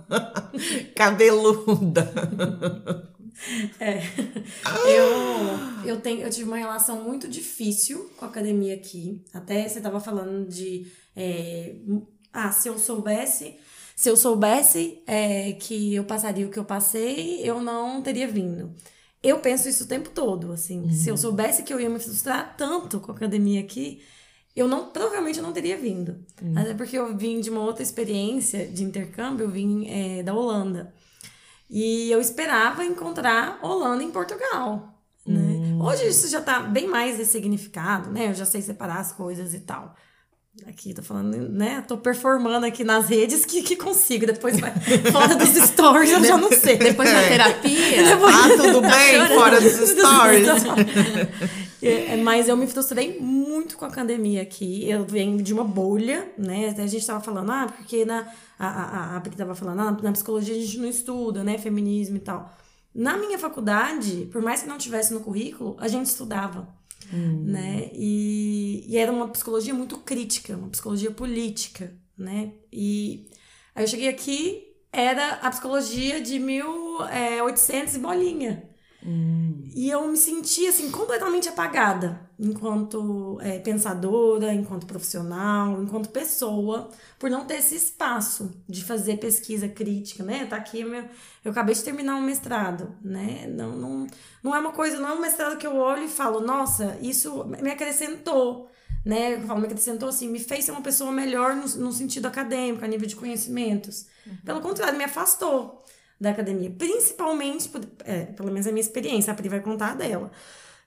cabeluda. 0.97 2.11
É. 3.79 4.01
Eu, 4.89 5.87
eu, 5.87 6.01
tenho, 6.01 6.23
eu 6.23 6.31
tive 6.31 6.49
uma 6.49 6.57
relação 6.57 7.05
muito 7.05 7.29
difícil 7.29 8.11
com 8.17 8.25
a 8.25 8.29
academia 8.29 8.75
aqui. 8.75 9.23
Até 9.35 9.69
você 9.69 9.79
estava 9.79 10.01
falando 10.01 10.49
de. 10.49 10.91
É, 11.15 11.75
ah, 12.33 12.53
se 12.53 12.69
eu 12.69 12.79
soubesse. 12.79 13.57
Se 13.95 14.09
eu 14.09 14.17
soubesse 14.17 15.03
é, 15.07 15.53
que 15.53 15.95
eu 15.95 16.05
passaria 16.05 16.47
o 16.47 16.51
que 16.51 16.59
eu 16.59 16.65
passei, 16.65 17.41
eu 17.43 17.61
não 17.61 18.01
teria 18.01 18.27
vindo 18.27 18.75
eu 19.25 19.39
penso 19.39 19.69
isso 19.69 19.85
o 19.85 19.89
tempo 19.89 20.11
todo, 20.11 20.53
assim. 20.53 20.83
Uhum. 20.83 20.93
Se 20.93 21.09
eu 21.09 21.17
soubesse 21.17 21.63
que 21.63 21.73
eu 21.73 21.81
ia 21.81 21.89
me 21.89 21.99
frustrar 21.99 22.55
tanto 22.57 23.01
com 23.01 23.11
a 23.11 23.15
academia 23.15 23.61
aqui, 23.61 24.03
eu 24.55 24.69
não, 24.69 24.91
provavelmente 24.91 25.39
eu 25.39 25.43
não 25.43 25.53
teria 25.53 25.77
vindo. 25.77 26.23
Uhum. 26.41 26.53
Até 26.57 26.75
porque 26.75 26.97
eu 26.97 27.17
vim 27.17 27.41
de 27.41 27.49
uma 27.49 27.63
outra 27.63 27.83
experiência 27.83 28.67
de 28.67 28.85
intercâmbio, 28.85 29.45
eu 29.45 29.51
vim 29.51 29.89
é, 29.89 30.23
da 30.23 30.35
Holanda. 30.35 30.93
E 31.69 32.11
eu 32.11 32.21
esperava 32.21 32.85
encontrar 32.85 33.59
Holanda 33.63 34.03
em 34.03 34.11
Portugal. 34.11 34.95
Né? 35.27 35.41
Uhum. 35.41 35.83
Hoje 35.83 36.07
isso 36.07 36.29
já 36.29 36.43
tá 36.43 36.61
bem 36.61 36.87
mais 36.87 37.17
ressignificado, 37.17 38.11
né? 38.11 38.29
Eu 38.29 38.35
já 38.35 38.45
sei 38.45 38.61
separar 38.61 38.99
as 38.99 39.11
coisas 39.11 39.55
e 39.55 39.61
tal. 39.61 39.97
Aqui, 40.67 40.95
tô 40.95 41.03
falando, 41.03 41.37
né? 41.51 41.85
Tô 41.87 41.99
performando 41.99 42.65
aqui 42.65 42.85
nas 42.85 43.09
redes 43.09 43.45
que, 43.45 43.61
que 43.61 43.75
consigo. 43.75 44.25
Depois 44.25 44.59
vai 44.61 44.73
fora 45.11 45.35
dos 45.35 45.49
stories, 45.49 46.13
eu 46.13 46.25
já 46.25 46.37
não 46.37 46.51
sei. 46.51 46.77
Depois 46.79 47.11
da 47.11 47.23
terapia. 47.23 48.05
Depois... 48.05 48.35
Ah, 48.35 48.49
tudo 48.57 48.81
bem, 48.81 49.29
fora 49.37 49.61
dos 49.61 49.73
stories. 49.73 50.49
É, 51.83 52.15
é, 52.15 52.17
mas 52.17 52.49
eu 52.49 52.57
me 52.57 52.67
frustrei 52.67 53.19
muito 53.21 53.77
com 53.77 53.85
a 53.85 53.89
academia 53.89 54.41
aqui. 54.41 54.89
Eu 54.89 55.05
venho 55.05 55.43
de 55.43 55.53
uma 55.53 55.65
bolha, 55.65 56.33
né? 56.39 56.75
A 56.79 56.87
gente 56.87 57.05
tava 57.05 57.21
falando, 57.21 57.51
ah, 57.51 57.67
porque 57.67 58.05
na. 58.05 58.27
A, 58.57 58.69
a, 58.69 59.17
a 59.17 59.21
Pri 59.21 59.37
tava 59.37 59.55
falando, 59.57 59.81
ah, 59.81 59.99
na 60.03 60.13
psicologia 60.13 60.55
a 60.55 60.59
gente 60.59 60.79
não 60.79 60.89
estuda, 60.89 61.43
né? 61.43 61.59
Feminismo 61.59 62.17
e 62.17 62.21
tal. 62.21 62.51
Na 62.95 63.19
minha 63.19 63.39
faculdade, 63.39 64.29
por 64.33 64.41
mais 64.41 64.63
que 64.63 64.69
não 64.69 64.79
tivesse 64.79 65.13
no 65.13 65.21
currículo, 65.21 65.77
a 65.81 65.89
gente 65.89 66.07
estudava. 66.07 66.69
Hum. 67.13 67.45
Né? 67.45 67.91
E, 67.93 68.85
e 68.89 68.97
era 68.97 69.13
uma 69.13 69.29
psicologia 69.29 69.75
muito 69.75 69.99
crítica, 69.99 70.57
uma 70.57 70.69
psicologia 70.69 71.11
política, 71.11 71.95
né? 72.17 72.53
E 72.73 73.29
aí 73.75 73.85
eu 73.85 73.89
cheguei 73.89 74.09
aqui, 74.09 74.65
era 74.93 75.35
a 75.35 75.51
psicologia 75.51 76.21
de 76.21 76.39
1800 76.39 77.95
é, 77.95 77.97
e 77.97 78.01
bolinha. 78.01 78.74
Hum. 79.07 79.69
E 79.75 79.91
eu 79.91 80.09
me 80.09 80.17
senti 80.17 80.67
assim 80.67 80.91
completamente 80.91 81.47
apagada 81.47 82.19
enquanto 82.39 83.39
é, 83.43 83.59
pensadora, 83.59 84.53
enquanto 84.53 84.87
profissional, 84.87 85.83
enquanto 85.83 86.09
pessoa, 86.09 86.89
por 87.19 87.29
não 87.29 87.45
ter 87.45 87.57
esse 87.57 87.77
espaço 87.77 88.63
de 88.67 88.83
fazer 88.83 89.19
pesquisa 89.19 89.69
crítica, 89.69 90.25
né? 90.25 90.47
Tá 90.47 90.57
aqui 90.57 90.83
meu, 90.85 91.05
eu 91.45 91.51
acabei 91.51 91.75
de 91.75 91.85
terminar 91.85 92.17
um 92.17 92.23
mestrado, 92.23 92.97
né? 93.03 93.47
Não, 93.47 93.77
não, 93.77 94.07
não 94.43 94.57
é 94.57 94.59
uma 94.59 94.73
coisa, 94.73 94.99
não 94.99 95.11
é 95.11 95.13
um 95.13 95.21
mestrado 95.21 95.59
que 95.59 95.67
eu 95.67 95.77
olho 95.77 96.05
e 96.05 96.09
falo, 96.09 96.41
nossa, 96.41 96.99
isso 97.03 97.45
me 97.45 97.71
acrescentou, 97.71 98.71
né? 99.05 99.35
Eu 99.35 99.43
falo, 99.43 99.61
me 99.61 99.67
acrescentou 99.67 100.09
assim, 100.09 100.31
me 100.31 100.39
fez 100.39 100.65
ser 100.65 100.73
uma 100.73 100.81
pessoa 100.81 101.13
melhor 101.13 101.55
no, 101.55 101.67
no 101.77 101.93
sentido 101.93 102.27
acadêmico, 102.27 102.83
a 102.83 102.89
nível 102.89 103.07
de 103.07 103.17
conhecimentos. 103.17 104.07
Uhum. 104.27 104.37
Pelo 104.47 104.61
contrário, 104.63 104.97
me 104.97 105.05
afastou 105.05 105.84
da 106.25 106.31
academia. 106.31 106.71
Principalmente, 106.71 107.71
é, 108.05 108.25
pelo 108.27 108.51
menos 108.51 108.67
a 108.67 108.73
minha 108.73 108.81
experiência, 108.81 109.33
a 109.33 109.37
Pri 109.37 109.49
vai 109.49 109.61
contar 109.61 109.95
dela. 109.95 110.31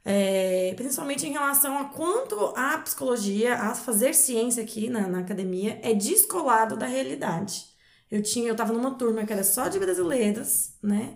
É, 0.03 0.73
principalmente 0.75 1.25
em 1.27 1.33
relação 1.33 1.77
a 1.77 1.85
quanto 1.85 2.35
a 2.55 2.77
psicologia, 2.79 3.55
a 3.55 3.75
fazer 3.75 4.13
ciência 4.13 4.63
aqui 4.63 4.89
na, 4.89 5.07
na 5.07 5.19
academia, 5.19 5.79
é 5.83 5.93
descolado 5.93 6.77
da 6.77 6.85
realidade. 6.85 7.65
Eu 8.09 8.21
tinha, 8.23 8.47
eu 8.47 8.55
tava 8.55 8.73
numa 8.73 8.95
turma 8.95 9.25
que 9.25 9.33
era 9.33 9.43
só 9.43 9.67
de 9.67 9.79
brasileiras, 9.79 10.77
né? 10.81 11.15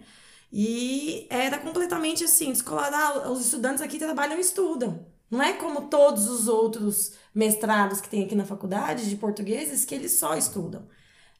E 0.51 1.27
era 1.29 1.57
completamente 1.57 2.23
assim, 2.25 2.51
descolado. 2.51 2.95
Ah, 2.95 3.31
os 3.31 3.45
estudantes 3.45 3.81
aqui 3.81 3.97
trabalham 3.97 4.37
e 4.37 4.41
estudam. 4.41 5.05
Não 5.29 5.41
é 5.41 5.53
como 5.53 5.87
todos 5.89 6.27
os 6.29 6.49
outros 6.49 7.13
mestrados 7.33 8.01
que 8.01 8.09
tem 8.09 8.25
aqui 8.25 8.35
na 8.35 8.45
faculdade 8.45 9.09
de 9.09 9.15
portugueses 9.15 9.85
que 9.85 9.95
eles 9.95 10.13
só 10.19 10.35
estudam 10.35 10.85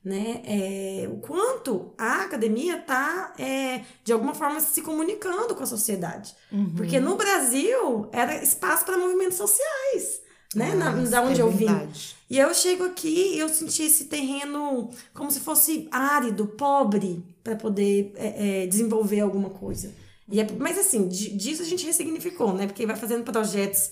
né? 0.04 0.42
É, 0.46 1.08
o 1.08 1.18
quanto 1.18 1.94
a 1.98 2.24
academia 2.24 2.78
está, 2.78 3.34
é, 3.38 3.82
de 4.04 4.12
alguma 4.12 4.34
forma, 4.34 4.60
se 4.60 4.82
comunicando 4.82 5.54
com 5.54 5.64
a 5.64 5.68
sociedade. 5.68 6.34
Uhum. 6.52 6.74
Porque 6.76 7.00
no 7.00 7.16
Brasil 7.16 8.10
era 8.12 8.42
espaço 8.44 8.84
para 8.84 8.98
movimentos 8.98 9.38
sociais, 9.38 10.22
né? 10.56 10.74
Nossa, 10.74 10.92
Na, 10.92 11.10
da 11.10 11.22
onde 11.22 11.40
é 11.40 11.44
eu 11.44 11.52
vim. 11.52 11.68
Verdade. 11.68 12.16
E 12.30 12.40
eu 12.40 12.54
chego 12.54 12.86
aqui 12.86 13.36
e 13.36 13.40
eu 13.40 13.50
senti 13.50 13.84
esse 13.84 14.06
terreno 14.06 14.90
como 15.14 15.30
se 15.30 15.40
fosse 15.40 15.88
árido, 15.92 16.48
pobre, 16.48 17.24
para 17.44 17.56
poder 17.56 18.14
é, 18.16 18.64
é, 18.64 18.68
desenvolver 18.68 19.20
alguma 19.20 19.52
coisa. 19.52 19.94
E 20.32 20.40
é, 20.40 20.48
mas 20.58 20.80
assim, 20.80 21.08
disso 21.08 21.62
a 21.62 21.66
gente 21.66 21.86
ressignificou, 21.86 22.54
né? 22.54 22.66
Porque 22.66 22.86
vai 22.88 22.96
fazendo 22.96 23.24
projetos 23.24 23.92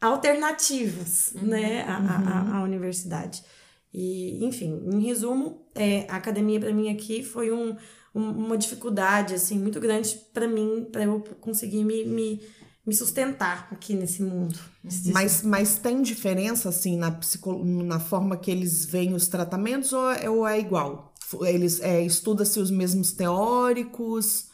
alternativos, 0.00 1.32
uhum. 1.34 1.48
né? 1.48 1.84
À, 1.86 1.98
uhum. 1.98 2.56
à 2.56 2.62
universidade. 2.62 3.42
E, 3.92 4.42
enfim, 4.44 4.80
em 4.90 5.00
resumo, 5.00 5.66
é, 5.74 6.06
a 6.08 6.16
academia 6.16 6.58
para 6.58 6.72
mim 6.72 6.90
aqui 6.90 7.22
foi 7.22 7.52
um, 7.52 7.76
um, 8.14 8.30
uma 8.30 8.56
dificuldade 8.56 9.34
assim 9.34 9.58
muito 9.58 9.78
grande 9.78 10.18
para 10.32 10.48
mim, 10.48 10.86
para 10.90 11.04
eu 11.04 11.22
conseguir 11.40 11.84
me, 11.84 12.04
me, 12.04 12.40
me, 12.86 12.94
sustentar 12.94 13.68
aqui 13.70 13.94
nesse 13.94 14.22
mundo. 14.22 14.58
Mas, 15.12 15.42
mas 15.42 15.76
tem 15.76 16.00
diferença 16.00 16.70
assim 16.70 16.96
na, 16.96 17.10
psico, 17.10 17.62
na 17.62 18.00
forma 18.00 18.36
que 18.36 18.50
eles 18.50 18.86
veem 18.86 19.12
os 19.14 19.28
tratamentos 19.28 19.92
ou 19.92 20.10
é, 20.10 20.30
ou 20.30 20.46
é 20.46 20.58
igual? 20.58 21.12
Eles 21.42 21.80
é, 21.80 22.02
estuda-se 22.02 22.58
os 22.60 22.70
mesmos 22.70 23.12
teóricos? 23.12 24.50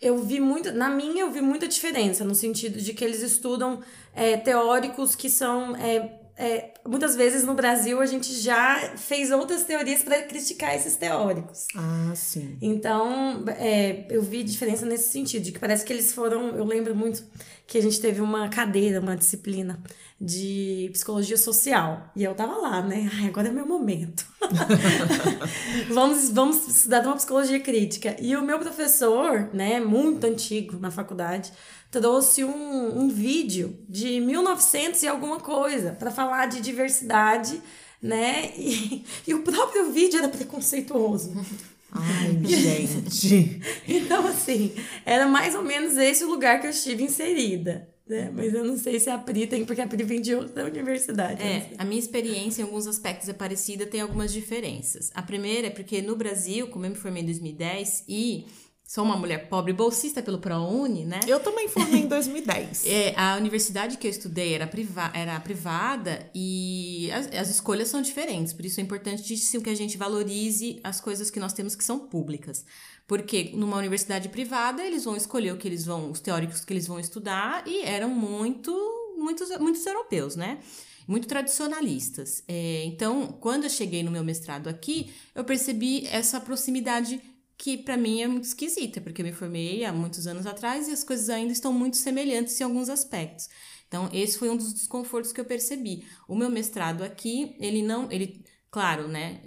Eu 0.00 0.22
vi 0.22 0.38
muito, 0.40 0.70
na 0.72 0.90
minha 0.90 1.22
eu 1.22 1.30
vi 1.30 1.40
muita 1.40 1.66
diferença, 1.66 2.24
no 2.24 2.34
sentido 2.34 2.78
de 2.78 2.92
que 2.92 3.02
eles 3.02 3.22
estudam 3.22 3.80
é, 4.12 4.36
teóricos 4.36 5.14
que 5.14 5.30
são 5.30 5.74
é, 5.76 6.25
é, 6.38 6.74
muitas 6.86 7.16
vezes 7.16 7.44
no 7.44 7.54
Brasil 7.54 7.98
a 8.00 8.04
gente 8.04 8.30
já 8.34 8.92
fez 8.96 9.30
outras 9.30 9.64
teorias 9.64 10.02
para 10.02 10.22
criticar 10.22 10.74
esses 10.76 10.94
teóricos. 10.94 11.66
Ah, 11.74 12.12
sim. 12.14 12.58
Então, 12.60 13.42
é, 13.58 14.06
eu 14.10 14.20
vi 14.20 14.42
diferença 14.42 14.84
nesse 14.84 15.10
sentido, 15.10 15.44
de 15.44 15.52
que 15.52 15.58
parece 15.58 15.84
que 15.84 15.92
eles 15.92 16.12
foram. 16.12 16.54
Eu 16.54 16.64
lembro 16.64 16.94
muito 16.94 17.24
que 17.66 17.78
a 17.78 17.82
gente 17.82 17.98
teve 18.00 18.20
uma 18.20 18.48
cadeira, 18.50 19.00
uma 19.00 19.16
disciplina 19.16 19.82
de 20.20 20.88
psicologia 20.92 21.36
social. 21.36 22.10
E 22.14 22.22
eu 22.22 22.34
tava 22.34 22.56
lá, 22.56 22.82
né? 22.82 23.10
Ai, 23.14 23.28
agora 23.28 23.48
é 23.48 23.50
meu 23.50 23.66
momento. 23.66 24.26
vamos, 25.90 26.30
vamos 26.30 26.68
estudar 26.68 27.02
uma 27.02 27.16
psicologia 27.16 27.60
crítica. 27.60 28.14
E 28.20 28.36
o 28.36 28.42
meu 28.42 28.58
professor, 28.58 29.50
né, 29.52 29.80
muito 29.80 30.24
antigo 30.24 30.78
na 30.78 30.90
faculdade, 30.90 31.52
trouxe 31.96 32.44
um, 32.44 33.00
um 33.00 33.08
vídeo 33.08 33.78
de 33.88 34.20
1900 34.20 35.02
e 35.02 35.08
alguma 35.08 35.40
coisa 35.40 35.92
para 35.92 36.10
falar 36.10 36.44
de 36.44 36.60
diversidade, 36.60 37.58
né? 38.02 38.52
E, 38.54 39.02
e 39.26 39.32
o 39.32 39.40
próprio 39.40 39.90
vídeo 39.90 40.18
era 40.18 40.28
preconceituoso. 40.28 41.32
Ai, 41.90 42.38
gente. 42.44 43.62
então, 43.88 44.26
assim, 44.26 44.74
era 45.06 45.26
mais 45.26 45.54
ou 45.54 45.62
menos 45.62 45.96
esse 45.96 46.22
o 46.22 46.28
lugar 46.28 46.60
que 46.60 46.66
eu 46.66 46.70
estive 46.70 47.02
inserida. 47.02 47.88
Né? 48.06 48.30
Mas 48.32 48.52
eu 48.52 48.62
não 48.62 48.76
sei 48.76 49.00
se 49.00 49.08
a 49.08 49.16
Pri 49.16 49.46
tem, 49.46 49.64
porque 49.64 49.80
a 49.80 49.86
Pri 49.86 50.04
vem 50.04 50.20
de 50.20 50.34
outra 50.34 50.66
universidade. 50.66 51.42
É, 51.42 51.70
a 51.78 51.84
minha 51.84 51.98
experiência 51.98 52.60
em 52.60 52.64
alguns 52.66 52.86
aspectos 52.86 53.26
é 53.26 53.32
parecida, 53.32 53.86
tem 53.86 54.02
algumas 54.02 54.32
diferenças. 54.34 55.10
A 55.14 55.22
primeira 55.22 55.68
é 55.68 55.70
porque 55.70 56.02
no 56.02 56.14
Brasil, 56.14 56.68
como 56.68 56.84
eu 56.84 56.90
me 56.90 56.96
formei 56.96 57.22
em 57.22 57.26
2010 57.26 58.04
e 58.06 58.46
Sou 58.86 59.02
uma 59.02 59.16
mulher 59.16 59.48
pobre 59.48 59.72
bolsista 59.72 60.22
pelo 60.22 60.38
ProUni, 60.38 61.04
né? 61.04 61.18
Eu 61.26 61.40
também 61.40 61.66
formei 61.66 62.02
em 62.02 62.06
2010. 62.06 62.84
É, 62.86 63.14
a 63.16 63.36
universidade 63.36 63.96
que 63.96 64.06
eu 64.06 64.10
estudei 64.10 64.54
era, 64.54 64.66
priva 64.66 65.10
era 65.12 65.38
privada 65.40 66.30
e 66.34 67.10
as, 67.10 67.26
as, 67.34 67.50
escolhas 67.50 67.88
são 67.88 68.00
diferentes. 68.00 68.52
Por 68.52 68.64
isso 68.64 68.78
é 68.78 68.82
importante 68.82 69.22
que 69.24 69.70
a 69.70 69.74
gente 69.74 69.98
valorize 69.98 70.78
as 70.84 71.00
coisas 71.00 71.30
que 71.30 71.40
nós 71.40 71.52
temos 71.52 71.74
que 71.74 71.82
são 71.82 71.98
públicas. 71.98 72.64
Porque 73.08 73.50
numa 73.54 73.76
universidade 73.76 74.28
privada, 74.28 74.84
eles 74.84 75.04
vão 75.04 75.16
escolher 75.16 75.52
o 75.52 75.56
que 75.56 75.66
eles 75.66 75.84
vão, 75.84 76.10
os 76.10 76.20
teóricos 76.20 76.64
que 76.64 76.72
eles 76.72 76.86
vão 76.86 77.00
estudar, 77.00 77.66
e 77.66 77.82
eram 77.82 78.08
muito, 78.08 78.72
muitos, 79.18 79.48
muitos 79.58 79.84
europeus, 79.84 80.36
né? 80.36 80.58
muito 81.08 81.28
tradicionalistas. 81.28 82.42
É, 82.48 82.84
então, 82.84 83.28
quando 83.40 83.64
eu 83.64 83.70
cheguei 83.70 84.02
no 84.02 84.10
meu 84.10 84.24
mestrado 84.24 84.68
aqui, 84.68 85.12
eu 85.34 85.44
percebi 85.44 86.06
essa 86.06 86.40
proximidade 86.40 87.20
que 87.58 87.78
para 87.78 87.96
mim 87.96 88.22
é 88.22 88.28
muito 88.28 88.44
esquisita, 88.44 89.00
porque 89.00 89.22
eu 89.22 89.26
me 89.26 89.32
formei 89.32 89.84
há 89.84 89.92
muitos 89.92 90.26
anos 90.26 90.46
atrás 90.46 90.88
e 90.88 90.92
as 90.92 91.02
coisas 91.02 91.30
ainda 91.30 91.52
estão 91.52 91.72
muito 91.72 91.96
semelhantes 91.96 92.60
em 92.60 92.64
alguns 92.64 92.88
aspectos. 92.88 93.48
Então, 93.88 94.10
esse 94.12 94.38
foi 94.38 94.50
um 94.50 94.56
dos 94.56 94.72
desconfortos 94.72 95.32
que 95.32 95.40
eu 95.40 95.44
percebi. 95.44 96.04
O 96.28 96.34
meu 96.34 96.50
mestrado 96.50 97.02
aqui, 97.02 97.56
ele 97.60 97.82
não, 97.82 98.10
ele 98.10 98.44
Claro, 98.76 99.08
né? 99.08 99.40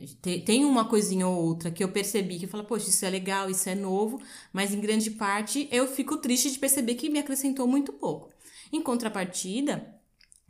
Tem 0.43 0.65
uma 0.65 0.85
coisinha 0.89 1.27
ou 1.27 1.45
outra 1.45 1.69
que 1.69 1.83
eu 1.83 1.89
percebi 1.91 2.39
que 2.39 2.45
eu 2.45 2.49
falo, 2.49 2.63
poxa, 2.63 2.89
isso 2.89 3.05
é 3.05 3.11
legal, 3.11 3.47
isso 3.47 3.69
é 3.69 3.75
novo, 3.75 4.19
mas 4.51 4.73
em 4.73 4.79
grande 4.79 5.11
parte 5.11 5.69
eu 5.71 5.85
fico 5.85 6.17
triste 6.17 6.49
de 6.49 6.57
perceber 6.57 6.95
que 6.95 7.09
me 7.11 7.19
acrescentou 7.19 7.67
muito 7.67 7.93
pouco. 7.93 8.31
Em 8.73 8.81
contrapartida, 8.81 9.95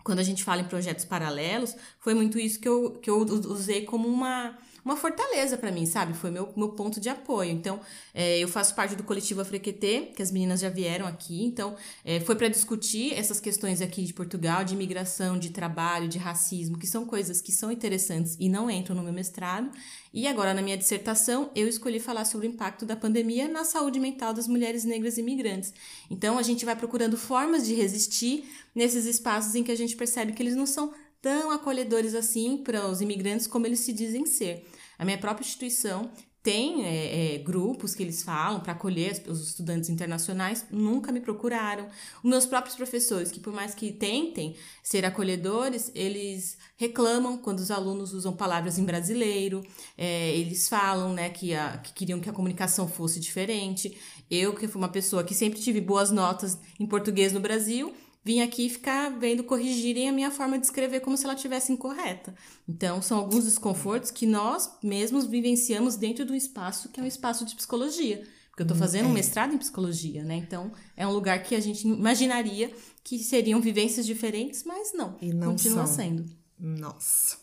quando 0.01 0.19
a 0.19 0.23
gente 0.23 0.45
fala 0.45 0.61
em 0.61 0.67
projetos 0.67 1.03
paralelos, 1.03 1.75
foi 1.99 2.13
muito 2.13 2.39
isso 2.39 2.57
que 2.57 2.69
eu, 2.69 2.91
que 3.01 3.09
eu 3.09 3.17
usei 3.17 3.83
como 3.83 4.07
uma 4.07 4.57
uma 4.83 4.95
fortaleza 4.95 5.57
para 5.57 5.71
mim, 5.71 5.85
sabe? 5.85 6.13
Foi 6.13 6.31
meu, 6.31 6.51
meu 6.55 6.69
ponto 6.69 6.99
de 6.99 7.09
apoio. 7.09 7.51
Então, 7.51 7.79
é, 8.13 8.39
eu 8.39 8.47
faço 8.47 8.75
parte 8.75 8.95
do 8.95 9.03
coletivo 9.03 9.41
Afrequetê, 9.41 10.11
que 10.15 10.21
as 10.21 10.31
meninas 10.31 10.59
já 10.59 10.69
vieram 10.69 11.05
aqui. 11.05 11.43
Então, 11.43 11.75
é, 12.03 12.19
foi 12.19 12.35
para 12.35 12.47
discutir 12.47 13.13
essas 13.13 13.39
questões 13.39 13.81
aqui 13.81 14.03
de 14.03 14.13
Portugal, 14.13 14.63
de 14.63 14.73
imigração, 14.73 15.37
de 15.37 15.49
trabalho, 15.49 16.07
de 16.07 16.17
racismo, 16.17 16.77
que 16.77 16.87
são 16.87 17.05
coisas 17.05 17.41
que 17.41 17.51
são 17.51 17.71
interessantes 17.71 18.35
e 18.39 18.49
não 18.49 18.69
entram 18.69 18.95
no 18.95 19.03
meu 19.03 19.13
mestrado. 19.13 19.69
E 20.13 20.27
agora, 20.27 20.53
na 20.53 20.61
minha 20.61 20.77
dissertação, 20.77 21.51
eu 21.55 21.67
escolhi 21.67 21.99
falar 21.99 22.25
sobre 22.25 22.47
o 22.47 22.49
impacto 22.49 22.85
da 22.85 22.95
pandemia 22.95 23.47
na 23.47 23.63
saúde 23.63 23.99
mental 23.99 24.33
das 24.33 24.47
mulheres 24.47 24.83
negras 24.83 25.17
imigrantes. 25.17 25.73
Então, 26.09 26.37
a 26.37 26.41
gente 26.41 26.65
vai 26.65 26.75
procurando 26.75 27.15
formas 27.15 27.65
de 27.65 27.75
resistir 27.75 28.49
nesses 28.73 29.05
espaços 29.05 29.53
em 29.55 29.63
que 29.63 29.71
a 29.71 29.77
gente 29.77 29.95
percebe 29.95 30.33
que 30.33 30.41
eles 30.41 30.55
não 30.55 30.65
são 30.65 30.93
tão 31.21 31.51
acolhedores 31.51 32.15
assim 32.15 32.57
para 32.57 32.87
os 32.87 33.01
imigrantes 33.01 33.47
como 33.47 33.65
eles 33.65 33.79
se 33.79 33.93
dizem 33.93 34.25
ser. 34.25 34.65
A 34.97 35.05
minha 35.05 35.17
própria 35.17 35.45
instituição 35.45 36.11
tem 36.41 36.85
é, 36.85 37.35
é, 37.35 37.37
grupos 37.39 37.93
que 37.93 38.01
eles 38.01 38.23
falam 38.23 38.61
para 38.61 38.71
acolher 38.71 39.23
os 39.27 39.45
estudantes 39.45 39.89
internacionais, 39.89 40.65
nunca 40.71 41.11
me 41.11 41.19
procuraram. 41.19 41.87
Os 42.23 42.29
meus 42.29 42.45
próprios 42.45 42.75
professores, 42.75 43.29
que 43.29 43.41
por 43.41 43.51
mais 43.51 43.75
que 43.75 43.91
tentem 43.91 44.55
ser 44.81 45.05
acolhedores, 45.05 45.91
eles 45.93 46.57
reclamam 46.77 47.37
quando 47.37 47.59
os 47.59 47.69
alunos 47.69 48.13
usam 48.13 48.33
palavras 48.33 48.79
em 48.79 48.85
brasileiro, 48.85 49.61
é, 49.97 50.33
eles 50.37 50.69
falam 50.69 51.13
né, 51.13 51.29
que, 51.29 51.53
a, 51.53 51.77
que 51.77 51.93
queriam 51.93 52.21
que 52.21 52.29
a 52.29 52.33
comunicação 52.33 52.87
fosse 52.87 53.19
diferente. 53.19 53.97
Eu, 54.31 54.53
que 54.55 54.67
fui 54.67 54.79
uma 54.79 54.89
pessoa 54.89 55.23
que 55.23 55.33
sempre 55.33 55.59
tive 55.59 55.81
boas 55.81 56.09
notas 56.09 56.57
em 56.79 56.85
português 56.85 57.33
no 57.33 57.41
Brasil, 57.41 57.93
vim 58.23 58.41
aqui 58.41 58.69
ficar 58.69 59.09
vendo 59.17 59.43
corrigirem 59.43 60.09
a 60.09 60.13
minha 60.13 60.31
forma 60.31 60.57
de 60.57 60.65
escrever 60.65 60.99
como 60.99 61.17
se 61.17 61.25
ela 61.25 61.35
tivesse 61.35 61.71
incorreta. 61.71 62.35
Então, 62.67 63.01
são 63.01 63.17
alguns 63.17 63.45
desconfortos 63.45 64.11
que 64.11 64.25
nós 64.25 64.77
mesmos 64.83 65.25
vivenciamos 65.25 65.95
dentro 65.95 66.25
do 66.25 66.35
espaço 66.35 66.89
que 66.89 66.99
é 66.99 67.03
um 67.03 67.07
espaço 67.07 67.45
de 67.45 67.55
psicologia. 67.55 68.23
Porque 68.49 68.63
eu 68.63 68.65
estou 68.65 68.77
fazendo 68.77 69.07
um 69.07 69.11
é. 69.11 69.13
mestrado 69.13 69.53
em 69.53 69.57
psicologia, 69.57 70.21
né? 70.23 70.35
Então, 70.35 70.71
é 70.97 71.07
um 71.07 71.11
lugar 71.11 71.41
que 71.43 71.55
a 71.55 71.61
gente 71.61 71.87
imaginaria 71.87 72.73
que 73.03 73.17
seriam 73.19 73.61
vivências 73.61 74.05
diferentes, 74.05 74.65
mas 74.65 74.91
não. 74.93 75.17
E 75.21 75.33
não 75.33 75.51
continua 75.51 75.87
são. 75.87 75.95
sendo. 75.95 76.25
Nossa. 76.59 77.37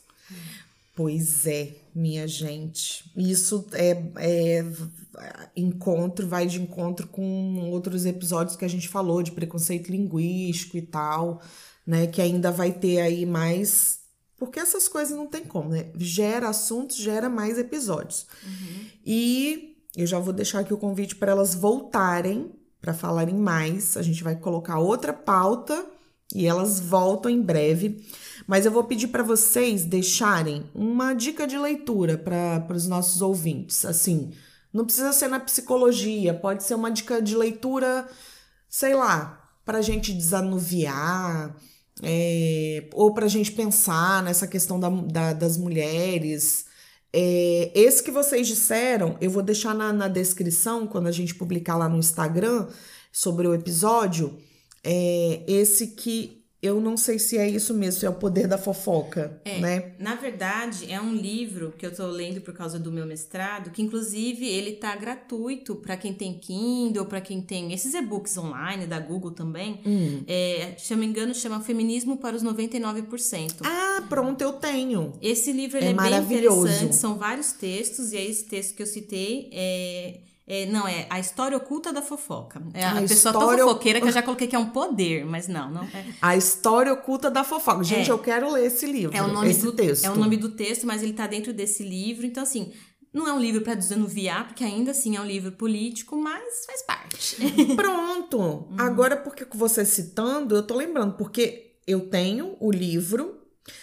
Pois 0.96 1.46
é, 1.46 1.76
minha 1.94 2.26
gente. 2.26 3.12
Isso 3.14 3.66
é, 3.74 3.90
é 4.16 4.64
encontro, 5.54 6.26
vai 6.26 6.46
de 6.46 6.60
encontro 6.60 7.06
com 7.06 7.70
outros 7.70 8.06
episódios 8.06 8.56
que 8.56 8.64
a 8.64 8.68
gente 8.68 8.88
falou 8.88 9.22
de 9.22 9.32
preconceito 9.32 9.92
linguístico 9.92 10.78
e 10.78 10.82
tal, 10.82 11.42
né? 11.86 12.06
Que 12.06 12.22
ainda 12.22 12.50
vai 12.50 12.72
ter 12.72 13.00
aí 13.00 13.26
mais. 13.26 14.00
Porque 14.38 14.58
essas 14.58 14.88
coisas 14.88 15.14
não 15.14 15.26
tem 15.26 15.44
como, 15.44 15.68
né? 15.68 15.90
Gera 15.96 16.48
assuntos, 16.48 16.96
gera 16.96 17.28
mais 17.28 17.58
episódios. 17.58 18.26
Uhum. 18.42 18.86
E 19.04 19.76
eu 19.94 20.06
já 20.06 20.18
vou 20.18 20.32
deixar 20.32 20.60
aqui 20.60 20.72
o 20.72 20.78
convite 20.78 21.14
para 21.14 21.32
elas 21.32 21.54
voltarem 21.54 22.52
para 22.80 22.94
falarem 22.94 23.34
mais. 23.34 23.96
A 23.96 24.02
gente 24.02 24.22
vai 24.22 24.36
colocar 24.36 24.78
outra 24.78 25.12
pauta 25.12 25.84
e 26.34 26.46
elas 26.46 26.80
voltam 26.80 27.30
em 27.30 27.42
breve. 27.42 28.04
Mas 28.46 28.64
eu 28.64 28.70
vou 28.70 28.84
pedir 28.84 29.08
para 29.08 29.22
vocês 29.22 29.84
deixarem 29.84 30.70
uma 30.74 31.12
dica 31.12 31.46
de 31.46 31.58
leitura 31.58 32.16
para 32.16 32.76
os 32.76 32.86
nossos 32.86 33.20
ouvintes. 33.20 33.84
Assim, 33.84 34.32
não 34.72 34.84
precisa 34.84 35.12
ser 35.12 35.28
na 35.28 35.40
psicologia, 35.40 36.32
pode 36.32 36.62
ser 36.62 36.74
uma 36.74 36.90
dica 36.90 37.20
de 37.20 37.34
leitura, 37.36 38.06
sei 38.68 38.94
lá, 38.94 39.50
para 39.64 39.78
a 39.78 39.82
gente 39.82 40.12
desanuviar, 40.12 41.56
é, 42.02 42.88
ou 42.92 43.12
para 43.12 43.24
a 43.24 43.28
gente 43.28 43.50
pensar 43.52 44.22
nessa 44.22 44.46
questão 44.46 44.78
da, 44.78 44.88
da, 44.88 45.32
das 45.32 45.56
mulheres. 45.56 46.66
É, 47.12 47.72
esse 47.74 48.02
que 48.02 48.10
vocês 48.10 48.46
disseram, 48.46 49.16
eu 49.20 49.30
vou 49.30 49.42
deixar 49.42 49.74
na, 49.74 49.92
na 49.92 50.06
descrição, 50.06 50.86
quando 50.86 51.08
a 51.08 51.12
gente 51.12 51.34
publicar 51.34 51.76
lá 51.76 51.88
no 51.88 51.98
Instagram 51.98 52.68
sobre 53.10 53.48
o 53.48 53.54
episódio. 53.54 54.38
É, 54.84 55.42
esse 55.48 55.88
que 55.88 56.45
eu 56.66 56.80
não 56.80 56.96
sei 56.96 57.18
se 57.18 57.38
é 57.38 57.48
isso 57.48 57.72
mesmo, 57.74 58.00
se 58.00 58.06
é 58.06 58.10
o 58.10 58.14
poder 58.14 58.46
da 58.46 58.58
fofoca, 58.58 59.40
é, 59.44 59.60
né? 59.60 59.92
Na 59.98 60.14
verdade, 60.14 60.90
é 60.90 61.00
um 61.00 61.14
livro 61.14 61.72
que 61.76 61.86
eu 61.86 61.94
tô 61.94 62.06
lendo 62.06 62.40
por 62.40 62.52
causa 62.54 62.78
do 62.78 62.92
meu 62.92 63.06
mestrado, 63.06 63.70
que 63.70 63.82
inclusive 63.82 64.46
ele 64.46 64.72
tá 64.72 64.94
gratuito 64.96 65.76
para 65.76 65.96
quem 65.96 66.12
tem 66.12 66.34
Kindle, 66.34 67.06
para 67.06 67.20
quem 67.20 67.40
tem 67.40 67.72
esses 67.72 67.94
e-books 67.94 68.36
online 68.36 68.86
da 68.86 68.98
Google 68.98 69.30
também. 69.30 69.80
Hum. 69.86 70.22
É, 70.26 70.74
se 70.78 70.92
eu 70.92 70.98
me 70.98 71.06
engano, 71.06 71.34
chama 71.34 71.60
Feminismo 71.60 72.16
para 72.16 72.36
os 72.36 72.42
99%. 72.42 73.60
Ah, 73.64 74.02
pronto, 74.08 74.40
eu 74.42 74.52
tenho. 74.54 75.12
Esse 75.22 75.52
livro 75.52 75.78
é, 75.78 75.90
é 75.90 75.94
bem 75.94 76.18
interessante, 76.18 76.94
são 76.94 77.16
vários 77.16 77.52
textos, 77.52 78.12
e 78.12 78.16
é 78.16 78.24
esse 78.24 78.44
texto 78.44 78.74
que 78.74 78.82
eu 78.82 78.86
citei 78.86 79.48
é 79.52 80.20
é, 80.48 80.64
não, 80.66 80.86
é 80.86 81.06
a 81.10 81.18
história 81.18 81.56
oculta 81.56 81.92
da 81.92 82.00
fofoca. 82.00 82.62
É 82.72 82.84
a, 82.84 82.98
a 82.98 83.02
pessoa 83.02 83.32
tão 83.32 83.58
fofoqueira 83.58 84.00
que 84.00 84.06
eu 84.06 84.12
já 84.12 84.22
coloquei 84.22 84.46
que 84.46 84.54
é 84.54 84.58
um 84.58 84.70
poder, 84.70 85.26
mas 85.26 85.48
não, 85.48 85.68
não 85.68 85.82
é. 85.82 86.06
A 86.22 86.36
história 86.36 86.92
oculta 86.92 87.28
da 87.28 87.42
fofoca. 87.42 87.82
Gente, 87.82 88.08
é. 88.08 88.12
eu 88.12 88.18
quero 88.18 88.52
ler 88.52 88.66
esse 88.66 88.86
livro. 88.86 89.16
É 89.16 89.20
o 89.20 89.26
nome 89.26 89.50
esse 89.50 89.62
do 89.62 89.72
texto. 89.72 90.04
É 90.04 90.10
o 90.10 90.14
nome 90.14 90.36
do 90.36 90.50
texto, 90.50 90.86
mas 90.86 91.02
ele 91.02 91.14
tá 91.14 91.26
dentro 91.26 91.52
desse 91.52 91.82
livro. 91.82 92.24
Então, 92.24 92.44
assim, 92.44 92.72
não 93.12 93.26
é 93.26 93.32
um 93.32 93.40
livro 93.40 93.62
para 93.62 93.74
desanuviar, 93.74 94.46
porque 94.46 94.62
ainda 94.62 94.92
assim 94.92 95.16
é 95.16 95.20
um 95.20 95.26
livro 95.26 95.50
político, 95.50 96.16
mas 96.16 96.64
faz 96.64 96.82
parte. 96.82 97.36
Pronto. 97.74 98.38
Uhum. 98.38 98.76
Agora, 98.78 99.16
porque 99.16 99.44
você 99.52 99.84
citando, 99.84 100.54
eu 100.54 100.62
tô 100.62 100.76
lembrando, 100.76 101.14
porque 101.14 101.74
eu 101.88 102.08
tenho 102.08 102.56
o 102.60 102.70
livro 102.70 103.40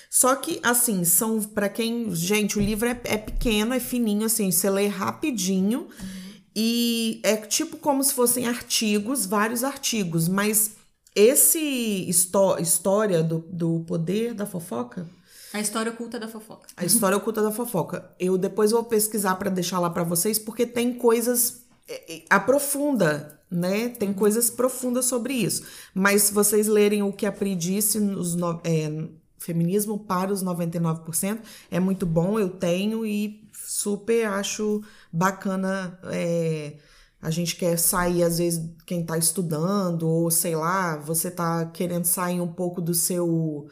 Só 0.10 0.34
que, 0.38 0.62
assim, 0.64 1.04
são 1.04 1.42
para 1.42 1.68
quem. 1.68 2.16
Gente, 2.16 2.58
o 2.58 2.62
livro 2.62 2.88
é, 2.88 2.98
é, 3.04 3.18
pequeno, 3.18 3.74
é 3.74 3.82
fininho, 3.82 4.28
assim, 4.28 4.50
você 4.50 4.70
lê 4.70 4.88
rapidinho. 4.88 5.82
Uhum. 5.82 6.23
E 6.56 7.20
é 7.24 7.36
tipo 7.38 7.78
como 7.78 8.04
se 8.04 8.14
fossem 8.14 8.48
artigos, 8.48 9.26
vários 9.26 9.64
artigos, 9.64 10.28
mas 10.28 10.72
esse 11.16 11.60
histó 11.60 12.58
história 12.58 13.24
do, 13.24 13.40
do 13.50 13.84
poder 13.88 14.34
da 14.34 14.46
fofoca. 14.46 15.08
A 15.52 15.60
história 15.60 15.92
oculta 15.92 16.20
da 16.20 16.28
fofoca. 16.28 16.68
A 16.76 16.86
história 16.86 17.18
oculta 17.18 17.42
da 17.42 17.52
fofoca. 17.52 18.12
Eu 18.20 18.38
depois 18.38 18.72
vou 18.72 18.84
pesquisar 18.84 19.36
para 19.36 19.52
deixar 19.52 19.80
lá 19.80 19.90
para 19.90 20.04
vocês, 20.04 20.40
porque 20.40 20.66
tem 20.66 20.94
coisas. 20.94 21.62
É, 21.88 22.16
é, 22.16 22.26
aprofunda, 22.30 23.40
né? 23.52 23.90
Tem 23.90 24.10
uhum. 24.10 24.16
coisas 24.16 24.50
profundas 24.50 25.06
sobre 25.06 25.34
isso. 25.34 25.64
Mas 25.94 26.24
se 26.24 26.34
vocês 26.34 26.68
lerem 26.68 27.04
o 27.04 27.14
que 27.14 27.26
a 27.26 27.32
Pri 27.32 27.56
disse 27.56 28.00
nos, 28.00 28.36
é, 28.64 29.08
Feminismo 29.44 30.00
para 30.00 30.32
os 30.32 30.42
99%. 30.42 31.40
É 31.70 31.80
muito 31.80 32.06
bom, 32.06 32.40
eu 32.40 32.50
tenho 32.50 33.06
e 33.06 33.43
super 33.84 34.26
acho 34.28 34.82
bacana. 35.12 36.00
É, 36.06 36.78
a 37.22 37.30
gente 37.30 37.56
quer 37.56 37.78
sair, 37.78 38.24
às 38.24 38.38
vezes, 38.38 38.62
quem 38.86 39.02
está 39.02 39.18
estudando, 39.18 40.08
ou 40.08 40.32
sei 40.32 40.56
lá, 40.56 40.98
você 40.98 41.28
está 41.30 41.66
querendo 41.68 42.06
sair 42.06 42.42
um 42.42 42.52
pouco 42.52 42.82
do 42.82 42.94
seu. 42.94 43.68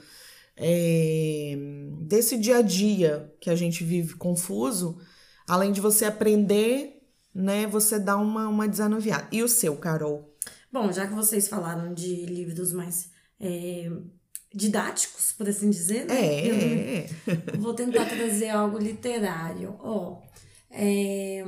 É, 0.56 1.56
desse 2.02 2.38
dia 2.38 2.58
a 2.58 2.62
dia 2.62 3.34
que 3.40 3.50
a 3.50 3.56
gente 3.56 3.84
vive 3.84 4.16
confuso, 4.16 5.00
além 5.48 5.72
de 5.72 5.82
você 5.82 6.06
aprender, 6.06 7.02
né, 7.34 7.66
você 7.66 7.98
dá 7.98 8.16
uma, 8.18 8.48
uma 8.48 8.68
desanuviada. 8.68 9.28
E 9.32 9.42
o 9.42 9.48
seu, 9.48 9.76
Carol? 9.78 10.30
Bom, 10.72 10.92
já 10.92 11.08
que 11.08 11.14
vocês 11.14 11.48
falaram 11.48 11.94
de 11.94 12.26
livros 12.26 12.72
mais 12.72 13.12
é, 13.40 13.92
didáticos, 14.54 15.32
por 15.32 15.48
assim 15.48 15.70
dizer, 15.70 16.06
né? 16.06 16.16
É. 16.16 17.10
Eu 17.54 17.60
vou 17.60 17.74
tentar 17.74 18.06
trazer 18.06 18.50
algo 18.50 18.78
literário. 18.78 19.76
Ó, 19.80 20.14
oh, 20.14 20.22
é, 20.70 21.44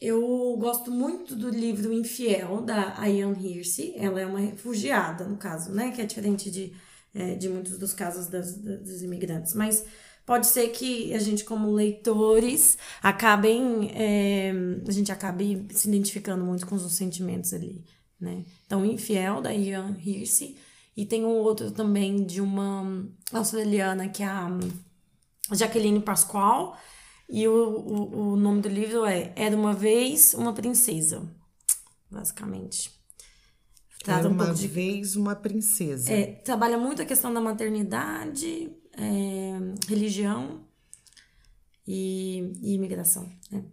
eu 0.00 0.56
gosto 0.58 0.90
muito 0.90 1.34
do 1.34 1.48
livro 1.48 1.92
Infiel, 1.92 2.62
da 2.62 3.08
Ian 3.08 3.32
Hirsi. 3.32 3.94
Ela 3.96 4.20
é 4.20 4.26
uma 4.26 4.38
refugiada, 4.38 5.24
no 5.24 5.36
caso, 5.36 5.72
né? 5.72 5.90
Que 5.90 6.02
é 6.02 6.06
diferente 6.06 6.50
de, 6.50 6.72
é, 7.14 7.34
de 7.34 7.48
muitos 7.48 7.78
dos 7.78 7.92
casos 7.92 8.28
das, 8.28 8.56
das, 8.56 8.80
dos 8.80 9.02
imigrantes. 9.02 9.52
Mas 9.54 9.84
pode 10.24 10.46
ser 10.46 10.68
que 10.68 11.12
a 11.14 11.18
gente, 11.18 11.44
como 11.44 11.72
leitores, 11.72 12.78
acabem... 13.02 13.90
É, 13.92 14.52
a 14.86 14.92
gente 14.92 15.10
acabe 15.10 15.66
se 15.70 15.88
identificando 15.88 16.44
muito 16.44 16.64
com 16.64 16.76
os 16.76 16.92
sentimentos 16.92 17.52
ali, 17.52 17.82
né? 18.20 18.44
Então, 18.66 18.84
Infiel, 18.84 19.40
da 19.40 19.52
Ian 19.52 19.96
Hirsi 19.98 20.56
e 20.96 21.04
tem 21.04 21.24
um 21.24 21.36
outro 21.36 21.70
também 21.70 22.24
de 22.24 22.40
uma 22.40 23.06
australiana 23.32 24.08
que 24.08 24.22
é 24.22 24.26
a 24.26 24.48
Jaqueline 25.52 26.00
Pascoal. 26.00 26.76
E 27.28 27.46
o, 27.46 27.52
o, 27.52 28.32
o 28.32 28.36
nome 28.36 28.62
do 28.62 28.68
livro 28.68 29.04
é 29.04 29.32
Era 29.36 29.56
uma 29.56 29.74
Vez 29.74 30.32
uma 30.32 30.52
Princesa, 30.52 31.28
basicamente. 32.10 32.96
Era 34.06 34.28
um 34.28 34.32
uma 34.32 34.54
de, 34.54 34.68
vez 34.68 35.16
uma 35.16 35.34
princesa. 35.34 36.12
É, 36.12 36.26
trabalha 36.26 36.78
muito 36.78 37.02
a 37.02 37.04
questão 37.04 37.34
da 37.34 37.40
maternidade, 37.40 38.70
é, 38.96 39.58
religião 39.88 40.64
e, 41.86 42.52
e 42.62 42.74
imigração. 42.74 43.28
Né? 43.50 43.64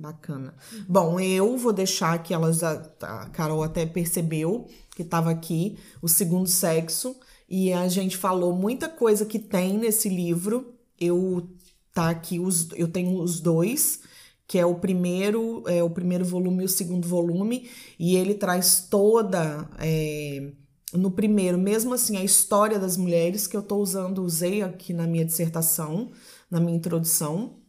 Bacana. 0.00 0.54
Bom, 0.88 1.20
eu 1.20 1.58
vou 1.58 1.74
deixar 1.74 2.22
que 2.22 2.32
elas. 2.32 2.62
A, 2.62 2.72
a 3.02 3.28
Carol 3.28 3.62
até 3.62 3.84
percebeu 3.84 4.66
que 4.96 5.02
estava 5.02 5.30
aqui, 5.30 5.76
o 6.00 6.08
segundo 6.08 6.48
sexo, 6.48 7.14
e 7.46 7.70
a 7.70 7.86
gente 7.86 8.16
falou 8.16 8.54
muita 8.54 8.88
coisa 8.88 9.26
que 9.26 9.38
tem 9.38 9.76
nesse 9.76 10.08
livro. 10.08 10.74
Eu 10.98 11.50
tá 11.92 12.08
aqui 12.08 12.38
os, 12.38 12.68
eu 12.76 12.88
tenho 12.88 13.20
os 13.20 13.40
dois, 13.40 14.00
que 14.46 14.58
é 14.58 14.64
o 14.64 14.76
primeiro, 14.76 15.62
é 15.66 15.82
o 15.82 15.90
primeiro 15.90 16.24
volume 16.24 16.62
e 16.62 16.66
o 16.66 16.68
segundo 16.68 17.06
volume, 17.06 17.68
e 17.98 18.16
ele 18.16 18.32
traz 18.32 18.86
toda 18.88 19.68
é, 19.78 20.50
no 20.94 21.10
primeiro, 21.10 21.58
mesmo 21.58 21.92
assim, 21.92 22.16
a 22.16 22.24
história 22.24 22.78
das 22.78 22.96
mulheres 22.96 23.46
que 23.46 23.54
eu 23.54 23.60
estou 23.60 23.82
usando, 23.82 24.24
usei 24.24 24.62
aqui 24.62 24.94
na 24.94 25.06
minha 25.06 25.26
dissertação, 25.26 26.10
na 26.50 26.58
minha 26.58 26.76
introdução. 26.76 27.59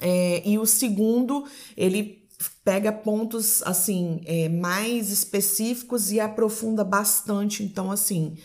É, 0.00 0.42
e 0.48 0.58
o 0.58 0.66
segundo, 0.66 1.44
ele 1.76 2.20
pega 2.64 2.92
pontos 2.92 3.62
assim 3.64 4.20
é, 4.24 4.48
mais 4.48 5.10
específicos 5.10 6.10
e 6.10 6.20
aprofunda 6.20 6.84
bastante. 6.84 7.62
Então, 7.62 7.90
assim, 7.90 8.36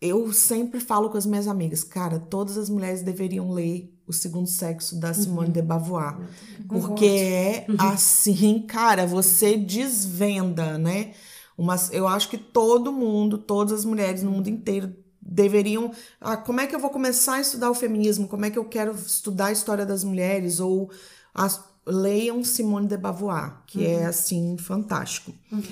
eu 0.00 0.32
sempre 0.32 0.80
falo 0.80 1.10
com 1.10 1.18
as 1.18 1.26
minhas 1.26 1.46
amigas, 1.46 1.84
cara, 1.84 2.18
todas 2.18 2.56
as 2.56 2.70
mulheres 2.70 3.02
deveriam 3.02 3.50
ler 3.52 3.94
O 4.06 4.12
Segundo 4.12 4.48
Sexo 4.48 4.98
da 4.98 5.12
Simone 5.12 5.48
uhum. 5.48 5.52
de 5.52 5.62
Beauvoir, 5.62 6.18
uhum. 6.18 6.26
porque 6.68 7.04
é 7.04 7.66
uhum. 7.68 7.76
assim, 7.78 8.60
cara, 8.66 9.06
você 9.06 9.56
desvenda, 9.56 10.78
né? 10.78 11.12
Umas, 11.56 11.92
eu 11.92 12.08
acho 12.08 12.30
que 12.30 12.38
todo 12.38 12.90
mundo, 12.90 13.36
todas 13.36 13.80
as 13.80 13.84
mulheres 13.84 14.22
no 14.22 14.30
mundo 14.30 14.48
inteiro 14.48 14.94
deveriam. 15.20 15.92
Ah, 16.20 16.36
como 16.36 16.60
é 16.60 16.66
que 16.66 16.74
eu 16.74 16.80
vou 16.80 16.90
começar 16.90 17.34
a 17.34 17.40
estudar 17.40 17.70
o 17.70 17.74
feminismo? 17.74 18.28
Como 18.28 18.44
é 18.44 18.50
que 18.50 18.58
eu 18.58 18.64
quero 18.64 18.92
estudar 18.92 19.46
a 19.46 19.52
história 19.52 19.84
das 19.84 20.04
mulheres? 20.04 20.60
Ou 20.60 20.90
as, 21.34 21.62
leiam 21.86 22.42
Simone 22.44 22.86
de 22.86 22.96
Beauvoir, 22.96 23.62
que 23.66 23.84
é, 23.84 23.96
uhum. 23.96 24.02
é 24.02 24.06
assim 24.06 24.56
fantástico. 24.58 25.32
Uhum. 25.50 25.62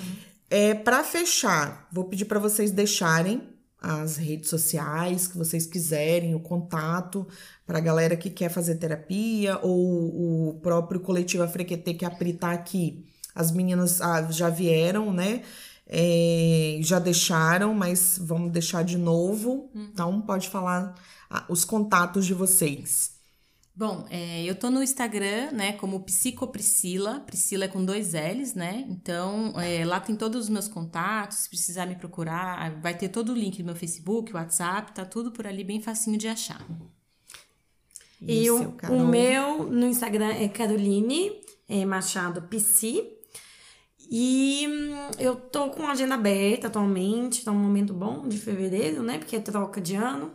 É, 0.50 0.74
para 0.74 1.04
fechar, 1.04 1.86
vou 1.92 2.04
pedir 2.04 2.24
para 2.24 2.38
vocês 2.38 2.70
deixarem 2.70 3.42
as 3.80 4.16
redes 4.16 4.50
sociais 4.50 5.28
que 5.28 5.38
vocês 5.38 5.64
quiserem, 5.64 6.34
o 6.34 6.40
contato 6.40 7.26
para 7.64 7.78
a 7.78 7.80
galera 7.80 8.16
que 8.16 8.28
quer 8.28 8.48
fazer 8.48 8.74
terapia 8.76 9.58
ou 9.62 10.50
o 10.50 10.60
próprio 10.60 11.00
coletivo 11.00 11.44
Afrequetê 11.44 11.94
que 11.94 12.04
a 12.04 12.10
Pri 12.10 12.32
tá 12.32 12.50
aqui. 12.50 13.06
As 13.34 13.52
meninas 13.52 14.00
ah, 14.00 14.26
já 14.32 14.48
vieram, 14.48 15.12
né? 15.12 15.42
É, 15.88 16.78
já 16.82 16.98
deixaram, 16.98 17.72
mas 17.72 18.18
vamos 18.20 18.52
deixar 18.52 18.84
de 18.84 18.98
novo. 18.98 19.70
Uhum. 19.74 19.88
Então, 19.92 20.20
pode 20.20 20.48
falar 20.48 20.94
os 21.48 21.64
contatos 21.64 22.26
de 22.26 22.34
vocês. 22.34 23.18
Bom, 23.78 24.06
é, 24.10 24.42
eu 24.42 24.56
tô 24.56 24.70
no 24.70 24.82
Instagram, 24.82 25.52
né, 25.52 25.72
como 25.74 26.00
Psicopriscila. 26.00 27.20
Priscila 27.20 27.66
é 27.66 27.68
com 27.68 27.84
dois 27.84 28.12
L's, 28.12 28.52
né? 28.52 28.84
Então, 28.88 29.52
é, 29.54 29.84
lá 29.84 30.00
tem 30.00 30.16
todos 30.16 30.44
os 30.44 30.48
meus 30.48 30.66
contatos. 30.66 31.38
Se 31.38 31.48
precisar 31.48 31.86
me 31.86 31.94
procurar, 31.94 32.80
vai 32.80 32.98
ter 32.98 33.08
todo 33.08 33.30
o 33.30 33.34
link 33.36 33.58
do 33.58 33.64
meu 33.64 33.76
Facebook, 33.76 34.34
WhatsApp, 34.34 34.92
tá 34.92 35.04
tudo 35.04 35.30
por 35.30 35.46
ali 35.46 35.62
bem 35.62 35.80
facinho 35.80 36.18
de 36.18 36.26
achar. 36.26 36.66
E, 38.20 38.46
e 38.46 38.50
o, 38.50 38.76
o, 38.90 39.06
meu 39.06 39.70
no 39.70 39.86
Instagram 39.86 40.32
é 40.32 40.48
Caroline 40.48 41.40
é, 41.68 41.84
Machado 41.84 42.42
Psi. 42.42 43.17
E 44.10 44.66
hum, 44.66 45.10
eu 45.18 45.36
tô 45.36 45.70
com 45.70 45.82
a 45.86 45.92
agenda 45.92 46.14
aberta 46.14 46.68
atualmente, 46.68 47.44
tá 47.44 47.52
um 47.52 47.58
momento 47.58 47.92
bom 47.92 48.26
de 48.26 48.38
fevereiro, 48.38 49.02
né? 49.02 49.18
Porque 49.18 49.36
é 49.36 49.40
troca 49.40 49.80
de 49.80 49.94
ano. 49.94 50.32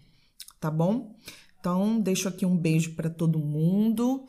tá 0.60 0.70
bom? 0.70 1.16
Então, 1.60 2.00
deixo 2.00 2.28
aqui 2.28 2.46
um 2.46 2.58
beijo 2.58 2.96
para 2.96 3.10
todo 3.10 3.40
mundo 3.40 4.26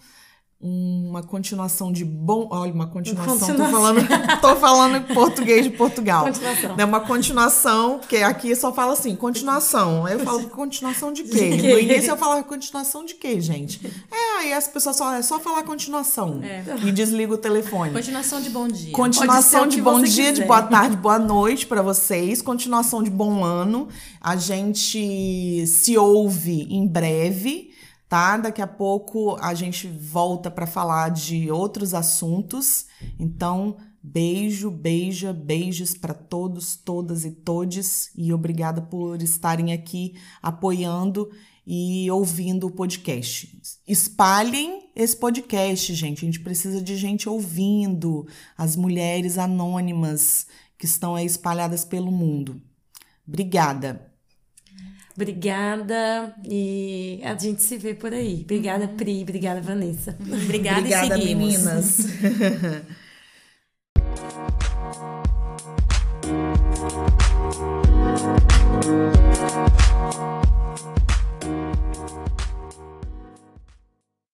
uma 0.63 1.23
continuação 1.23 1.91
de 1.91 2.05
bom. 2.05 2.47
Olha, 2.51 2.71
uma 2.71 2.87
continuação. 2.87 3.39
continuação. 3.39 3.57
Tô, 3.57 3.73
falando, 3.73 4.07
tô 4.43 4.57
falando 4.57 4.97
em 4.97 5.15
português 5.15 5.65
de 5.65 5.71
Portugal. 5.71 6.27
Continuação. 6.27 6.75
É 6.77 6.85
uma 6.85 7.01
continuação, 7.01 7.99
porque 7.99 8.19
aqui 8.19 8.55
só 8.55 8.71
fala 8.71 8.93
assim, 8.93 9.17
continuação. 9.17 10.05
Aí 10.05 10.15
eu 10.15 10.21
falo, 10.21 10.47
continuação 10.51 11.15
de 11.15 11.23
quê? 11.23 11.51
De 11.51 11.63
quê? 11.63 11.73
No 11.73 11.79
início 11.79 12.11
eu 12.11 12.17
falo, 12.17 12.45
continuação 12.45 13.07
de 13.07 13.15
quê, 13.15 13.41
gente? 13.41 13.81
É, 14.13 14.41
aí 14.41 14.53
as 14.53 14.69
pessoas 14.69 14.99
falam, 14.99 15.15
é 15.15 15.23
só 15.23 15.41
falar 15.41 15.63
continuação. 15.63 16.41
É. 16.43 16.63
E 16.85 16.93
desliga 16.93 17.33
o 17.33 17.39
telefone. 17.39 17.93
Continuação 17.93 18.43
de 18.43 18.51
bom 18.51 18.69
dia. 18.69 18.93
Continuação 18.93 19.67
de 19.67 19.81
bom 19.81 20.03
dia, 20.03 20.31
quiser. 20.31 20.33
de 20.33 20.45
boa 20.45 20.63
tarde, 20.63 20.95
boa 20.95 21.19
noite 21.19 21.67
para 21.67 21.81
vocês. 21.81 22.43
Continuação 22.43 23.03
de 23.03 23.09
bom 23.09 23.43
ano. 23.43 23.89
A 24.21 24.37
gente 24.37 25.67
se 25.67 25.97
ouve 25.97 26.67
em 26.71 26.87
breve 26.87 27.70
tá? 28.11 28.37
Daqui 28.37 28.61
a 28.61 28.67
pouco 28.67 29.37
a 29.41 29.55
gente 29.55 29.87
volta 29.87 30.51
para 30.51 30.67
falar 30.67 31.11
de 31.11 31.49
outros 31.49 31.95
assuntos. 31.95 32.87
Então, 33.21 33.77
beijo, 34.03 34.69
beija, 34.69 35.33
beijos 35.33 35.95
para 35.95 36.13
todos, 36.13 36.75
todas 36.75 37.25
e 37.25 37.31
todes 37.31 38.11
e 38.17 38.33
obrigada 38.33 38.83
por 38.83 39.23
estarem 39.23 39.73
aqui 39.73 40.15
apoiando 40.43 41.31
e 41.65 42.11
ouvindo 42.11 42.67
o 42.67 42.73
podcast. 42.73 43.57
Espalhem 43.87 44.91
esse 44.97 45.17
podcast, 45.17 45.95
gente. 45.95 46.25
A 46.25 46.27
gente 46.27 46.41
precisa 46.41 46.83
de 46.83 46.97
gente 46.97 47.29
ouvindo, 47.29 48.27
as 48.59 48.75
mulheres 48.75 49.39
anônimas 49.39 50.49
que 50.77 50.85
estão 50.85 51.15
aí 51.15 51.27
espalhadas 51.27 51.85
pelo 51.85 52.11
mundo. 52.11 52.61
Obrigada. 53.25 54.10
Obrigada 55.15 56.35
e 56.45 57.21
a 57.25 57.35
gente 57.37 57.63
se 57.63 57.77
vê 57.77 57.95
por 57.95 58.13
aí. 58.13 58.43
Obrigada, 58.43 58.89
Pri. 58.89 59.23
Obrigada, 59.23 59.61
Vanessa. 59.61 60.17
Obrigada, 60.21 60.81
obrigada 60.81 61.19
e 61.19 61.21
seguimos. 61.21 61.45
meninas. 61.45 62.07